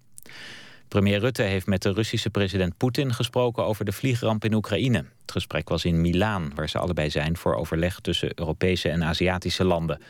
Premier 0.88 1.20
Rutte 1.20 1.42
heeft 1.42 1.68
met 1.68 1.82
de 1.82 1.94
Russische 1.94 2.30
president 2.30 2.78
Poetin 2.78 3.14
gesproken 3.14 3.66
over 3.66 3.86
de 3.86 3.92
vliegramp 3.92 4.46
in 4.46 4.54
Oekraïne. 4.54 4.98
Het 5.22 5.32
gesprek 5.32 5.70
was 5.70 5.86
in 5.86 6.02
Milaan, 6.02 6.52
waar 6.56 6.70
ze 6.70 6.78
allebei 6.78 7.10
zijn 7.10 7.38
voor 7.38 7.56
overleg 7.56 8.00
tussen 8.00 8.32
Europese 8.36 8.90
en 8.90 9.04
Aziatische 9.04 9.64
landen. 9.64 10.02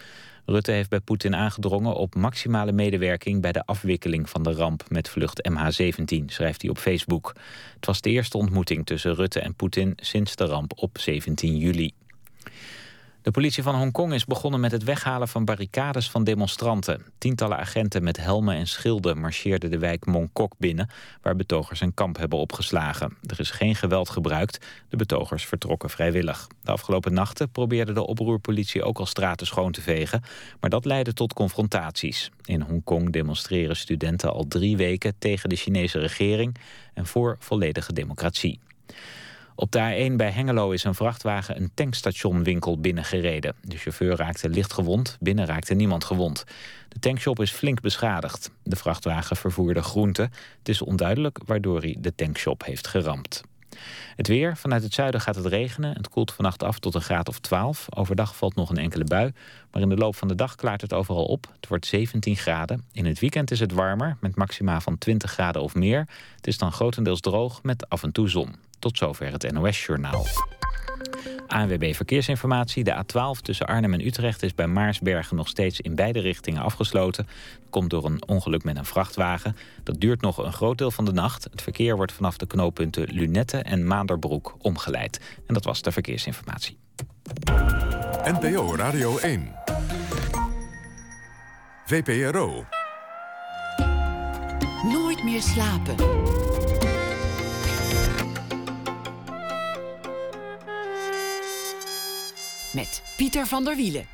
Rutte 0.46 0.72
heeft 0.72 0.90
bij 0.90 1.00
Poetin 1.00 1.36
aangedrongen 1.36 1.96
op 1.96 2.16
maximale 2.16 2.72
medewerking 2.72 3.42
bij 3.42 3.52
de 3.52 3.66
afwikkeling 3.66 4.30
van 4.30 4.44
de 4.44 4.54
ramp 4.54 4.84
met 4.90 5.10
vlucht 5.10 5.50
MH17, 5.50 6.26
schrijft 6.26 6.62
hij 6.62 6.72
op 6.72 6.78
Facebook. 6.78 7.34
Het 7.76 7.86
was 7.86 8.02
de 8.02 8.10
eerste 8.10 8.38
ontmoeting 8.38 8.86
tussen 8.86 9.16
Rutte 9.16 9.40
en 9.40 9.56
Poetin 9.56 9.94
sinds 9.96 10.36
de 10.36 10.46
ramp 10.46 10.72
op 10.76 10.98
17 10.98 11.58
juli. 11.58 11.94
De 13.24 13.32
politie 13.32 13.64
van 13.64 13.76
Hongkong 13.76 14.14
is 14.14 14.26
begonnen 14.26 14.60
met 14.60 14.72
het 14.72 14.84
weghalen 14.84 15.28
van 15.28 15.46
barricades 15.46 16.10
van 16.10 16.24
demonstranten. 16.24 17.06
Tientallen 17.18 17.58
agenten 17.58 18.04
met 18.04 18.18
helmen 18.18 18.56
en 18.56 18.68
schilden 18.68 19.18
marcheerden 19.18 19.72
de 19.72 19.78
wijk 19.78 20.06
Mongkok 20.06 20.54
binnen... 20.58 20.90
waar 21.22 21.36
betogers 21.36 21.82
een 21.82 21.94
kamp 21.94 22.18
hebben 22.18 22.40
opgeslagen. 22.40 23.18
Er 23.28 23.40
is 23.40 23.52
geen 23.52 23.76
geweld 23.76 24.10
gebruikt. 24.10 24.66
De 24.90 24.98
betogers 24.98 25.46
vertrokken 25.46 25.90
vrijwillig. 25.90 26.48
De 26.64 26.72
afgelopen 26.72 27.14
nachten 27.14 27.50
probeerde 27.50 27.94
de 27.94 28.06
oproerpolitie 28.06 28.84
ook 28.84 29.00
al 29.00 29.06
straten 29.06 29.48
schoon 29.48 29.72
te 29.72 29.82
vegen... 29.82 30.24
maar 30.60 30.70
dat 30.70 30.86
leidde 30.86 31.14
tot 31.14 31.34
confrontaties. 31.34 32.32
In 32.46 32.62
Hongkong 32.62 33.12
demonstreren 33.12 33.76
studenten 33.76 34.34
al 34.34 34.48
drie 34.48 34.78
weken 34.78 35.16
tegen 35.20 35.50
de 35.50 35.56
Chinese 35.56 36.00
regering... 36.00 36.56
en 36.94 37.06
voor 37.06 37.36
volledige 37.40 37.94
democratie. 37.94 38.60
Op 39.56 39.72
de 39.72 40.10
A1 40.10 40.16
bij 40.16 40.30
Hengelo 40.30 40.72
is 40.72 40.84
een 40.84 40.96
vrachtwagen 40.96 41.56
een 41.56 41.72
tankstationwinkel 41.74 42.80
binnengereden. 42.80 43.56
De 43.62 43.78
chauffeur 43.78 44.16
raakte 44.16 44.50
licht 44.50 44.74
gewond, 44.74 45.18
binnen 45.20 45.46
raakte 45.46 45.74
niemand 45.74 46.04
gewond. 46.04 46.44
De 46.88 47.00
tankshop 47.00 47.42
is 47.42 47.52
flink 47.52 47.82
beschadigd. 47.82 48.52
De 48.64 48.76
vrachtwagen 48.76 49.36
vervoerde 49.36 49.82
groenten. 49.82 50.32
Het 50.60 50.70
is 50.70 50.82
onduidelijk 50.82 51.40
waardoor 51.46 51.80
hij 51.82 51.96
de 52.00 52.16
tankshop 52.16 52.66
heeft 52.66 52.88
geramd. 52.88 53.44
Het 54.16 54.28
weer. 54.28 54.58
Vanuit 54.58 54.84
het 54.84 54.94
zuiden 54.94 55.22
gaat 55.22 55.36
het 55.36 55.46
regenen. 55.46 55.96
Het 55.96 56.10
koelt 56.10 56.34
vannacht 56.34 56.64
af 56.64 56.80
tot 56.80 56.96
een 56.96 57.02
graad 57.02 57.30
of 57.30 57.40
12. 57.40 57.88
Overdag 57.90 58.36
valt 58.36 58.56
nog 58.56 58.70
een 58.70 58.78
enkele 58.78 59.04
bui. 59.04 59.32
Maar 59.72 59.82
in 59.82 59.90
de 59.90 59.96
loop 59.96 60.16
van 60.16 60.28
de 60.28 60.36
dag 60.36 60.56
klaart 60.56 60.82
het 60.82 60.94
overal 60.94 61.26
op. 61.26 61.48
Het 61.56 61.68
wordt 61.68 61.86
17 61.86 62.36
graden. 62.36 62.84
In 62.92 63.06
het 63.06 63.20
weekend 63.20 63.52
is 63.52 63.60
het 63.60 63.72
warmer, 63.72 64.18
met 64.20 64.36
maxima 64.36 64.80
van 64.82 64.98
20 64.98 65.32
graden 65.32 65.62
of 65.62 65.76
meer. 65.76 66.08
Het 66.36 66.48
is 66.48 66.58
dan 66.58 66.72
grotendeels 66.72 67.20
droog, 67.20 67.64
met 67.64 67.90
af 67.90 68.04
en 68.04 68.12
toe 68.12 68.30
zon. 68.30 68.56
Tot 68.84 68.98
zover 68.98 69.32
het 69.32 69.52
NOS-journaal. 69.52 70.26
ANWB 71.48 71.94
Verkeersinformatie. 71.94 72.84
De 72.84 73.04
A12 73.04 73.42
tussen 73.42 73.66
Arnhem 73.66 73.94
en 73.94 74.06
Utrecht 74.06 74.44
is 74.44 74.56
bij 74.56 74.68
Maarsbergen 74.68 75.36
nog 75.36 75.48
steeds 75.48 75.82
in 75.82 75.96
beide 75.96 76.20
richtingen 76.20 76.62
afgesloten. 76.62 77.26
Dat 77.26 77.70
komt 77.70 77.90
door 77.90 78.06
een 78.06 78.28
ongeluk 78.28 78.64
met 78.64 78.78
een 78.78 78.86
vrachtwagen. 78.86 79.56
Dat 79.84 80.00
duurt 80.00 80.22
nog 80.22 80.38
een 80.38 80.54
groot 80.54 80.78
deel 80.78 80.92
van 80.92 81.06
de 81.06 81.12
nacht. 81.12 81.44
Het 81.44 81.62
verkeer 81.62 81.96
wordt 81.96 82.12
vanaf 82.12 82.38
de 82.38 82.48
knooppunten 82.48 83.08
Lunette 83.12 83.58
en 83.58 83.88
Maanderbroek 83.88 84.56
omgeleid. 84.62 85.20
En 85.48 85.54
dat 85.54 85.64
was 85.64 85.82
de 85.82 85.92
verkeersinformatie. 85.92 86.78
NPO 88.24 88.76
Radio 88.76 89.18
1. 89.18 89.56
VPRO. 91.86 92.66
Nooit 94.84 95.24
meer 95.24 95.42
slapen. 95.42 95.96
Met 102.74 103.04
Pieter 103.18 103.48
van 103.48 103.64
der 103.64 103.76
Wielen. 103.76 104.06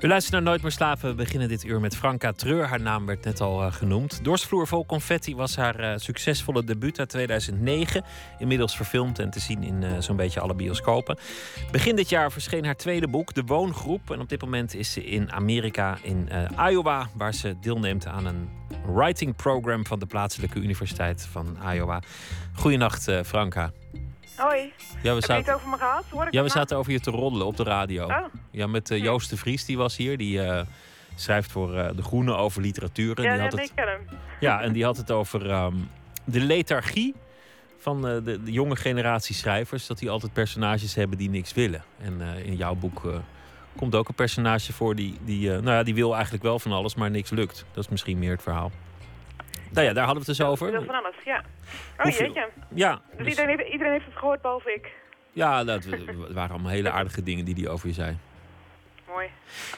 U 0.00 0.08
luistert 0.08 0.32
naar 0.32 0.42
Nooit 0.42 0.62
meer 0.62 0.70
slapen. 0.70 1.08
We 1.08 1.14
beginnen 1.14 1.48
dit 1.48 1.64
uur 1.64 1.80
met 1.80 1.96
Franka 1.96 2.32
Treur. 2.32 2.66
Haar 2.66 2.80
naam 2.80 3.06
werd 3.06 3.24
net 3.24 3.40
al 3.40 3.62
uh, 3.62 3.72
genoemd. 3.72 4.24
Dorsvloer 4.24 4.66
vol 4.66 4.86
confetti 4.86 5.34
was 5.34 5.56
haar 5.56 5.80
uh, 5.80 5.92
succesvolle 5.96 6.64
debuut 6.64 6.98
uit 6.98 7.08
2009. 7.08 8.04
Inmiddels 8.38 8.76
verfilmd 8.76 9.18
en 9.18 9.30
te 9.30 9.40
zien 9.40 9.62
in 9.62 9.82
uh, 9.82 9.90
zo'n 9.98 10.16
beetje 10.16 10.40
alle 10.40 10.54
bioscopen. 10.54 11.18
Begin 11.70 11.96
dit 11.96 12.08
jaar 12.08 12.32
verscheen 12.32 12.64
haar 12.64 12.76
tweede 12.76 13.08
boek, 13.08 13.34
De 13.34 13.42
Woongroep. 13.46 14.10
En 14.10 14.20
op 14.20 14.28
dit 14.28 14.40
moment 14.40 14.74
is 14.74 14.92
ze 14.92 15.04
in 15.04 15.32
Amerika, 15.32 15.98
in 16.02 16.28
Iowa... 16.70 17.08
waar 17.14 17.34
ze 17.34 17.56
deelneemt 17.60 18.06
aan 18.06 18.26
een 18.26 18.48
writing 18.86 19.36
program... 19.36 19.86
van 19.86 19.98
de 19.98 20.06
plaatselijke 20.06 20.58
universiteit 20.58 21.26
van 21.30 21.56
Iowa. 21.72 22.02
Goedenacht, 22.54 23.10
Franka. 23.24 23.72
Hoi. 24.42 24.72
Ja, 25.02 25.14
we 25.14 25.20
Heb 25.20 25.24
je 25.24 25.32
het 25.32 25.52
over 25.52 25.68
me 25.68 25.76
gehad? 25.76 26.04
Hoor 26.10 26.26
ik 26.26 26.32
ja, 26.32 26.42
we 26.42 26.48
zaten 26.48 26.76
over 26.76 26.92
je 26.92 27.00
te 27.00 27.10
roddelen 27.10 27.46
op 27.46 27.56
de 27.56 27.62
radio. 27.62 28.06
Oh. 28.06 28.24
Ja, 28.50 28.66
met 28.66 28.90
uh, 28.90 29.02
Joost 29.02 29.30
de 29.30 29.36
Vries, 29.36 29.64
die 29.64 29.76
was 29.76 29.96
hier. 29.96 30.18
Die 30.18 30.38
uh, 30.38 30.60
schrijft 31.14 31.52
voor 31.52 31.74
uh, 31.74 31.88
De 31.96 32.02
Groene 32.02 32.34
over 32.34 32.62
literatuur. 32.62 33.16
En 33.16 33.22
ja, 33.22 33.32
die 33.32 33.40
had 33.40 33.52
nee, 33.52 33.60
het, 33.60 33.70
ik 33.70 33.76
ken 33.76 33.88
hem. 33.88 34.18
Ja, 34.40 34.60
en 34.60 34.72
die 34.72 34.84
had 34.84 34.96
het 34.96 35.10
over 35.10 35.50
um, 35.50 35.90
de 36.24 36.40
lethargie 36.40 37.14
van 37.78 38.02
de, 38.02 38.22
de, 38.22 38.52
jonge 38.52 38.76
generatie 38.76 39.34
schrijvers. 39.34 39.86
Dat 39.86 39.98
die 39.98 40.10
altijd 40.10 40.32
personages 40.32 40.94
hebben 40.94 41.18
die 41.18 41.30
niks 41.30 41.52
willen. 41.54 41.84
En 42.00 42.20
in 42.44 42.56
jouw 42.56 42.74
boek 42.74 43.12
komt 43.76 43.94
ook 43.94 44.08
een 44.08 44.14
personage 44.14 44.72
voor 44.72 44.94
die, 44.94 45.18
die, 45.24 45.48
nou 45.48 45.70
ja, 45.70 45.82
die 45.82 45.94
wil 45.94 46.14
eigenlijk 46.14 46.42
wel 46.42 46.58
van 46.58 46.72
alles, 46.72 46.94
maar 46.94 47.10
niks 47.10 47.30
lukt. 47.30 47.64
Dat 47.72 47.84
is 47.84 47.90
misschien 47.90 48.18
meer 48.18 48.32
het 48.32 48.42
verhaal. 48.42 48.70
Nou 49.72 49.86
ja, 49.86 49.92
daar 49.92 50.04
hadden 50.04 50.24
we 50.24 50.30
het 50.30 50.38
dus 50.38 50.46
over. 50.46 50.72
Dat 50.72 50.84
van 50.84 50.94
alles, 50.94 51.14
ja. 51.24 51.38
Oh 51.98 52.02
Hoeveel- 52.02 52.24
jeetje. 52.26 52.48
Ja, 52.74 52.92
Dus, 53.10 53.16
dus- 53.18 53.26
iedereen, 53.26 53.56
heeft, 53.58 53.70
iedereen 53.72 53.92
heeft 53.92 54.04
het 54.04 54.16
gehoord, 54.16 54.40
behalve 54.42 54.72
ik. 54.74 54.92
ja 55.32 55.64
dat 55.64 55.84
het 55.84 56.32
waren 56.32 56.50
allemaal 56.50 56.70
hele 56.70 56.90
aardige 56.90 57.22
dingen 57.22 57.44
die 57.44 57.54
hij 57.54 57.68
over 57.72 57.86
je 57.88 57.94
zei. 57.94 58.16
Mooi. 59.08 59.30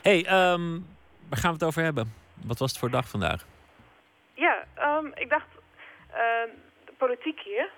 hey, 0.02 0.24
ehm, 0.26 0.70
waar 1.28 1.38
gaan 1.38 1.50
we 1.50 1.56
het 1.58 1.64
over 1.64 1.82
hebben? 1.82 2.14
Wat 2.46 2.58
was 2.58 2.70
het 2.70 2.80
voor 2.80 2.90
dag 2.90 3.08
vandaag? 3.08 3.44
Ja, 4.34 4.64
ehm, 4.74 5.06
ik 5.14 5.30
dacht, 5.30 5.46
ehm, 6.10 6.48
de 6.84 6.92
politiek 6.96 7.40
hier. 7.40 7.68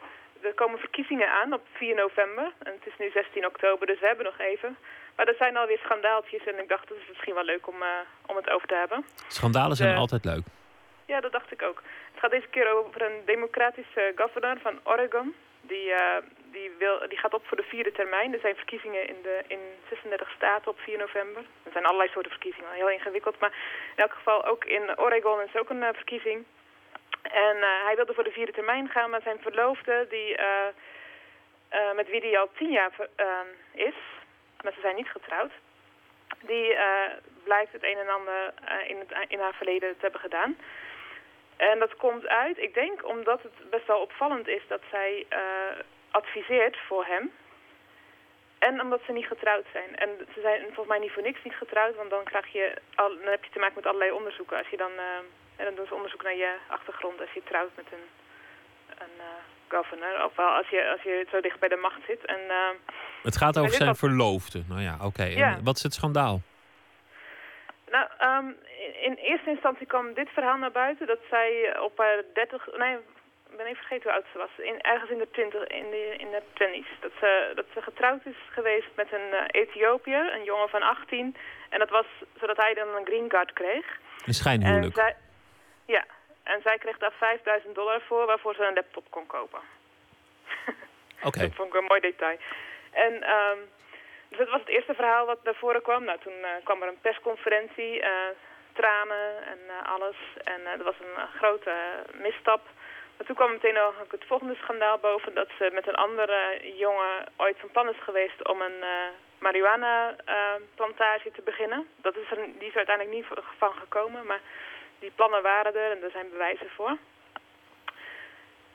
Er 0.42 0.54
komen 0.54 0.78
verkiezingen 0.78 1.28
aan 1.42 1.52
op 1.52 1.60
4 1.72 1.94
november. 1.94 2.52
En 2.62 2.72
het 2.78 2.86
is 2.86 2.92
nu 2.98 3.10
16 3.10 3.46
oktober, 3.46 3.86
dus 3.86 4.00
we 4.00 4.06
hebben 4.06 4.24
nog 4.24 4.38
even. 4.38 4.76
Maar 5.16 5.26
er 5.26 5.34
zijn 5.38 5.56
alweer 5.56 5.78
schandaaltjes 5.78 6.44
en 6.46 6.58
ik 6.62 6.68
dacht, 6.68 6.88
dat 6.88 6.96
is 6.98 7.08
misschien 7.08 7.34
wel 7.34 7.44
leuk 7.44 7.68
om, 7.68 7.82
eh, 7.82 7.88
om 8.26 8.36
het 8.36 8.50
over 8.50 8.68
te 8.68 8.74
hebben. 8.74 9.04
Schandalen 9.28 9.76
zijn 9.76 9.94
De- 9.94 10.00
altijd 10.00 10.24
leuk. 10.24 10.44
Ja, 11.06 11.20
dat 11.20 11.32
dacht 11.32 11.52
ik 11.52 11.62
ook. 11.62 11.82
Het 12.10 12.20
gaat 12.20 12.30
deze 12.30 12.48
keer 12.48 12.72
over 12.72 13.02
een 13.02 13.24
democratische 13.24 14.12
governor 14.16 14.58
van 14.60 14.80
Oregon. 14.82 15.34
Die, 15.60 15.92
eh, 15.92 16.22
die, 16.52 16.70
wil, 16.78 17.08
die 17.08 17.18
gaat 17.18 17.34
op 17.34 17.46
voor 17.46 17.56
de 17.56 17.62
vierde 17.62 17.92
termijn. 17.92 18.32
Er 18.32 18.40
zijn 18.40 18.56
verkiezingen 18.56 19.08
in, 19.08 19.22
de, 19.22 19.42
in 19.46 19.58
36 19.88 20.30
staten 20.30 20.70
op 20.70 20.78
4 20.80 20.98
november. 20.98 21.42
Er 21.62 21.72
zijn 21.72 21.84
allerlei 21.84 22.10
soorten 22.10 22.30
verkiezingen, 22.30 22.72
heel 22.72 22.90
ingewikkeld. 22.90 23.38
Maar 23.38 23.52
in 23.96 24.02
elk 24.02 24.12
geval 24.12 24.44
ook 24.44 24.64
in 24.64 24.98
Oregon 24.98 25.42
is 25.42 25.56
ook 25.56 25.70
een 25.70 25.82
eh, 25.82 25.94
verkiezing. 25.94 26.44
En 27.22 27.56
eh, 27.56 27.84
hij 27.84 27.96
wilde 27.96 28.14
voor 28.14 28.24
de 28.24 28.38
vierde 28.38 28.52
termijn 28.52 28.88
gaan, 28.88 29.10
maar 29.10 29.22
zijn 29.22 29.40
verloofde, 29.40 30.06
die, 30.10 30.36
met 31.94 32.08
wie 32.08 32.20
hij 32.20 32.38
al 32.38 32.50
tien 32.56 32.70
jaar 32.70 32.92
is, 33.72 33.94
maar 34.62 34.72
ze 34.72 34.80
zijn 34.80 34.96
niet 34.96 35.08
getrouwd, 35.08 35.52
die 36.40 36.76
blijkt 37.44 37.72
het 37.72 37.82
een 37.82 37.98
en 37.98 38.08
ander 38.08 38.52
in, 38.86 38.98
het, 38.98 39.28
in 39.28 39.38
haar 39.38 39.54
verleden 39.54 39.94
te 39.94 40.00
hebben 40.00 40.20
gedaan. 40.20 40.56
En 41.56 41.78
dat 41.78 41.96
komt 41.96 42.26
uit, 42.26 42.58
ik 42.58 42.74
denk, 42.74 43.08
omdat 43.08 43.42
het 43.42 43.70
best 43.70 43.86
wel 43.86 44.00
opvallend 44.00 44.48
is 44.48 44.62
dat 44.68 44.80
zij 44.90 45.26
eh, 45.28 45.38
adviseert 46.10 46.76
voor 46.86 47.04
hem. 47.04 47.30
En 48.58 48.80
omdat 48.80 49.00
ze 49.06 49.12
niet 49.12 49.26
getrouwd 49.26 49.64
zijn. 49.72 49.96
En 49.96 50.08
ze 50.34 50.40
zijn 50.40 50.60
volgens 50.62 50.88
mij 50.88 50.98
niet 50.98 51.12
voor 51.12 51.22
niks 51.22 51.44
niet 51.44 51.54
getrouwd, 51.54 51.96
want 51.96 52.10
dan, 52.10 52.24
krijg 52.24 52.52
je 52.52 52.74
al, 52.94 53.08
dan 53.08 53.30
heb 53.30 53.44
je 53.44 53.50
te 53.50 53.58
maken 53.58 53.74
met 53.74 53.86
allerlei 53.86 54.10
onderzoeken 54.10 54.58
als 54.58 54.68
je 54.68 54.76
dan 54.76 54.92
eh, 54.96 55.04
En 55.56 55.64
dan 55.64 55.74
doen 55.74 55.86
ze 55.86 55.94
onderzoek 55.94 56.22
naar 56.22 56.36
je 56.36 56.56
achtergrond 56.68 57.20
als 57.20 57.32
je 57.32 57.42
trouwt 57.44 57.76
met 57.76 57.86
een, 57.92 58.06
een 59.04 59.16
eh, 59.18 59.42
governor. 59.68 60.24
Ofwel 60.24 60.48
als 60.48 60.68
je, 60.68 60.90
als 60.92 61.02
je 61.02 61.26
zo 61.30 61.40
dicht 61.40 61.58
bij 61.58 61.68
de 61.68 61.76
macht 61.76 62.00
zit. 62.06 62.24
En, 62.24 62.40
Het 63.22 63.36
gaat 63.36 63.58
over 63.58 63.74
zijn 63.74 63.96
verloofde. 63.96 64.62
Nou 64.68 64.80
ja, 64.80 64.96
oké. 65.02 65.24
Ja. 65.24 65.58
Wat 65.62 65.76
is 65.76 65.82
het 65.82 65.94
schandaal? 65.94 66.40
Nou, 67.90 68.08
ehm, 68.18 68.46
in, 69.00 69.14
eerste 69.14 69.50
instantie 69.50 69.86
kwam 69.86 70.14
dit 70.14 70.28
verhaal 70.28 70.56
naar 70.56 70.72
buiten 70.72 71.06
dat 71.06 71.20
zij 71.30 71.78
op 71.78 71.98
haar 71.98 72.22
30, 72.34 72.68
nee, 72.76 72.96
ik 73.50 73.56
ben 73.56 73.66
even 73.66 73.76
vergeten 73.76 74.02
hoe 74.02 74.12
oud 74.12 74.26
ze 74.32 74.38
was, 74.38 74.50
in, 74.56 74.80
ergens 74.80 75.10
in 75.10 75.18
de 75.18 75.30
20, 75.30 75.66
in 75.66 75.90
de, 75.90 76.14
in 76.18 76.30
de 76.30 76.42
twenties, 76.52 76.88
dat 77.00 77.10
ze, 77.20 77.52
dat 77.54 77.64
ze 77.74 77.82
getrouwd 77.82 78.26
is 78.26 78.36
geweest 78.50 78.88
met 78.94 79.12
een 79.12 79.32
eh, 79.32 79.60
Ethiopiër, 79.62 80.34
een 80.34 80.44
jongen 80.44 80.68
van 80.68 80.82
18, 80.82 81.36
en 81.68 81.78
dat 81.78 81.90
was 81.90 82.06
zodat 82.40 82.56
hij 82.56 82.74
dan 82.74 82.88
een 82.94 83.06
green 83.06 83.28
card 83.28 83.52
kreeg. 83.52 83.86
Een 84.26 84.34
schijnhuwelijk. 84.34 84.96
En 84.96 85.02
zij, 85.02 85.16
ja, 85.84 86.04
en 86.42 86.60
zij 86.62 86.78
kreeg 86.78 86.98
daar 86.98 87.12
5000 87.12 87.74
dollar 87.74 88.00
voor, 88.00 88.26
waarvoor 88.26 88.54
ze 88.54 88.64
een 88.64 88.74
laptop 88.74 89.10
kon 89.10 89.26
kopen. 89.26 89.60
Oké. 91.28 91.40
Dat 91.40 91.54
vond 91.54 91.68
ik 91.68 91.80
een 91.80 91.84
mooi 91.84 92.00
detail. 92.00 92.38
En 92.90 93.22
ehm, 93.22 93.58
dus 94.28 94.38
dat 94.38 94.48
was 94.48 94.60
het 94.60 94.68
eerste 94.68 94.94
verhaal 94.94 95.26
wat 95.26 95.42
naar 95.42 95.54
voren 95.54 95.82
kwam. 95.82 96.04
Nou, 96.04 96.18
toen 96.18 96.42
eh, 96.42 96.50
kwam 96.64 96.82
er 96.82 96.88
een 96.88 97.00
persconferentie, 97.00 98.00
eh, 98.00 98.10
tranen 98.72 99.46
en 99.46 99.58
eh, 99.68 99.92
alles. 99.92 100.16
En 100.44 100.60
dat 100.76 100.86
was 100.86 100.94
een 101.00 101.26
grote 101.38 101.72
misstap. 102.12 102.60
Maar 103.16 103.26
toen 103.26 103.36
kwam 103.36 103.50
meteen 103.50 103.78
ook 103.78 104.12
het 104.12 104.24
volgende 104.26 104.54
schandaal 104.54 104.98
boven... 104.98 105.34
dat 105.34 105.48
ze 105.58 105.70
met 105.72 105.88
een 105.88 105.94
andere 105.94 106.72
jongen 106.76 107.26
ooit 107.36 107.56
van 107.60 107.70
plan 107.70 107.88
is 107.88 108.02
geweest 108.02 108.48
om 108.48 108.60
een 108.60 108.82
eh 108.82 109.08
marihuana-plantage 109.38 111.30
te 111.30 111.42
beginnen. 111.42 111.88
Dat 111.96 112.16
is 112.16 112.28
die 112.58 112.68
is 112.68 112.70
er 112.70 112.76
uiteindelijk 112.76 113.16
niet 113.16 113.26
van 113.58 113.72
gekomen, 113.72 114.26
maar 114.26 114.40
die 114.98 115.10
plannen 115.10 115.42
waren 115.42 115.74
er 115.74 115.90
en 115.90 116.02
er 116.02 116.10
zijn 116.10 116.30
bewijzen 116.30 116.70
voor. 116.70 116.96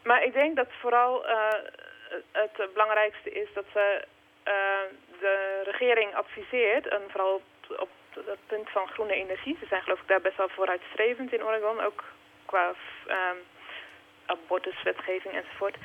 Maar 0.04 0.24
ik 0.24 0.34
denk 0.34 0.56
dat 0.56 0.68
vooral 0.80 1.26
het 2.32 2.74
belangrijkste 2.74 3.32
is 3.32 3.54
dat 3.54 3.66
ze 3.74 4.02
de 5.20 5.62
regering 5.64 6.16
adviseert, 6.16 6.88
en 6.88 7.02
vooral 7.10 7.34
op, 7.34 7.80
op 7.80 7.89
het 8.26 8.39
punt 8.48 8.70
van 8.70 8.88
groene 8.88 9.14
energie. 9.14 9.58
Ze 9.60 9.66
zijn 9.70 9.82
geloof 9.82 10.00
ik 10.00 10.08
daar 10.08 10.22
best 10.22 10.38
wel 10.38 10.50
vooruitstrevend 10.50 11.34
in 11.34 11.44
Oregon, 11.44 11.80
ook 11.82 12.04
qua 12.46 12.74
ehm, 13.08 13.38
abortuswetgeving 14.26 15.34
enzovoort. 15.34 15.76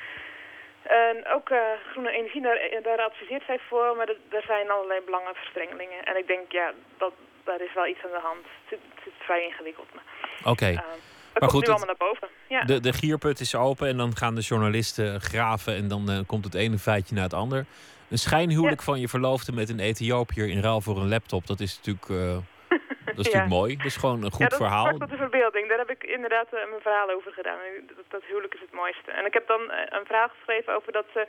En 0.81 1.27
ook 1.27 1.49
eh, 1.49 1.59
groene 1.91 2.11
energie, 2.11 2.41
daar, 2.41 2.59
daar 2.83 3.01
adviseert 3.01 3.43
zij 3.45 3.59
voor, 3.67 3.95
maar 3.97 4.07
er, 4.07 4.43
zijn 4.47 4.69
allerlei 4.69 5.01
belangenverstrengelingen. 5.05 6.03
En 6.03 6.17
ik 6.17 6.27
denk, 6.27 6.51
ja, 6.51 6.73
dat, 6.97 7.13
daar 7.43 7.61
is 7.61 7.73
wel 7.73 7.87
iets 7.87 8.03
aan 8.03 8.11
de 8.11 8.19
hand. 8.29 8.43
Het 8.43 8.69
zit, 8.69 8.79
het 8.93 9.03
zit 9.03 9.13
vrij 9.17 9.43
ingewikkeld. 9.45 9.93
Maar, 9.93 10.03
Oké. 10.43 10.65
ehm, 10.65 10.75
het 10.75 11.39
Maar 11.41 11.49
goed, 11.49 11.59
het- 11.59 11.69
allemaal 11.69 11.95
naar 11.97 12.07
boven. 12.09 12.27
Ja. 12.47 12.61
De, 12.63 12.79
de 12.79 12.93
gierput 12.93 13.39
is 13.39 13.55
open 13.55 13.87
en 13.87 13.97
dan 13.97 14.15
gaan 14.17 14.35
de 14.35 14.41
journalisten 14.41 15.21
graven 15.21 15.75
en 15.75 15.87
dan 15.87 16.09
eh, 16.09 16.19
komt 16.27 16.43
het 16.45 16.55
ene 16.55 16.77
feitje 16.77 17.15
naar 17.15 17.23
het 17.23 17.33
ander. 17.33 17.65
Een 18.09 18.17
schijnhuwelijk 18.17 18.81
van 18.81 18.99
je 18.99 19.07
verloofde 19.07 19.51
met 19.51 19.69
een 19.69 19.79
Ethiopiër 19.79 20.49
in 20.49 20.61
ruil 20.61 20.81
voor 20.81 20.97
een 20.97 21.09
laptop, 21.09 21.47
dat 21.47 21.59
is 21.59 21.75
natuurlijk, 21.77 22.09
eh, 22.09 22.17
dat 22.69 22.79
is 22.79 22.79
Ja. 23.05 23.13
natuurlijk 23.15 23.47
mooi. 23.47 23.77
Dat 23.77 23.85
is 23.85 23.95
gewoon 23.97 24.23
een 24.23 24.31
goed 24.31 24.39
ja, 24.39 24.47
dat 24.47 24.57
verhaal. 24.57 24.85
sprak 24.85 24.99
tot 24.99 25.09
de 25.09 25.17
verbeelding. 25.17 25.67
Daar 25.69 25.77
heb 25.77 25.89
ik 25.89 26.03
inderdaad 26.03 26.47
eh, 26.53 26.69
mijn 26.69 26.81
verhaal 26.81 27.09
over 27.09 27.31
gedaan. 27.33 27.59
Dat, 27.95 28.05
dat 28.09 28.23
huwelijk 28.27 28.53
is 28.53 28.59
het 28.61 28.71
mooiste. 28.73 29.11
En 29.11 29.25
ik 29.25 29.33
heb 29.33 29.47
dan 29.47 29.71
eh, 29.71 29.99
een 29.99 30.05
verhaal 30.05 30.29
geschreven 30.37 30.75
over 30.75 30.91
dat 30.91 31.05
ze... 31.13 31.27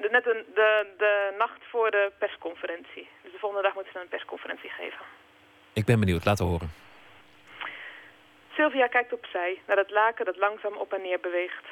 de- 0.00 0.08
net 0.10 0.26
een, 0.26 0.44
de, 0.54 0.86
de 0.98 1.34
nacht 1.38 1.60
voor 1.70 1.90
de 1.90 2.12
persconferentie. 2.18 3.08
Dus 3.22 3.32
de 3.32 3.38
volgende 3.38 3.64
dag 3.64 3.74
moeten 3.74 3.92
ze 3.92 4.00
een 4.00 4.08
persconferentie 4.16 4.70
geven. 4.70 5.04
Ik 5.72 5.84
ben 5.84 6.00
benieuwd, 6.00 6.24
laten 6.24 6.44
horen. 6.46 6.72
Sylvia 8.56 8.86
kijkt 8.86 9.12
opzij, 9.12 9.58
naar 9.66 9.76
het 9.76 9.90
laken 9.90 10.24
dat 10.24 10.36
langzaam 10.36 10.74
op 10.76 10.92
en 10.92 11.02
neer 11.02 11.20
beweegt. 11.20 11.64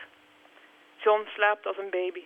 John 0.97 1.23
slaapt 1.35 1.67
als 1.67 1.77
een 1.79 1.91
baby. 1.91 2.23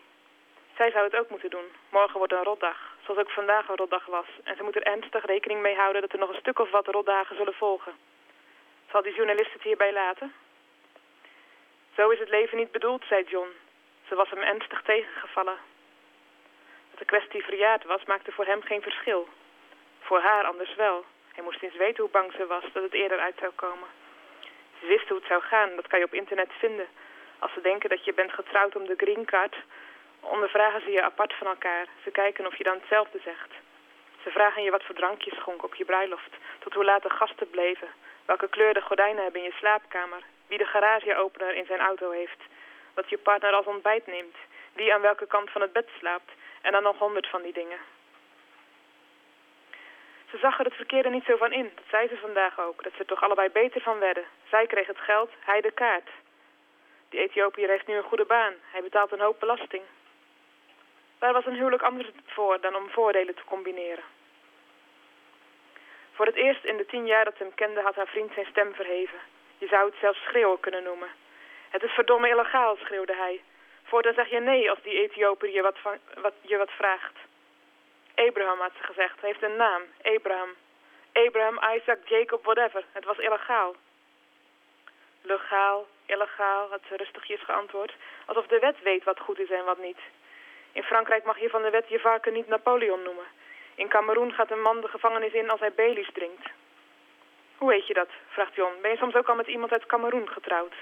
Zij 0.77 0.91
zou 0.91 1.05
het 1.05 1.17
ook 1.17 1.31
moeten 1.31 1.51
doen. 1.51 1.73
Morgen 1.89 2.19
wordt 2.19 2.33
een 2.33 2.43
rotdag, 2.43 2.79
zoals 3.05 3.21
ook 3.21 3.31
vandaag 3.31 3.69
een 3.69 3.77
rotdag 3.77 4.07
was. 4.07 4.27
En 4.45 4.57
ze 4.57 4.63
moet 4.63 4.77
er 4.77 4.83
ernstig 4.83 5.25
rekening 5.25 5.61
mee 5.61 5.77
houden 5.77 6.01
dat 6.01 6.13
er 6.13 6.19
nog 6.19 6.29
een 6.29 6.41
stuk 6.41 6.59
of 6.59 6.71
wat 6.71 6.87
rotdagen 6.87 7.37
zullen 7.37 7.55
volgen. 7.55 7.93
Zal 8.91 9.03
die 9.03 9.15
journalist 9.15 9.53
het 9.53 9.63
hierbij 9.63 9.93
laten? 9.93 10.33
Zo 11.95 12.09
is 12.09 12.19
het 12.19 12.29
leven 12.29 12.59
niet 12.59 12.73
bedoeld, 12.73 13.05
zei 13.09 13.25
John. 13.25 13.49
Ze 14.09 14.15
was 14.15 14.31
hem 14.31 14.43
ernstig 14.43 14.83
tegengevallen. 14.83 15.57
Dat 16.91 16.99
de 16.99 17.05
kwestie 17.05 17.45
verjaard 17.45 17.85
was, 17.85 18.05
maakte 18.05 18.33
voor 18.33 18.47
hem 18.47 18.63
geen 18.63 18.83
verschil. 18.83 19.29
Voor 20.01 20.21
haar 20.21 20.45
anders 20.45 20.75
wel. 20.75 21.05
Hij 21.33 21.45
moest 21.45 21.63
eens 21.63 21.77
weten 21.77 22.03
hoe 22.03 22.13
bang 22.13 22.33
ze 22.33 22.47
was 22.47 22.65
dat 22.73 22.83
het 22.83 22.93
eerder 22.93 23.19
uit 23.19 23.37
zou 23.39 23.53
komen. 23.55 23.89
Ze 24.81 24.87
wist 24.87 25.09
hoe 25.09 25.19
het 25.19 25.27
zou 25.27 25.43
gaan, 25.43 25.77
dat 25.77 25.87
kan 25.87 25.99
je 25.99 26.05
op 26.05 26.15
internet 26.15 26.53
vinden. 26.59 26.87
Als 27.39 27.53
ze 27.53 27.61
denken 27.61 27.89
dat 27.89 28.05
je 28.05 28.15
bent 28.15 28.33
getrouwd 28.33 28.77
om 28.77 28.87
de 28.87 28.95
green 28.97 29.25
card, 29.25 29.57
ondervragen 30.31 30.81
ze 30.81 30.91
je 30.91 31.03
apart 31.03 31.35
van 31.35 31.47
elkaar. 31.47 31.87
Ze 32.05 32.11
kijken 32.11 32.47
of 32.47 32.57
je 32.57 32.65
dan 32.65 32.79
hetzelfde 32.79 33.19
zegt. 33.25 33.53
Ze 34.23 34.31
vragen 34.31 34.63
je 34.63 34.71
wat 34.71 34.85
voor 34.85 34.95
drankjes 34.95 35.35
schonk 35.35 35.65
op 35.65 35.75
je 35.75 35.85
bruiloft, 35.85 36.35
tot 36.59 36.75
hoe 36.75 36.85
laat 36.85 37.03
de 37.03 37.11
gasten 37.11 37.51
bleven, 37.51 37.89
welke 38.25 38.49
kleur 38.49 38.75
de 38.75 38.81
gordijnen 38.81 39.23
hebben 39.23 39.41
in 39.41 39.47
je 39.47 39.57
slaapkamer, 39.59 40.23
wie 40.47 40.59
de 40.59 40.65
garageopener 40.65 41.55
in 41.55 41.67
zijn 41.67 41.81
auto 41.81 42.11
heeft, 42.11 42.43
wat 42.95 43.09
je 43.11 43.19
partner 43.19 43.53
als 43.53 43.67
ontbijt 43.67 44.07
neemt, 44.07 44.37
wie 44.73 44.95
aan 44.95 45.01
welke 45.01 45.27
kant 45.27 45.51
van 45.51 45.61
het 45.61 45.73
bed 45.73 45.89
slaapt 45.99 46.31
en 46.63 46.73
dan 46.73 46.83
nog 46.83 46.99
honderd 46.99 47.27
van 47.27 47.43
die 47.43 47.53
dingen. 47.53 47.79
Ze 50.31 50.39
zag 50.39 50.59
er 50.59 50.65
het 50.65 50.75
verkeerde 50.75 51.09
niet 51.09 51.25
zo 51.25 51.37
van 51.37 51.53
in. 51.53 51.71
Dat 51.75 51.85
zei 51.91 52.09
ze 52.09 52.17
vandaag 52.17 52.61
ook. 52.61 52.83
Dat 52.83 52.93
ze 52.93 52.99
er 52.99 53.07
toch 53.07 53.23
allebei 53.23 53.49
beter 53.49 53.81
van 53.81 53.99
werden. 53.99 54.25
Zij 54.49 54.67
kreeg 54.67 54.87
het 54.87 54.99
geld, 54.99 55.31
hij 55.41 55.61
de 55.61 55.71
kaart. 55.71 56.09
Die 57.09 57.21
Ethiopiër 57.21 57.69
heeft 57.69 57.87
nu 57.87 57.95
een 57.95 58.03
goede 58.03 58.25
baan. 58.25 58.55
Hij 58.73 58.83
betaalt 58.83 59.13
een 59.13 59.21
hoop 59.21 59.41
belasting. 59.41 59.83
Waar 61.19 61.33
was 61.33 61.47
een 61.47 61.55
huwelijk 61.55 61.83
anders 61.83 62.09
voor 62.27 62.61
dan 62.61 62.75
om 62.75 62.91
voordelen 62.91 63.35
te 63.35 63.45
combineren? 63.45 64.05
Voor 66.13 66.27
het 66.27 66.35
eerst 66.35 66.65
in 66.65 66.77
de 66.77 66.87
tien 66.87 67.07
jaar 67.07 67.25
dat 67.25 67.37
ze 67.37 67.43
hem 67.43 67.55
kende 67.55 67.81
had 67.81 67.95
haar 67.95 68.07
vriend 68.07 68.33
zijn 68.33 68.47
stem 68.47 68.75
verheven. 68.75 69.19
Je 69.59 69.67
zou 69.67 69.85
het 69.85 69.99
zelfs 70.01 70.23
schreeuwen 70.23 70.61
kunnen 70.61 70.83
noemen. 70.83 71.09
Het 71.71 71.83
is 71.83 71.91
verdomme 71.91 72.29
illegaal, 72.29 72.77
schreeuwde 72.77 73.15
hij. 73.15 73.41
Voortaan 73.83 74.15
zeg 74.15 74.29
je 74.31 74.41
nee 74.41 74.71
als 74.71 74.83
die 74.83 75.01
Ethiopiër 75.01 75.53
je 75.53 75.63
wat, 75.63 75.79
van, 75.79 75.99
wat, 76.15 76.35
je 76.41 76.57
wat 76.57 76.71
vraagt. 76.71 77.15
Abraham 78.15 78.61
had 78.61 78.73
ze 78.79 78.85
gezegd, 78.85 79.21
heeft 79.21 79.43
een 79.43 79.57
naam. 79.57 79.83
Abraham. 80.03 80.55
Abraham, 81.13 81.59
Isaac, 81.77 81.99
Jacob, 82.05 82.45
whatever. 82.45 82.85
Het 82.93 83.05
was 83.05 83.19
illegaal. 83.19 83.75
Legaal, 85.23 85.87
illegaal, 86.07 86.69
had 86.71 86.81
ze 86.89 86.97
rustigjes 86.97 87.41
geantwoord. 87.41 87.93
Alsof 88.27 88.47
de 88.47 88.59
wet 88.59 88.83
weet 88.83 89.05
wat 89.05 89.21
goed 89.21 89.39
is 89.39 89.51
en 89.51 89.65
wat 89.65 89.79
niet. 89.79 89.99
In 90.77 90.83
Frankrijk 90.83 91.25
mag 91.25 91.39
je 91.39 91.49
van 91.49 91.63
de 91.63 91.71
wet 91.71 91.89
je 91.89 91.99
varken 91.99 92.33
niet 92.33 92.49
Napoleon 92.49 93.03
noemen. 93.03 93.25
In 93.75 93.89
Cameroen 93.89 94.33
gaat 94.33 94.51
een 94.51 94.63
man 94.63 94.81
de 94.81 94.89
gevangenis 94.89 95.33
in 95.33 95.51
als 95.51 95.61
hij 95.61 95.73
Baileys 95.73 96.11
drinkt. 96.13 96.51
Hoe 97.57 97.69
weet 97.69 97.87
je 97.87 97.95
dat? 97.95 98.09
vraagt 98.29 98.55
John. 98.55 98.81
Ben 98.83 98.91
je 98.91 98.97
soms 98.97 99.15
ook 99.15 99.29
al 99.29 99.35
met 99.35 99.47
iemand 99.47 99.73
uit 99.73 99.87
Cameroen 99.87 100.29
getrouwd? 100.29 100.75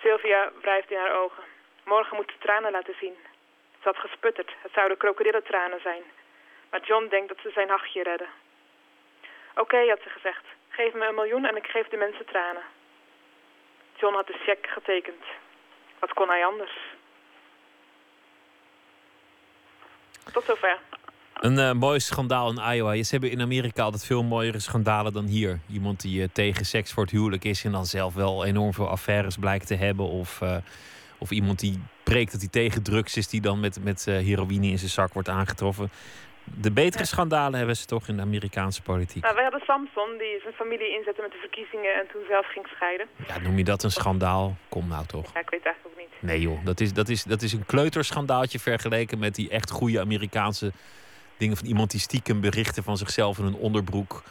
Sylvia 0.00 0.52
wrijft 0.60 0.90
in 0.90 0.98
haar 0.98 1.16
ogen. 1.22 1.42
Morgen 1.84 2.16
moet 2.16 2.30
ze 2.30 2.38
tranen 2.38 2.72
laten 2.72 2.94
zien. 3.00 3.16
Ze 3.72 3.88
had 3.88 3.96
gesputterd. 3.96 4.52
Het 4.62 4.72
zouden 4.72 4.96
krokodillentranen 4.96 5.80
zijn. 5.80 6.02
Maar 6.70 6.80
John 6.80 7.06
denkt 7.08 7.28
dat 7.28 7.38
ze 7.42 7.50
zijn 7.50 7.68
hachje 7.68 8.02
redden. 8.02 8.28
Oké, 9.54 9.88
had 9.88 10.02
ze 10.02 10.08
gezegd. 10.08 10.44
Geef 10.68 10.92
me 10.92 11.06
een 11.06 11.14
miljoen 11.14 11.44
en 11.44 11.56
ik 11.56 11.66
geef 11.66 11.88
de 11.88 11.96
mensen 11.96 12.26
tranen. 12.26 12.62
John 13.96 14.14
had 14.14 14.26
de 14.26 14.38
cheque 14.44 14.70
getekend. 14.70 15.24
Wat 15.98 16.12
kon 16.12 16.28
hij 16.28 16.46
anders? 16.46 16.98
Tot 20.32 20.44
zover. 20.44 20.78
Een 21.40 21.58
eh, 21.58 21.72
mooi 21.72 22.00
schandaal 22.00 22.50
in 22.50 22.74
Iowa. 22.74 23.02
Ze 23.02 23.10
hebben 23.10 23.30
in 23.30 23.40
Amerika 23.40 23.82
altijd 23.82 24.04
veel 24.04 24.22
mooiere 24.22 24.58
schandalen 24.58 25.12
dan 25.12 25.26
hier. 25.26 25.58
Iemand 25.72 26.00
die 26.00 26.22
eh, 26.22 26.28
tegen 26.32 26.66
seks 26.66 26.92
voor 26.92 27.02
het 27.02 27.12
huwelijk 27.12 27.44
is 27.44 27.64
en 27.64 27.72
dan 27.72 27.86
zelf 27.86 28.14
wel 28.14 28.44
enorm 28.44 28.74
veel 28.74 28.88
affaires 28.88 29.36
blijkt 29.36 29.66
te 29.66 29.74
hebben. 29.74 30.06
Of, 30.06 30.40
eh, 30.40 30.56
of 31.18 31.30
iemand 31.30 31.58
die 31.58 31.80
preekt 32.02 32.32
dat 32.32 32.40
hij 32.40 32.50
tegen 32.50 32.82
drugs 32.82 33.16
is, 33.16 33.28
die 33.28 33.40
dan 33.40 33.60
met, 33.60 33.78
met 33.82 34.04
heroïne 34.04 34.66
in 34.66 34.78
zijn 34.78 34.90
zak 34.90 35.12
wordt 35.12 35.28
aangetroffen. 35.28 35.90
De 36.54 36.72
betere 36.72 37.04
schandalen 37.04 37.58
hebben 37.58 37.76
ze 37.76 37.86
toch 37.86 38.08
in 38.08 38.16
de 38.16 38.22
Amerikaanse 38.22 38.82
politiek. 38.82 39.22
Nou, 39.22 39.34
wij 39.34 39.42
hadden 39.42 39.62
Samson 39.66 40.18
die 40.18 40.40
zijn 40.42 40.54
familie 40.54 40.96
inzette 40.96 41.22
met 41.22 41.30
de 41.30 41.38
verkiezingen 41.38 41.94
en 41.94 42.06
toen 42.12 42.22
zelf 42.28 42.46
ging 42.46 42.66
scheiden. 42.66 43.06
Ja, 43.26 43.38
noem 43.38 43.58
je 43.58 43.64
dat 43.64 43.82
een 43.82 43.90
schandaal? 43.90 44.56
Kom 44.68 44.88
nou 44.88 45.06
toch. 45.06 45.32
Ja, 45.34 45.40
ik 45.40 45.50
weet 45.50 45.64
het 45.64 45.74
eigenlijk 45.74 45.86
ook 45.86 46.00
niet. 46.00 46.30
Nee 46.30 46.40
joh, 46.40 46.64
dat 46.64 46.80
is, 46.80 46.92
dat 46.92 47.08
is, 47.08 47.22
dat 47.22 47.42
is 47.42 47.52
een 47.52 47.66
kleuterschandaaltje 47.66 48.58
vergeleken 48.58 49.18
met 49.18 49.34
die 49.34 49.50
echt 49.50 49.70
goede 49.70 50.00
Amerikaanse 50.00 50.72
dingen 51.36 51.56
van 51.56 51.66
iemand 51.66 51.90
die 51.90 52.00
stiekem 52.00 52.40
berichten 52.40 52.82
van 52.82 52.96
zichzelf 52.96 53.38
in 53.38 53.44
een 53.44 53.54
onderbroek 53.54 54.22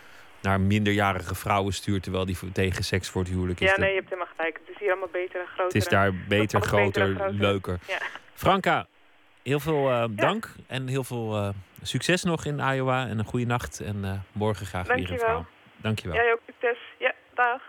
naar 0.41 0.61
minderjarige 0.61 1.35
vrouwen 1.35 1.73
stuurt 1.73 2.03
terwijl 2.03 2.25
die 2.25 2.37
tegen 2.51 2.83
seks 2.83 3.09
voor 3.09 3.21
het 3.21 3.31
huwelijk 3.31 3.59
is. 3.59 3.69
Ja, 3.69 3.79
nee, 3.79 3.89
je 3.89 3.95
hebt 3.95 4.09
helemaal 4.09 4.33
gelijk. 4.35 4.59
Het 4.65 4.69
is 4.69 4.79
hier 4.79 4.89
allemaal 4.89 5.09
beter 5.11 5.39
en 5.39 5.47
groter. 5.47 5.65
het 5.65 5.75
is 5.75 5.87
daar 5.87 6.13
beter, 6.27 6.61
groter. 6.61 7.33
leuker. 7.33 7.79
Ja. 7.87 7.97
Franka, 8.33 8.87
heel 9.49 9.59
veel 9.59 9.89
eh, 9.89 10.03
dank 10.09 10.49
en 10.67 10.88
heel 10.88 11.03
veel 11.03 11.35
eh, 11.35 11.49
succes 11.81 12.23
nog 12.23 12.45
in 12.45 12.59
Iowa 12.59 13.07
en 13.07 13.19
een 13.19 13.26
goede 13.26 13.45
nacht. 13.45 13.80
En 13.80 14.05
eh, 14.05 14.11
morgen 14.31 14.65
graag 14.65 14.88
weer 14.88 15.11
een 15.11 15.19
verhaal. 15.19 15.45
Dankjewel. 15.76 16.17
Jij 16.17 16.31
ook 16.31 16.41
succes. 16.45 16.77
Ja, 16.99 17.13
dag. 17.34 17.61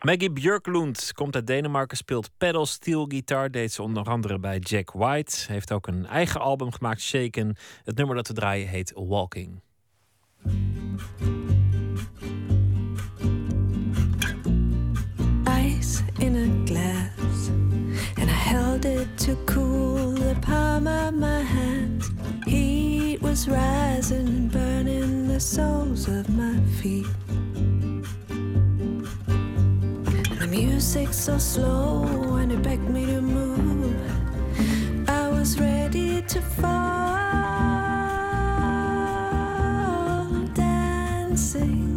Maggie 0.00 0.30
Björklund 0.30 1.12
komt 1.12 1.34
uit 1.34 1.46
Denemarken, 1.46 1.96
speelt 1.96 2.30
pedal 2.38 2.66
steel 2.66 3.04
guitar. 3.08 3.50
Deed 3.50 3.72
ze 3.72 3.82
onder 3.82 4.04
andere 4.04 4.38
bij 4.38 4.58
Jack 4.58 4.90
White. 4.90 5.52
Heeft 5.52 5.72
ook 5.72 5.86
een 5.86 6.06
eigen 6.06 6.40
album 6.40 6.72
gemaakt, 6.72 7.00
Shaken. 7.00 7.56
Het 7.84 7.96
nummer 7.96 8.16
dat 8.16 8.28
we 8.28 8.34
draaien 8.34 8.68
heet 8.68 8.92
Walking. 8.94 9.62
Held 18.44 18.84
it 18.84 19.08
to 19.16 19.34
cool 19.46 20.10
the 20.10 20.36
palm 20.42 20.86
of 20.86 21.14
my 21.14 21.40
hand. 21.40 22.02
Heat 22.46 23.22
was 23.22 23.48
rising 23.48 24.48
burning 24.48 25.28
the 25.28 25.40
soles 25.40 26.08
of 26.08 26.28
my 26.28 26.60
feet. 26.78 27.06
The 30.40 30.46
music 30.46 31.14
so 31.14 31.38
slow 31.38 32.36
and 32.36 32.52
it 32.52 32.62
begged 32.62 32.90
me 32.90 33.06
to 33.06 33.22
move. 33.22 33.96
I 35.08 35.30
was 35.30 35.58
ready 35.58 36.20
to 36.20 36.40
fall, 36.42 37.16
dancing. 40.52 41.93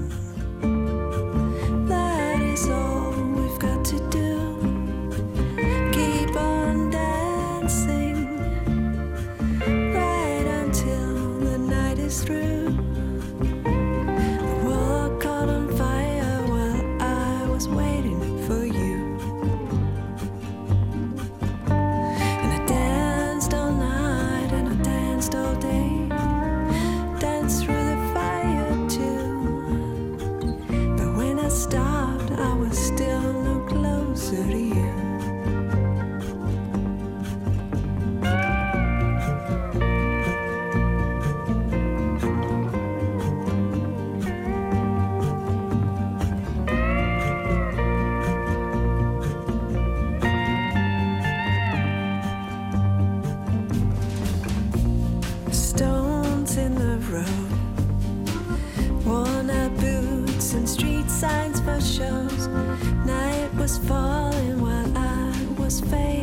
Was 65.90 66.17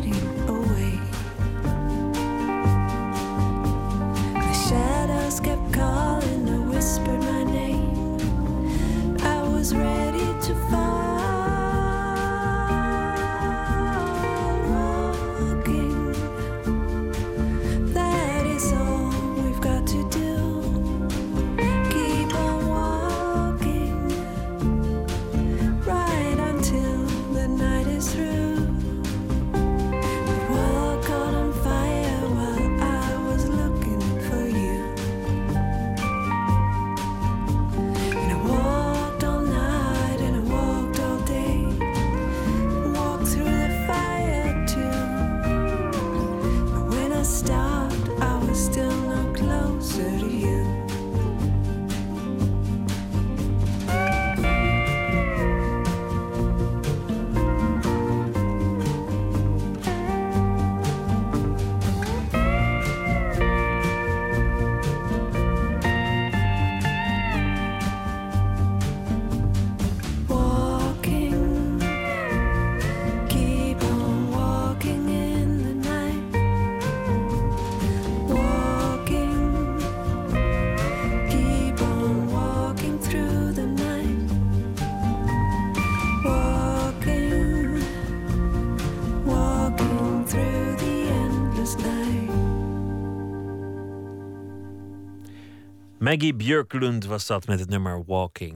Maggie 96.15 96.35
Björklund 96.35 97.05
was 97.05 97.27
dat 97.27 97.47
met 97.47 97.59
het 97.59 97.69
nummer 97.69 98.03
Walking. 98.05 98.55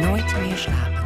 Nooit 0.00 0.36
meer 0.38 0.56
slapen. 0.56 1.04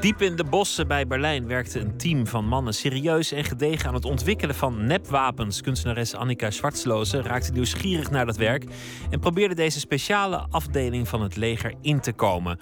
Diep 0.00 0.22
in 0.22 0.36
de 0.36 0.44
bossen 0.44 0.88
bij 0.88 1.06
Berlijn 1.06 1.46
werkte 1.46 1.80
een 1.80 1.96
team 1.96 2.26
van 2.26 2.48
mannen 2.48 2.74
serieus 2.74 3.32
en 3.32 3.44
gedegen 3.44 3.88
aan 3.88 3.94
het 3.94 4.04
ontwikkelen 4.04 4.54
van 4.54 4.86
nepwapens. 4.86 5.60
Kunstenares 5.60 6.14
Annika 6.14 6.50
Schwartzloze 6.50 7.22
raakte 7.22 7.52
nieuwsgierig 7.52 8.10
naar 8.10 8.26
dat 8.26 8.36
werk 8.36 8.64
en 9.10 9.20
probeerde 9.20 9.54
deze 9.54 9.80
speciale 9.80 10.46
afdeling 10.50 11.08
van 11.08 11.22
het 11.22 11.36
leger 11.36 11.74
in 11.82 12.00
te 12.00 12.12
komen. 12.12 12.58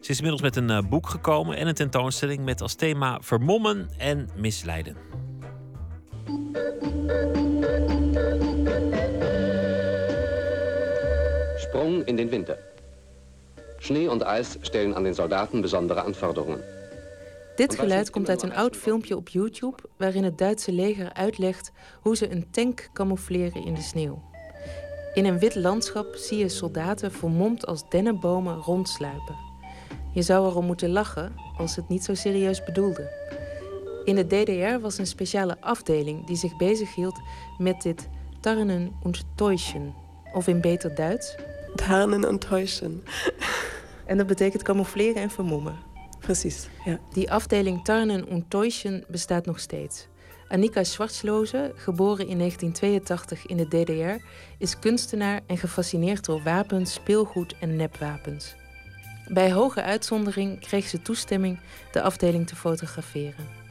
Ze 0.00 0.10
is 0.10 0.16
inmiddels 0.16 0.42
met 0.42 0.56
een 0.56 0.70
eh, 0.70 0.88
boek 0.88 1.08
gekomen 1.08 1.56
en 1.56 1.66
een 1.66 1.74
tentoonstelling 1.74 2.44
met 2.44 2.60
als 2.60 2.74
thema 2.74 3.18
vermommen 3.20 3.90
en 3.98 4.28
misleiden. 4.36 4.96
Sprung 11.56 12.04
in 12.04 12.16
den 12.16 12.30
Winter. 12.30 12.58
Schnee 13.78 14.08
und 14.08 14.22
Eis 14.22 14.58
stellen 14.62 14.94
an 14.94 15.04
den 15.04 15.14
Soldaten 15.14 15.62
besondere 15.62 16.02
Anforderungen. 16.02 16.62
Dit 17.56 17.78
geluid 17.78 18.10
komt 18.10 18.28
uit 18.28 18.42
een 18.42 18.54
oud 18.54 18.76
filmpje 18.76 19.16
op 19.16 19.28
YouTube 19.28 19.76
waarin 19.96 20.24
het 20.24 20.38
Duitse 20.38 20.72
leger 20.72 21.12
uitlegt 21.12 21.72
hoe 22.00 22.16
ze 22.16 22.30
een 22.30 22.50
tank 22.50 22.88
camoufleren 22.92 23.64
in 23.64 23.74
de 23.74 23.82
sneeuw. 23.82 24.22
In 25.14 25.24
een 25.24 25.38
wit 25.38 25.54
landschap 25.54 26.14
zie 26.14 26.38
je 26.38 26.48
soldaten 26.48 27.12
vermomd 27.12 27.66
als 27.66 27.88
dennenbomen 27.88 28.56
rondsluipen. 28.56 29.36
Je 30.12 30.22
zou 30.22 30.46
erom 30.46 30.64
moeten 30.64 30.90
lachen 30.90 31.34
als 31.56 31.72
ze 31.72 31.80
het 31.80 31.88
niet 31.88 32.04
zo 32.04 32.14
serieus 32.14 32.64
bedoelden. 32.64 33.10
In 34.04 34.14
de 34.14 34.26
DDR 34.26 34.80
was 34.80 34.98
een 34.98 35.06
speciale 35.06 35.60
afdeling 35.60 36.26
die 36.26 36.36
zich 36.36 36.56
bezighield 36.56 37.20
met 37.58 37.82
dit 37.82 38.08
tarnen 38.40 38.92
und 39.02 39.24
täuschen, 39.34 39.94
of 40.32 40.46
in 40.46 40.60
beter 40.60 40.94
Duits. 40.94 41.36
Tarnen 41.74 42.28
und 42.28 42.40
täuschen. 42.40 43.02
En 44.06 44.16
dat 44.16 44.26
betekent 44.26 44.62
camoufleren 44.62 45.22
en 45.22 45.30
vermommen. 45.30 45.76
Precies, 46.20 46.68
ja. 46.84 46.98
Die 47.12 47.30
afdeling 47.30 47.84
Tarnen 47.84 48.24
und 48.24 48.50
Täuschen 48.50 49.04
bestaat 49.08 49.46
nog 49.46 49.60
steeds. 49.60 50.08
Annika 50.48 50.84
Schwartzloze, 50.84 51.72
geboren 51.76 52.26
in 52.26 52.38
1982 52.38 53.46
in 53.46 53.56
de 53.56 53.68
DDR, 53.68 54.24
is 54.58 54.78
kunstenaar 54.78 55.40
en 55.46 55.58
gefascineerd 55.58 56.24
door 56.24 56.42
wapens, 56.42 56.92
speelgoed 56.92 57.54
en 57.60 57.76
nepwapens. 57.76 58.54
Bij 59.28 59.52
hoge 59.52 59.82
uitzondering 59.82 60.60
kreeg 60.60 60.88
ze 60.88 61.02
toestemming 61.02 61.60
de 61.92 62.02
afdeling 62.02 62.46
te 62.46 62.56
fotograferen. 62.56 63.61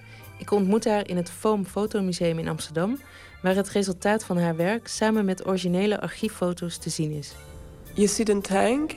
Ik 0.42 0.52
ontmoette 0.52 0.90
haar 0.90 1.08
in 1.08 1.16
het 1.16 1.30
Foam 1.30 1.66
Fotomuseum 1.66 2.40
in 2.40 2.48
Amsterdam, 2.48 3.00
waar 3.42 3.56
het 3.56 3.70
resultaat 3.70 4.24
van 4.24 4.38
haar 4.38 4.56
werk 4.56 4.88
samen 4.88 5.26
met 5.26 5.48
originele 5.48 6.02
archieffoto's 6.02 6.78
te 6.78 6.90
zien 6.90 7.12
is. 7.12 7.36
Je 7.94 8.08
ziet 8.08 8.30
een 8.30 8.42
tank, 8.42 8.92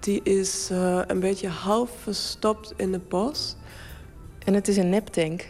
die 0.00 0.22
is 0.22 0.68
uh, 0.72 1.00
een 1.06 1.20
beetje 1.20 1.48
half 1.48 1.90
verstopt 2.02 2.72
in 2.76 2.92
het 2.92 3.08
bos. 3.08 3.56
En 4.44 4.54
het 4.54 4.68
is 4.68 4.76
een 4.76 4.88
neptank? 4.88 5.46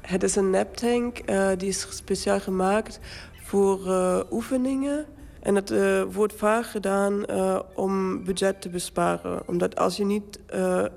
Het 0.00 0.22
is 0.22 0.36
een 0.36 0.50
neptank, 0.50 1.30
uh, 1.30 1.48
die 1.56 1.68
is 1.68 1.86
speciaal 1.90 2.40
gemaakt 2.40 3.00
voor 3.42 3.86
uh, 3.86 4.20
oefeningen. 4.30 5.06
En 5.40 5.54
het 5.54 5.72
wordt 6.12 6.34
vaak 6.34 6.66
gedaan 6.66 7.24
om 7.74 8.24
budget 8.24 8.60
te 8.60 8.68
besparen. 8.68 9.48
Omdat 9.48 9.76
als 9.76 9.96
je 9.96 10.04
niet 10.04 10.38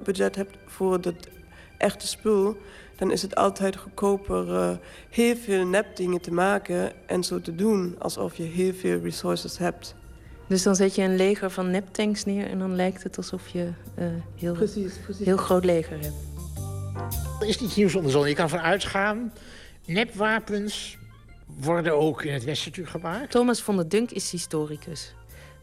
budget 0.03 0.35
hebt 0.35 0.57
voor 0.65 0.93
het 0.93 1.29
echte 1.77 2.07
spul... 2.07 2.57
dan 2.99 3.11
is 3.11 3.21
het 3.21 3.35
altijd 3.35 3.75
goedkoper 3.75 4.79
heel 5.09 5.35
veel 5.35 5.65
nepdingen 5.65 6.21
te 6.21 6.31
maken... 6.31 7.07
en 7.07 7.23
zo 7.23 7.41
te 7.41 7.55
doen 7.55 7.95
alsof 7.99 8.37
je 8.37 8.43
heel 8.43 8.73
veel 8.73 8.99
resources 8.99 9.57
hebt. 9.57 9.95
Dus 10.47 10.63
dan 10.63 10.75
zet 10.75 10.95
je 10.95 11.01
een 11.01 11.15
leger 11.15 11.49
van 11.49 11.71
neptanks 11.71 12.25
neer 12.25 12.49
en 12.49 12.59
dan 12.59 12.75
lijkt 12.75 13.03
het 13.03 13.17
alsof 13.17 13.47
je 13.47 13.69
uh, 13.99 14.05
heel, 14.35 14.53
precies, 14.53 14.93
precies. 15.03 15.25
heel 15.25 15.37
groot 15.37 15.65
leger 15.65 15.99
hebt. 15.99 16.15
Er 17.39 17.47
is 17.47 17.59
niet 17.59 17.75
nieuws 17.75 17.95
onder 17.95 18.11
zon. 18.11 18.27
Je 18.27 18.35
kan 18.35 18.43
ervan 18.43 18.59
uitgaan, 18.59 19.33
nepwapens 19.85 20.97
worden 21.45 21.97
ook 21.97 22.23
in 22.23 22.33
het 22.33 22.43
Westen 22.43 22.69
natuurlijk 22.69 22.95
gemaakt. 22.95 23.31
Thomas 23.31 23.61
van 23.61 23.75
der 23.75 23.89
Dunk 23.89 24.11
is 24.11 24.31
historicus. 24.31 25.13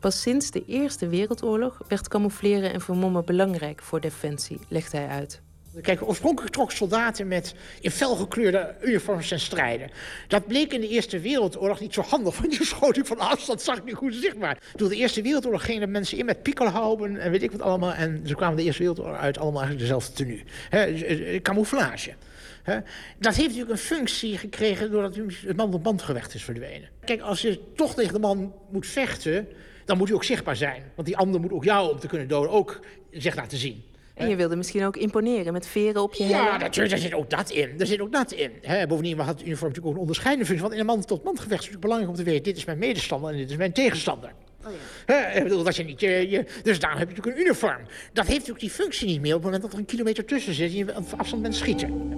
Pas 0.00 0.20
sinds 0.20 0.50
de 0.50 0.64
Eerste 0.66 1.08
Wereldoorlog 1.08 1.80
werd 1.88 2.08
camoufleren 2.08 2.72
en 2.72 2.80
vermommen 2.80 3.24
belangrijk 3.24 3.82
voor 3.82 4.00
defensie, 4.00 4.58
legt 4.68 4.92
hij 4.92 5.06
uit. 5.06 5.42
Kijk, 5.82 6.08
oorspronkelijk 6.08 6.54
trok 6.54 6.72
soldaten 6.72 7.28
met 7.28 7.54
in 7.80 7.90
felgekleurde 7.90 8.74
uniforms 8.82 9.30
en 9.30 9.40
strijden. 9.40 9.90
Dat 10.28 10.46
bleek 10.46 10.72
in 10.72 10.80
de 10.80 10.88
Eerste 10.88 11.20
Wereldoorlog 11.20 11.80
niet 11.80 11.94
zo 11.94 12.02
handig, 12.02 12.38
want 12.38 12.50
die 12.50 12.66
schoot 12.66 12.96
ik 12.96 13.06
van 13.06 13.18
afstand, 13.18 13.62
zag 13.62 13.76
ik 13.76 13.84
niet 13.84 13.94
goed 13.94 14.14
zichtbaar. 14.14 14.58
Door 14.74 14.88
de 14.88 14.96
Eerste 14.96 15.22
Wereldoorlog 15.22 15.64
gingen 15.64 15.90
mensen 15.90 16.18
in 16.18 16.24
met 16.24 16.42
pikkelhauben 16.42 17.16
en 17.16 17.30
weet 17.30 17.42
ik 17.42 17.50
wat 17.50 17.60
allemaal. 17.60 17.92
En 17.92 18.22
ze 18.24 18.34
kwamen 18.34 18.56
de 18.56 18.62
Eerste 18.62 18.82
Wereldoorlog 18.82 19.18
uit 19.18 19.38
allemaal 19.38 19.62
eigenlijk 19.62 19.88
dezelfde 19.88 20.12
tenue. 20.12 20.42
Dus, 20.70 21.02
eh, 21.02 21.42
camouflage. 21.42 22.14
He. 22.62 22.78
Dat 23.18 23.34
heeft 23.34 23.48
natuurlijk 23.48 23.70
een 23.70 23.84
functie 23.84 24.38
gekregen 24.38 24.90
doordat 24.90 25.16
het 25.16 25.56
man-op-man 25.56 26.00
gevecht 26.00 26.34
is 26.34 26.44
verdwenen. 26.44 26.88
Kijk, 27.04 27.20
als 27.20 27.40
je 27.40 27.60
toch 27.74 27.94
tegen 27.94 28.12
de 28.12 28.18
man 28.18 28.54
moet 28.70 28.86
vechten, 28.86 29.48
dan 29.84 29.96
moet 29.96 30.06
hij 30.06 30.16
ook 30.16 30.24
zichtbaar 30.24 30.56
zijn. 30.56 30.82
Want 30.94 31.06
die 31.06 31.16
ander 31.16 31.40
moet 31.40 31.52
ook 31.52 31.64
jou, 31.64 31.90
om 31.90 31.98
te 31.98 32.06
kunnen 32.06 32.28
doden, 32.28 32.50
ook 32.50 32.80
zich 33.10 33.36
laten 33.36 33.58
zien. 33.58 33.84
En 34.16 34.28
je 34.28 34.36
wilde 34.36 34.56
misschien 34.56 34.84
ook 34.84 34.96
imponeren 34.96 35.52
met 35.52 35.66
veren 35.66 36.02
op 36.02 36.14
je 36.14 36.24
helm. 36.24 36.44
Ja, 36.44 36.56
natuurlijk, 36.56 36.90
daar 36.90 37.02
zit 37.02 37.14
ook 37.14 37.30
dat 37.30 37.50
in. 37.50 37.76
Daar 37.76 37.86
zit 37.86 38.00
ook 38.00 38.12
dat 38.12 38.32
in. 38.32 38.52
He, 38.62 38.86
bovendien 38.86 39.18
had 39.18 39.28
het 39.28 39.46
uniform 39.46 39.68
natuurlijk 39.68 39.86
ook 39.86 39.92
een 39.94 40.00
onderscheidende 40.00 40.46
functie. 40.46 40.68
Want 40.68 40.74
in 40.74 40.80
een 40.80 40.94
man-tot-man 40.94 41.38
gevecht 41.38 41.60
is 41.60 41.66
het 41.66 41.74
natuurlijk 41.74 41.80
belangrijk 41.80 42.10
om 42.10 42.24
te 42.24 42.30
weten... 42.30 42.42
dit 42.42 42.56
is 42.56 42.64
mijn 42.64 42.78
medestander 42.78 43.30
en 43.30 43.36
dit 43.36 43.50
is 43.50 43.56
mijn 43.56 43.72
tegenstander. 43.72 44.32
Oh 44.64 44.72
ja. 45.06 45.14
He, 45.14 45.36
ik 45.36 45.42
bedoel, 45.42 45.62
dat 45.62 45.76
je 45.76 45.84
niet, 45.84 46.00
je, 46.00 46.30
je, 46.30 46.44
dus 46.62 46.78
daarom 46.78 46.98
heb 46.98 47.08
je 47.08 47.14
natuurlijk 47.14 47.36
een 47.36 47.46
uniform. 47.46 47.80
Dat 48.12 48.26
heeft 48.26 48.38
natuurlijk 48.38 48.60
die 48.60 48.70
functie 48.70 49.06
niet 49.06 49.20
meer 49.20 49.34
op 49.34 49.42
het 49.42 49.44
moment 49.44 49.62
dat 49.62 49.72
er 49.72 49.78
een 49.78 49.84
kilometer 49.84 50.24
tussen 50.24 50.54
zit... 50.54 50.70
en 50.70 50.76
je 50.76 50.96
op 50.96 51.04
afstand 51.16 51.42
bent 51.42 51.54
schieten. 51.54 52.14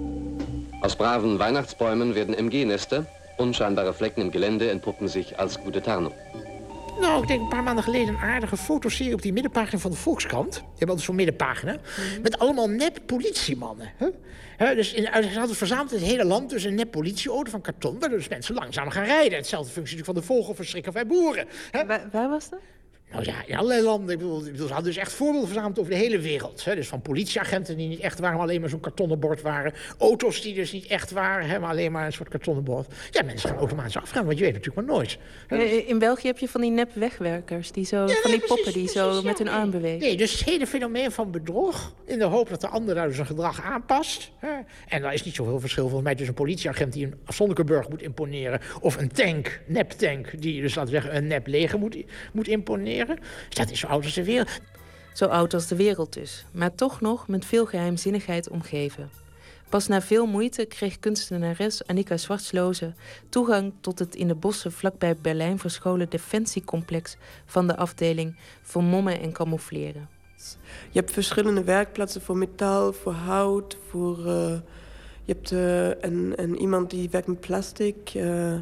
Aus 0.81 0.95
braven 0.95 1.37
Weihnachtsbäumen 1.37 2.13
werden 2.13 2.45
MG-Nester. 2.45 3.05
Unscheinbare 3.37 3.93
Flecken 3.93 4.21
im 4.21 4.31
Gelände 4.31 4.69
entpuppen 4.69 5.09
sich 5.09 5.37
als 5.37 5.57
gute 5.63 5.81
Tarnung. 5.81 6.13
Nou, 6.99 7.21
ik 7.21 7.27
denk 7.27 7.41
een 7.41 7.47
paar 7.47 7.63
maanden 7.63 7.83
geleden 7.83 8.07
een 8.07 8.19
aardige 8.19 8.57
fotoserie 8.57 9.13
op 9.13 9.21
die 9.21 9.33
middenpagina 9.33 9.79
van 9.79 9.91
de 9.91 9.97
Volkskrant. 9.97 10.55
Je 10.55 10.61
hebt 10.61 10.81
altijd 10.81 11.01
zo'n 11.01 11.15
middenpagina. 11.15 11.77
Met 12.21 12.39
allemaal 12.39 12.67
nep 12.67 12.99
politiemannen. 13.05 13.91
Hè? 14.57 14.75
dus 14.75 14.93
in, 14.93 15.03
ze 15.03 15.39
hadden 15.39 15.55
verzameld 15.55 15.91
in 15.91 15.97
het 15.97 16.07
hele 16.07 16.25
land 16.25 16.49
dus 16.49 16.63
een 16.63 16.75
nep 16.75 16.91
politieauto 16.91 17.51
van 17.51 17.61
karton... 17.61 17.99
waar 17.99 18.09
dus 18.09 18.27
mensen 18.27 18.55
langzaam 18.55 18.89
gaan 18.89 19.03
rijden. 19.03 19.37
Hetzelfde 19.37 19.71
functie 19.71 19.97
natuurlijk 19.97 20.27
van 20.27 20.35
de 20.35 20.41
vogelverschrikker 20.41 20.91
bij 20.91 21.07
boeren. 21.07 21.47
Hè? 21.71 21.85
Waar, 21.85 22.07
waar 22.11 22.29
was 22.29 22.49
dat? 22.49 22.59
Nou 23.11 23.25
ja, 23.25 23.45
in 23.45 23.55
allerlei 23.55 23.81
landen. 23.81 24.13
Ik 24.13 24.17
bedoel, 24.17 24.45
ik 24.45 24.51
bedoel, 24.51 24.67
ze 24.67 24.73
hadden 24.73 24.91
dus 24.91 25.01
echt 25.01 25.11
voorbeelden 25.11 25.49
verzameld 25.49 25.79
over 25.79 25.91
de 25.91 25.97
hele 25.97 26.19
wereld. 26.19 26.65
Hè. 26.65 26.75
Dus 26.75 26.87
van 26.87 27.01
politieagenten 27.01 27.77
die 27.77 27.87
niet 27.87 27.99
echt 27.99 28.19
waren, 28.19 28.37
maar 28.37 28.45
alleen 28.45 28.61
maar 28.61 28.69
zo'n 28.69 28.79
kartonnen 28.79 29.19
bord 29.19 29.41
waren. 29.41 29.73
Auto's 29.97 30.41
die 30.41 30.53
dus 30.53 30.71
niet 30.71 30.85
echt 30.85 31.11
waren, 31.11 31.47
hè, 31.47 31.59
maar 31.59 31.69
alleen 31.69 31.91
maar 31.91 32.05
een 32.05 32.13
soort 32.13 32.29
kartonnen 32.29 32.63
bord. 32.63 32.87
Ja, 33.11 33.23
mensen 33.23 33.49
gaan 33.49 33.57
automatisch 33.57 33.97
afgaan, 33.97 34.25
want 34.25 34.37
je 34.37 34.43
weet 34.43 34.53
natuurlijk 34.53 34.87
maar 34.87 34.95
nooit. 34.95 35.17
Hè. 35.47 35.57
In 35.63 35.99
België 35.99 36.27
heb 36.27 36.37
je 36.37 36.47
van 36.47 36.61
die 36.61 36.71
nep 36.71 36.89
wegwerkers, 36.93 37.71
die 37.71 37.85
zo, 37.85 38.05
ja, 38.05 38.15
van 38.21 38.31
die 38.31 38.39
poppen 38.39 38.73
die 38.73 38.87
zo 38.87 39.21
met 39.21 39.37
hun 39.37 39.49
arm 39.49 39.71
bewegen. 39.71 39.99
Nee, 39.99 40.17
dus 40.17 40.31
het 40.31 40.43
hele 40.43 40.67
fenomeen 40.67 41.11
van 41.11 41.31
bedrog, 41.31 41.93
in 42.05 42.19
de 42.19 42.25
hoop 42.25 42.49
dat 42.49 42.61
de 42.61 42.67
ander 42.67 42.95
daar 42.95 43.07
dus 43.07 43.17
een 43.17 43.25
gedrag 43.25 43.61
aanpast. 43.61 44.31
Hè. 44.37 44.49
En 44.87 45.01
daar 45.01 45.13
is 45.13 45.23
niet 45.23 45.35
zoveel 45.35 45.59
verschil 45.59 45.83
volgens 45.83 46.03
mij 46.03 46.15
tussen 46.15 46.35
een 46.35 46.43
politieagent 46.43 46.93
die 46.93 47.05
een 47.05 47.15
afzonderlijke 47.25 47.73
burger 47.73 47.91
moet 47.91 48.01
imponeren, 48.01 48.59
of 48.81 48.97
een 48.97 49.11
tank, 49.11 49.61
nep-tank, 49.65 50.41
die 50.41 50.61
dus 50.61 50.75
laten 50.75 50.93
we 50.93 50.99
zeggen 50.99 51.17
een 51.17 51.27
nep 51.27 51.47
leger 51.47 51.79
moet, 51.79 51.97
moet 52.33 52.47
imponeren. 52.47 52.98
Dat 53.49 53.71
is 53.71 53.79
zo 53.79 53.87
oud 53.87 54.03
als 54.03 54.13
de 54.13 54.23
wereld. 54.23 54.59
Zo 55.13 55.25
oud 55.25 55.53
als 55.53 55.67
de 55.67 55.75
wereld 55.75 56.13
dus, 56.13 56.45
maar 56.51 56.75
toch 56.75 57.01
nog 57.01 57.27
met 57.27 57.45
veel 57.45 57.65
geheimzinnigheid 57.65 58.49
omgeven. 58.49 59.09
Pas 59.69 59.87
na 59.87 60.01
veel 60.01 60.25
moeite 60.25 60.65
kreeg 60.65 60.99
kunstenares 60.99 61.87
Annika 61.87 62.17
Zwartsloze 62.17 62.93
toegang 63.29 63.73
tot 63.81 63.99
het 63.99 64.15
in 64.15 64.27
de 64.27 64.35
bossen 64.35 64.71
vlakbij 64.71 65.15
Berlijn 65.15 65.59
verscholen 65.59 66.09
defensiecomplex 66.09 67.17
van 67.45 67.67
de 67.67 67.75
afdeling 67.75 68.35
Vermommen 68.61 69.19
en 69.19 69.31
Camoufleren. 69.31 70.09
Je 70.91 70.99
hebt 70.99 71.11
verschillende 71.11 71.63
werkplaatsen 71.63 72.21
voor 72.21 72.37
metaal, 72.37 72.93
voor 72.93 73.13
hout, 73.13 73.77
voor. 73.89 74.19
Uh, 74.19 74.57
je 75.25 75.33
hebt 75.33 75.51
uh, 75.51 75.87
een, 75.87 76.33
een, 76.35 76.57
iemand 76.57 76.89
die 76.89 77.09
werkt 77.09 77.27
met 77.27 77.39
plastic. 77.39 78.13
Uh, 78.13 78.57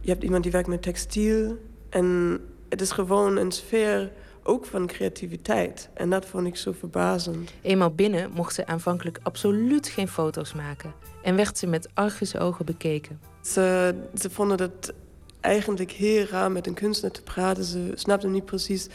je 0.00 0.10
hebt 0.10 0.22
iemand 0.22 0.42
die 0.42 0.52
werkt 0.52 0.68
met 0.68 0.82
textiel. 0.82 1.58
En 1.90 2.40
het 2.68 2.80
is 2.80 2.90
gewoon 2.90 3.36
een 3.36 3.52
sfeer 3.52 4.12
ook 4.42 4.66
van 4.66 4.86
creativiteit. 4.86 5.88
En 5.94 6.10
dat 6.10 6.26
vond 6.26 6.46
ik 6.46 6.56
zo 6.56 6.72
verbazend. 6.72 7.52
Eenmaal 7.62 7.94
binnen 7.94 8.30
mocht 8.30 8.54
ze 8.54 8.66
aanvankelijk 8.66 9.18
absoluut 9.22 9.88
geen 9.88 10.08
foto's 10.08 10.54
maken. 10.54 10.92
En 11.22 11.36
werd 11.36 11.58
ze 11.58 11.66
met 11.66 11.88
argusogen 11.94 12.64
bekeken. 12.64 13.20
Ze, 13.40 13.94
ze 14.14 14.30
vonden 14.30 14.60
het 14.60 14.92
eigenlijk 15.40 15.90
heel 15.90 16.24
raar 16.24 16.52
met 16.52 16.66
een 16.66 16.74
kunstenaar 16.74 17.14
te 17.14 17.22
praten. 17.22 17.64
Ze 17.64 17.92
snapten 17.94 18.32
niet 18.32 18.44
precies 18.44 18.88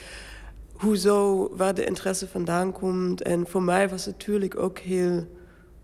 hoezo, 0.74 1.50
waar 1.56 1.74
de 1.74 1.86
interesse 1.86 2.28
vandaan 2.28 2.72
komt. 2.72 3.22
En 3.22 3.48
voor 3.48 3.64
mij 3.64 3.90
was 3.90 4.06
het 4.06 4.18
natuurlijk 4.18 4.60
ook 4.60 4.80
heel 4.80 5.28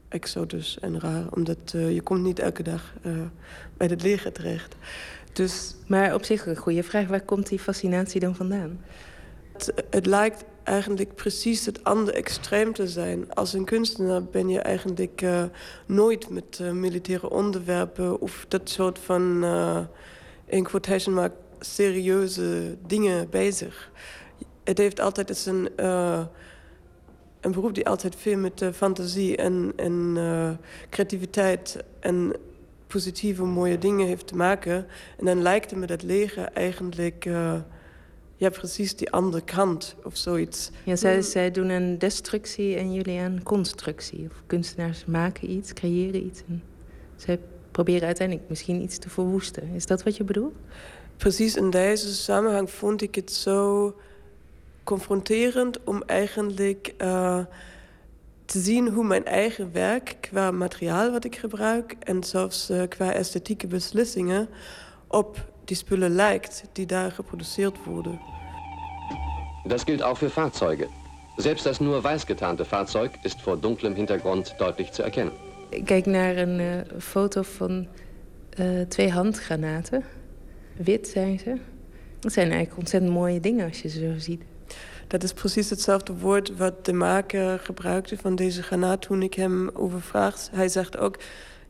exotisch 0.08 0.78
en 0.82 1.00
raar. 1.00 1.26
Omdat 1.30 1.74
uh, 1.76 1.94
je 1.94 2.02
komt 2.02 2.24
niet 2.24 2.40
elke 2.40 2.64
dag 2.64 2.94
uh, 3.02 3.14
bij 3.78 3.88
het 3.88 4.02
leger 4.02 4.32
terecht. 4.32 4.76
Dus, 5.34 5.76
maar 5.88 6.14
op 6.14 6.24
zich 6.24 6.46
een 6.46 6.56
goede 6.56 6.84
vraag. 6.84 7.08
Waar 7.08 7.22
komt 7.22 7.50
die 7.50 7.60
fascinatie 7.60 8.20
dan 8.20 8.36
vandaan? 8.36 8.82
Het, 9.54 9.74
het 9.90 10.06
lijkt 10.06 10.44
eigenlijk 10.64 11.16
precies 11.16 11.66
het 11.66 11.84
andere 11.84 12.18
extreem 12.18 12.74
te 12.74 12.88
zijn. 12.88 13.34
Als 13.34 13.54
een 13.54 13.66
kunstenaar 13.66 14.24
ben 14.24 14.50
je 14.50 14.60
eigenlijk 14.60 15.22
uh, 15.22 15.44
nooit 15.86 16.30
met 16.30 16.60
uh, 16.62 16.72
militaire 16.72 17.30
onderwerpen... 17.30 18.20
of 18.20 18.46
dat 18.48 18.70
soort 18.70 19.00
van, 19.00 19.44
uh, 19.44 19.80
in 20.46 20.64
quotation 20.64 21.16
mark, 21.16 21.34
serieuze 21.60 22.78
dingen 22.88 23.30
bezig. 23.30 23.92
Het 24.64 24.78
heeft 24.78 25.00
altijd 25.00 25.30
is 25.30 25.46
een, 25.46 25.70
een 27.42 27.52
beroep 27.52 27.76
die 27.76 27.88
altijd 27.88 28.16
veel 28.16 28.38
met 28.38 28.64
fantasie 28.74 29.38
en, 29.38 29.74
en 29.76 30.18
creativiteit... 30.90 31.84
en 32.00 32.36
positieve, 32.92 33.44
mooie 33.44 33.78
dingen 33.78 34.08
heeft 34.08 34.28
te 34.28 34.36
maken. 34.36 34.88
En 35.18 35.26
dan 35.26 35.42
lijkt 35.42 35.76
me 35.76 35.86
dat 35.86 36.04
leger 36.04 36.50
eigenlijk... 36.54 37.26
Uh, 37.26 37.56
ja, 38.36 38.50
precies 38.50 38.96
die 38.96 39.12
andere 39.12 39.44
kant 39.44 39.96
of 40.04 40.18
zoiets. 40.18 40.70
Ja, 40.84 40.96
zij, 40.96 41.22
zij 41.22 41.52
doen 41.52 41.70
een 41.70 42.00
destructie 42.00 42.76
en 42.76 42.94
jullie 42.94 43.20
een 43.20 43.44
constructie. 43.44 44.26
Of 44.32 44.44
kunstenaars 44.46 45.06
maken 45.06 45.52
iets, 45.52 45.74
creëren 45.74 46.26
iets. 46.26 46.42
En 46.48 46.64
zij 47.16 47.40
proberen 47.72 48.06
uiteindelijk 48.06 48.50
misschien 48.50 48.82
iets 48.82 48.98
te 48.98 49.10
verwoesten. 49.10 49.70
Is 49.76 49.86
dat 49.86 50.04
wat 50.04 50.18
je 50.18 50.24
bedoelt? 50.24 50.56
Precies, 51.18 51.56
in 51.56 51.70
deze 51.70 52.14
samenhang 52.14 52.72
vond 52.72 53.02
ik 53.02 53.16
het 53.16 53.32
zo 53.32 53.96
confronterend 54.84 55.84
om 55.84 56.04
eigenlijk... 56.06 56.94
Uh, 56.98 57.40
te 58.52 58.60
zien 58.60 58.90
hoe 58.90 59.04
mijn 59.04 59.26
eigen 59.26 59.72
werk, 59.72 60.16
qua 60.20 60.52
materiaal 60.52 61.12
wat 61.12 61.24
ik 61.24 61.36
gebruik 61.36 61.96
en 62.00 62.24
zelfs 62.24 62.70
uh, 62.70 62.82
qua 62.90 63.14
esthetieke 63.14 63.68
beslissingen, 63.68 64.48
op 65.08 65.52
die 65.66 65.76
spullen 65.76 66.12
lijkt 66.12 66.64
die 66.72 66.86
daar 66.86 67.12
geproduceerd 67.12 67.84
worden. 67.86 68.20
Das 69.64 69.84
gilt 69.84 70.02
auch 70.02 70.18
für 70.18 70.30
Fahrzeuge. 70.30 70.88
Selbst 71.38 71.66
das 71.66 71.80
nur 71.80 72.04
weiß 72.04 72.26
getarnte 72.26 72.66
Fahrzeug 72.66 73.12
ist 73.24 73.42
vor 73.42 73.58
dunklem 73.58 73.96
Hintergrund 73.96 74.56
deutlich 74.58 74.92
zu 74.92 75.04
erkennen. 75.04 75.34
Ik 75.70 75.86
kijk 75.86 76.06
naar 76.06 76.38
een 76.38 76.60
uh, 76.60 77.00
foto 77.00 77.42
van 77.42 77.88
uh, 78.60 78.82
twee 78.88 79.12
handgranaten. 79.12 80.04
Wit 80.76 81.08
zijn 81.08 81.40
ze. 81.40 81.58
Dat 82.20 82.34
zijn 82.34 82.48
eigenlijk 82.48 82.78
ontzettend 82.78 83.14
mooie 83.14 83.40
dingen 83.40 83.68
als 83.68 83.82
je 83.82 83.90
ze 83.90 84.00
zo 84.00 84.20
ziet. 84.20 84.42
Dat 85.12 85.24
is 85.24 85.34
precies 85.34 85.70
hetzelfde 85.70 86.14
woord 86.14 86.58
wat 86.58 86.86
de 86.86 86.94
maker 86.94 87.60
gebruikte 87.60 88.18
van 88.18 88.36
deze 88.36 88.64
granaat 88.64 89.02
toen 89.02 89.22
ik 89.22 89.34
hem 89.34 89.70
overvraag. 89.74 90.48
Hij 90.52 90.68
zegt 90.68 90.98
ook, 90.98 91.18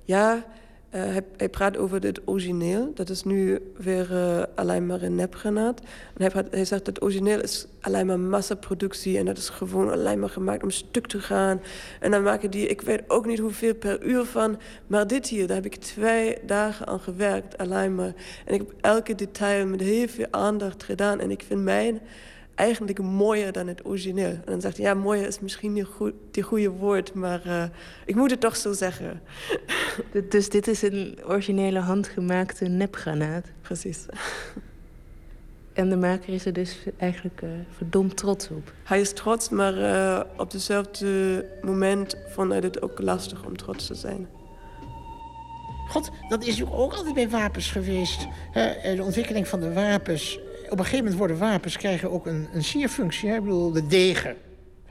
ja, 0.03 0.45
Eh, 0.91 1.01
hij, 1.37 1.49
praat 1.49 1.77
over 1.77 2.03
het 2.03 2.21
origineel. 2.25 2.91
Dat 2.93 3.09
is 3.09 3.23
nu 3.23 3.59
weer 3.77 4.11
uh, 4.11 4.43
alleen 4.55 4.85
maar 4.85 5.01
een 5.01 5.15
nepgranaat. 5.15 5.79
En 5.79 6.21
hij, 6.21 6.29
praat, 6.29 6.47
hij 6.51 6.65
zegt 6.65 6.85
het 6.85 7.01
origineel 7.01 7.41
is 7.41 7.67
alleen 7.81 8.05
maar 8.05 8.19
massaproductie. 8.19 9.17
En 9.17 9.25
dat 9.25 9.37
is 9.37 9.49
gewoon 9.49 9.91
alleen 9.91 10.19
maar 10.19 10.29
gemaakt 10.29 10.63
om 10.63 10.69
stuk 10.69 11.07
te 11.07 11.19
gaan. 11.19 11.61
En 11.99 12.11
dan 12.11 12.23
maken 12.23 12.51
die, 12.51 12.67
ik 12.67 12.81
weet 12.81 13.01
ook 13.07 13.25
niet 13.25 13.39
hoeveel 13.39 13.75
per 13.75 14.03
uur 14.03 14.25
van. 14.25 14.59
Maar 14.87 15.07
dit 15.07 15.27
hier, 15.27 15.47
daar 15.47 15.55
heb 15.55 15.65
ik 15.65 15.75
twee 15.75 16.37
dagen 16.45 16.87
aan 16.87 16.99
gewerkt, 16.99 17.57
alleen 17.57 17.95
maar. 17.95 18.13
En 18.45 18.53
ik 18.53 18.59
heb 18.59 18.73
elke 18.81 19.15
detail 19.15 19.67
met 19.67 19.79
heel 19.79 20.07
veel 20.07 20.27
aandacht 20.31 20.83
gedaan. 20.83 21.19
En 21.19 21.31
ik 21.31 21.43
vind 21.47 21.61
mijn 21.61 22.01
eigenlijk 22.55 23.01
mooier 23.01 23.51
dan 23.51 23.67
het 23.67 23.85
origineel. 23.85 24.29
En 24.29 24.41
dan 24.45 24.61
zegt 24.61 24.77
hij, 24.77 24.85
ja, 24.85 24.93
mooier 24.93 25.27
is 25.27 25.39
misschien 25.39 25.73
niet 25.73 25.85
goed, 25.85 26.13
die 26.31 26.43
goede 26.43 26.69
woord, 26.69 27.13
maar 27.13 27.41
uh, 27.47 27.63
ik 28.05 28.15
moet 28.15 28.31
het 28.31 28.39
toch 28.39 28.55
zo 28.55 28.73
zeggen. 28.73 29.21
Dus 30.29 30.49
dit 30.49 30.67
is 30.67 30.81
een 30.81 31.19
originele 31.25 31.79
handgemaakte 31.79 32.65
nepgranaat? 32.65 33.45
Precies. 33.61 34.05
En 35.73 35.89
de 35.89 35.95
maker 35.95 36.33
is 36.33 36.45
er 36.45 36.53
dus 36.53 36.77
eigenlijk 36.97 37.41
uh, 37.41 37.49
verdomd 37.75 38.17
trots 38.17 38.49
op. 38.49 38.73
Hij 38.83 39.01
is 39.01 39.13
trots, 39.13 39.49
maar 39.49 39.77
uh, 39.77 40.19
op 40.37 40.51
dezelfde 40.51 41.45
moment 41.61 42.15
vond 42.27 42.51
hij 42.51 42.59
het 42.59 42.81
ook 42.81 43.01
lastig 43.01 43.45
om 43.45 43.57
trots 43.57 43.87
te 43.87 43.95
zijn. 43.95 44.27
God, 45.87 46.09
dat 46.29 46.43
is 46.43 46.63
ook 46.63 46.93
altijd 46.93 47.13
bij 47.13 47.29
wapens 47.29 47.71
geweest. 47.71 48.27
de 48.83 49.03
ontwikkeling 49.03 49.47
van 49.47 49.59
de 49.59 49.73
wapens 49.73 50.39
op 50.71 50.77
een 50.79 50.85
gegeven 50.85 50.97
moment 50.97 51.17
worden 51.17 51.37
wapens 51.37 51.77
krijgen 51.77 52.11
ook 52.11 52.25
een, 52.25 52.47
een 52.53 52.63
sierfunctie. 52.63 53.29
Hè? 53.29 53.35
Ik 53.35 53.43
bedoel, 53.43 53.71
de 53.71 53.87
degen. 53.87 54.35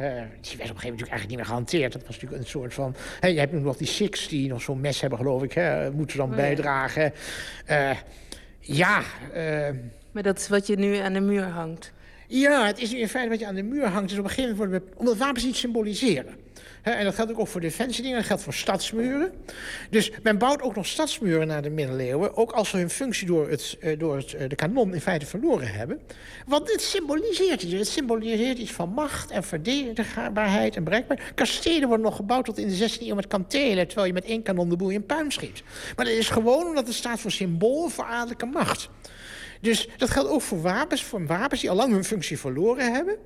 Uh, 0.01 0.07
die 0.07 0.17
werd 0.17 0.23
op 0.23 0.51
een 0.51 0.59
gegeven 0.59 0.67
moment 0.67 0.83
natuurlijk 0.83 1.11
eigenlijk 1.11 1.29
niet 1.29 1.37
meer 1.37 1.47
gehanteerd. 1.47 1.93
Dat 1.93 2.07
was 2.07 2.15
natuurlijk 2.15 2.43
een 2.43 2.49
soort 2.49 2.75
van... 2.75 2.95
Hè, 3.21 3.29
je 3.29 3.39
hebt 3.39 3.53
nu 3.53 3.59
nog 3.59 3.77
die 3.77 3.87
Six 3.87 4.29
die 4.29 4.49
nog 4.49 4.63
zo'n 4.63 4.81
mes 4.81 5.01
hebben, 5.01 5.19
geloof 5.19 5.43
ik. 5.43 5.53
Hè? 5.53 5.91
Moeten 5.91 6.11
ze 6.11 6.17
dan 6.17 6.31
oh, 6.31 6.37
bijdragen. 6.37 7.13
Uh, 7.71 7.91
ja. 8.61 9.03
Uh, 9.37 9.69
maar 10.13 10.23
dat 10.23 10.39
is 10.39 10.49
wat 10.49 10.67
je 10.67 10.77
nu 10.77 10.97
aan 10.97 11.13
de 11.13 11.21
muur 11.21 11.45
hangt? 11.45 11.93
Ja, 12.27 12.67
het 12.67 12.79
is 12.79 12.93
nu 12.93 12.99
in 12.99 13.09
feite 13.09 13.31
wat 13.31 13.39
je 13.39 13.47
aan 13.47 13.55
de 13.55 13.63
muur 13.63 13.87
hangt. 13.87 14.09
Dus 14.09 14.19
op 14.19 14.25
een 14.25 14.31
gegeven 14.31 14.57
moment 14.57 14.71
worden 14.71 14.91
we... 14.91 14.99
Omdat 14.99 15.17
wapens 15.17 15.45
iets 15.45 15.61
symboliseren 15.61 16.35
en 16.83 17.05
dat 17.05 17.15
geldt 17.15 17.35
ook 17.35 17.49
voor 17.49 17.61
defensiedingen, 17.61 18.17
dat 18.17 18.27
geldt 18.27 18.43
voor 18.43 18.55
stadsmuren. 18.55 19.33
Dus 19.91 20.11
men 20.23 20.39
bouwt 20.39 20.63
ook 20.63 20.75
nog 20.75 20.87
stadsmuren 20.87 21.47
na 21.47 21.61
de 21.61 21.71
middeleeuwen... 21.71 22.37
ook 22.37 22.53
als 22.53 22.69
ze 22.69 22.77
hun 22.77 22.91
functie 22.91 23.27
door, 23.27 23.49
het, 23.51 23.77
eh, 23.81 23.99
door 23.99 24.17
het, 24.17 24.35
eh, 24.35 24.49
de 24.49 24.55
kanon 24.55 24.95
in 24.95 25.01
feite 25.01 25.27
verloren 25.27 25.69
hebben. 25.69 26.01
Want 26.47 26.73
het 26.73 26.83
symboliseert 26.83 27.63
iets. 27.63 27.73
Het 27.73 27.89
symboliseert 27.89 28.59
iets 28.59 28.73
van 28.73 28.89
macht 28.89 29.31
en 29.31 29.45
verdedigbaarheid 29.45 30.77
en 30.77 30.85
bereikbaarheid. 30.85 31.35
Kastelen 31.35 31.89
worden 31.89 32.07
nog 32.07 32.17
gebouwd 32.17 32.45
tot 32.45 32.59
in 32.59 32.69
de 32.69 32.75
16e 32.75 33.07
eeuw 33.07 33.15
met 33.15 33.27
kantelen... 33.27 33.87
terwijl 33.87 34.07
je 34.07 34.13
met 34.13 34.25
één 34.25 34.43
kanon 34.43 34.69
de 34.69 34.77
boel 34.77 34.91
in 34.91 35.07
puin 35.07 35.31
schiet. 35.31 35.63
Maar 35.97 36.05
dat 36.05 36.15
is 36.15 36.29
gewoon 36.29 36.67
omdat 36.67 36.87
het 36.87 36.97
staat 36.97 37.21
voor 37.21 37.31
symbool 37.31 37.89
voor 37.89 38.05
adellijke 38.05 38.47
macht. 38.47 38.89
Dus 39.61 39.89
dat 39.97 40.11
geldt 40.11 40.31
ook 40.31 40.43
voor 40.43 40.63
wapens, 40.63 41.05
voor 41.05 41.27
wapens 41.27 41.61
die 41.61 41.71
al 41.71 41.77
lang 41.77 41.93
hun 41.93 42.05
functie 42.05 42.39
verloren 42.39 42.93
hebben. 42.93 43.17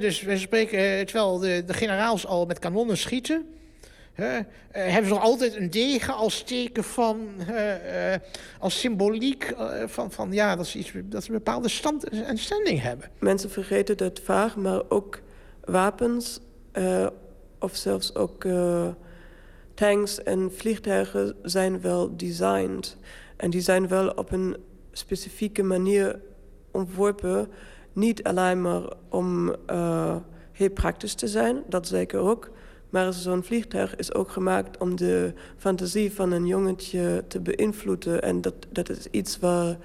dus 0.00 0.22
we 0.22 0.38
spreken, 0.38 0.78
eh, 0.78 1.04
terwijl 1.04 1.38
de, 1.38 1.64
de 1.66 1.74
generaals 1.74 2.26
al 2.26 2.46
met 2.46 2.58
kanonnen 2.58 2.96
schieten... 2.96 3.46
uh, 4.16 4.26
hebben 4.70 5.04
ze 5.04 5.14
nog 5.14 5.22
altijd 5.22 5.56
een 5.56 5.70
degen 5.70 6.14
als 6.14 6.42
teken 6.42 6.84
van... 6.84 7.28
Uh, 7.50 8.14
als 8.58 8.80
symboliek 8.80 9.54
van, 9.86 10.12
van 10.12 10.32
ja, 10.32 10.56
dat 10.56 10.66
ze, 10.66 10.78
iets, 10.78 10.92
dat 11.04 11.24
ze 11.24 11.30
een 11.30 11.36
bepaalde 11.36 11.68
stand 11.68 12.08
en 12.08 12.38
standing 12.38 12.82
hebben. 12.82 13.10
Mensen 13.18 13.50
vergeten 13.50 13.96
dat 13.96 14.20
vaak, 14.24 14.56
maar 14.56 14.82
ook 14.88 15.20
wapens... 15.64 16.40
of 17.58 17.76
zelfs 17.76 18.14
ook 18.14 18.46
tanks 19.74 20.22
en 20.22 20.52
vliegtuigen 20.56 21.36
zijn 21.42 21.80
wel 21.80 22.16
designed. 22.16 22.96
En 23.36 23.50
die 23.50 23.60
zijn 23.60 23.88
wel 23.88 24.08
op 24.08 24.32
een 24.32 24.56
specifieke 24.96 25.62
manier 25.62 26.20
ontworpen. 26.70 27.48
Niet 27.92 28.22
alleen 28.22 28.62
maar 28.62 28.82
om 29.08 29.54
uh, 29.70 30.16
heel 30.52 30.70
praktisch 30.70 31.14
te 31.14 31.28
zijn, 31.28 31.62
dat 31.68 31.88
zeker 31.88 32.20
ook. 32.20 32.50
Maar 32.90 33.12
zo'n 33.12 33.42
vliegtuig 33.42 33.96
is 33.96 34.14
ook 34.14 34.30
gemaakt 34.30 34.78
om 34.78 34.96
de 34.96 35.32
fantasie 35.56 36.12
van 36.12 36.32
een 36.32 36.46
jongetje 36.46 37.24
te 37.28 37.40
beïnvloeden. 37.40 38.22
En 38.22 38.40
dat, 38.40 38.54
dat 38.70 38.88
is 38.88 39.06
iets 39.10 39.38
waar, 39.38 39.76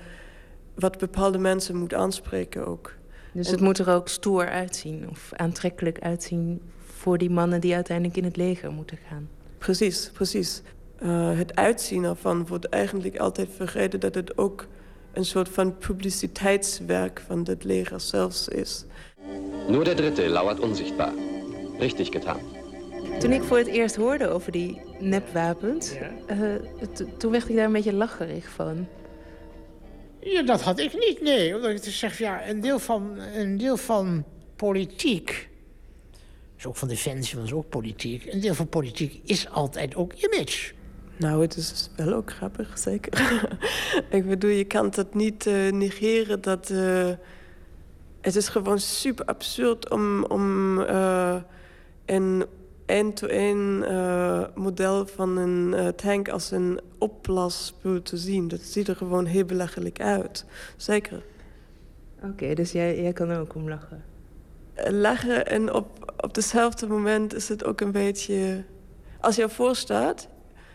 wat 0.74 0.98
bepaalde 0.98 1.38
mensen 1.38 1.76
moet 1.76 1.94
aanspreken 1.94 2.68
ook. 2.68 2.98
Dus 3.32 3.50
het 3.50 3.60
moet 3.60 3.78
er 3.78 3.90
ook 3.90 4.08
stoer 4.08 4.50
uitzien 4.50 5.10
of 5.10 5.30
aantrekkelijk 5.34 6.00
uitzien 6.00 6.62
voor 6.86 7.18
die 7.18 7.30
mannen 7.30 7.62
die 7.62 7.76
uiteindelijk 7.76 8.18
in 8.18 8.24
het 8.24 8.38
leger 8.38 8.72
moeten 8.72 8.98
gaan. 9.10 9.30
Precies, 9.58 10.10
precies. 10.14 10.62
Uh, 11.04 11.38
het 11.38 11.56
uitzien 11.56 12.04
ervan 12.04 12.48
wordt 12.48 12.66
eigenlijk 12.66 13.18
altijd 13.18 13.50
vergeten 13.56 14.00
dat 14.00 14.16
het 14.16 14.38
ook 14.38 14.68
een 15.14 15.26
soort 15.26 15.50
van 15.50 15.78
publiciteitswerk 15.78 17.22
van 17.28 17.46
het 17.48 17.64
leger 17.64 18.00
zelfs 18.00 18.48
is. 18.48 18.86
Nur 19.68 19.84
der 19.84 19.96
Dritte 19.96 20.30
lauert 20.30 20.60
onzichtbaar. 20.60 21.14
Richtig 21.80 22.08
getan. 22.08 22.38
Toen 23.20 23.32
ik 23.32 23.44
voor 23.44 23.58
het 23.58 23.68
eerst 23.68 23.96
hoorde 23.96 24.28
over 24.28 24.52
die 24.52 24.82
nepwapens, 25.00 25.94
ja. 25.94 26.12
uh, 26.36 26.56
toen 27.18 27.32
werd 27.32 27.50
ik 27.50 27.56
daar 27.56 27.66
een 27.66 27.72
beetje 27.72 27.94
lacherig 27.94 28.50
van. 28.50 28.88
Ja, 30.20 30.42
dat 30.42 30.62
had 30.62 30.80
ik 30.80 30.94
niet, 30.94 31.22
nee. 31.22 31.56
Omdat 31.56 31.72
ik 31.72 31.94
zeg, 31.94 32.18
ja, 32.18 32.48
een 32.48 32.62
deel 32.62 32.80
van, 32.80 33.20
een 33.36 33.58
deel 33.58 33.78
van 33.78 34.24
politiek... 34.56 35.50
is 36.58 36.66
ook 36.66 36.76
van 36.76 36.88
defensie, 36.88 37.42
is 37.42 37.54
ook 37.54 37.70
politiek. 37.70 38.26
Een 38.26 38.40
deel 38.40 38.54
van 38.54 38.68
politiek 38.68 39.22
is 39.24 39.50
altijd 39.50 39.96
ook 39.96 40.14
image. 40.14 40.72
Nou, 41.20 41.42
het 41.42 41.56
is 41.56 41.90
wel 41.96 42.14
ook 42.14 42.32
grappig, 42.32 42.78
zeker. 42.78 43.48
ik 44.10 44.28
bedoel, 44.28 44.50
je 44.50 44.64
kan 44.64 44.92
het 44.96 45.14
niet 45.14 45.46
uh, 45.46 45.72
negeren 45.72 46.42
dat... 46.42 46.70
Uh, 46.70 47.10
het 48.22 48.36
is 48.36 48.50
gewoon 48.50 48.80
super 48.80 49.26
absurd 49.26 49.90
om, 49.90 50.24
om 50.24 50.78
uh, 50.80 51.36
een 52.06 52.46
één-to-één 52.86 53.86
model 54.56 55.08
van 55.08 55.38
een 55.38 55.96
tank 55.96 56.30
als 56.30 56.52
een 56.52 56.80
opblaspul 56.98 58.02
te 58.02 58.18
zien. 58.18 58.48
Dat 58.48 58.62
ziet 58.62 58.88
er 58.88 58.96
gewoon 58.96 59.26
heel 59.26 59.46
belachelijk 59.46 60.02
uit. 60.02 60.46
Zeker. 60.78 61.24
Oké, 62.24 62.54
dus 62.54 62.72
jij, 62.72 63.02
jij 63.02 63.14
kan 63.14 63.32
ook 63.32 63.56
om 63.56 63.70
lachen? 63.70 64.04
Lachen 64.90 65.48
en 65.48 65.74
op, 65.74 66.14
op 66.18 66.36
hetzelfde 66.36 66.88
moment 66.88 67.36
is 67.36 67.50
het 67.50 67.66
ook 67.66 67.82
een 67.82 67.92
beetje... 67.92 68.64
Als 69.20 69.36
je 69.36 69.42
ervoor 69.42 69.76
staat 69.76 70.28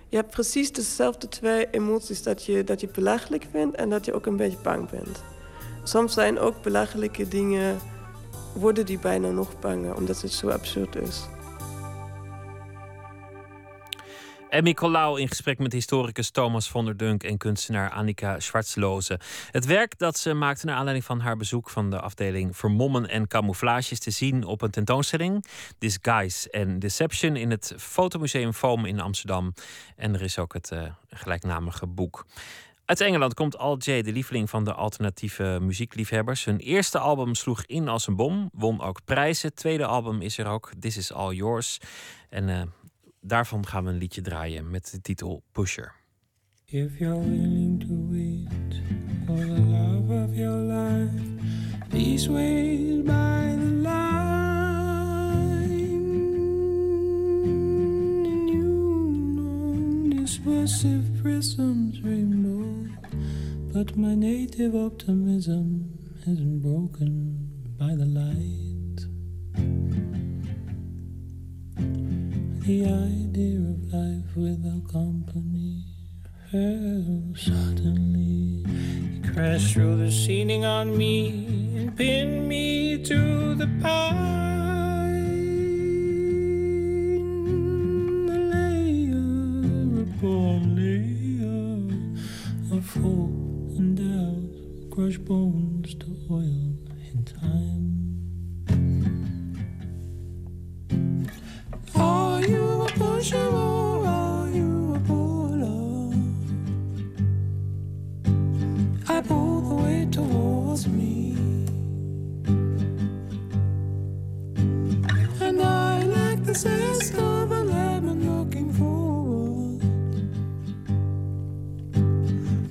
je 0.09 0.17
hebt 0.17 0.31
precies 0.31 0.73
dezelfde 0.73 1.29
twee 1.29 1.71
emoties. 1.71 2.23
Dat 2.23 2.45
je, 2.45 2.65
dat 2.65 2.81
je 2.81 2.89
belachelijk 2.89 3.47
vindt 3.51 3.77
en 3.77 3.91
dat 3.91 4.05
je 4.05 4.15
ook 4.15 4.27
een 4.27 4.37
beetje 4.37 4.59
bang 4.63 4.91
bent. 4.91 5.23
Soms 5.83 6.15
zijn 6.15 6.39
ook 6.39 6.63
belachelijke 6.63 7.29
dingen... 7.29 7.79
worden 8.55 8.87
die 8.87 8.99
bijna 8.99 9.31
nog 9.31 9.61
banger, 9.61 9.97
omdat 9.97 10.21
het 10.21 10.33
zo 10.33 10.49
absurd 10.49 10.97
is. 10.97 11.27
Emmy 14.55 14.75
Colau 14.75 15.21
in 15.21 15.29
gesprek 15.29 15.59
met 15.59 15.73
historicus 15.73 16.31
Thomas 16.31 16.69
von 16.69 16.85
der 16.85 16.97
Dunk 16.97 17.23
en 17.23 17.39
kunstenaar 17.39 17.91
Annika 17.91 18.41
Schwarzloze. 18.41 19.21
Het 19.51 19.65
werk 19.65 19.99
dat 19.99 20.19
ze 20.19 20.35
maakte 20.35 20.67
naar 20.67 20.77
aanleiding 20.77 21.07
van 21.07 21.21
haar 21.21 21.37
bezoek 21.37 21.71
van 21.71 21.91
de 21.91 22.01
afdeling 22.01 22.57
Vermommen 22.57 23.09
en 23.09 23.27
Camouflages 23.27 23.99
te 23.99 24.11
zien 24.11 24.45
op 24.45 24.63
een 24.63 24.71
tentoonstelling. 24.71 25.45
Disguise 25.79 26.53
and 26.53 26.81
Deception 26.81 27.37
in 27.37 27.51
het 27.51 27.75
Fotomuseum 27.77 28.53
Foam 28.53 28.85
in 28.85 29.01
Amsterdam. 29.01 29.55
En 29.97 30.15
er 30.15 30.23
is 30.23 30.39
ook 30.39 30.53
het 30.53 30.71
uh, 30.73 30.83
gelijknamige 31.09 31.87
boek. 31.87 32.27
Uit 32.85 33.01
Engeland 33.01 33.35
komt 33.35 33.59
Al 33.59 33.79
J, 33.79 34.03
de 34.03 34.13
lieveling 34.13 34.51
van 34.51 34.65
de 34.65 34.75
alternatieve 34.75 35.59
muziekliefhebbers. 35.61 36.45
Hun 36.45 36.59
eerste 36.59 36.99
album 36.99 37.35
sloeg 37.35 37.65
in 37.67 37.89
als 37.89 38.07
een 38.07 38.17
bom, 38.17 38.51
won 38.53 38.81
ook 38.81 39.05
prijzen. 39.05 39.55
Tweede 39.55 39.87
album 39.87 40.21
is 40.21 40.39
er 40.39 40.47
ook, 40.47 40.71
This 40.81 40.97
Is 40.97 41.13
All 41.13 41.33
Yours. 41.33 41.79
En 42.29 42.49
uh, 42.49 42.63
Daarvan 43.27 43.67
gaan 43.67 43.85
we 43.85 43.91
een 43.91 43.97
liedje 43.97 44.21
draaien 44.21 44.71
met 44.71 44.91
de 44.91 45.01
titel 45.01 45.43
Pusher. 45.53 45.95
If 46.65 46.99
you're 46.99 47.29
willing 47.29 47.81
to 47.81 47.87
wait 48.11 48.83
for 49.27 49.39
the 49.39 49.61
love 49.61 50.25
of 50.25 50.35
your 50.35 50.59
life, 50.59 51.23
please 51.89 52.31
wait 52.31 53.05
by 53.05 53.57
the 53.59 53.73
line. 53.83 54.25
And 58.25 58.51
you 58.51 58.65
know 59.35 60.21
this 60.21 60.39
passive 60.39 61.23
prism's 61.23 62.01
rainbow, 62.01 62.89
but 63.73 63.97
my 63.97 64.15
native 64.15 64.75
optimism 64.75 65.99
isn't 66.27 66.61
broken 66.61 67.49
by 67.79 67.95
the 67.97 68.07
light. 68.07 68.75
The 72.67 72.87
idea 72.87 73.61
of 73.61 73.93
life 73.93 74.35
without 74.35 74.89
company 74.91 75.85
fell 76.51 77.35
suddenly. 77.37 78.65
He 78.65 79.21
crashed 79.21 79.75
through 79.75 79.99
the 79.99 80.11
ceiling 80.11 80.65
on 80.65 80.97
me 80.97 81.45
and 81.77 81.95
pinned 81.95 82.49
me 82.49 83.05
to 83.05 83.55
the 83.55 83.67
pine. 83.83 84.17
The 88.29 88.39
layer 88.55 90.03
upon 90.05 90.75
layer 90.75 92.81
fall 92.81 93.29
and 93.77 93.95
down, 93.95 94.89
crush 94.91 95.19
bones 95.19 95.95
to 95.97 96.07
oil 96.31 96.79
in 97.13 97.25
time. 97.27 97.74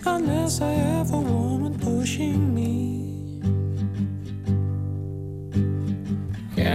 Unless 0.06 0.62
I 0.62 0.72
have 0.72 1.12
a 1.12 1.20
woman 1.20 1.80
pushing 1.80 2.54
me. 2.54 2.93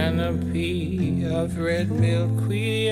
Canopy 0.09 1.23
of 1.23 1.59
red 1.59 1.91
milkweed 1.91 2.89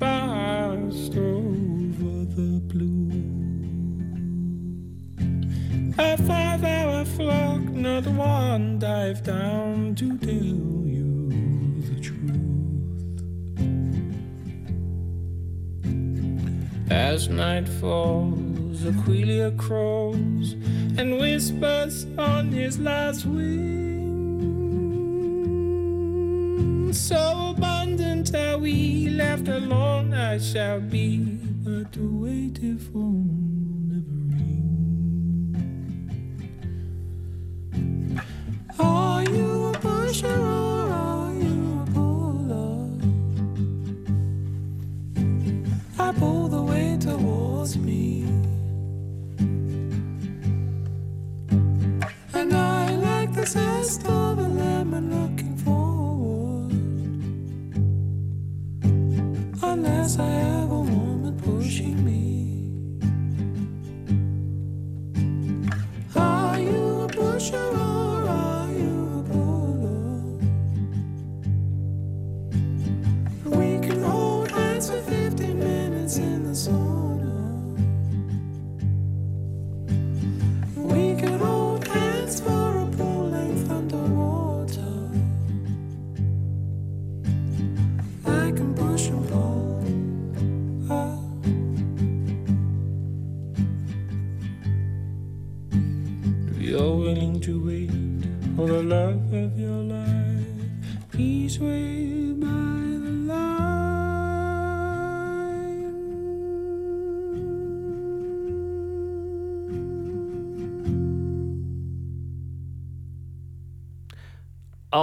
passed 0.00 1.16
over 1.16 2.24
the 2.34 2.60
blue. 2.66 3.08
A 5.96 6.16
five 6.26 6.64
hour 6.64 7.04
flock, 7.04 7.60
not 7.60 8.04
one 8.08 8.80
dive 8.80 9.22
down 9.22 9.94
to 9.94 10.18
tell 10.18 10.82
you 10.96 11.30
the 11.88 12.00
truth. 12.00 13.22
As 16.90 17.28
night 17.28 17.68
falls, 17.68 18.80
Aquilia 18.80 19.56
crows 19.56 20.54
and 20.98 21.20
whispers 21.20 22.06
on 22.18 22.48
his 22.48 22.80
last 22.80 23.24
So 26.92 27.54
abundant 27.56 28.34
are 28.34 28.58
we 28.58 29.08
left 29.08 29.48
alone, 29.48 30.12
I 30.12 30.36
shall 30.38 30.78
be, 30.78 31.16
but 31.64 31.90
the 31.90 32.06
waiting 32.06 32.78
phone 32.78 33.88
never 33.88 34.12
ring. 37.72 38.20
Are 38.78 39.22
you 39.22 39.68
a 39.68 39.72
pusher 39.72 40.28
or 40.28 40.90
are 40.90 41.32
you 41.32 41.80
a 41.80 41.86
puller? 41.92 42.90
I 45.98 46.12
pull 46.12 46.48
the 46.48 46.60
weight 46.60 47.00
towards 47.00 47.78
me. 47.78 48.26
And 52.34 52.52
I 52.52 52.94
like 52.96 53.32
the 53.32 53.46
zest 53.46 54.04
of 54.04 54.38
a 54.38 54.48
lemon 54.48 55.21
Unless 60.14 60.18
I 60.18 60.41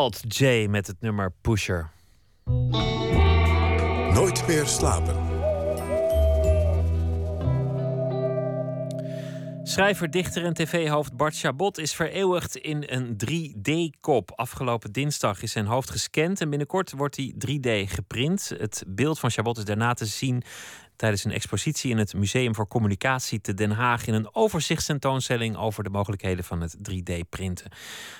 Alt 0.09 0.37
J 0.37 0.67
met 0.69 0.87
het 0.87 0.95
nummer 0.99 1.31
Pusher. 1.41 1.91
Nooit 4.13 4.47
meer 4.47 4.65
slapen. 4.65 5.28
Schrijver, 9.79 10.11
dichter 10.11 10.45
en 10.45 10.53
tv-hoofd 10.53 11.17
Bart 11.17 11.37
Chabot 11.37 11.77
is 11.77 11.93
vereeuwigd 11.93 12.55
in 12.55 12.83
een 12.87 13.17
3D-kop. 13.25 14.31
Afgelopen 14.35 14.91
dinsdag 14.91 15.41
is 15.41 15.51
zijn 15.51 15.65
hoofd 15.65 15.89
gescand 15.89 16.41
en 16.41 16.49
binnenkort 16.49 16.91
wordt 16.91 17.15
hij 17.15 17.33
3D 17.33 17.91
geprint. 17.91 18.53
Het 18.57 18.83
beeld 18.87 19.19
van 19.19 19.29
Chabot 19.31 19.57
is 19.57 19.65
daarna 19.65 19.93
te 19.93 20.05
zien 20.05 20.43
tijdens 20.95 21.23
een 21.23 21.31
expositie 21.31 21.91
in 21.91 21.97
het 21.97 22.13
Museum 22.13 22.55
voor 22.55 22.67
Communicatie 22.67 23.41
te 23.41 23.53
Den 23.53 23.71
Haag 23.71 24.07
in 24.07 24.13
een 24.13 24.35
overzichtstentoonstelling 24.35 25.57
over 25.57 25.83
de 25.83 25.89
mogelijkheden 25.89 26.43
van 26.43 26.61
het 26.61 26.77
3D-printen. 26.91 27.71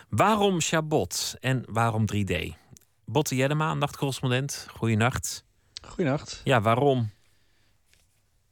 Waarom 0.09 0.61
Chabot 0.61 1.35
en 1.39 1.63
waarom 1.67 2.05
3D? 2.15 2.47
Botte 3.05 3.35
Jellema, 3.35 3.73
nachtcorrespondent. 3.73 4.67
Goeienacht. 4.71 5.45
Goeienacht. 5.81 6.41
Ja, 6.43 6.61
waarom? 6.61 7.09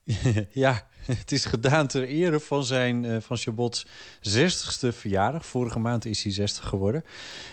ja, 0.51 0.87
het 1.21 1.31
is 1.31 1.45
gedaan 1.45 1.87
ter 1.87 2.07
ere 2.07 2.39
van 2.39 2.63
zijn 2.63 3.05
eh, 3.05 3.17
van 3.19 3.37
Chabots 3.37 3.85
60ste 4.29 4.87
verjaardag. 4.87 5.45
Vorige 5.45 5.79
maand 5.79 6.05
is 6.05 6.23
hij 6.23 6.31
60 6.31 6.67
geworden. 6.67 7.03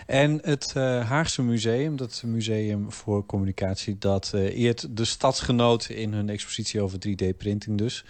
En 0.05 0.39
het 0.41 0.73
eh, 0.75 1.09
Haagse 1.09 1.41
Museum, 1.41 1.95
dat 1.95 2.23
Museum 2.25 2.91
voor 2.91 3.25
Communicatie, 3.25 3.97
dat 3.97 4.31
eh, 4.33 4.57
eert 4.57 4.97
de 4.97 5.05
stadsgenoten 5.05 5.95
in 5.95 6.13
hun 6.13 6.29
expositie 6.29 6.81
over 6.81 6.97
3D-printing 7.07 7.77
dus. 7.77 8.05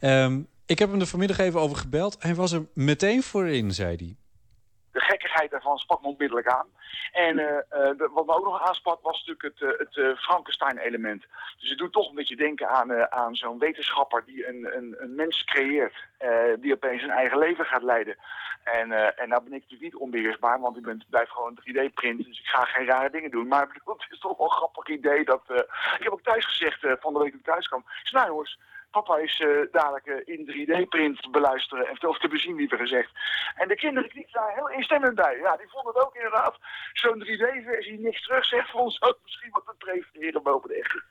Ehm, 0.00 0.40
ik 0.66 0.78
heb 0.78 0.90
hem 0.90 1.00
er 1.00 1.06
vanmiddag 1.06 1.38
even 1.38 1.60
over 1.60 1.76
gebeld. 1.76 2.16
Hij 2.18 2.34
was 2.34 2.52
er 2.52 2.66
meteen 2.74 3.22
voor 3.22 3.48
in, 3.48 3.74
zei 3.74 3.96
hij. 3.96 4.16
Daarvan 5.42 5.78
sprak 5.78 6.00
me 6.02 6.08
onmiddellijk 6.08 6.48
aan. 6.48 6.66
En 7.12 7.38
eh, 7.38 7.56
eh, 7.68 7.96
wat 8.12 8.26
me 8.26 8.34
ook 8.34 8.44
nog 8.44 8.66
aansprak 8.68 9.02
was 9.02 9.24
natuurlijk 9.24 9.60
het, 9.60 9.70
eh, 9.70 9.78
het 9.78 10.18
Frankenstein-element. 10.18 11.24
Dus 11.58 11.68
het 11.68 11.78
doet 11.78 11.92
toch 11.92 12.08
een 12.08 12.14
beetje 12.14 12.36
denken 12.36 12.68
aan, 12.68 13.10
aan 13.12 13.36
zo'n 13.36 13.58
wetenschapper 13.58 14.24
die 14.24 14.48
een, 14.48 14.76
een, 14.76 14.94
een 14.98 15.14
mens 15.14 15.44
creëert. 15.44 15.94
die 16.60 16.72
opeens 16.72 17.00
zijn 17.00 17.12
eigen 17.12 17.38
leven 17.38 17.64
gaat 17.64 17.82
leiden. 17.82 18.16
En, 18.64 18.92
en 19.16 19.28
nou 19.28 19.42
ben 19.42 19.52
ik 19.52 19.62
natuurlijk 19.62 19.82
niet 19.92 19.96
onbeheersbaar, 19.96 20.60
want 20.60 20.76
ik 20.76 20.82
ben, 20.82 21.04
blijf 21.10 21.28
gewoon 21.28 21.58
3D-print. 21.60 22.24
Dus 22.24 22.40
ik 22.40 22.46
ga 22.46 22.64
geen 22.64 22.86
rare 22.86 23.10
dingen 23.10 23.30
doen. 23.30 23.48
Maar 23.48 23.68
het 23.84 24.06
is 24.10 24.18
toch 24.18 24.36
wel 24.36 24.46
een 24.46 24.52
grappig 24.52 24.88
idee. 24.88 25.24
Dat, 25.24 25.42
ik 25.98 26.02
heb 26.02 26.12
ook 26.12 26.22
thuis 26.22 26.44
gezegd, 26.44 26.80
van 27.00 27.12
de 27.12 27.18
week 27.18 27.30
toen 27.30 27.38
ik 27.38 27.44
thuis 27.44 27.68
kwam. 27.68 27.84
Nou 28.12 28.26
jongens, 28.26 28.58
Papa 28.94 29.16
is 29.18 29.40
eh, 29.40 29.48
dadelijk 29.72 30.06
eh, 30.06 30.34
in 30.34 30.42
3D-print 30.50 31.30
beluisteren 31.30 31.86
en 31.86 32.08
of 32.08 32.18
te 32.18 32.28
bezien, 32.28 32.56
liever 32.56 32.78
gezegd. 32.78 33.10
En 33.54 33.68
de 33.68 33.76
kinderen 33.76 34.08
knikken 34.08 34.32
daar 34.32 34.54
heel 34.54 34.70
instemmend 34.70 35.14
bij. 35.14 35.36
Ja, 35.42 35.56
die 35.56 35.68
vonden 35.68 35.92
het 35.94 36.02
ook 36.04 36.14
inderdaad. 36.14 36.58
Zo'n 36.92 37.24
3D-versie 37.24 38.00
niks 38.00 38.22
terug 38.22 38.44
zegt 38.44 38.70
voor 38.70 38.80
ons 38.80 39.02
ook 39.02 39.18
misschien 39.22 39.50
wat 39.50 39.62
te 39.66 39.74
prefereren 39.78 40.42
boven 40.42 40.68
de 40.68 40.74
echte. 40.74 41.02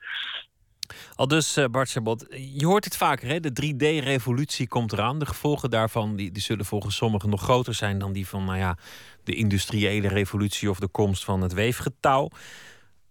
Al 1.14 1.28
dus, 1.28 1.56
eh, 1.56 1.64
Bart 1.64 1.90
Chabot, 1.90 2.26
je 2.60 2.66
hoort 2.66 2.84
het 2.84 2.96
vaker, 2.96 3.28
hè? 3.28 3.40
de 3.40 3.52
3D-revolutie 3.52 4.68
komt 4.68 4.92
eraan. 4.92 5.18
De 5.18 5.26
gevolgen 5.26 5.70
daarvan 5.70 6.16
die, 6.16 6.32
die 6.32 6.42
zullen 6.42 6.64
volgens 6.64 6.96
sommigen 6.96 7.30
nog 7.30 7.42
groter 7.42 7.74
zijn 7.74 7.98
dan 7.98 8.12
die 8.12 8.28
van 8.28 8.44
nou 8.44 8.58
ja, 8.58 8.76
de 9.24 9.34
industriële 9.34 10.08
revolutie 10.08 10.70
of 10.70 10.78
de 10.78 10.88
komst 10.88 11.24
van 11.24 11.40
het 11.40 11.52
weefgetouw. 11.52 12.28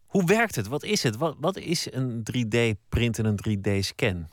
Hoe 0.06 0.26
werkt 0.26 0.56
het? 0.56 0.68
Wat 0.68 0.84
is 0.84 1.04
het? 1.04 1.18
Wat, 1.18 1.36
wat 1.40 1.58
is 1.58 1.94
een 1.94 2.24
3D-print 2.32 3.20
en 3.20 3.26
een 3.26 3.40
3D-scan? 3.48 4.32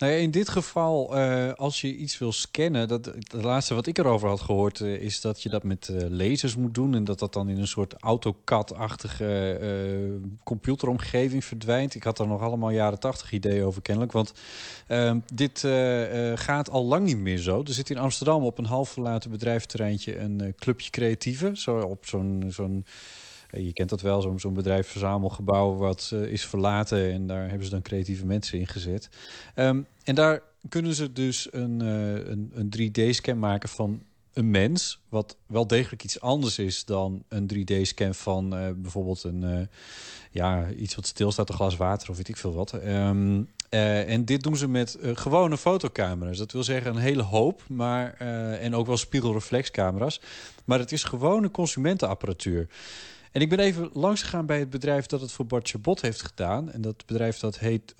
Nou 0.00 0.12
ja, 0.12 0.18
in 0.18 0.30
dit 0.30 0.48
geval, 0.48 1.16
eh, 1.16 1.52
als 1.52 1.80
je 1.80 1.96
iets 1.96 2.18
wil 2.18 2.32
scannen, 2.32 2.88
dat, 2.88 3.04
het 3.04 3.32
laatste 3.32 3.74
wat 3.74 3.86
ik 3.86 3.98
erover 3.98 4.28
had 4.28 4.40
gehoord, 4.40 4.80
eh, 4.80 4.94
is 4.94 5.20
dat 5.20 5.42
je 5.42 5.48
dat 5.48 5.62
met 5.62 5.88
eh, 5.88 6.08
lasers 6.08 6.56
moet 6.56 6.74
doen 6.74 6.94
en 6.94 7.04
dat 7.04 7.18
dat 7.18 7.32
dan 7.32 7.48
in 7.48 7.58
een 7.58 7.66
soort 7.66 7.94
AutoCAD-achtige 7.94 9.58
computeromgeving 10.44 11.44
verdwijnt. 11.44 11.94
Ik 11.94 12.02
had 12.02 12.18
er 12.18 12.26
nog 12.26 12.40
allemaal 12.40 12.70
jaren 12.70 12.98
tachtig 12.98 13.32
ideeën 13.32 13.64
over 13.64 13.82
kennelijk, 13.82 14.12
want 14.12 14.32
eh, 14.86 15.14
dit 15.34 15.66
gaat 16.34 16.70
al 16.70 16.84
lang 16.84 17.06
niet 17.06 17.18
meer 17.18 17.38
zo. 17.38 17.62
Er 17.66 17.72
zit 17.72 17.90
in 17.90 17.98
Amsterdam 17.98 18.44
op 18.44 18.58
een 18.58 18.64
half 18.64 18.90
verlaten 18.90 19.30
bedrijfterreintje 19.30 20.18
een 20.18 20.54
clubje 20.58 20.90
creatieven, 20.90 21.56
zo 21.56 21.78
op 21.78 22.06
zo'n 22.06 22.44
zo'n 22.48 22.84
je 23.52 23.72
kent 23.72 23.88
dat 23.88 24.00
wel, 24.00 24.22
zo'n 24.22 24.40
zo'n 24.40 24.54
bedrijfsverzamelgebouw 24.54 25.76
wat 25.76 26.10
eh, 26.14 26.22
is 26.22 26.46
verlaten 26.46 27.12
en 27.12 27.26
daar 27.26 27.48
hebben 27.48 27.64
ze 27.64 27.70
dan 27.70 27.82
creatieve 27.82 28.26
mensen 28.26 28.58
in 28.58 28.66
gezet. 28.66 29.08
Ehm, 29.54 29.82
en 30.04 30.14
daar 30.14 30.42
kunnen 30.68 30.94
ze 30.94 31.12
dus 31.12 31.48
een, 31.50 31.80
eh, 31.80 32.30
een, 32.30 32.50
een 32.54 32.70
3D-scan 32.70 33.38
maken 33.38 33.68
van 33.68 34.02
een 34.32 34.50
mens, 34.50 35.00
wat 35.08 35.36
wel 35.46 35.66
degelijk 35.66 36.04
iets 36.04 36.20
anders 36.20 36.58
is 36.58 36.84
dan 36.84 37.24
een 37.28 37.46
3D-scan 37.46 38.14
van 38.14 38.56
eh, 38.56 38.68
bijvoorbeeld 38.76 39.22
een, 39.22 39.44
eh, 39.44 39.66
ja, 40.30 40.70
iets 40.70 40.94
wat 40.94 41.06
stilstaat, 41.06 41.48
een 41.48 41.54
glas 41.54 41.76
water 41.76 42.10
of 42.10 42.16
weet 42.16 42.28
ik 42.28 42.36
veel 42.36 42.54
wat. 42.54 42.72
Ehm, 42.72 43.42
eh, 43.70 44.12
en 44.12 44.24
dit 44.24 44.42
doen 44.42 44.56
ze 44.56 44.68
met 44.68 44.94
eh, 44.94 45.10
gewone 45.14 45.56
fotocamera's. 45.56 46.38
Dat 46.38 46.52
wil 46.52 46.62
zeggen 46.62 46.90
een 46.90 47.00
hele 47.00 47.22
hoop, 47.22 47.62
maar, 47.68 48.14
eh, 48.18 48.64
en 48.64 48.74
ook 48.74 48.86
wel 48.86 48.96
spiegelreflexcamera's. 48.96 50.20
Maar 50.64 50.78
het 50.78 50.92
is 50.92 51.04
gewone 51.04 51.50
consumentenapparatuur. 51.50 52.68
En 53.30 53.40
ik 53.40 53.48
ben 53.48 53.58
even 53.58 53.90
langs 53.92 54.22
gegaan 54.22 54.46
bij 54.46 54.58
het 54.58 54.70
bedrijf 54.70 55.06
dat 55.06 55.20
het 55.20 55.32
voor 55.32 55.46
Bart 55.46 55.68
Chabot 55.68 56.00
heeft 56.00 56.22
gedaan. 56.22 56.70
En 56.72 56.80
dat 56.80 57.06
bedrijf 57.06 57.38
dat 57.38 57.58
heet 57.58 57.94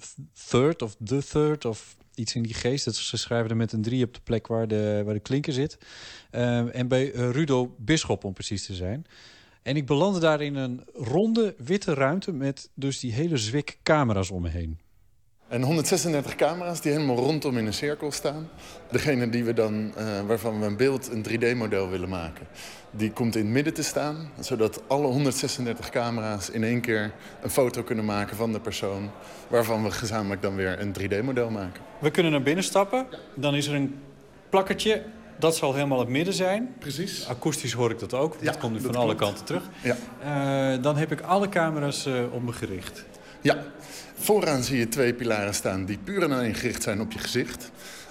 Third 0.48 0.82
of 0.82 0.96
The 1.04 1.22
Third 1.30 1.64
of 1.64 1.96
iets 2.14 2.34
in 2.34 2.42
die 2.42 2.54
geest. 2.54 2.84
Dat 2.84 2.94
ze 2.94 3.16
schrijven 3.16 3.50
er 3.50 3.56
met 3.56 3.72
een 3.72 3.82
drie 3.82 4.04
op 4.04 4.14
de 4.14 4.20
plek 4.24 4.46
waar 4.46 4.68
de, 4.68 5.02
waar 5.04 5.14
de 5.14 5.20
klinker 5.20 5.52
zit. 5.52 5.78
Ehm, 6.30 6.66
en 6.66 6.88
bij 6.88 7.12
eh, 7.12 7.30
Rudo 7.30 7.74
Bisschop 7.78 8.24
om 8.24 8.32
precies 8.32 8.66
te 8.66 8.74
zijn. 8.74 9.06
En 9.62 9.76
ik 9.76 9.86
belandde 9.86 10.20
daar 10.20 10.40
in 10.40 10.54
een 10.54 10.84
ronde 10.94 11.54
witte 11.58 11.94
ruimte 11.94 12.32
met 12.32 12.70
dus 12.74 13.00
die 13.00 13.12
hele 13.12 13.36
zwik 13.36 13.78
camera's 13.82 14.30
om 14.30 14.42
me 14.42 14.48
heen. 14.48 14.78
En 15.50 15.62
136 15.62 16.34
camera's 16.34 16.80
die 16.80 16.92
helemaal 16.92 17.16
rondom 17.16 17.58
in 17.58 17.66
een 17.66 17.72
cirkel 17.72 18.12
staan. 18.12 18.48
Degene 18.90 19.28
die 19.28 19.44
we 19.44 19.52
dan, 19.52 19.92
eh, 19.96 20.20
waarvan 20.26 20.60
we 20.60 20.66
een 20.66 20.76
beeld, 20.76 21.10
een 21.12 21.22
3D-model 21.22 21.88
willen 21.88 22.08
maken, 22.08 22.46
die 22.90 23.12
komt 23.12 23.36
in 23.36 23.44
het 23.44 23.52
midden 23.52 23.74
te 23.74 23.82
staan. 23.82 24.30
Zodat 24.40 24.82
alle 24.86 25.06
136 25.06 25.88
camera's 25.88 26.50
in 26.50 26.64
één 26.64 26.80
keer 26.80 27.12
een 27.42 27.50
foto 27.50 27.82
kunnen 27.82 28.04
maken 28.04 28.36
van 28.36 28.52
de 28.52 28.60
persoon. 28.60 29.10
Waarvan 29.48 29.82
we 29.82 29.90
gezamenlijk 29.90 30.42
dan 30.42 30.54
weer 30.54 30.80
een 30.80 30.92
3D-model 30.92 31.50
maken. 31.50 31.82
We 31.98 32.10
kunnen 32.10 32.32
naar 32.32 32.42
binnen 32.42 32.64
stappen. 32.64 33.06
Dan 33.34 33.54
is 33.54 33.66
er 33.66 33.74
een 33.74 33.98
plakkertje. 34.48 35.02
Dat 35.38 35.56
zal 35.56 35.74
helemaal 35.74 35.98
het 35.98 36.08
midden 36.08 36.34
zijn. 36.34 36.74
Precies. 36.78 37.28
Akoestisch 37.28 37.72
hoor 37.72 37.90
ik 37.90 37.98
dat 37.98 38.14
ook. 38.14 38.32
want 38.32 38.44
dat 38.44 38.58
komt 38.58 38.72
nu 38.72 38.80
van 38.80 38.94
alle 38.94 39.14
kanten 39.14 39.44
terug. 39.44 39.62
Ja. 39.82 39.96
Eh, 40.22 40.82
dan 40.82 40.96
heb 40.96 41.12
ik 41.12 41.20
alle 41.20 41.48
camera's 41.48 42.06
eh, 42.06 42.32
op 42.32 42.42
me 42.42 42.52
gericht. 42.52 43.04
Ja, 43.40 43.56
vooraan 44.20 44.62
zie 44.62 44.78
je 44.78 44.88
twee 44.88 45.14
pilaren 45.14 45.54
staan 45.54 45.84
die 45.84 45.98
puur 46.04 46.22
en 46.22 46.32
alleen 46.32 46.54
gericht 46.54 46.82
zijn 46.82 47.00
op 47.00 47.12
je 47.12 47.18
gezicht. 47.18 47.70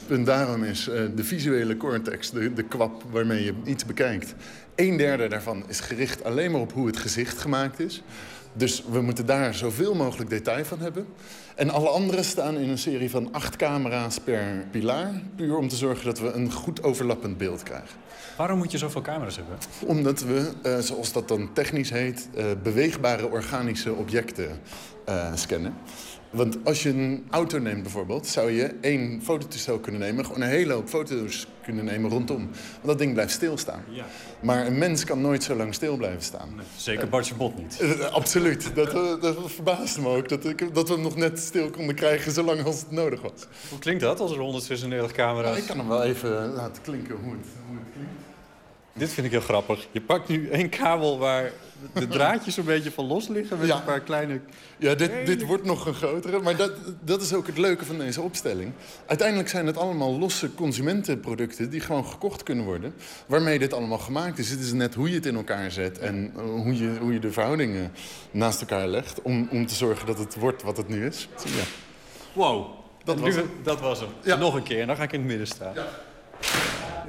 En 0.10 0.24
daarom 0.24 0.64
is 0.64 0.88
eh, 0.88 1.02
de 1.16 1.24
visuele 1.24 1.78
cortex, 1.78 2.32
de, 2.32 2.54
de 2.54 2.64
kwap 2.64 3.04
waarmee 3.12 3.44
je 3.44 3.54
iets 3.66 3.86
bekijkt... 3.86 4.36
een 4.76 4.98
derde 4.98 5.28
daarvan 5.28 5.64
is 5.68 5.80
gericht 5.80 6.24
alleen 6.24 6.52
maar 6.52 6.62
op 6.62 6.74
hoe 6.74 6.88
het 6.88 6.98
gezicht 6.98 7.38
gemaakt 7.38 7.80
is. 7.80 8.04
Dus 8.54 8.84
we 8.92 9.02
moeten 9.02 9.26
daar 9.26 9.54
zoveel 9.54 9.96
mogelijk 9.96 10.30
detail 10.30 10.66
van 10.66 10.80
hebben. 10.80 11.06
En 11.56 11.70
alle 11.70 11.90
andere 11.90 12.24
staan 12.24 12.58
in 12.58 12.70
een 12.70 12.78
serie 12.78 13.10
van 13.10 13.34
acht 13.34 13.56
camera's 13.56 14.20
per 14.20 14.66
pilaar. 14.72 15.22
Puur 15.36 15.58
om 15.58 15.68
te 15.68 15.76
zorgen 15.76 16.06
dat 16.06 16.20
we 16.20 16.32
een 16.32 16.52
goed 16.52 16.84
overlappend 16.84 17.38
beeld 17.38 17.64
krijgen. 17.64 17.98
Waarom 18.38 18.58
moet 18.58 18.72
je 18.72 18.78
zoveel 18.78 19.02
camera's 19.02 19.36
hebben? 19.36 19.58
Omdat 19.86 20.22
we, 20.22 20.52
eh, 20.64 20.78
zoals 20.78 21.12
dat 21.12 21.28
dan 21.28 21.54
technisch 21.54 21.90
heet, 21.90 22.30
eh, 22.36 22.46
beweegbare 22.64 23.30
organische 23.30 23.94
objecten 23.94 24.60
eh, 25.10 25.36
scannen. 25.36 25.74
Want 26.30 26.58
als 26.64 26.84
je 26.84 26.90
een 26.90 27.26
auto 27.30 27.60
neemt 27.60 27.82
bijvoorbeeld, 27.82 28.28
zou 28.28 28.52
je 28.52 28.76
één 28.82 29.22
fototoestel 29.24 29.80
kunnen 29.80 30.02
nemen... 30.02 30.26
gewoon 30.26 30.42
een 30.42 30.48
hele 30.48 30.74
hoop 30.74 30.88
foto's 30.88 31.48
kunnen 31.64 31.86
nemen 31.86 32.10
rondom. 32.10 32.38
Want 32.74 32.86
dat 32.86 32.98
ding 32.98 33.14
blijft 33.14 33.32
stilstaan. 33.32 33.84
Ja. 33.90 34.06
Maar 34.42 34.68
een 34.68 34.78
mens 34.78 35.04
kan 35.04 35.22
nooit 35.22 35.44
zo 35.44 35.56
lang 35.56 35.74
stil 35.74 35.98
blijven 35.98 36.22
staan. 36.22 36.50
Zeker 36.76 37.10
Bartje 37.10 37.36
Bot 37.36 37.58
niet. 37.58 37.80
Eh, 37.80 38.00
absoluut. 38.00 38.76
Dat, 38.76 38.94
eh, 38.94 39.22
dat 39.22 39.38
verbaasde 39.46 40.02
me 40.02 40.08
ook. 40.08 40.30
Dat, 40.30 40.46
ik, 40.46 40.74
dat 40.74 40.88
we 40.88 40.94
hem 40.94 41.04
nog 41.04 41.16
net 41.16 41.40
stil 41.40 41.70
konden 41.70 41.96
krijgen 41.96 42.32
zolang 42.32 42.64
als 42.64 42.80
het 42.80 42.92
nodig 42.92 43.22
was. 43.22 43.48
Hoe 43.70 43.80
klinkt 43.80 44.02
dat 44.02 44.20
als 44.20 44.32
er 44.32 44.38
136 44.38 45.12
camera's... 45.12 45.58
Ik 45.58 45.66
kan 45.66 45.78
hem 45.78 45.88
wel 45.88 46.04
even 46.04 46.54
laten 46.54 46.82
klinken 46.82 47.16
hoe 47.16 47.32
het, 47.32 47.48
hoe 47.68 47.78
het 47.78 47.94
klinkt. 47.94 48.12
Dit 48.94 49.10
vind 49.10 49.26
ik 49.26 49.32
heel 49.32 49.42
grappig. 49.42 49.88
Je 49.92 50.02
pakt 50.02 50.28
nu 50.28 50.50
één 50.50 50.70
kabel 50.70 51.20
waar 51.20 51.52
de 51.94 52.08
draadjes 52.08 52.58
een 52.58 52.66
beetje 52.66 52.92
van 52.92 53.06
los 53.06 53.28
liggen... 53.28 53.60
met 53.60 53.70
een 53.70 53.84
paar 53.84 54.00
kleine... 54.00 54.40
Ja, 54.78 54.96
dit, 54.96 55.12
dit 55.26 55.46
wordt 55.46 55.64
nog 55.66 55.86
een 55.86 55.94
grotere. 55.94 56.40
Maar 56.40 56.56
dat, 56.56 56.72
dat 57.04 57.22
is 57.22 57.34
ook 57.34 57.48
het 57.48 57.58
leuke 57.58 57.86
van 57.86 57.98
deze 57.98 58.22
opstelling. 58.22 58.72
Uiteindelijk 59.06 59.50
zijn 59.50 59.66
het 59.66 59.78
allemaal 59.78 60.20
losse 60.20 60.54
consumentenproducten... 60.54 61.70
die 61.70 61.80
gewoon 61.82 62.06
gekocht 62.06 62.44
kunnen 62.44 62.66
worden. 62.66 62.94
Waarmee 63.26 63.60
dit 63.60 63.74
allemaal 63.74 63.98
gemaakt 63.98 64.40
is. 64.40 64.50
Het 64.50 64.60
is 64.60 64.74
net 64.74 64.94
hoe 64.96 65.10
je 65.10 65.16
het 65.16 65.26
in 65.26 65.36
elkaar 65.36 65.72
zet... 65.72 66.00
en 66.00 66.32
eh, 66.36 66.42
hoe 66.44 66.78
je, 66.78 66.98
hoe 67.00 67.14
je 67.14 67.20
de 67.20 67.32
verhoudingen 67.32 67.92
naast 68.32 68.62
elkaar 68.62 68.88
legt... 68.88 69.22
om, 69.22 69.48
om 69.52 69.66
te 69.66 69.76
zorgen 69.76 70.06
dat 70.06 70.18
het 70.18 70.36
wordt 70.36 70.64
wat 70.64 70.78
het 70.78 70.88
nu 70.88 71.06
is. 71.06 71.28
Ja. 71.44 71.64
Wow, 72.34 72.66
Dat 73.04 73.20
was 73.20 73.36
nu- 73.36 73.44
dat 73.64 73.80
was 73.80 74.00
hem. 74.00 74.10
Ja. 74.24 74.36
Nog 74.36 74.56
een 74.56 74.64
keer, 74.64 74.82
en 74.82 74.88
dan 74.88 74.96
ga 74.96 75.04
ik 75.04 75.12
in 75.12 75.20
het 75.20 75.28
midden 75.28 75.48
staan. 75.48 75.74
Ja, 75.76 75.88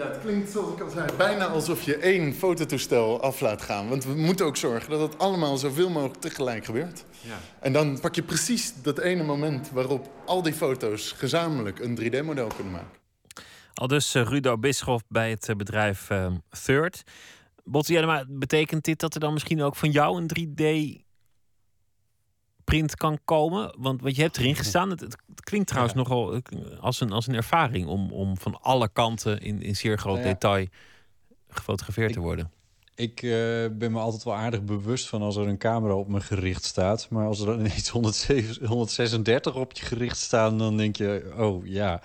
het 0.09 0.21
klinkt 0.21 0.51
zoals 0.51 0.73
ik 0.73 0.81
al 0.81 0.91
zei, 0.91 1.07
bijna 1.17 1.47
alsof 1.47 1.83
je 1.83 1.97
één 1.97 2.35
fototoestel 2.35 3.23
af 3.23 3.41
laat 3.41 3.63
gaan. 3.63 3.89
Want 3.89 4.05
we 4.05 4.15
moeten 4.15 4.47
ook 4.47 4.57
zorgen 4.57 4.91
dat 4.91 5.01
het 5.01 5.19
allemaal 5.19 5.57
zoveel 5.57 5.91
mogelijk 5.91 6.21
tegelijk 6.21 6.65
gebeurt. 6.65 7.05
Ja. 7.21 7.39
En 7.61 7.73
dan 7.73 8.01
pak 8.01 8.15
je 8.15 8.23
precies 8.23 8.73
dat 8.83 8.99
ene 8.99 9.23
moment 9.23 9.71
waarop 9.71 10.11
al 10.25 10.43
die 10.43 10.53
foto's 10.53 11.13
gezamenlijk 11.13 11.79
een 11.79 11.99
3D-model 12.01 12.47
kunnen 12.47 12.73
maken. 12.73 12.99
Al 13.75 13.87
dus 13.87 14.15
eh, 14.15 14.23
Rudo 14.23 14.59
Bischoff 14.59 15.05
bij 15.09 15.31
het 15.31 15.49
eh, 15.49 15.57
bedrijf 15.57 16.11
eh, 16.11 16.33
Third. 16.65 17.03
Botte 17.65 18.27
betekent 18.29 18.85
dit 18.85 19.01
dat 19.01 19.15
er 19.15 19.21
dan 19.21 19.33
misschien 19.33 19.63
ook 19.63 19.77
van 19.77 19.91
jou 19.91 20.21
een 20.21 20.31
3D 20.39 21.01
print 22.65 22.97
kan 22.97 23.19
komen? 23.25 23.75
Want, 23.79 24.01
want 24.01 24.17
je 24.17 24.23
hebt 24.23 24.37
erin 24.37 24.57
gestaan. 24.57 24.91
Het, 24.91 25.01
het 25.01 25.17
klinkt 25.41 25.69
trouwens 25.69 25.95
nogal 25.95 26.35
eh, 26.35 26.41
als 26.81 27.01
een, 27.01 27.13
als 27.13 27.27
een 27.27 27.35
ervaring 27.35 27.87
om, 27.87 28.13
om 28.13 28.39
van 28.39 28.61
alle 28.61 28.89
kanten 28.89 29.41
in, 29.41 29.63
in 29.63 29.77
zeer 29.77 29.99
groot 29.99 30.15
Nou 30.17 30.27
ja. 30.27 30.33
detail 30.33 30.67
gefotografeerd 31.49 32.13
te 32.13 32.21
worden. 32.21 32.51
Ik 33.01 33.23
eh, 33.23 33.31
ben 33.73 33.93
me 33.93 33.99
altijd 33.99 34.25
wel 34.25 34.35
aardig 34.35 34.65
bewust 34.65 35.09
van 35.09 35.23
als 35.23 35.37
er 35.37 35.49
een 35.49 35.59
camera 35.59 35.95
op 35.95 36.09
me 36.09 36.21
gericht 36.21 36.65
staat. 36.65 37.07
Maar 37.11 37.27
als 37.27 37.41
er 37.41 37.47
dan 37.47 37.59
ineens 37.65 37.89
107 37.89 38.67
136 38.67 39.55
op 39.55 39.73
je 39.73 39.85
gericht 39.85 40.19
staan, 40.19 40.59
dan 40.59 40.77
denk 40.77 40.97
je, 40.97 41.33
oh 41.39 41.67
ja. 41.67 42.03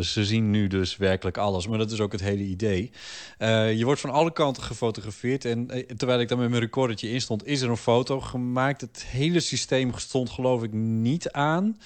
Ze 0.00 0.24
zien 0.24 0.50
nu 0.50 0.66
dus 0.66 0.96
werkelijk 0.96 1.36
alles. 1.36 1.66
Maar 1.66 1.78
dat 1.78 1.90
is 1.90 2.00
ook 2.00 2.12
het 2.12 2.20
hele 2.20 2.42
idee. 2.42 2.90
Eh, 3.38 3.78
je 3.78 3.84
wordt 3.84 4.00
van 4.00 4.10
alle 4.10 4.32
kanten 4.32 4.62
gefotografeerd. 4.62 5.44
En 5.44 5.70
eh, 5.70 5.86
terwijl 5.96 6.20
ik 6.20 6.28
dan 6.28 6.38
met 6.38 6.48
mijn 6.48 6.62
recordertje 6.62 7.10
in 7.10 7.20
stond, 7.20 7.46
is 7.46 7.60
er 7.60 7.70
een 7.70 7.76
foto 7.76 8.20
gemaakt. 8.20 8.80
Het 8.80 9.04
hele 9.06 9.40
systeem 9.40 9.92
stond 9.96 10.30
geloof 10.30 10.62
ik 10.62 10.72
niet 10.72 11.30
aan. 11.30 11.78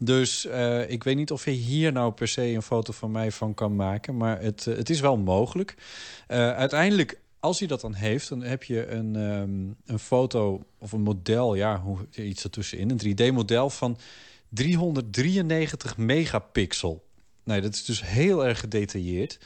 Dus 0.00 0.48
ik 0.88 1.04
weet 1.04 1.16
niet 1.16 1.32
of 1.32 1.44
je 1.44 1.50
hier 1.50 1.92
nou 1.92 2.12
per 2.12 2.28
se 2.28 2.42
een 2.42 2.62
foto 2.62 2.92
van 2.92 3.10
mij 3.10 3.32
van 3.32 3.54
kan 3.54 3.76
maken. 3.76 4.16
Maar 4.16 4.40
het, 4.40 4.64
het 4.64 4.90
is 4.90 5.00
wel 5.00 5.16
mogelijk. 5.16 5.74
Uiteindelijk, 6.26 7.18
als 7.40 7.58
hij 7.58 7.68
dat 7.68 7.80
dan 7.80 7.94
heeft, 7.94 8.28
dan 8.28 8.42
heb 8.42 8.62
je 8.62 8.86
een, 8.86 9.16
ehm, 9.16 9.92
een 9.92 9.98
foto 9.98 10.66
of 10.78 10.92
een 10.92 11.00
model, 11.00 11.54
ja, 11.54 11.80
hoe, 11.80 11.98
iets 12.14 12.44
ertussenin, 12.44 12.90
een 12.90 12.98
3D-model 12.98 13.70
van 13.70 13.98
393 14.48 15.96
megapixel. 15.96 17.06
Nee, 17.44 17.60
dat 17.60 17.74
is 17.74 17.84
dus 17.84 18.02
heel 18.02 18.46
erg 18.46 18.60
gedetailleerd. 18.60 19.38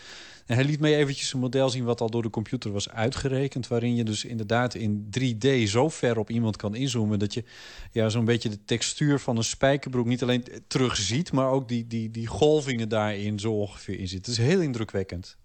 En 0.46 0.54
hij 0.54 0.64
liet 0.64 0.80
mij 0.80 0.96
eventjes 0.96 1.32
een 1.32 1.40
model 1.40 1.68
zien 1.70 1.84
wat 1.84 2.00
al 2.00 2.10
door 2.10 2.22
de 2.22 2.30
computer 2.30 2.72
was 2.72 2.88
uitgerekend, 2.88 3.68
waarin 3.68 3.94
je 3.94 4.04
dus 4.04 4.24
inderdaad 4.24 4.74
in 4.74 5.08
3D 5.18 5.68
zo 5.68 5.88
ver 5.88 6.18
op 6.18 6.30
iemand 6.30 6.56
kan 6.56 6.74
inzoomen 6.74 7.18
dat 7.18 7.34
je 7.34 7.44
ja, 7.92 8.08
zo'n 8.08 8.24
beetje 8.24 8.48
de 8.48 8.64
textuur 8.64 9.18
van 9.18 9.36
een 9.36 9.44
spijkerbroek 9.44 10.06
niet 10.06 10.22
alleen 10.22 10.44
terugziet, 10.66 11.32
maar 11.32 11.50
ook 11.50 11.68
die, 11.68 11.86
die, 11.86 12.10
die 12.10 12.26
golvingen 12.26 12.88
daarin 12.88 13.38
zo 13.38 13.52
ongeveer 13.52 13.98
in 13.98 14.08
zitten. 14.08 14.32
Het 14.32 14.40
is 14.40 14.46
heel 14.46 14.60
indrukwekkend. 14.60 15.36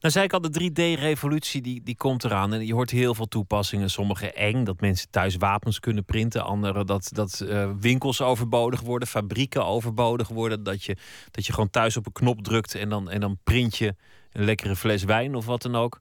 Nou 0.00 0.12
zei 0.12 0.24
ik 0.24 0.32
al, 0.32 0.40
de 0.40 0.70
3D-revolutie 0.70 1.62
die, 1.62 1.82
die 1.82 1.96
komt 1.96 2.24
eraan. 2.24 2.52
En 2.52 2.66
je 2.66 2.74
hoort 2.74 2.90
heel 2.90 3.14
veel 3.14 3.28
toepassingen. 3.28 3.90
Sommige 3.90 4.32
eng, 4.32 4.64
dat 4.64 4.80
mensen 4.80 5.10
thuis 5.10 5.36
wapens 5.36 5.80
kunnen 5.80 6.04
printen. 6.04 6.44
Andere 6.44 6.84
dat, 6.84 7.10
dat 7.12 7.40
eh, 7.40 7.70
winkels 7.80 8.20
overbodig 8.20 8.80
worden, 8.80 9.08
fabrieken 9.08 9.64
overbodig 9.64 10.28
worden. 10.28 10.62
Dat 10.62 10.84
je, 10.84 10.96
dat 11.30 11.46
je 11.46 11.52
gewoon 11.52 11.70
thuis 11.70 11.96
op 11.96 12.06
een 12.06 12.12
knop 12.12 12.42
drukt 12.42 12.74
en 12.74 12.88
dan, 12.88 13.10
en 13.10 13.20
dan 13.20 13.38
print 13.44 13.76
je 13.76 13.94
een 14.32 14.44
lekkere 14.44 14.76
fles 14.76 15.04
wijn 15.04 15.34
of 15.34 15.46
wat 15.46 15.62
dan 15.62 15.76
ook. 15.76 16.00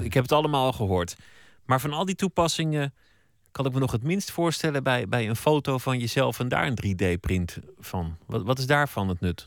Ik 0.00 0.14
heb 0.14 0.22
het 0.22 0.32
allemaal 0.32 0.64
al 0.64 0.72
gehoord. 0.72 1.16
Maar 1.64 1.80
van 1.80 1.92
al 1.92 2.04
die 2.04 2.14
toepassingen 2.14 2.94
kan 3.50 3.66
ik 3.66 3.72
me 3.72 3.78
nog 3.78 3.92
het 3.92 4.02
minst 4.02 4.30
voorstellen 4.30 4.82
bij, 4.82 5.08
bij 5.08 5.28
een 5.28 5.36
foto 5.36 5.78
van 5.78 5.98
jezelf 5.98 6.40
en 6.40 6.48
daar 6.48 6.66
een 6.66 6.96
3D-print 6.96 7.58
van. 7.78 8.16
Wat, 8.26 8.42
wat 8.42 8.58
is 8.58 8.66
daarvan 8.66 9.08
het 9.08 9.20
nut? 9.20 9.46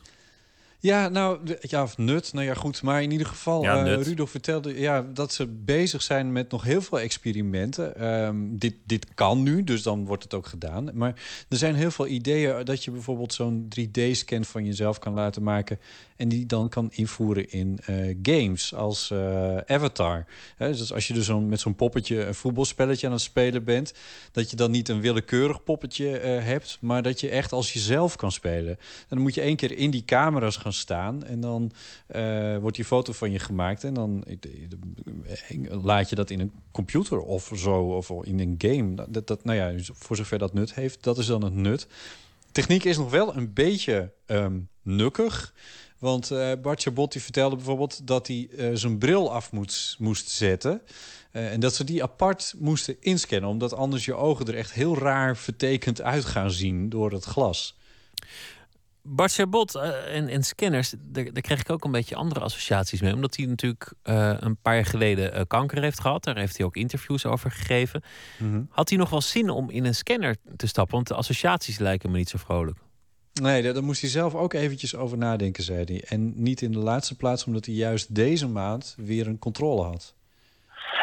Ja, 0.82 1.08
nou, 1.08 1.38
ja, 1.60 1.82
of 1.82 1.98
nut. 1.98 2.32
Nou 2.32 2.46
ja, 2.46 2.54
goed. 2.54 2.82
Maar 2.82 3.02
in 3.02 3.10
ieder 3.10 3.26
geval, 3.26 3.62
Ja, 3.62 3.86
eh. 3.86 4.02
Rudolf 4.02 4.30
vertelde 4.30 4.80
ja, 4.80 5.06
dat 5.12 5.32
ze 5.32 5.46
bezig 5.46 6.02
zijn 6.02 6.32
met 6.32 6.50
nog 6.50 6.62
heel 6.62 6.82
veel 6.82 7.00
experimenten. 7.00 7.96
Ehm, 7.96 8.36
dit, 8.50 8.74
dit 8.84 9.06
kan 9.14 9.42
nu, 9.42 9.64
dus 9.64 9.82
dan 9.82 10.06
wordt 10.06 10.22
het 10.22 10.34
ook 10.34 10.46
gedaan. 10.46 10.90
Maar 10.94 11.14
er 11.48 11.56
zijn 11.56 11.74
heel 11.74 11.90
veel 11.90 12.06
ideeën 12.06 12.64
dat 12.64 12.84
je 12.84 12.90
bijvoorbeeld 12.90 13.32
zo'n 13.32 13.68
3D-scan 13.68 14.44
van 14.44 14.64
jezelf 14.64 14.98
kan 14.98 15.14
laten 15.14 15.42
maken. 15.42 15.78
En 16.20 16.28
die 16.28 16.46
dan 16.46 16.68
kan 16.68 16.88
invoeren 16.92 17.50
in 17.50 17.78
eh, 17.84 18.16
games 18.22 18.74
als 18.74 19.10
eh, 19.10 19.56
Avatar. 19.56 20.24
Dus 20.58 20.92
als 20.92 21.06
je 21.06 21.14
dus 21.14 21.28
met 21.28 21.60
zo'n 21.60 21.74
poppetje 21.74 22.24
een 22.24 22.34
voetbalspelletje 22.34 23.06
aan 23.06 23.12
het 23.12 23.22
spelen 23.22 23.64
bent, 23.64 23.94
dat 24.32 24.50
je 24.50 24.56
dan 24.56 24.70
niet 24.70 24.88
een 24.88 25.00
willekeurig 25.00 25.62
poppetje 25.62 26.18
eh, 26.18 26.44
hebt, 26.44 26.78
maar 26.80 27.02
dat 27.02 27.20
je 27.20 27.28
echt 27.28 27.52
als 27.52 27.72
jezelf 27.72 28.16
kan 28.16 28.32
spelen. 28.32 28.68
En 28.68 29.06
dan 29.08 29.20
moet 29.20 29.34
je 29.34 29.40
één 29.40 29.56
keer 29.56 29.78
in 29.78 29.90
die 29.90 30.04
camera's 30.04 30.56
gaan 30.56 30.72
staan 30.72 31.24
en 31.24 31.40
dan 31.40 31.72
wordt 32.60 32.76
die 32.76 32.84
foto 32.84 33.12
van 33.12 33.30
je 33.30 33.38
gemaakt 33.38 33.84
en 33.84 33.94
dan 33.94 34.24
laat 35.68 36.08
je 36.08 36.14
dat 36.14 36.30
in 36.30 36.40
een 36.40 36.52
computer 36.70 37.20
of 37.20 37.52
zo 37.54 37.96
of 37.96 38.10
in 38.22 38.40
een 38.40 38.54
game. 38.58 39.06
Dat, 39.08 39.26
dat, 39.26 39.44
nou 39.44 39.58
ja, 39.58 39.82
voor 39.92 40.16
zover 40.16 40.38
dat 40.38 40.52
nut 40.52 40.74
heeft, 40.74 41.02
dat 41.02 41.18
is 41.18 41.26
dan 41.26 41.44
het 41.44 41.54
nut. 41.54 41.86
Techniek 42.52 42.84
is 42.84 42.96
nog 42.96 43.10
wel 43.10 43.36
een 43.36 43.52
beetje 43.52 44.12
ehm, 44.26 44.58
nukkig. 44.82 45.52
Want 46.00 46.30
eh 46.30 46.52
Bart 46.62 46.82
Chabot 46.82 47.12
die 47.12 47.22
vertelde 47.22 47.56
bijvoorbeeld 47.56 48.06
dat 48.06 48.26
hij 48.26 48.48
eh, 48.56 48.70
zijn 48.74 48.98
bril 48.98 49.32
af 49.32 49.50
moest 49.98 50.28
zetten. 50.28 50.82
Eh, 51.30 51.52
en 51.52 51.60
dat 51.60 51.74
ze 51.74 51.84
die 51.84 52.02
apart 52.02 52.54
moesten 52.58 52.96
inscannen. 53.00 53.50
Omdat 53.50 53.74
anders 53.74 54.04
je 54.04 54.14
ogen 54.14 54.46
er 54.46 54.56
echt 54.56 54.72
heel 54.72 54.98
raar 54.98 55.36
vertekend 55.36 56.00
uit 56.00 56.24
gaan 56.24 56.50
zien 56.50 56.88
door 56.88 57.12
het 57.12 57.24
glas. 57.24 57.78
Bart 59.02 59.32
Chabot 59.32 59.74
eh, 59.74 60.16
en, 60.16 60.28
en 60.28 60.42
scanners, 60.42 60.94
daar, 60.98 61.32
daar 61.32 61.42
kreeg 61.42 61.60
ik 61.60 61.70
ook 61.70 61.84
een 61.84 61.90
beetje 61.90 62.14
andere 62.14 62.40
associaties 62.40 63.00
mee. 63.00 63.14
Omdat 63.14 63.36
hij 63.36 63.46
natuurlijk 63.46 63.92
eh, 64.02 64.34
een 64.38 64.56
paar 64.56 64.74
jaar 64.74 64.84
geleden 64.84 65.34
eh, 65.34 65.42
kanker 65.46 65.82
heeft 65.82 66.00
gehad. 66.00 66.24
Daar 66.24 66.36
heeft 66.36 66.56
hij 66.56 66.66
ook 66.66 66.76
interviews 66.76 67.26
over 67.26 67.50
gegeven. 67.50 68.02
Had 68.68 68.88
hij 68.88 68.98
nog 68.98 69.10
wel 69.10 69.20
zin 69.20 69.50
om 69.50 69.70
in 69.70 69.84
een 69.84 69.94
scanner 69.94 70.36
te 70.56 70.66
stappen? 70.66 70.94
Want 70.94 71.08
de 71.08 71.14
associaties 71.14 71.78
lijken 71.78 72.10
me 72.10 72.18
niet 72.18 72.28
zo 72.28 72.38
vrolijk. 72.38 72.78
Nee, 73.32 73.62
daar, 73.62 73.82
moest 73.82 74.00
hij 74.00 74.10
zelf 74.10 74.34
ook 74.34 74.52
eventjes 74.52 74.96
over 74.96 75.18
nadenken, 75.18 75.62
zei 75.62 75.84
hij. 75.84 76.04
En 76.08 76.32
niet 76.42 76.60
in 76.60 76.72
de 76.72 76.78
laatste 76.78 77.16
plaats 77.16 77.44
omdat 77.44 77.64
hij 77.64 77.74
juist 77.74 78.14
deze 78.14 78.48
maand 78.48 78.96
weer 78.98 79.26
een 79.26 79.38
controle 79.38 79.82
had. 79.82 80.14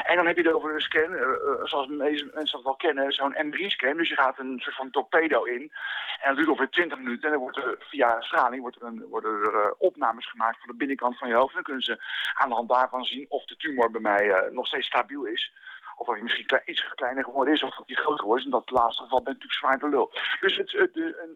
En 0.06 0.16
dan 0.16 0.26
heb 0.26 0.38
je 0.38 0.44
het 0.44 0.54
over 0.54 0.74
een 0.74 0.82
scan, 0.82 1.14
eh, 1.14 1.22
eh, 1.22 1.64
zoals 1.64 1.88
mensen 1.88 2.32
dat 2.52 2.64
wel 2.64 2.76
kennen, 2.76 3.12
zo'n 3.12 3.36
M3-scan. 3.46 3.98
Dus 3.98 4.10
je 4.10 4.16
gaat 4.16 4.40
een 4.40 4.60
soort 4.60 4.76
van 4.76 4.90
torpedo 4.90 5.44
in. 5.44 5.72
En 6.22 6.28
dat 6.28 6.36
duurt 6.36 6.48
ongeveer 6.48 6.70
20 6.70 6.98
minuten. 6.98 7.24
En 7.24 7.32
dan 7.32 7.40
wordt 7.40 7.58
er 7.58 7.76
via 7.80 8.22
straling 8.22 8.62
wordt 8.62 8.82
er 8.82 8.88
een, 8.88 9.06
worden 9.10 9.32
er 9.32 9.54
eh, 9.54 9.72
opnames 9.78 10.30
gemaakt 10.30 10.60
van 10.60 10.68
de 10.72 10.78
binnenkant 10.78 11.18
van 11.18 11.28
je 11.28 11.36
hoofd. 11.36 11.50
En 11.50 11.56
dan 11.56 11.64
kunnen 11.64 11.84
ze 11.84 12.04
aan 12.34 12.50
de 12.50 12.56
hand 12.56 12.70
daarvan 12.70 13.04
zien 13.04 13.26
of 13.30 13.46
de 13.46 13.56
tumor 13.58 13.92
bij 13.92 14.02
mij 14.02 14.50
nog 14.52 14.68
steeds 14.68 14.88
stabiel 14.88 15.24
is. 15.26 15.52
Of 16.00 16.08
hij 16.08 16.22
misschien 16.22 16.62
iets 16.66 16.94
kleiner 16.96 17.24
geworden 17.24 17.54
is, 17.54 17.64
of 17.64 17.76
dat 17.76 17.88
hij 17.88 17.96
groter 17.96 18.20
geworden 18.20 18.40
is. 18.40 18.46
In 18.46 18.58
dat 18.58 18.70
laatste 18.70 19.04
geval 19.04 19.22
ben 19.22 19.34
ik 19.34 19.40
natuurlijk 19.42 19.60
zwaar 19.60 19.90
de 19.90 19.96
lul. 19.96 20.12
Dus 20.40 20.56
het, 20.58 20.72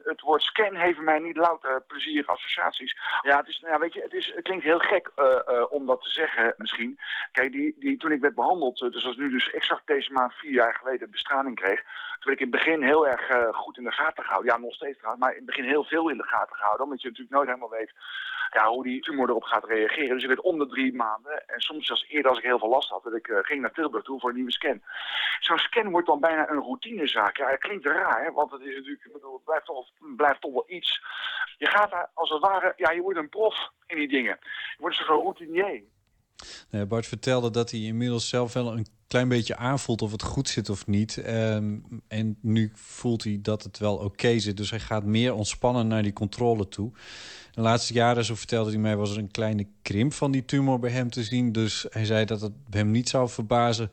het, 0.03 0.21
woord 0.21 0.41
scan 0.41 0.75
heeft 0.75 0.99
mij 0.99 1.19
niet 1.19 1.37
louter 1.37 1.81
plezierige 1.87 2.31
associaties. 2.31 2.97
Ja, 3.21 3.37
het, 3.37 3.47
is, 3.47 3.59
nou 3.59 3.79
weet 3.79 3.93
je, 3.93 4.01
het, 4.01 4.13
is, 4.13 4.31
het 4.35 4.43
klinkt 4.43 4.63
heel 4.63 4.79
gek 4.79 5.11
eh, 5.15 5.25
eh, 5.45 5.71
om 5.71 5.85
dat 5.85 6.01
te 6.01 6.09
zeggen 6.09 6.53
misschien. 6.57 6.99
Kijk, 7.31 7.51
die, 7.51 7.75
die, 7.79 7.97
toen 7.97 8.11
ik 8.11 8.21
werd 8.21 8.35
behandeld, 8.35 8.81
eh, 8.81 8.91
dus 8.91 9.05
als 9.05 9.17
nu 9.17 9.29
dus 9.29 9.49
exact 9.51 9.87
deze 9.87 10.11
maand 10.11 10.33
vier 10.33 10.51
jaar 10.51 10.75
geleden 10.75 11.11
bestraling 11.11 11.55
kreeg. 11.55 11.83
Toen 12.21 12.29
werd 12.29 12.41
ik 12.41 12.47
in 12.47 12.51
het 12.51 12.63
begin 12.63 12.81
heel 12.81 13.07
erg 13.07 13.29
eh, 13.29 13.53
goed 13.53 13.77
in 13.77 13.83
de 13.83 13.91
gaten 13.91 14.23
gehouden. 14.23 14.51
Ja, 14.51 14.59
nog 14.59 14.73
steeds 14.73 14.97
trouwens, 14.97 15.23
maar 15.23 15.31
in 15.31 15.37
het 15.37 15.45
begin 15.45 15.63
heel 15.63 15.83
veel 15.83 16.09
in 16.09 16.17
de 16.17 16.27
gaten 16.27 16.55
gehouden. 16.55 16.85
Omdat 16.85 17.01
je 17.01 17.07
natuurlijk 17.07 17.35
nooit 17.35 17.47
helemaal 17.47 17.69
weet 17.69 17.93
ja, 18.51 18.67
hoe 18.67 18.83
die 18.83 19.01
tumor 19.01 19.29
erop 19.29 19.43
gaat 19.43 19.65
reageren. 19.65 20.13
Dus 20.13 20.21
ik 20.21 20.27
werd 20.27 20.41
om 20.41 20.59
de 20.59 20.67
drie 20.67 20.93
maanden, 20.93 21.47
en 21.47 21.61
soms 21.61 21.85
zelfs 21.85 22.05
eerder 22.07 22.29
als 22.29 22.39
ik 22.39 22.45
heel 22.45 22.59
veel 22.59 22.69
last 22.69 22.89
had, 22.89 23.03
dat 23.03 23.13
ik 23.13 23.27
eh, 23.27 23.37
ging 23.41 23.61
naar 23.61 23.71
Tilburg 23.71 24.03
toe 24.03 24.19
voor 24.19 24.29
een 24.29 24.35
nieuwe 24.35 24.51
scan. 24.51 24.81
Zo'n 25.39 25.57
scan 25.57 25.91
wordt 25.91 26.07
dan 26.07 26.19
bijna 26.19 26.49
een 26.49 26.61
routinezaak. 26.61 27.37
Ja, 27.37 27.49
het 27.49 27.59
klinkt 27.59 27.85
raar, 27.85 28.23
hè, 28.23 28.31
want 28.31 28.51
het 28.51 28.61
is 28.61 28.75
natuurlijk, 28.75 29.05
ik 29.05 29.13
bedoel, 29.13 29.33
het 29.33 29.43
blijft 29.43 29.65
toch, 29.65 29.89
blijft 30.15 30.41
toch 30.41 30.53
wel 30.53 30.65
iets. 30.67 31.01
Je 31.57 31.67
gaat 31.67 31.91
daar 31.91 32.09
als 32.13 32.29
het 32.29 32.41
ware, 32.41 32.73
ja, 32.75 32.91
je 32.91 33.01
wordt 33.01 33.19
een 33.19 33.29
prof 33.29 33.69
in 33.87 33.97
die 33.97 34.07
dingen. 34.07 34.39
Je 34.41 34.77
wordt 34.77 34.95
zo'n 34.95 35.21
routinier. 35.21 35.83
Nee, 36.69 36.85
Bart 36.85 37.05
vertelde 37.05 37.51
dat 37.51 37.71
hij 37.71 37.79
inmiddels 37.79 38.29
zelf 38.29 38.53
wel 38.53 38.77
een 38.77 38.87
klein 39.07 39.27
beetje 39.27 39.55
aanvoelt 39.55 40.01
of 40.01 40.11
het 40.11 40.23
goed 40.23 40.49
zit 40.49 40.69
of 40.69 40.87
niet. 40.87 41.17
Ehm, 41.17 41.77
en 42.07 42.37
nu 42.41 42.71
voelt 42.73 43.23
hij 43.23 43.39
dat 43.41 43.63
het 43.63 43.77
wel 43.77 43.95
oké 43.95 44.39
zit. 44.39 44.57
Dus 44.57 44.69
hij 44.69 44.79
gaat 44.79 45.03
meer 45.03 45.33
ontspannen 45.33 45.87
naar 45.87 46.03
die 46.03 46.13
controle 46.13 46.67
toe. 46.67 46.91
De 47.51 47.61
laatste 47.61 47.93
jaren, 47.93 48.25
zo 48.25 48.35
vertelde 48.35 48.69
hij 48.69 48.79
mij, 48.79 48.95
was 48.95 49.11
er 49.11 49.17
een 49.17 49.31
kleine 49.31 49.67
krimp 49.81 50.13
van 50.13 50.31
die 50.31 50.45
tumor 50.45 50.79
bij 50.79 50.91
hem 50.91 51.09
te 51.09 51.23
zien. 51.23 51.51
Dus 51.51 51.85
hij 51.89 52.05
zei 52.05 52.25
dat 52.25 52.41
het 52.41 52.53
hem 52.69 52.91
niet 52.91 53.09
zou 53.09 53.29
verbazen 53.29 53.91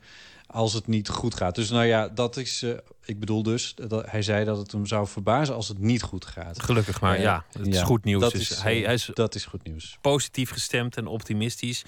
als 0.51 0.73
het 0.73 0.87
niet 0.87 1.09
goed 1.09 1.35
gaat. 1.35 1.55
Dus 1.55 1.69
nou 1.69 1.85
ja, 1.85 2.07
dat 2.07 2.37
is. 2.37 2.63
eh, 2.63 2.71
ik 3.05 3.19
bedoel 3.19 3.43
dus, 3.43 3.75
dat, 3.87 4.11
hij 4.11 4.21
zei 4.21 4.45
dat 4.45 4.57
het 4.57 4.71
hem 4.71 4.85
zou 4.85 5.07
verbazen 5.07 5.55
als 5.55 5.67
het 5.67 5.79
niet 5.79 6.01
goed 6.01 6.25
gaat. 6.25 6.61
Gelukkig 6.63 7.01
maar, 7.01 7.15
Eh, 7.15 7.21
ja. 7.21 7.45
Het 7.51 7.67
is 7.67 7.81
goed 7.81 8.03
nieuws. 8.03 8.21
Dat, 8.21 8.31
Dus 8.31 8.49
is, 8.51 8.61
hij, 8.61 8.79
eh, 8.79 8.85
hij 8.85 8.93
is 8.93 9.09
dat 9.13 9.35
is 9.35 9.45
goed 9.45 9.63
nieuws. 9.63 9.97
positief 10.01 10.49
gestemd 10.51 10.97
en 10.97 11.07
optimistisch. 11.07 11.83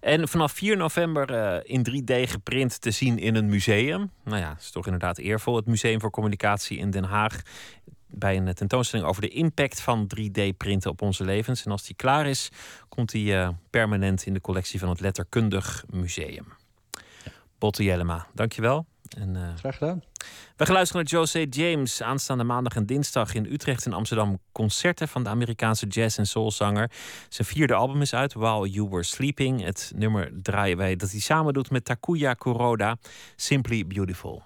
En 0.00 0.28
vanaf 0.28 0.52
4 0.52 0.76
november 0.76 1.60
in 1.66 1.82
3D 1.82 2.30
geprint 2.30 2.80
te 2.80 2.90
zien 2.90 3.18
in 3.18 3.34
een 3.34 3.48
museum. 3.48 4.10
Nou 4.24 4.38
ja, 4.38 4.56
is 4.60 4.70
toch 4.70 4.84
inderdaad 4.84 5.18
eervol. 5.18 5.56
Het 5.56 5.66
Museum 5.66 6.00
voor 6.00 6.10
Communicatie 6.10 6.78
in 6.78 6.90
Den 6.90 7.04
Haag. 7.04 7.40
Bij 8.06 8.36
een 8.36 8.54
tentoonstelling 8.54 9.08
over 9.08 9.22
de 9.22 9.28
impact 9.28 9.80
van 9.80 10.10
3D-printen 10.16 10.90
op 10.90 11.02
onze 11.02 11.24
levens. 11.24 11.64
En 11.64 11.70
als 11.70 11.82
die 11.82 11.96
klaar 11.96 12.26
is, 12.26 12.48
komt 12.88 13.10
die 13.10 13.34
permanent 13.70 14.26
in 14.26 14.32
de 14.34 14.40
collectie 14.40 14.78
van 14.78 14.88
het 14.88 15.00
Letterkundig 15.00 15.84
Museum. 15.90 16.46
Botte 17.60 17.84
Jellema, 17.84 18.26
dankjewel. 18.34 18.86
En, 19.18 19.36
eh, 19.36 19.42
Graag 19.56 19.76
gedaan. 19.76 20.02
we 20.56 20.64
gaan 20.64 20.74
luisteren 20.74 21.02
naar 21.04 21.12
Jose 21.12 21.44
James. 21.48 22.02
Aanstaande 22.02 22.44
maandag 22.44 22.76
en 22.76 22.86
dinsdag 22.86 23.34
in 23.34 23.44
Utrecht 23.44 23.86
en 23.86 23.92
Amsterdam 23.92 24.38
concerten 24.52 25.08
van 25.08 25.22
de 25.22 25.28
Amerikaanse 25.28 25.86
jazz- 25.86 26.18
en 26.18 26.26
soulzanger. 26.26 26.90
Zijn 27.28 27.48
vierde 27.48 27.74
album 27.74 28.00
is 28.00 28.14
uit, 28.14 28.32
While 28.34 28.70
You 28.70 28.88
Were 28.88 29.02
Sleeping. 29.02 29.64
Het 29.64 29.92
nummer 29.96 30.30
draaien 30.42 30.76
wij 30.76 30.96
dat 30.96 31.10
hij 31.10 31.20
samen 31.20 31.52
doet 31.52 31.70
met 31.70 31.84
Takuya 31.84 32.34
Kuroda, 32.34 32.96
Simply 33.36 33.86
Beautiful. 33.86 34.42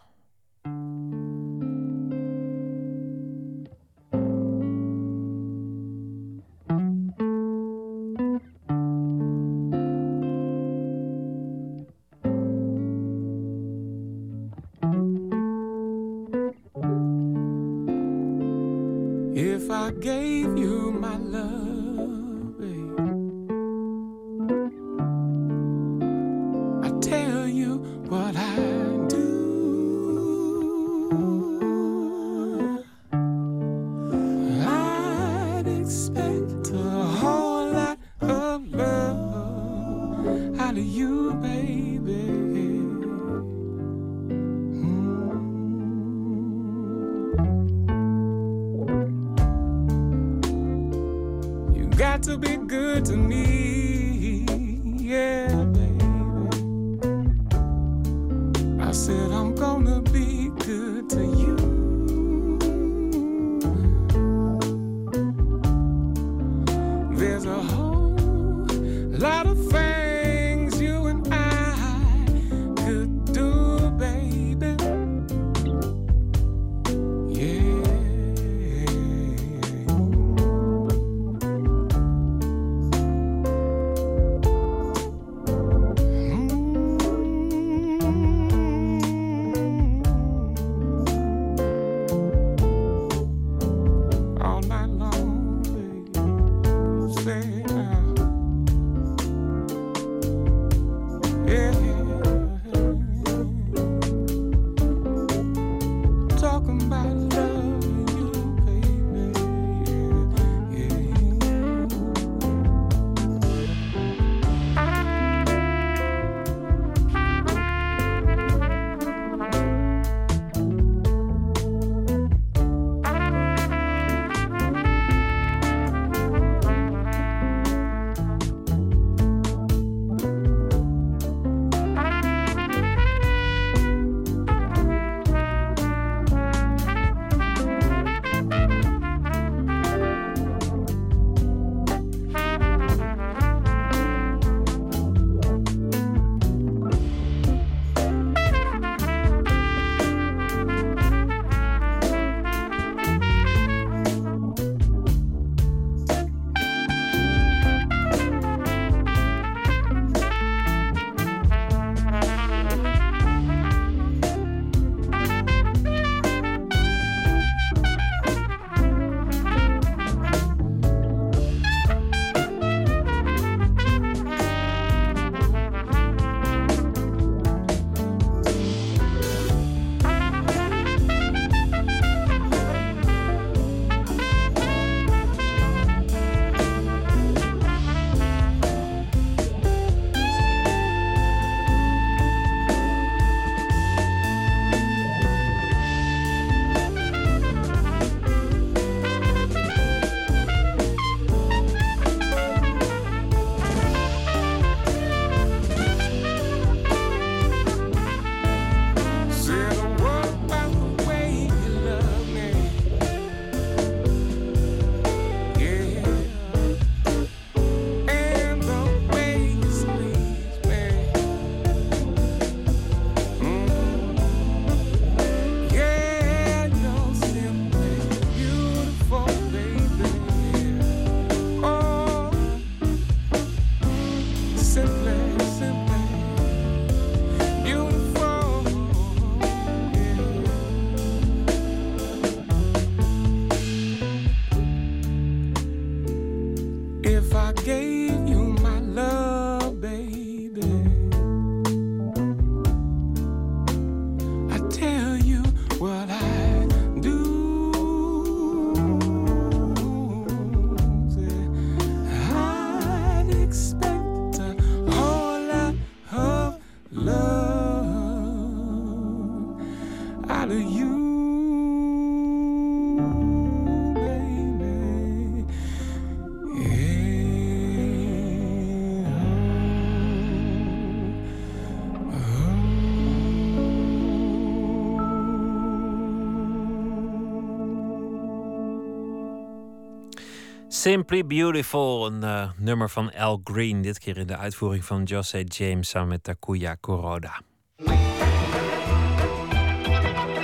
Simply 290.84 291.26
Beautiful, 291.26 292.06
een 292.06 292.22
eh, 292.22 292.50
nummer 292.56 292.90
van 292.90 293.14
Al 293.14 293.40
Green. 293.44 293.82
Dit 293.82 293.98
keer 293.98 294.16
in 294.18 294.26
de 294.26 294.36
uitvoering 294.36 294.84
van 294.84 295.02
Jose 295.02 295.44
James 295.44 295.88
samen 295.88 296.08
met 296.08 296.24
Takuya 296.24 296.74
Kuroda. 296.74 297.40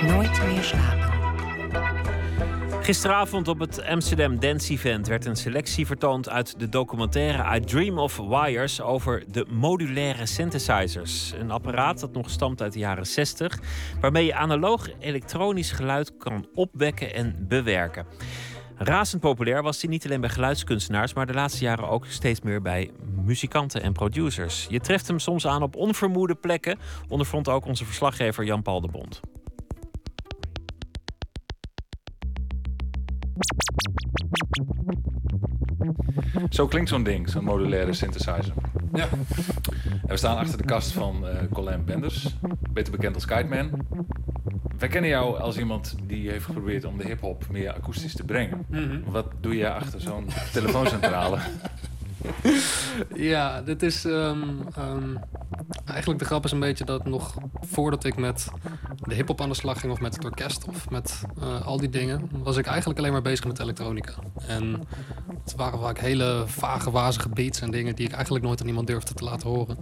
Nooit 0.07 0.43
meer 0.45 0.63
slapen. 0.63 1.11
Gisteravond 2.83 3.47
op 3.47 3.59
het 3.59 3.83
Amsterdam 3.85 4.39
Dance 4.39 4.71
Event 4.71 5.07
werd 5.07 5.25
een 5.25 5.35
selectie 5.35 5.85
vertoond 5.85 6.29
uit 6.29 6.59
de 6.59 6.69
documentaire 6.69 7.55
I 7.55 7.59
Dream 7.59 7.97
of 7.97 8.17
Wires 8.17 8.81
over 8.81 9.23
de 9.31 9.45
modulaire 9.49 10.25
synthesizers. 10.25 11.33
Een 11.39 11.51
apparaat 11.51 11.99
dat 11.99 12.13
nog 12.13 12.29
stamt 12.29 12.61
uit 12.61 12.73
de 12.73 12.79
jaren 12.79 13.07
60, 13.07 13.59
waarmee 13.99 14.25
je 14.25 14.35
analoog 14.35 14.87
elektronisch 14.99 15.71
geluid 15.71 16.17
kan 16.17 16.47
opwekken 16.53 17.13
en 17.13 17.45
bewerken. 17.47 18.05
Razend 18.83 19.21
populair 19.21 19.61
was 19.61 19.79
die 19.79 19.89
niet 19.89 20.05
alleen 20.05 20.21
bij 20.21 20.29
geluidskunstenaars, 20.29 21.13
maar 21.13 21.25
de 21.25 21.33
laatste 21.33 21.63
jaren 21.63 21.89
ook 21.89 22.05
steeds 22.05 22.41
meer 22.41 22.61
bij 22.61 22.91
muzikanten 23.23 23.81
en 23.81 23.93
producers. 23.93 24.67
Je 24.69 24.79
treft 24.79 25.07
hem 25.07 25.19
soms 25.19 25.47
aan 25.47 25.63
op 25.63 25.75
onvermoede 25.75 26.35
plekken, 26.35 26.79
ondervond 27.07 27.49
ook 27.49 27.65
onze 27.65 27.85
verslaggever 27.85 28.43
Jan-Paul 28.43 28.81
de 28.81 28.87
Bond. 28.87 29.19
Zo 36.49 36.67
klinkt 36.67 36.89
zo'n 36.89 37.03
ding, 37.03 37.29
zo'n 37.29 37.43
modulaire 37.43 37.93
synthesizer. 37.93 38.53
Ja. 38.93 39.07
En 40.01 40.07
we 40.07 40.17
staan 40.17 40.37
achter 40.37 40.57
de 40.57 40.63
kast 40.63 40.91
van 40.91 41.27
eh 41.27 41.35
Colin 41.53 41.85
Benders, 41.85 42.35
beter 42.69 42.91
bekend 42.91 43.15
als 43.15 43.25
Kite 43.25 43.47
Man. 43.49 43.69
Wij 44.77 44.89
kennen 44.89 45.09
jou 45.09 45.39
als 45.39 45.57
iemand 45.57 45.95
die 46.07 46.29
heeft 46.29 46.45
geprobeerd 46.45 46.85
om 46.85 46.97
de 46.97 47.05
hip-hop 47.05 47.45
meer 47.51 47.73
akoestisch 47.73 48.15
te 48.15 48.23
brengen. 48.23 48.65
Mhm. 48.69 48.99
Wat 49.05 49.27
doe 49.39 49.55
je 49.55 49.69
achter 49.69 50.01
zo'n 50.01 50.27
telefooncentrale? 50.53 51.37
Ja, 53.31 53.61
dit 53.61 53.83
is 53.83 54.05
ehm, 54.05 54.43
ehm, 54.75 55.15
eigenlijk 55.85 56.19
de 56.19 56.25
grap 56.25 56.45
is 56.45 56.51
een 56.51 56.59
beetje 56.59 56.85
dat 56.85 57.05
nog 57.05 57.35
voordat 57.61 58.03
ik 58.03 58.17
met 58.17 58.47
de 58.95 59.15
hip-hop 59.15 59.41
aan 59.41 59.49
de 59.49 59.55
slag 59.55 59.79
ging 59.79 59.91
of 59.91 59.99
met 59.99 60.15
het 60.15 60.25
orkest 60.25 60.65
of 60.67 60.89
met 60.89 61.21
eh, 61.39 61.65
al 61.65 61.77
die 61.77 61.89
dingen, 61.89 62.29
was 62.43 62.57
ik 62.57 62.65
eigenlijk 62.65 62.99
alleen 62.99 63.11
maar 63.11 63.21
bezig 63.21 63.45
met 63.45 63.59
elektronica. 63.59 64.13
En 64.47 64.87
het 65.43 65.55
waren 65.55 65.79
vaak 65.79 65.99
hele 65.99 66.43
vage, 66.45 66.91
wazige 66.91 67.29
beats 67.29 67.61
en 67.61 67.71
dingen 67.71 67.95
die 67.95 68.05
ik 68.05 68.13
eigenlijk 68.13 68.45
nooit 68.45 68.61
aan 68.61 68.67
iemand 68.67 68.87
durfde 68.87 69.13
te 69.13 69.23
laten 69.23 69.49
horen. 69.49 69.77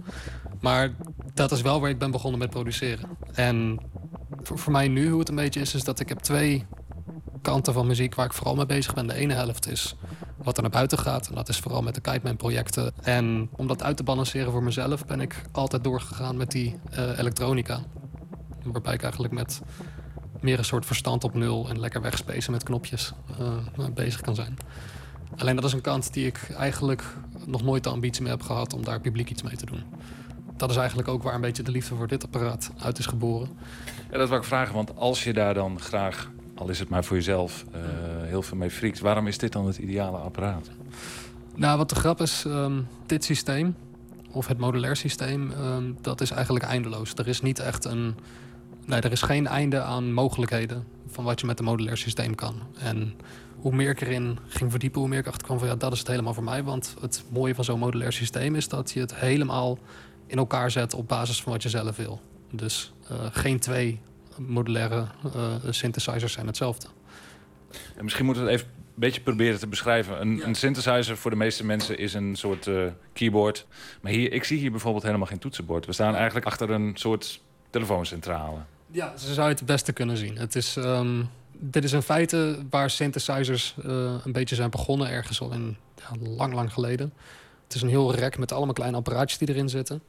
Maar 0.60 0.90
dat 1.34 1.52
is 1.52 1.62
wel 1.62 1.80
waar 1.80 1.90
ik 1.90 1.98
ben 1.98 2.10
begonnen 2.10 2.38
met 2.38 2.50
produceren. 2.50 3.08
En 3.32 3.78
voor, 4.42 4.58
voor 4.58 4.72
mij 4.72 4.88
nu, 4.88 5.10
hoe 5.10 5.18
het 5.18 5.28
een 5.28 5.34
beetje 5.34 5.60
is, 5.60 5.74
is 5.74 5.84
dat 5.84 6.00
ik 6.00 6.08
heb 6.08 6.18
twee 6.18 6.66
kanten 7.42 7.72
van 7.72 7.86
muziek 7.86 8.14
waar 8.14 8.26
ik 8.26 8.32
vooral 8.32 8.54
mee 8.54 8.66
bezig 8.66 8.94
ben. 8.94 9.06
De 9.06 9.14
ene 9.14 9.34
helft 9.34 9.70
is 9.70 9.94
wat 10.36 10.56
er 10.56 10.62
naar 10.62 10.70
buiten 10.70 10.98
gaat. 10.98 11.28
En 11.28 11.34
dat 11.34 11.48
is 11.48 11.58
vooral 11.58 11.82
met 11.82 11.94
de 11.94 12.00
Kiteman 12.00 12.36
projecten. 12.36 12.92
En 13.02 13.48
om 13.56 13.66
dat 13.66 13.82
uit 13.82 13.96
te 13.96 14.02
balanceren 14.02 14.52
voor 14.52 14.62
mezelf 14.62 15.06
ben 15.06 15.20
ik 15.20 15.42
altijd 15.52 15.84
doorgegaan 15.84 16.36
met 16.36 16.50
die 16.50 16.76
eh, 16.90 17.18
elektronica. 17.18 17.80
Waarbij 18.62 18.94
ik 18.94 19.02
eigenlijk 19.02 19.32
met 19.32 19.60
meer 20.40 20.58
een 20.58 20.64
soort 20.64 20.86
verstand 20.86 21.24
op 21.24 21.34
nul 21.34 21.68
en 21.68 21.80
lekker 21.80 22.00
wegspacen 22.00 22.52
met 22.52 22.62
knopjes 22.62 23.12
eh, 23.38 23.86
bezig 23.94 24.20
kan 24.20 24.34
zijn. 24.34 24.56
Alleen 25.36 25.54
dat 25.54 25.64
is 25.64 25.72
een 25.72 25.80
kant 25.80 26.12
die 26.12 26.26
ik 26.26 26.50
eigenlijk 26.58 27.04
nog 27.46 27.62
nooit 27.62 27.84
de 27.84 27.90
ambitie 27.90 28.22
mee 28.22 28.30
heb 28.30 28.42
gehad 28.42 28.72
om 28.72 28.84
daar 28.84 29.00
publiek 29.00 29.30
iets 29.30 29.42
mee 29.42 29.56
te 29.56 29.66
doen. 29.66 29.82
Dat 30.56 30.70
is 30.70 30.76
eigenlijk 30.76 31.08
ook 31.08 31.22
waar 31.22 31.34
een 31.34 31.40
beetje 31.40 31.62
de 31.62 31.70
liefde 31.70 31.94
voor 31.94 32.06
dit 32.06 32.24
apparaat 32.24 32.70
uit 32.78 32.98
is 32.98 33.06
geboren. 33.06 33.48
Ja, 34.10 34.18
dat 34.18 34.28
wil 34.28 34.38
ik 34.38 34.44
vragen, 34.44 34.74
want 34.74 34.96
als 34.96 35.24
je 35.24 35.32
daar 35.32 35.54
dan 35.54 35.80
graag, 35.80 36.30
al 36.60 36.68
is 36.68 36.78
het 36.78 36.88
maar 36.88 37.04
voor 37.04 37.16
jezelf, 37.16 37.64
eh, 37.72 37.80
heel 38.22 38.42
veel 38.42 38.56
mee 38.56 38.70
friekt, 38.70 38.98
waarom 38.98 39.26
is 39.26 39.38
dit 39.38 39.52
dan 39.52 39.66
het 39.66 39.78
ideale 39.78 40.16
apparaat? 40.16 40.70
Nou, 41.54 41.78
wat 41.78 41.88
de 41.88 41.94
grap 41.94 42.20
is, 42.20 42.44
ehm, 42.46 42.80
dit 43.06 43.24
systeem, 43.24 43.76
of 44.30 44.46
het 44.46 44.58
modulair 44.58 44.96
systeem, 44.96 45.52
ehm, 45.52 45.92
dat 46.00 46.20
is 46.20 46.30
eigenlijk 46.30 46.64
eindeloos. 46.64 47.12
Er 47.14 47.28
is 47.28 47.40
niet 47.40 47.58
echt 47.58 47.84
een. 47.84 48.14
Nee, 48.86 49.00
er 49.00 49.12
is 49.12 49.22
geen 49.22 49.46
einde 49.46 49.80
aan 49.80 50.12
mogelijkheden 50.12 50.84
van 51.06 51.24
wat 51.24 51.40
je 51.40 51.46
met 51.46 51.58
een 51.58 51.64
modulair 51.64 51.96
systeem 51.96 52.34
kan. 52.34 52.54
En 52.78 53.14
hoe 53.56 53.74
meer 53.74 53.90
ik 53.90 54.00
erin 54.00 54.38
ging 54.48 54.70
verdiepen, 54.70 55.00
hoe 55.00 55.08
meer 55.08 55.18
ik 55.18 55.26
achterkwam 55.26 55.58
van 55.58 55.68
ja, 55.68 55.76
dat 55.76 55.92
is 55.92 55.98
het 55.98 56.08
helemaal 56.08 56.34
voor 56.34 56.44
mij. 56.44 56.62
Want 56.62 56.94
het 57.00 57.24
mooie 57.28 57.54
van 57.54 57.64
zo'n 57.64 57.78
modulair 57.78 58.12
systeem 58.12 58.54
is 58.54 58.68
dat 58.68 58.90
je 58.90 59.00
het 59.00 59.14
helemaal 59.14 59.78
in 60.26 60.38
elkaar 60.38 60.70
zet 60.70 60.94
op 60.94 61.08
basis 61.08 61.42
van 61.42 61.52
wat 61.52 61.62
je 61.62 61.68
zelf 61.68 61.96
wil. 61.96 62.20
Dus 62.50 62.92
eh, 63.08 63.16
geen 63.30 63.58
twee 63.58 64.00
modulaire 64.46 65.06
eh, 65.34 65.52
synthesizers 65.70 66.32
zijn 66.32 66.46
hetzelfde. 66.46 66.86
En 67.96 68.04
misschien 68.04 68.24
moeten 68.24 68.44
we 68.44 68.50
het 68.50 68.60
even 68.60 68.72
een 68.76 68.94
beetje 68.94 69.20
proberen 69.20 69.58
te 69.58 69.66
beschrijven. 69.66 70.20
Een, 70.20 70.46
een 70.46 70.54
synthesizer 70.54 71.16
voor 71.16 71.30
de 71.30 71.36
meeste 71.36 71.64
mensen 71.64 71.98
is 71.98 72.14
een 72.14 72.36
soort 72.36 72.66
eh, 72.66 72.82
keyboard. 73.12 73.66
Maar 74.00 74.12
hier, 74.12 74.32
ik 74.32 74.44
zie 74.44 74.58
hier 74.58 74.70
bijvoorbeeld 74.70 75.04
helemaal 75.04 75.26
geen 75.26 75.38
toetsenbord. 75.38 75.86
We 75.86 75.92
staan 75.92 76.14
eigenlijk 76.14 76.46
achter 76.46 76.70
een 76.70 76.92
soort 76.94 77.40
telefooncentrale. 77.70 78.58
Ja, 78.86 79.16
zo 79.16 79.32
zou 79.32 79.42
je 79.42 79.50
het 79.50 79.58
het 79.58 79.68
beste 79.68 79.92
kunnen 79.92 80.16
zien. 80.16 80.36
Het 80.36 80.56
is, 80.56 80.76
ehm, 80.76 81.22
dit 81.52 81.84
is 81.84 81.92
in 81.92 82.02
feite 82.02 82.58
waar 82.70 82.90
synthesizers 82.90 83.74
eh, 83.84 84.14
een 84.24 84.32
beetje 84.32 84.54
zijn 84.54 84.70
begonnen, 84.70 85.10
ergens 85.10 85.40
al 85.40 85.52
in 85.52 85.76
ja, 85.96 86.28
lang, 86.28 86.54
lang 86.54 86.72
geleden. 86.72 87.12
Het 87.64 87.74
is 87.74 87.82
een 87.82 87.88
heel 87.88 88.14
rek 88.14 88.38
met 88.38 88.52
allemaal 88.52 88.74
kleine 88.74 88.96
apparaatjes 88.96 89.38
die 89.38 89.48
erin 89.48 89.68
zitten. 89.68 90.02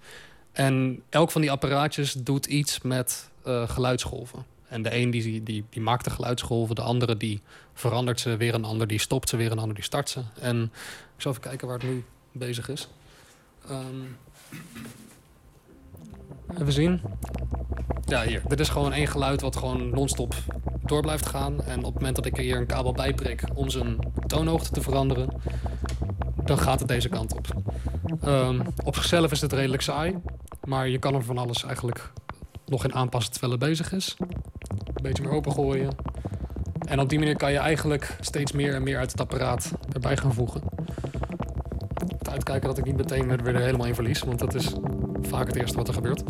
En 0.52 1.04
elk 1.10 1.32
van 1.32 1.42
die 1.42 1.52
apparaatjes 1.52 2.14
doet 2.14 2.46
iets 2.46 2.82
met 2.82 3.31
eh, 3.44 3.70
geluidsgolven. 3.70 4.46
En 4.68 4.82
de 4.82 4.96
een 4.96 5.12
die, 5.12 5.44
die, 5.44 5.66
die 5.70 5.82
maakt 5.82 6.04
de 6.04 6.10
geluidsgolven, 6.10 6.76
de 6.76 6.82
andere 6.82 7.18
die 7.18 7.42
verandert 7.74 8.20
ze, 8.20 8.38
weer 8.38 8.54
een 8.54 8.66
ander 8.66 8.88
die 8.88 9.00
stopt 9.00 9.30
ze, 9.30 9.38
weer 9.38 9.52
een 9.52 9.60
ander 9.60 9.76
die 9.76 9.84
start 9.84 10.10
ze. 10.10 10.22
En 10.40 10.64
ik 11.16 11.22
zal 11.22 11.32
even 11.32 11.44
kijken 11.44 11.68
waar 11.68 11.78
het 11.78 11.88
nu 11.88 12.04
bezig 12.32 12.70
is. 12.70 12.88
Ehm, 13.68 14.02
even 16.60 16.74
zien. 16.74 17.02
Ja, 18.06 18.24
hier. 18.24 18.42
Dit 18.48 18.60
is 18.60 18.70
gewoon 18.70 18.94
één 18.94 19.08
geluid 19.08 19.42
wat 19.42 19.56
gewoon 19.56 19.90
non-stop 19.90 20.36
door 20.86 21.02
blijft 21.02 21.26
gaan. 21.26 21.64
En 21.64 21.78
op 21.80 21.86
het 21.86 21.94
moment 21.94 22.16
dat 22.16 22.26
ik 22.26 22.38
er 22.38 22.44
hier 22.44 22.58
een 22.58 22.66
kabel 22.66 22.92
bij 22.92 23.14
prik 23.14 23.44
om 23.54 23.70
zijn 23.70 24.00
toonhoogte 24.28 24.72
te 24.72 24.82
veranderen, 24.82 25.30
dan 26.46 26.58
gaat 26.58 26.80
het 26.80 26.88
deze 26.88 27.10
kant 27.10 27.36
op. 27.36 27.48
Ehm, 28.22 28.60
op 28.84 28.96
zichzelf 28.96 29.32
is 29.32 29.42
het 29.42 29.54
redelijk 29.54 29.82
saai, 29.82 30.18
maar 30.64 30.88
je 30.88 31.00
kan 31.00 31.14
er 31.14 31.24
van 31.24 31.38
alles 31.38 31.64
eigenlijk 31.64 32.12
nog 32.72 32.84
in 32.84 32.94
aanpassen 32.94 33.32
terwijl 33.32 33.52
het 33.52 33.62
bezig 33.62 33.94
is. 33.94 34.16
Een 34.20 35.02
beetje 35.02 35.24
meer 35.24 35.32
opengooien. 35.32 35.90
En 36.88 37.00
op 37.00 37.10
die 37.10 37.20
manier 37.20 37.36
kan 37.36 37.52
je 37.52 37.58
eigenlijk 37.58 38.18
steeds 38.20 38.52
meer 38.52 38.74
en 38.74 38.84
meer 38.84 38.98
uit 38.98 39.12
het 39.12 39.22
apparaat 39.22 39.72
erbij 39.94 40.18
gaan 40.18 40.34
voegen. 40.34 40.62
Het 42.18 42.30
uitkijken 42.30 42.68
dat 42.68 42.78
ik 42.78 42.86
niet 42.86 42.98
meteen 42.98 43.30
er 43.30 43.44
weer 43.44 43.60
helemaal 43.60 43.88
in 43.88 43.96
verlies, 43.96 44.22
want 44.22 44.40
dat 44.40 44.54
is 44.54 44.74
vaak 45.22 45.48
het 45.48 45.56
eerste 45.56 45.78
wat 45.78 45.88
er 45.88 45.94
gebeurt. 45.94 46.24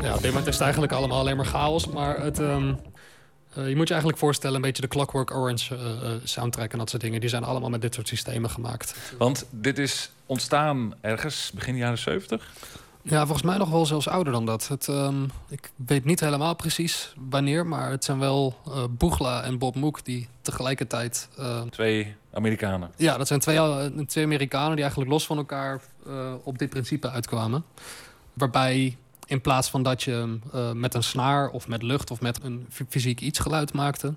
ja, 0.00 0.14
op 0.14 0.20
dit 0.20 0.30
moment 0.30 0.46
is 0.46 0.54
het 0.54 0.62
eigenlijk 0.62 0.92
allemaal 0.92 1.18
alleen 1.18 1.36
maar 1.36 1.46
chaos, 1.46 1.88
maar 1.88 2.22
het, 2.22 2.38
ehm, 2.38 2.74
eh, 3.54 3.68
je 3.68 3.76
moet 3.76 3.86
je 3.86 3.92
eigenlijk 3.94 4.22
voorstellen 4.22 4.56
een 4.56 4.62
beetje 4.62 4.82
de 4.82 4.88
Clockwork 4.88 5.30
Orange 5.30 5.74
eh, 5.74 5.80
eh, 5.90 6.20
soundtrack 6.24 6.72
en 6.72 6.78
dat 6.78 6.90
soort 6.90 7.02
dingen. 7.02 7.20
Die 7.20 7.28
zijn 7.28 7.44
allemaal 7.44 7.70
met 7.70 7.80
dit 7.80 7.94
soort 7.94 8.08
systemen 8.08 8.50
gemaakt. 8.50 8.94
Want 9.18 9.46
dit 9.50 9.78
is 9.78 10.10
ontstaan 10.26 10.94
ergens 11.00 11.50
begin 11.54 11.76
jaren 11.76 11.98
70? 11.98 12.50
Ja, 13.02 13.20
volgens 13.24 13.42
mij 13.42 13.56
nog 13.56 13.70
wel 13.70 13.86
zelfs 13.86 14.08
ouder 14.08 14.32
dan 14.32 14.46
dat. 14.46 14.68
Het, 14.68 14.88
ehm, 14.88 15.24
ik 15.48 15.70
weet 15.86 16.04
niet 16.04 16.20
helemaal 16.20 16.54
precies 16.54 17.14
wanneer, 17.30 17.66
maar 17.66 17.90
het 17.90 18.04
zijn 18.04 18.18
wel 18.18 18.56
Boegla 18.90 19.42
en 19.42 19.58
Bob 19.58 19.74
Mook 19.74 20.04
die 20.04 20.28
tegelijkertijd... 20.42 21.28
Twee 21.70 22.14
Amerikanen. 22.32 22.90
ja, 22.96 23.16
dat 23.18 23.26
zijn 23.26 23.40
twee, 23.40 23.58
twee 24.06 24.24
Amerikanen 24.24 24.72
die 24.72 24.80
eigenlijk 24.80 25.10
los 25.10 25.26
van 25.26 25.36
elkaar 25.36 25.80
op 26.42 26.58
dit 26.58 26.70
principe 26.70 27.10
uitkwamen. 27.10 27.64
Waarbij 28.32 28.96
in 29.28 29.40
plaats 29.40 29.70
van 29.70 29.82
dat 29.82 30.02
je 30.02 30.38
eh, 30.52 30.72
met 30.72 30.94
een 30.94 31.02
snaar 31.02 31.48
of 31.50 31.68
met 31.68 31.82
lucht 31.82 32.10
of 32.10 32.20
met 32.20 32.38
een 32.42 32.66
fy- 32.70 32.84
fysiek 32.88 33.20
iets 33.20 33.38
geluid 33.38 33.72
maakte, 33.72 34.14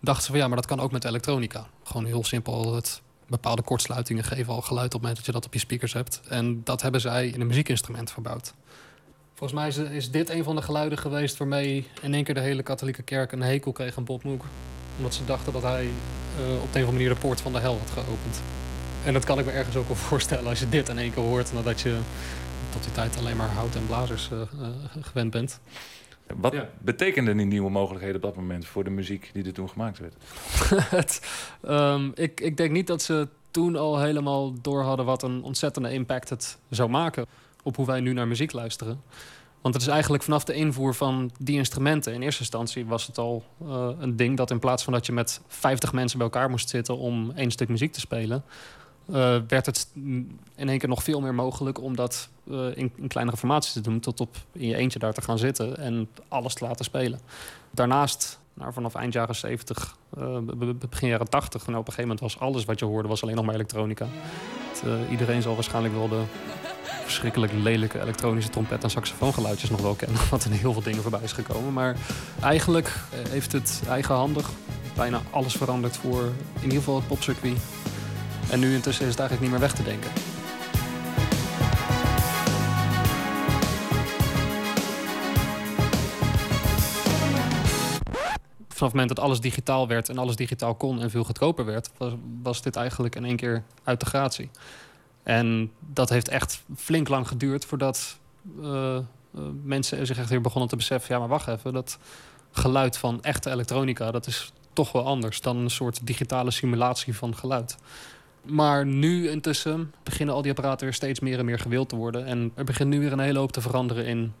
dachten 0.00 0.24
ze 0.24 0.30
van 0.30 0.40
ja, 0.40 0.46
maar 0.46 0.56
dat 0.56 0.66
kan 0.66 0.80
ook 0.80 0.92
met 0.92 1.04
elektronica. 1.04 1.66
Gewoon 1.84 2.04
heel 2.04 2.24
simpel 2.24 2.74
het 2.74 3.02
bepaalde 3.26 3.62
kortsluitingen 3.62 4.24
geven 4.24 4.52
al 4.52 4.60
geluid 4.60 4.86
op 4.86 4.92
het 4.92 5.00
moment 5.00 5.16
dat 5.16 5.26
je 5.26 5.32
dat 5.32 5.46
op 5.46 5.52
je 5.52 5.58
speakers 5.58 5.92
hebt. 5.92 6.20
En 6.28 6.60
dat 6.64 6.82
hebben 6.82 7.00
zij 7.00 7.28
in 7.28 7.40
een 7.40 7.46
muziekinstrument 7.46 8.10
verbouwd. 8.10 8.54
Volgens 9.34 9.60
mij 9.60 9.86
is, 9.96 10.10
dit 10.10 10.30
een 10.30 10.44
van 10.44 10.56
de 10.56 10.62
geluiden 10.62 10.98
geweest 10.98 11.36
waarmee 11.36 11.88
in 12.02 12.14
één 12.14 12.24
keer 12.24 12.34
de 12.34 12.40
hele 12.40 12.62
katholieke 12.62 13.02
kerk 13.02 13.32
een 13.32 13.42
hekel 13.42 13.72
kreeg 13.72 13.96
aan 13.96 14.04
Bob 14.04 14.24
Mook. 14.24 14.44
Omdat 14.96 15.14
ze 15.14 15.24
dachten 15.24 15.52
dat 15.52 15.62
hij 15.62 15.84
eh, 15.84 16.42
op 16.44 16.50
een 16.50 16.60
of 16.60 16.74
andere 16.74 16.92
manier 16.92 17.08
de 17.08 17.14
poort 17.14 17.40
van 17.40 17.52
de 17.52 17.58
hel 17.58 17.78
had 17.78 17.90
geopend. 17.90 18.40
En 19.04 19.12
dat 19.12 19.24
kan 19.24 19.38
ik 19.38 19.44
me 19.44 19.50
ergens 19.50 19.76
ook 19.76 19.86
wel 19.86 19.96
voorstellen 20.08 20.46
als 20.48 20.58
je 20.58 20.68
dit 20.68 20.88
in 20.88 20.98
één 20.98 21.12
keer 21.14 21.22
hoort 21.22 21.52
nadat 21.52 21.80
je 21.80 21.98
tot 22.74 22.84
die 22.84 22.92
tijd 22.92 23.16
alleen 23.18 23.36
maar 23.36 23.48
hout 23.48 23.74
en 23.74 23.86
blazers 23.86 24.30
eh, 24.30 24.40
eh, 24.40 24.48
gewend 25.00 25.30
bent. 25.30 25.60
Wat 26.36 26.54
betekenden 26.78 27.36
die 27.36 27.46
nieuwe 27.46 27.70
mogelijkheden 27.70 28.16
op 28.16 28.22
dat 28.22 28.36
moment 28.36 28.66
voor 28.66 28.84
de 28.84 28.90
muziek 28.90 29.30
die 29.32 29.44
er 29.44 29.52
toen 29.52 29.68
gemaakt 29.68 29.98
werd? 29.98 30.14
het, 30.98 31.20
ehm, 31.62 32.10
ik, 32.14 32.40
ik 32.40 32.56
denk 32.56 32.70
niet 32.70 32.86
dat 32.86 33.02
ze 33.02 33.28
toen 33.50 33.76
al 33.76 34.00
helemaal 34.00 34.52
door 34.60 34.82
hadden 34.82 35.06
wat 35.06 35.22
een 35.22 35.42
ontzettende 35.42 35.92
impact 35.92 36.28
het 36.28 36.58
zou 36.68 36.90
maken 36.90 37.26
op 37.62 37.76
hoe 37.76 37.86
wij 37.86 38.00
nu 38.00 38.12
naar 38.12 38.28
muziek 38.28 38.52
luisteren. 38.52 39.02
Want 39.60 39.74
het 39.74 39.82
is 39.82 39.90
eigenlijk 39.90 40.22
vanaf 40.22 40.44
de 40.44 40.54
invoer 40.54 40.94
van 40.94 41.30
die 41.38 41.56
instrumenten. 41.56 42.14
In 42.14 42.22
eerste 42.22 42.40
instantie 42.40 42.86
was 42.86 43.06
het 43.06 43.18
al 43.18 43.44
eh, 43.60 43.88
een 43.98 44.16
ding 44.16 44.36
dat 44.36 44.50
in 44.50 44.58
plaats 44.58 44.84
van 44.84 44.92
dat 44.92 45.06
je 45.06 45.12
met 45.12 45.40
50 45.46 45.92
mensen 45.92 46.18
bij 46.18 46.26
elkaar 46.26 46.50
moest 46.50 46.68
zitten 46.68 46.98
om 46.98 47.32
één 47.34 47.50
stuk 47.50 47.68
muziek 47.68 47.92
te 47.92 48.00
spelen, 48.00 48.44
eh, 49.12 49.36
werd 49.48 49.66
het 49.66 49.88
in 49.94 50.68
één 50.68 50.78
keer 50.78 50.88
nog 50.88 51.02
veel 51.02 51.20
meer 51.20 51.34
mogelijk 51.34 51.80
om 51.82 51.96
dat 51.96 52.28
eh, 52.50 52.76
in, 52.76 52.92
in 52.96 53.08
kleinere 53.08 53.36
formaties 53.36 53.72
te 53.72 53.80
doen, 53.80 54.00
tot 54.00 54.20
op 54.20 54.36
in 54.52 54.68
je 54.68 54.76
eentje 54.76 54.98
daar 54.98 55.12
te 55.14 55.22
gaan 55.22 55.38
zitten 55.38 55.76
en 55.76 56.08
alles 56.28 56.54
te 56.54 56.64
laten 56.64 56.84
spelen. 56.84 57.20
Daarnaast, 57.70 58.38
nou, 58.54 58.72
vanaf 58.72 58.94
eind 58.94 59.12
jaren 59.12 59.34
70, 59.34 59.96
eh, 60.16 60.38
be- 60.38 60.56
be- 60.56 60.86
begin 60.88 61.08
jaren 61.08 61.28
80, 61.28 61.60
en 61.66 61.72
op 61.72 61.78
een 61.78 61.84
gegeven 61.92 62.02
moment 62.02 62.20
was 62.20 62.38
alles 62.38 62.64
wat 62.64 62.78
je 62.78 62.84
hoorde 62.84 63.08
was 63.08 63.22
alleen 63.22 63.36
nog 63.36 63.44
maar 63.44 63.54
elektronica. 63.54 64.06
Iedereen 65.10 65.42
zal 65.42 65.54
waarschijnlijk 65.54 65.94
wel 65.94 66.08
de 66.08 66.22
verschrikkelijk 67.04 67.52
lelijke 67.52 68.00
elektronische 68.00 68.50
trompet- 68.50 68.82
en 68.84 68.90
saxofoongeluidjes 68.90 69.70
nog 69.70 69.80
wel 69.80 69.94
kennen, 69.94 70.20
wat 70.30 70.44
in 70.44 70.50
heel 70.52 70.72
veel 70.72 70.82
dingen 70.82 71.02
voorbij 71.02 71.20
is 71.22 71.32
gekomen. 71.32 71.72
Maar 71.72 71.96
eigenlijk 72.40 72.92
heeft 73.28 73.52
het 73.52 73.82
eigenhandig 73.88 74.50
bijna 74.96 75.20
alles 75.30 75.54
veranderd 75.54 75.96
voor 75.96 76.22
in 76.54 76.62
ieder 76.62 76.78
geval 76.78 76.96
het 76.96 77.06
popcircuit. 77.06 77.58
En 78.50 78.60
nu 78.60 78.74
intussen 78.74 79.04
is 79.04 79.10
het 79.10 79.20
eigenlijk 79.20 79.40
niet 79.40 79.50
meer 79.50 79.68
weg 79.68 79.72
te 79.72 79.82
denken. 79.82 80.10
Vanaf 88.68 88.92
het 88.92 88.92
moment 88.92 89.08
dat 89.08 89.18
alles 89.18 89.40
digitaal 89.40 89.88
werd 89.88 90.08
en 90.08 90.18
alles 90.18 90.36
digitaal 90.36 90.74
kon 90.74 91.00
en 91.00 91.10
veel 91.10 91.24
goedkoper 91.24 91.64
werd, 91.64 91.90
was, 92.42 92.62
dit 92.62 92.76
eigenlijk 92.76 93.16
in 93.16 93.24
één 93.24 93.36
keer 93.36 93.62
uit 93.84 94.00
de 94.00 94.06
gratie. 94.06 94.50
En 95.22 95.72
dat 95.80 96.08
heeft 96.08 96.28
echt 96.28 96.62
flink 96.76 97.08
lang 97.08 97.28
geduurd 97.28 97.64
voordat 97.64 98.18
eh, 98.62 98.96
eh, 98.96 99.02
mensen 99.62 100.06
zich 100.06 100.18
echt 100.18 100.28
weer 100.28 100.40
begonnen 100.40 100.68
te 100.68 100.76
beseffen: 100.76 101.14
ja, 101.14 101.20
maar 101.20 101.28
wacht 101.28 101.48
even, 101.48 101.72
dat 101.72 101.98
geluid 102.50 102.96
van 102.96 103.22
echte 103.22 103.50
elektronica, 103.50 104.10
dat 104.10 104.26
is 104.26 104.52
toch 104.72 104.92
wel 104.92 105.06
anders 105.06 105.40
dan 105.40 105.56
een 105.56 105.70
soort 105.70 106.06
digitale 106.06 106.50
simulatie 106.50 107.16
van 107.16 107.36
geluid. 107.36 107.76
Maar 108.44 108.86
nu 108.86 109.28
intussen 109.28 109.94
beginnen 110.02 110.34
al 110.34 110.42
die 110.42 110.50
apparaten 110.50 110.84
weer 110.84 110.94
steeds 110.94 111.20
meer 111.20 111.38
en 111.38 111.44
meer 111.44 111.58
gewild 111.58 111.88
te 111.88 111.96
worden. 111.96 112.26
En 112.26 112.52
er 112.54 112.64
begint 112.64 112.88
nu 112.88 113.00
weer 113.00 113.12
een 113.12 113.18
hele 113.18 113.38
hoop 113.38 113.52
te 113.52 113.60
veranderen 113.60 114.06
in 114.06 114.32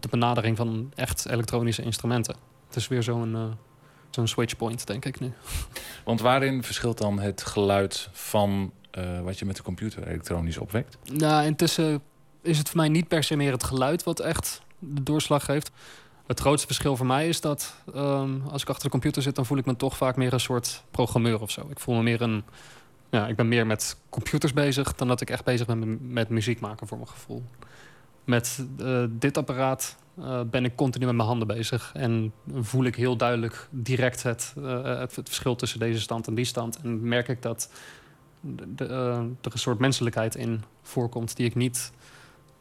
de 0.00 0.08
benadering 0.10 0.56
van 0.56 0.92
echt 0.94 1.28
elektronische 1.28 1.82
instrumenten. 1.82 2.36
Het 2.66 2.76
is 2.76 2.88
weer 2.88 3.02
zo'n 3.02 3.34
eh, 3.34 3.42
zo'n 4.10 4.28
switchpoint, 4.28 4.86
denk 4.86 5.04
ik 5.04 5.20
nu. 5.20 5.32
Want 6.04 6.20
waarin 6.20 6.62
verschilt 6.62 6.98
dan 6.98 7.18
het 7.18 7.42
geluid 7.42 8.08
van 8.12 8.72
eh, 8.90 9.20
wat 9.20 9.38
je 9.38 9.44
met 9.44 9.56
de 9.56 9.62
computer 9.62 10.08
elektronisch 10.08 10.58
opwekt? 10.58 10.98
Nou, 11.12 11.44
intussen 11.44 12.02
is 12.42 12.58
het 12.58 12.68
voor 12.68 12.76
mij 12.76 12.88
niet 12.88 13.08
per 13.08 13.24
se 13.24 13.36
meer 13.36 13.52
het 13.52 13.64
geluid 13.64 14.02
wat 14.02 14.20
echt 14.20 14.62
de 14.78 15.02
doorslag 15.02 15.44
geeft. 15.44 15.70
Het 16.26 16.40
grootste 16.40 16.66
verschil 16.66 16.96
voor 16.96 17.06
mij 17.06 17.28
is 17.28 17.40
dat 17.40 17.74
ehm, 17.94 18.40
als 18.50 18.62
ik 18.62 18.68
achter 18.68 18.84
de 18.84 18.90
computer 18.90 19.22
zit, 19.22 19.34
dan 19.34 19.46
voel 19.46 19.58
ik 19.58 19.66
me 19.66 19.76
toch 19.76 19.96
vaak 19.96 20.16
meer 20.16 20.32
een 20.32 20.40
soort 20.40 20.84
programmeur 20.90 21.40
of 21.40 21.50
zo. 21.50 21.66
Ik 21.70 21.80
voel 21.80 21.94
me 21.94 22.02
meer 22.02 22.22
een. 22.22 22.44
Ja, 23.12 23.26
ik 23.28 23.36
ben 23.36 23.48
meer 23.48 23.66
met 23.66 23.96
computers 24.08 24.52
bezig 24.52 24.94
dan 24.94 25.08
dat 25.08 25.20
ik 25.20 25.30
echt 25.30 25.44
bezig 25.44 25.66
ben 25.66 25.78
met, 25.78 26.00
met 26.00 26.28
muziek 26.28 26.60
maken 26.60 26.86
voor 26.86 26.96
mijn 26.96 27.08
gevoel. 27.08 27.42
Met 28.24 28.66
eh, 28.78 29.04
dit 29.10 29.36
apparaat 29.36 29.96
eh, 30.18 30.40
ben 30.50 30.64
ik 30.64 30.76
continu 30.76 31.06
met 31.06 31.14
mijn 31.14 31.28
handen 31.28 31.46
bezig. 31.48 31.90
En 31.94 32.32
voel 32.52 32.84
ik 32.84 32.96
heel 32.96 33.16
duidelijk 33.16 33.68
direct 33.70 34.22
het, 34.22 34.54
eh, 34.56 34.82
het, 34.98 35.16
het 35.16 35.28
verschil 35.28 35.54
tussen 35.56 35.78
deze 35.78 36.00
stand 36.00 36.26
en 36.26 36.34
die 36.34 36.44
stand. 36.44 36.80
En 36.82 37.08
merk 37.08 37.28
ik 37.28 37.42
dat 37.42 37.70
de, 38.40 38.74
de, 38.74 38.84
er 39.42 39.52
een 39.52 39.58
soort 39.58 39.78
menselijkheid 39.78 40.34
in 40.34 40.62
voorkomt 40.82 41.36
die 41.36 41.46
ik 41.46 41.54
niet 41.54 41.92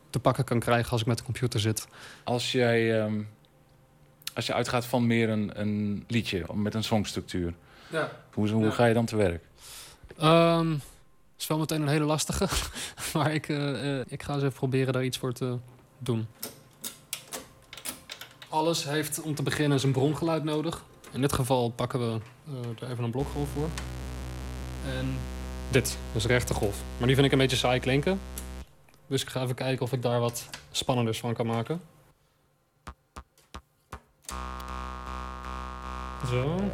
te 0.09 0.19
pakken 0.19 0.43
kan 0.43 0.59
krijgen 0.59 0.91
als 0.91 1.01
ik 1.01 1.07
met 1.07 1.17
de 1.17 1.23
computer 1.23 1.59
zit. 1.59 1.87
Als 2.23 2.51
jij 2.51 3.01
ehm, 3.01 3.21
als 4.33 4.45
je 4.45 4.53
uitgaat 4.53 4.85
van 4.85 5.07
meer 5.07 5.29
een, 5.29 5.59
een 5.59 6.03
liedje 6.07 6.45
met 6.53 6.73
een 6.73 6.83
songstructuur, 6.83 7.53
Ja. 7.91 8.11
hoe, 8.33 8.49
hoe 8.49 8.63
Ja. 8.63 8.71
ga 8.71 8.85
je 8.85 8.93
dan 8.93 9.05
te 9.05 9.15
werk? 9.15 9.43
Ehm 10.21 10.75
is 11.41 11.47
wel 11.47 11.57
meteen 11.57 11.81
een 11.81 11.87
hele 11.87 12.05
lastige. 12.05 12.47
maar 13.13 13.33
ik, 13.33 13.49
eh, 13.49 13.99
eh, 13.99 14.05
ik 14.07 14.23
ga 14.23 14.33
eens 14.33 14.43
even 14.43 14.53
proberen 14.53 14.93
daar 14.93 15.03
iets 15.03 15.17
voor 15.17 15.33
te 15.33 15.57
doen. 15.97 16.27
Alles 18.49 18.83
heeft 18.83 19.21
om 19.21 19.35
te 19.35 19.43
beginnen 19.43 19.79
zijn 19.79 19.91
brongeluid 19.91 20.43
nodig. 20.43 20.83
In 21.11 21.21
dit 21.21 21.33
geval 21.33 21.69
pakken 21.69 21.99
we 21.99 22.19
eh, 22.47 22.81
er 22.81 22.91
even 22.91 23.03
een 23.03 23.11
blokgolf 23.11 23.49
voor. 23.53 23.69
En 24.97 25.17
dit 25.69 25.97
is 26.13 26.25
rechte 26.25 26.53
golf. 26.53 26.77
Maar 26.97 27.07
die 27.07 27.15
vind 27.15 27.27
ik 27.27 27.33
een 27.33 27.37
beetje 27.37 27.57
saai 27.57 27.79
klinken. 27.79 28.19
Dus 29.07 29.21
ik 29.21 29.29
ga 29.29 29.41
even 29.41 29.55
kijken 29.55 29.85
of 29.85 29.91
ik 29.91 30.01
daar 30.01 30.19
wat 30.19 30.49
spannenders 30.71 31.19
van 31.19 31.33
kan 31.33 31.45
maken. 31.45 31.81
Zo. 36.29 36.71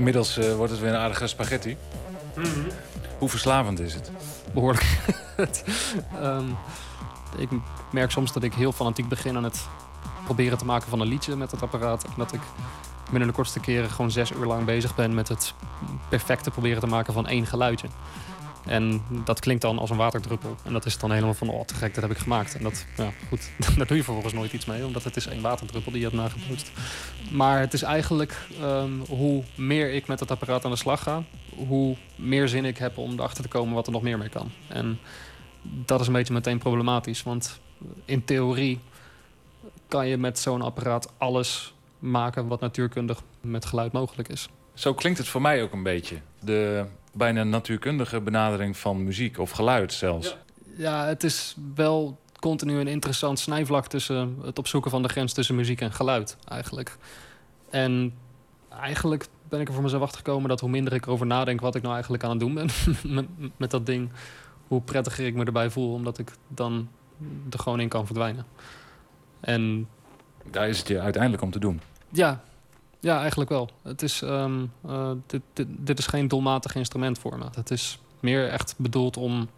Inmiddels 0.00 0.36
eh, 0.36 0.54
wordt 0.54 0.72
het 0.72 0.80
weer 0.80 0.90
een 0.90 1.00
aardige 1.00 1.26
spaghetti. 1.26 1.76
Hoe 3.18 3.28
verslavend 3.28 3.80
is 3.80 3.94
het? 3.94 4.10
behoorlijk. 4.54 4.86
Ehm, 6.20 6.48
ik 7.36 7.48
merk 7.92 8.10
soms 8.10 8.32
dat 8.32 8.42
ik 8.42 8.54
heel 8.54 8.72
fanatiek 8.72 9.08
begin 9.08 9.36
aan 9.36 9.44
het 9.44 9.66
proberen 10.24 10.58
te 10.58 10.64
maken 10.64 10.88
van 10.88 11.00
een 11.00 11.06
liedje 11.06 11.36
met 11.36 11.50
het 11.50 11.62
apparaat. 11.62 12.04
En 12.04 12.10
dat 12.16 12.32
ik 12.32 12.40
binnen 13.10 13.28
de 13.28 13.34
kortste 13.34 13.60
keren 13.60 13.90
gewoon 13.90 14.10
zes 14.10 14.30
uur 14.30 14.46
lang 14.46 14.64
bezig 14.64 14.94
ben 14.94 15.14
met 15.14 15.28
het 15.28 15.54
perfecte 16.08 16.50
proberen 16.50 16.80
te 16.80 16.86
maken 16.86 17.12
van 17.12 17.26
één 17.26 17.46
geluidje. 17.46 17.86
En 18.66 19.02
dat 19.24 19.40
klinkt 19.40 19.62
dan 19.62 19.78
als 19.78 19.90
een 19.90 19.96
waterdruppel. 19.96 20.56
En 20.64 20.72
dat 20.72 20.86
is 20.86 20.98
dan 20.98 21.10
helemaal 21.10 21.34
van, 21.34 21.48
oh 21.48 21.64
te 21.64 21.74
gek, 21.74 21.94
dat 21.94 22.02
heb 22.02 22.12
ik 22.12 22.18
gemaakt. 22.18 22.54
En 22.54 22.62
dat, 22.62 22.86
ja 22.96 23.10
goed, 23.28 23.50
daar 23.76 23.86
doe 23.86 23.96
je 23.96 24.04
vervolgens 24.04 24.34
nooit 24.34 24.52
iets 24.52 24.64
mee. 24.64 24.86
Omdat 24.86 25.04
het 25.04 25.16
is 25.16 25.26
één 25.26 25.40
waterdruppel 25.40 25.92
die 25.92 26.00
je 26.00 26.06
hebt 26.06 26.20
nagebootst. 26.20 26.70
Maar 27.30 27.60
het 27.60 27.72
is 27.72 27.82
eigenlijk 27.82 28.36
ehm, 28.60 28.92
hoe 29.08 29.44
meer 29.54 29.92
ik 29.92 30.06
met 30.06 30.20
het 30.20 30.30
apparaat 30.30 30.64
aan 30.64 30.70
de 30.70 30.76
slag 30.76 31.02
ga... 31.02 31.22
hoe 31.56 31.96
meer 32.16 32.48
zin 32.48 32.64
ik 32.64 32.78
heb 32.78 32.98
om 32.98 33.12
erachter 33.12 33.42
te 33.42 33.48
komen 33.48 33.74
wat 33.74 33.86
er 33.86 33.92
nog 33.92 34.02
meer 34.02 34.18
mee 34.18 34.28
kan. 34.28 34.50
En 34.68 34.98
dat 35.62 36.00
is 36.00 36.06
een 36.06 36.12
beetje 36.12 36.32
meteen 36.32 36.58
problematisch. 36.58 37.22
Want 37.22 37.60
in 38.04 38.24
theorie 38.24 38.80
kan 39.88 40.06
je 40.06 40.16
met 40.16 40.38
zo'n 40.38 40.62
apparaat 40.62 41.12
alles 41.18 41.74
maken... 41.98 42.46
wat 42.46 42.60
natuurkundig 42.60 43.22
met 43.40 43.64
geluid 43.64 43.92
mogelijk 43.92 44.28
is. 44.28 44.48
Zo 44.74 44.94
klinkt 44.94 45.18
het 45.18 45.28
voor 45.28 45.40
mij 45.40 45.62
ook 45.62 45.72
een 45.72 45.82
beetje. 45.82 46.16
De 46.40 46.86
bijna 47.12 47.44
natuurkundige 47.44 48.20
benadering 48.20 48.76
van 48.76 49.04
muziek 49.04 49.38
of 49.38 49.50
geluid 49.50 49.92
zelfs. 49.92 50.36
Ja, 50.76 51.06
het 51.06 51.24
is 51.24 51.56
wel 51.74 52.18
continu 52.38 52.78
een 52.78 52.88
interessant 52.88 53.38
snijvlak 53.38 53.86
tussen 53.86 54.36
het 54.44 54.58
opzoeken 54.58 54.90
van 54.90 55.02
de 55.02 55.08
grens 55.08 55.32
tussen 55.32 55.54
muziek 55.54 55.80
en 55.80 55.92
geluid, 55.92 56.36
eigenlijk. 56.48 56.96
En 57.70 58.14
eigenlijk 58.80 59.26
ben 59.48 59.60
ik 59.60 59.68
er 59.68 59.74
voor 59.74 59.82
mezelf 59.82 60.02
achter 60.02 60.16
gekomen 60.18 60.48
dat 60.48 60.60
hoe 60.60 60.70
minder 60.70 60.92
ik 60.92 61.06
erover 61.06 61.26
nadenk 61.26 61.60
wat 61.60 61.74
ik 61.74 61.82
nou 61.82 61.92
eigenlijk 61.94 62.24
aan 62.24 62.30
het 62.30 62.40
doen 62.40 62.54
ben 62.54 62.68
met, 63.14 63.26
met 63.56 63.70
dat 63.70 63.86
ding, 63.86 64.10
hoe 64.68 64.80
prettiger 64.80 65.26
ik 65.26 65.34
me 65.34 65.44
erbij 65.44 65.70
voel, 65.70 65.92
omdat 65.92 66.18
ik 66.18 66.32
dan 66.48 66.88
er 67.50 67.58
gewoon 67.58 67.80
in 67.80 67.88
kan 67.88 68.06
verdwijnen. 68.06 68.46
En 69.40 69.88
Daar 70.50 70.68
is 70.68 70.78
het 70.78 70.88
je 70.88 71.00
uiteindelijk 71.00 71.42
om 71.42 71.50
te 71.50 71.58
doen. 71.58 71.80
ja, 72.10 72.42
ja, 73.00 73.18
eigenlijk 73.20 73.50
wel. 73.50 73.70
Het 73.82 74.02
is, 74.02 74.22
ehm, 74.22 74.64
eh, 74.86 75.10
dit, 75.26 75.42
dit, 75.66 75.98
is 75.98 76.06
geen 76.06 76.28
doelmatig 76.28 76.74
instrument 76.74 77.18
voor 77.18 77.38
me. 77.38 77.44
Het 77.54 77.70
is 77.70 77.98
meer 78.20 78.48
echt 78.48 78.74
bedoeld 78.76 79.16
om, 79.16 79.48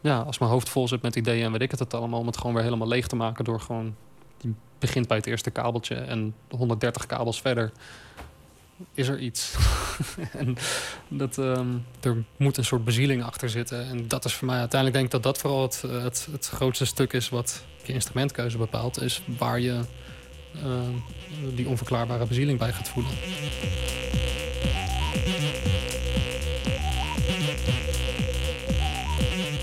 ja, 0.00 0.20
als 0.20 0.38
mijn 0.38 0.50
hoofd 0.50 0.68
vol 0.68 0.88
zit 0.88 1.02
met 1.02 1.16
ideeën 1.16 1.44
en 1.44 1.52
weet 1.52 1.62
ik 1.62 1.70
het, 1.70 1.94
allemaal, 1.94 2.20
om 2.20 2.26
het 2.26 2.36
gewoon 2.36 2.54
weer 2.54 2.64
helemaal 2.64 2.88
leeg 2.88 3.06
te 3.06 3.16
maken 3.16 3.44
door 3.44 3.60
gewoon, 3.60 3.94
je 4.40 4.52
begint 4.78 5.08
bij 5.08 5.16
het 5.16 5.26
eerste 5.26 5.50
kabeltje 5.50 5.94
en 5.94 6.34
130 6.48 7.06
kabels 7.06 7.40
verder 7.40 7.72
is 8.94 9.08
er 9.08 9.18
iets. 9.18 9.54
en 10.32 10.56
dat, 11.08 11.38
ehm, 11.38 11.68
er 12.00 12.24
moet 12.36 12.56
een 12.56 12.64
soort 12.64 12.84
bezieling 12.84 13.24
achter 13.24 13.50
zitten. 13.50 13.86
En 13.88 14.08
dat 14.08 14.24
is 14.24 14.34
voor 14.34 14.46
mij 14.46 14.58
uiteindelijk 14.58 15.00
denk 15.00 15.14
ik 15.14 15.22
dat 15.22 15.34
dat 15.34 15.42
vooral 15.42 15.62
het, 15.62 15.82
het, 15.82 16.28
het 16.32 16.48
grootste 16.48 16.84
stuk 16.84 17.12
is 17.12 17.28
wat 17.28 17.64
je 17.84 17.92
instrumentkeuze 17.92 18.58
bepaalt. 18.58 19.02
Is 19.02 19.22
waar 19.38 19.60
je 19.60 19.80
die 21.54 21.68
onverklaarbare 21.68 22.26
bezieling 22.26 22.58
bij 22.58 22.72
gaat 22.72 22.88
voelen. 22.88 23.12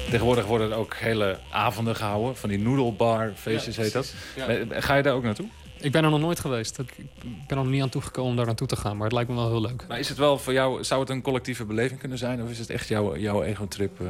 Tegenwoordig 0.10 0.46
worden 0.46 0.72
er 0.72 0.78
ook 0.78 0.96
hele 0.96 1.40
avonden 1.52 1.96
gehouden. 1.96 2.36
Van 2.36 2.50
die 2.50 2.60
noodlebar 2.60 3.32
feestjes 3.36 3.76
Ja, 3.76 3.82
heet 3.82 3.94
dat. 3.94 4.14
Ja. 4.36 4.48
Eh, 4.48 4.66
Ga 4.70 4.96
je 4.96 5.04
daar 5.04 5.14
ook 5.14 5.24
naartoe? 5.24 5.48
Ik 5.80 5.92
ben 5.92 6.04
er 6.04 6.10
nog 6.10 6.20
nooit 6.20 6.40
geweest. 6.40 6.80
Ik 6.80 6.94
ik 6.98 7.08
ben 7.48 7.58
er 7.58 7.64
nog 7.64 7.68
niet 7.68 7.82
aan 7.82 7.90
toegekomen 7.90 8.30
om 8.32 8.38
daar 8.38 8.46
naartoe 8.46 8.68
te 8.68 8.76
gaan. 8.76 8.96
Maar 8.96 9.04
het 9.06 9.14
lijkt 9.14 9.30
me 9.30 9.36
wel 9.36 9.50
heel 9.50 9.62
leuk. 9.62 9.86
Maar 9.88 10.00
is 10.00 10.10
het 10.10 10.18
wel 10.18 10.38
voor 10.38 10.54
jou, 10.54 10.84
zou 10.84 11.00
het 11.02 11.10
een 11.10 11.22
collectieve 11.22 11.66
beleving 11.66 12.00
kunnen 12.00 12.18
zijn? 12.18 12.44
Of 12.44 12.50
is 12.50 12.60
het 12.60 12.70
echt 12.70 12.88
jouw, 12.88 13.18
jouw 13.18 13.44
ego-trip? 13.44 14.00
eh? 14.02 14.08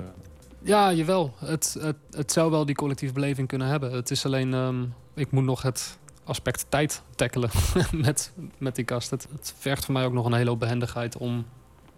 Ja, 0.64 0.93
jawel. 0.93 1.34
Het, 1.38 1.76
het, 1.80 1.95
het 2.11 2.31
zou 2.31 2.51
wel 2.51 2.65
die 2.65 2.76
collectieve 2.76 3.14
beleving 3.14 3.47
kunnen 3.47 3.68
hebben. 3.68 3.91
Het 3.91 4.11
is 4.11 4.26
alleen, 4.26 4.53
ehm, 4.53 4.84
ik 5.15 5.31
moet 5.31 5.43
nog 5.43 5.61
het 5.61 5.97
aspect 6.30 6.65
tijd 6.69 7.01
tackelen 7.15 7.49
met, 7.91 8.34
met 8.57 8.76
die 8.76 8.85
kast. 8.85 9.10
Het, 9.10 9.27
het 9.31 9.53
vergt 9.57 9.85
voor 9.85 9.93
mij 9.93 10.06
ook 10.06 10.14
nog 10.14 10.26
een 10.26 10.34
hele 10.34 10.49
hoop 10.49 10.60
behendigheid 10.60 11.18
om 11.18 11.45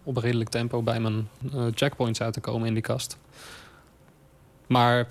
op 0.03 0.15
een 0.15 0.21
redelijk 0.21 0.49
tempo 0.49 0.81
bij 0.81 0.99
mijn 0.99 1.29
eh, 1.53 1.65
jackpoints 1.75 2.21
uit 2.21 2.33
te 2.33 2.39
komen 2.39 2.67
in 2.67 2.73
die 2.73 2.83
kast. 2.83 3.17
Maar 4.67 5.07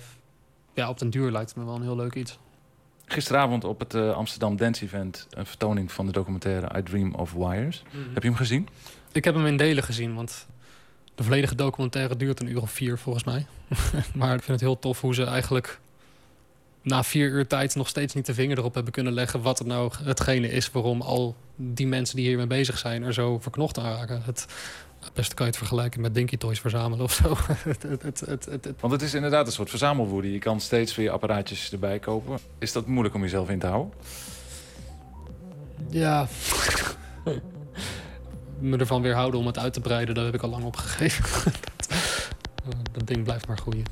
ja, 0.73 0.89
op 0.89 0.99
den 0.99 1.09
duur 1.09 1.31
lijkt 1.31 1.49
het 1.49 1.57
me 1.57 1.65
wel 1.65 1.75
een 1.75 1.81
heel 1.81 1.95
leuk 1.95 2.15
iets. 2.15 2.39
Gisteravond 3.05 3.63
op 3.63 3.79
het 3.79 3.93
eh, 3.93 4.13
Amsterdam 4.13 4.57
Dance 4.57 4.83
Event... 4.83 5.27
een 5.29 5.45
vertoning 5.45 5.91
van 5.91 6.05
de 6.05 6.11
documentaire 6.11 6.77
I 6.77 6.83
Dream 6.83 7.13
of 7.13 7.33
Wires. 7.33 7.83
Mhm. 7.87 8.13
Heb 8.13 8.23
je 8.23 8.29
hem 8.29 8.37
gezien? 8.37 8.67
Ik 9.11 9.23
heb 9.23 9.35
hem 9.35 9.45
in 9.45 9.57
delen 9.57 9.83
gezien, 9.83 10.15
want 10.15 10.47
de 11.15 11.23
volledige 11.23 11.55
documentaire 11.55 12.15
duurt 12.15 12.39
een 12.39 12.49
uur 12.49 12.61
of 12.61 12.71
vier 12.71 12.97
volgens 12.97 13.23
mij. 13.23 13.45
maar 14.19 14.33
ik 14.33 14.43
vind 14.43 14.59
het 14.59 14.59
heel 14.59 14.79
tof 14.79 15.01
hoe 15.01 15.15
ze 15.15 15.23
eigenlijk 15.23 15.79
na 16.81 17.03
vier 17.03 17.29
uur 17.29 17.47
tijd 17.47 17.75
nog 17.75 17.87
steeds 17.87 18.13
niet 18.13 18.25
de 18.25 18.33
vinger 18.33 18.57
erop 18.57 18.73
hebben 18.73 18.93
kunnen 18.93 19.13
leggen 19.13 19.41
wat 19.41 19.57
het 19.57 19.67
nou 19.67 19.91
hetgene 20.03 20.49
is 20.49 20.71
waarom 20.71 21.01
al 21.01 21.35
die 21.55 21.87
mensen 21.87 22.15
die 22.15 22.27
hiermee 22.27 22.47
bezig 22.47 22.77
zijn 22.77 23.03
er 23.03 23.13
zo 23.13 23.39
verknocht 23.39 23.77
aan 23.77 23.85
raken. 23.95 24.21
Het, 24.25 24.45
het 24.99 25.13
beste 25.13 25.35
kan 25.35 25.45
je 25.45 25.51
het 25.51 25.59
vergelijken 25.61 26.01
met 26.01 26.13
Dinky 26.13 26.37
Toys 26.37 26.59
verzamelen 26.59 27.03
of 27.05 27.13
zo. 27.13 27.35
het, 27.47 27.83
het, 27.83 28.01
het, 28.01 28.19
het, 28.19 28.45
het, 28.45 28.63
het- 28.65 28.81
Want 28.81 28.93
het 28.93 29.01
is 29.01 29.13
inderdaad 29.13 29.45
een 29.45 29.51
soort 29.51 29.69
verzamelwoede. 29.69 30.31
Je 30.31 30.39
kan 30.39 30.59
steeds 30.59 30.95
weer 30.95 31.11
apparaatjes 31.11 31.71
erbij 31.71 31.99
kopen. 31.99 32.39
Is 32.59 32.71
dat 32.71 32.87
moeilijk 32.87 33.15
om 33.15 33.21
jezelf 33.21 33.49
in 33.49 33.59
te 33.59 33.67
houden? 33.67 33.93
Ja. 35.89 36.27
Me 38.59 38.77
ervan 38.77 39.01
weerhouden 39.01 39.39
om 39.39 39.45
het 39.45 39.57
uit 39.57 39.73
te 39.73 39.81
breiden, 39.81 40.15
daar 40.15 40.25
heb 40.25 40.33
ik 40.33 40.41
al 40.41 40.49
lang 40.49 40.63
opgegeven. 40.63 41.51
dat, 41.77 41.87
eh, 41.89 42.69
dat 42.91 43.07
ding 43.07 43.23
blijft 43.23 43.47
maar 43.47 43.57
groeien. 43.57 43.85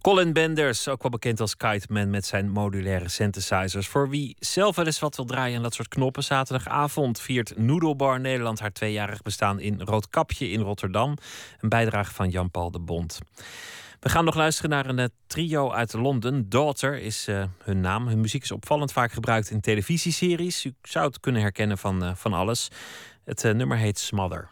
Colin 0.00 0.32
Benders, 0.32 0.88
ook 0.88 1.02
wel 1.02 1.10
bekend 1.10 1.40
als 1.40 1.56
Kite 1.56 1.86
Man 1.92 2.10
met 2.10 2.26
zijn 2.26 2.50
modulaire 2.50 3.08
synthesizers. 3.08 3.88
Voor 3.88 4.08
wie 4.08 4.36
zelf 4.38 4.76
wel 4.76 4.86
eens 4.86 4.98
wat 4.98 5.16
wil 5.16 5.24
draaien 5.24 5.56
aan 5.56 5.62
dat 5.62 5.74
soort 5.74 5.88
knoppen. 5.88 6.22
Zaterdagavond 6.22 7.20
viert 7.20 7.58
Noodlebar 7.58 8.20
Nederland 8.20 8.60
haar 8.60 8.72
tweejarig 8.72 9.22
bestaan 9.22 9.60
in 9.60 9.80
Roodkapje 9.80 10.50
in 10.50 10.60
Rotterdam. 10.60 11.16
Een 11.60 11.68
bijdrage 11.68 12.14
van 12.14 12.28
Jan-Paul 12.28 12.70
de 12.70 12.78
Bond. 12.78 13.18
We 14.00 14.08
gaan 14.08 14.24
nog 14.24 14.34
luisteren 14.34 14.70
naar 14.70 14.86
een 14.86 14.98
eh, 14.98 15.06
trio 15.26 15.70
uit 15.70 15.92
Londen. 15.92 16.48
Daughter 16.48 16.98
is 16.98 17.28
eh, 17.28 17.44
hun 17.58 17.80
naam. 17.80 18.06
Hun 18.08 18.20
muziek 18.20 18.42
is 18.42 18.50
opvallend 18.50 18.92
vaak 18.92 19.12
gebruikt 19.12 19.50
in 19.50 19.60
televisieseries. 19.60 20.64
U 20.64 20.74
zou 20.82 21.06
het 21.06 21.20
kunnen 21.20 21.42
herkennen 21.42 21.78
van, 21.78 22.04
eh, 22.04 22.14
van 22.14 22.32
alles. 22.32 22.68
Het 23.24 23.42
nummer 23.42 23.76
heet 23.76 23.98
Smother. 23.98 24.48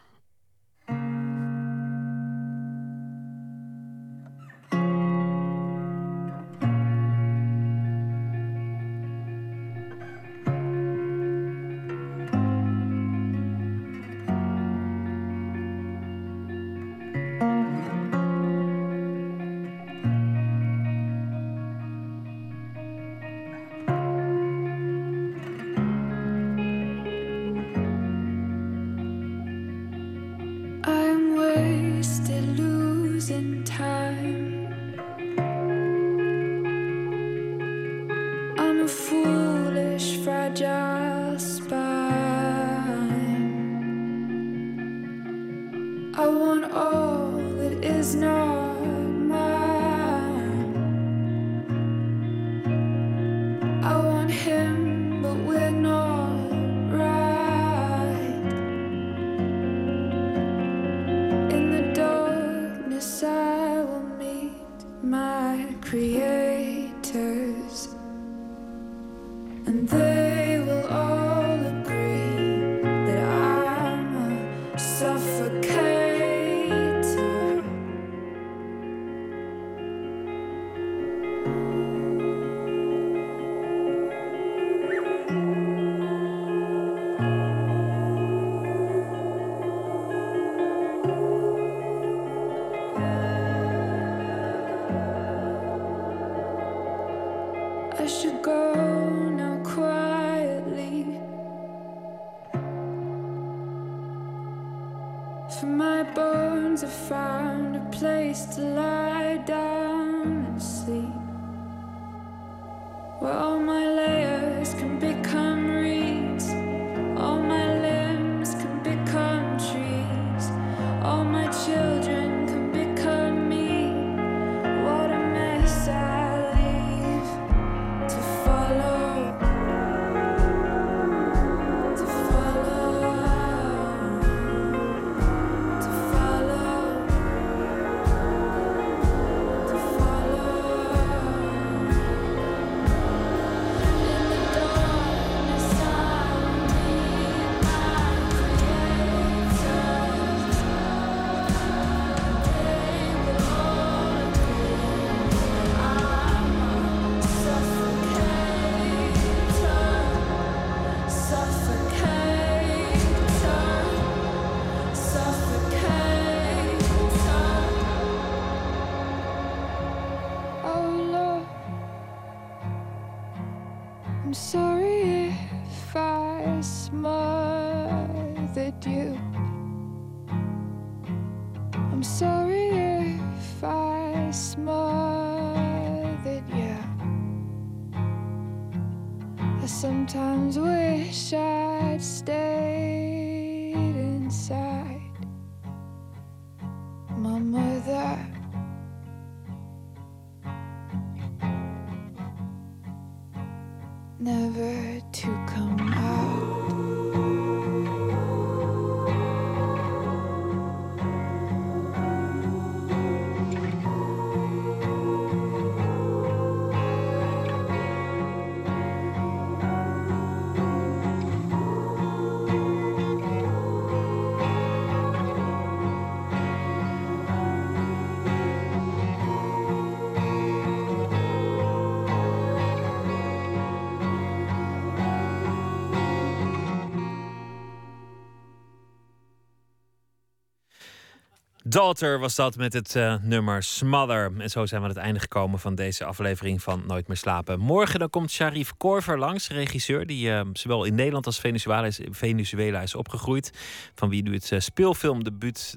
Daughter 241.78 242.18
was 242.18 242.34
dat 242.34 242.56
met 242.56 242.72
het 242.72 242.96
eh, 242.96 243.14
nummer 243.22 243.62
Smother. 243.62 244.32
En 244.38 244.50
zo 244.50 244.66
zijn 244.66 244.80
we 244.80 244.88
aan 244.88 244.94
het 244.94 245.04
einde 245.04 245.20
gekomen 245.20 245.58
van 245.58 245.74
deze 245.74 246.04
aflevering 246.04 246.62
van 246.62 246.82
Nooit 246.86 247.08
meer 247.08 247.16
slapen. 247.16 247.60
Morgen 247.60 247.98
dan 247.98 248.10
komt 248.10 248.30
Sharif 248.30 248.72
Korver 248.76 249.18
langs, 249.18 249.48
regisseur... 249.48 250.06
die 250.06 250.32
eh, 250.32 250.40
zowel 250.52 250.84
in 250.84 250.94
Nederland 250.94 251.26
als 251.26 251.40
Venezuela 251.40 251.86
is, 251.86 252.00
Venezuela 252.10 252.80
is 252.80 252.94
opgegroeid. 252.94 253.52
Van 253.94 254.08
wie 254.08 254.22
nu 254.22 254.34
het 254.34 254.50
uh, 254.50 255.20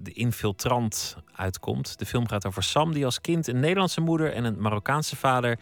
De 0.02 0.12
Infiltrant 0.14 1.18
uitkomt. 1.36 2.00
De 2.00 2.06
film 2.06 2.28
gaat 2.28 2.46
over 2.46 2.64
Sam, 2.64 2.94
die 2.94 3.06
als 3.06 3.22
kind 3.22 3.48
een 3.48 3.60
Nederlandse 3.60 4.02
moeder... 4.02 4.34
en 4.34 4.44
een 4.44 4.62
Marokkaanse 4.62 5.16
vader 5.16 5.60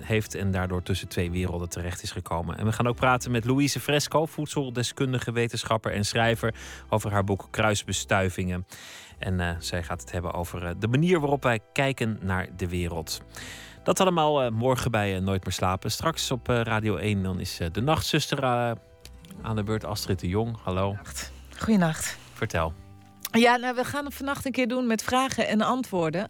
heeft 0.00 0.34
en 0.34 0.50
daardoor 0.50 0.82
tussen 0.82 1.08
twee 1.08 1.30
werelden 1.30 1.68
terecht 1.68 2.02
is 2.02 2.10
gekomen. 2.10 2.58
En 2.58 2.64
we 2.64 2.72
gaan 2.72 2.86
ook 2.86 2.96
praten 2.96 3.30
met 3.30 3.44
Louise 3.44 3.80
Fresco, 3.80 4.26
voedseldeskundige, 4.26 5.32
wetenschapper 5.32 5.92
en 5.92 6.04
schrijver, 6.04 6.54
over 6.88 7.10
haar 7.10 7.24
boek 7.24 7.48
Kruisbestuivingen. 7.50 8.66
En 9.22 9.40
uh, 9.40 9.50
zij 9.58 9.82
gaat 9.82 10.00
het 10.00 10.12
hebben 10.12 10.32
over 10.32 10.62
uh, 10.62 10.70
de 10.78 10.88
manier 10.88 11.20
waarop 11.20 11.42
wij 11.42 11.60
kijken 11.72 12.18
naar 12.20 12.48
de 12.56 12.68
wereld. 12.68 13.20
Dat 13.82 14.00
allemaal 14.00 14.44
uh, 14.44 14.50
morgen 14.50 14.90
bij 14.90 15.20
Nooit 15.20 15.44
meer 15.44 15.52
slapen. 15.52 15.90
Straks 15.90 16.30
op 16.30 16.48
Radio 16.48 16.96
1 16.96 17.22
dan 17.22 17.40
is 17.40 17.60
de 17.72 17.80
nachtzuster 17.80 18.44
aan 19.42 19.56
de 19.56 19.62
beurt. 19.62 19.84
Astrid 19.84 20.20
de 20.20 20.28
Jong, 20.28 20.56
hallo. 20.62 20.96
Goedenacht. 21.58 22.18
Vertel. 22.32 22.81
Ja, 23.32 23.56
nou, 23.56 23.74
we 23.74 23.84
gaan 23.84 24.04
het 24.04 24.14
vannacht 24.14 24.46
een 24.46 24.52
keer 24.52 24.68
doen 24.68 24.86
met 24.86 25.02
vragen 25.02 25.48
en 25.48 25.60
antwoorden. 25.60 26.28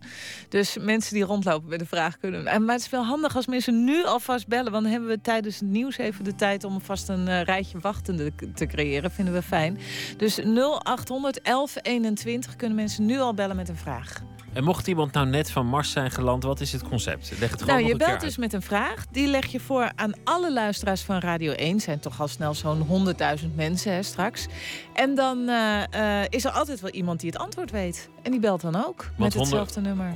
Dus 0.48 0.76
mensen 0.80 1.14
die 1.14 1.24
rondlopen 1.24 1.68
met 1.68 1.80
een 1.80 1.86
vraag 1.86 2.18
kunnen. 2.18 2.46
En, 2.46 2.64
maar 2.64 2.74
het 2.74 2.84
is 2.84 2.90
wel 2.90 3.04
handig 3.04 3.36
als 3.36 3.46
mensen 3.46 3.84
nu 3.84 4.04
alvast 4.04 4.46
bellen. 4.48 4.72
Want 4.72 4.82
dan 4.82 4.92
hebben 4.92 5.10
we 5.10 5.20
tijdens 5.20 5.60
het 5.60 5.68
nieuws 5.68 5.98
even 5.98 6.24
de 6.24 6.34
tijd 6.34 6.64
om 6.64 6.80
vast 6.80 7.08
een 7.08 7.28
uh, 7.28 7.42
rijtje 7.42 7.78
wachtende 7.78 8.32
te 8.54 8.66
creëren. 8.66 9.10
Vinden 9.10 9.34
we 9.34 9.42
fijn. 9.42 9.78
Dus 10.16 10.36
0800 10.36 11.44
1121 11.44 12.56
kunnen 12.56 12.76
mensen 12.76 13.06
nu 13.06 13.18
al 13.18 13.34
bellen 13.34 13.56
met 13.56 13.68
een 13.68 13.76
vraag. 13.76 14.22
En 14.52 14.64
mocht 14.64 14.86
iemand 14.86 15.12
nou 15.12 15.26
net 15.26 15.50
van 15.50 15.66
Mars 15.66 15.90
zijn 15.90 16.10
geland, 16.10 16.42
wat 16.42 16.60
is 16.60 16.72
het 16.72 16.82
concept? 16.82 17.32
Leg 17.38 17.50
het 17.50 17.62
gewoon 17.62 17.76
nou, 17.76 17.88
je 17.88 17.96
belt 17.96 18.20
dus 18.20 18.36
met 18.36 18.52
een 18.52 18.62
vraag. 18.62 19.06
Die 19.10 19.26
leg 19.26 19.46
je 19.46 19.60
voor 19.60 19.92
aan 19.94 20.12
alle 20.24 20.52
luisteraars 20.52 21.02
van 21.02 21.18
Radio 21.18 21.52
1. 21.52 21.80
Zijn 21.80 22.00
toch 22.00 22.20
al 22.20 22.28
snel 22.28 22.54
zo'n 22.54 23.06
100.000 23.40 23.54
mensen 23.54 23.92
hè, 23.92 24.02
straks. 24.02 24.46
En 24.94 25.14
dan 25.14 25.38
uh, 25.38 25.82
uh, 25.94 26.20
is 26.28 26.44
er 26.44 26.50
altijd 26.50 26.80
wel 26.80 26.90
iemand 26.90 27.20
die 27.20 27.30
het 27.30 27.38
antwoord 27.38 27.70
weet. 27.70 28.08
En 28.22 28.30
die 28.30 28.40
belt 28.40 28.60
dan 28.60 28.76
ook 28.76 29.10
Want 29.16 29.18
met 29.18 29.34
hetzelfde 29.34 29.80
nummer. 29.80 30.14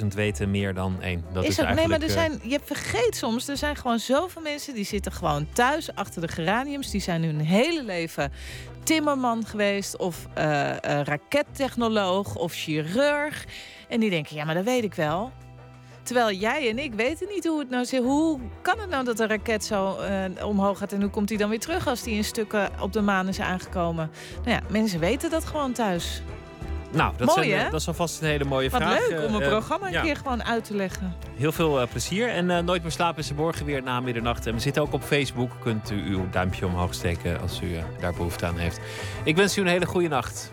100.000 0.00 0.06
weten 0.06 0.50
meer 0.50 0.74
dan 0.74 0.96
één. 1.00 1.24
Dat 1.32 1.44
is, 1.44 1.58
is 1.58 1.74
nee, 1.74 1.88
maar 1.88 2.00
er 2.00 2.08
uh, 2.08 2.12
zijn, 2.12 2.40
je 2.42 2.60
vergeet 2.64 3.16
soms, 3.16 3.48
er 3.48 3.56
zijn 3.56 3.76
gewoon 3.76 3.98
zoveel 3.98 4.42
mensen 4.42 4.74
die 4.74 4.84
zitten 4.84 5.12
gewoon 5.12 5.46
thuis 5.52 5.94
achter 5.94 6.20
de 6.20 6.28
geraniums. 6.28 6.90
Die 6.90 7.00
zijn 7.00 7.24
hun 7.24 7.40
hele 7.40 7.84
leven 7.84 8.32
timmerman 8.82 9.44
geweest 9.46 9.96
of 9.96 10.26
eh, 10.34 10.70
eh, 10.70 11.06
rakettechnoloog 11.06 12.36
of 12.36 12.52
chirurg. 12.52 13.44
En 13.88 14.00
die 14.00 14.10
denken, 14.10 14.36
ja, 14.36 14.44
maar 14.44 14.54
dat 14.54 14.64
weet 14.64 14.84
ik 14.84 14.94
wel. 14.94 15.32
Terwijl 16.02 16.36
jij 16.36 16.68
en 16.68 16.78
ik 16.78 16.94
weten 16.94 17.28
niet 17.28 17.46
hoe 17.46 17.58
het 17.58 17.70
nou 17.70 17.84
zit. 17.84 18.02
Hoe 18.02 18.38
kan 18.62 18.78
het 18.78 18.90
nou 18.90 19.04
dat 19.04 19.20
een 19.20 19.28
raket 19.28 19.64
zo 19.64 19.96
eh, 19.96 20.46
omhoog 20.46 20.78
gaat 20.78 20.92
en 20.92 21.00
hoe 21.00 21.10
komt 21.10 21.28
hij 21.28 21.38
dan 21.38 21.48
weer 21.48 21.60
terug 21.60 21.86
als 21.86 22.02
die 22.02 22.14
in 22.14 22.24
stukken 22.24 22.70
op 22.80 22.92
de 22.92 23.00
maan 23.00 23.28
is 23.28 23.40
aangekomen? 23.40 24.10
Nou 24.44 24.50
ja, 24.50 24.62
mensen 24.68 25.00
weten 25.00 25.30
dat 25.30 25.44
gewoon 25.44 25.72
thuis. 25.72 26.22
Nou, 26.92 27.12
dat, 27.16 27.26
Mooi, 27.36 27.48
zijn, 27.48 27.64
eh, 27.64 27.70
dat 27.70 27.80
is 27.80 27.88
alvast 27.88 28.20
een 28.20 28.26
hele 28.26 28.44
mooie 28.44 28.70
Wat 28.70 28.80
vraag. 28.82 29.08
leuk 29.08 29.18
om 29.26 29.34
een 29.34 29.40
Eh, 29.40 29.46
eh, 29.46 29.52
programma 29.52 29.86
een 29.86 29.92
ja. 29.92 30.02
keer 30.02 30.16
gewoon 30.16 30.44
uit 30.44 30.64
te 30.64 30.74
leggen. 30.76 31.14
Heel 31.36 31.52
veel 31.52 31.80
eh, 31.80 31.86
plezier. 31.88 32.28
En 32.28 32.50
eh, 32.50 32.58
Nooit 32.62 32.82
meer 32.82 32.90
slapen 32.90 33.22
is 33.22 33.28
er 33.30 33.34
morgen 33.34 33.66
weer 33.66 33.82
na 33.82 34.00
middernacht. 34.00 34.46
En 34.46 34.54
we 34.54 34.60
zitten 34.60 34.82
ook 34.82 34.92
op 34.92 35.02
Facebook. 35.02 35.50
Kunt 35.60 35.90
u 35.90 36.02
uw 36.06 36.28
duimpje 36.30 36.66
omhoog 36.66 36.94
steken 36.94 37.40
als 37.40 37.60
u 37.62 37.76
eh, 37.76 37.82
daar 38.00 38.12
behoefte 38.14 38.46
aan 38.46 38.56
heeft. 38.58 38.80
Ik 39.24 39.36
wens 39.36 39.56
u 39.56 39.60
een 39.60 39.66
hele 39.66 39.86
goede 39.86 40.08
nacht. 40.08 40.52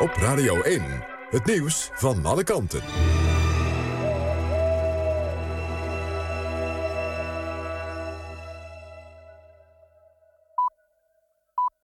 Op 0.00 0.10
Radio 0.20 0.60
1, 0.62 0.82
het 1.30 1.44
nieuws 1.46 1.90
van 1.94 2.26
alle 2.26 2.44
kanten. 2.44 2.80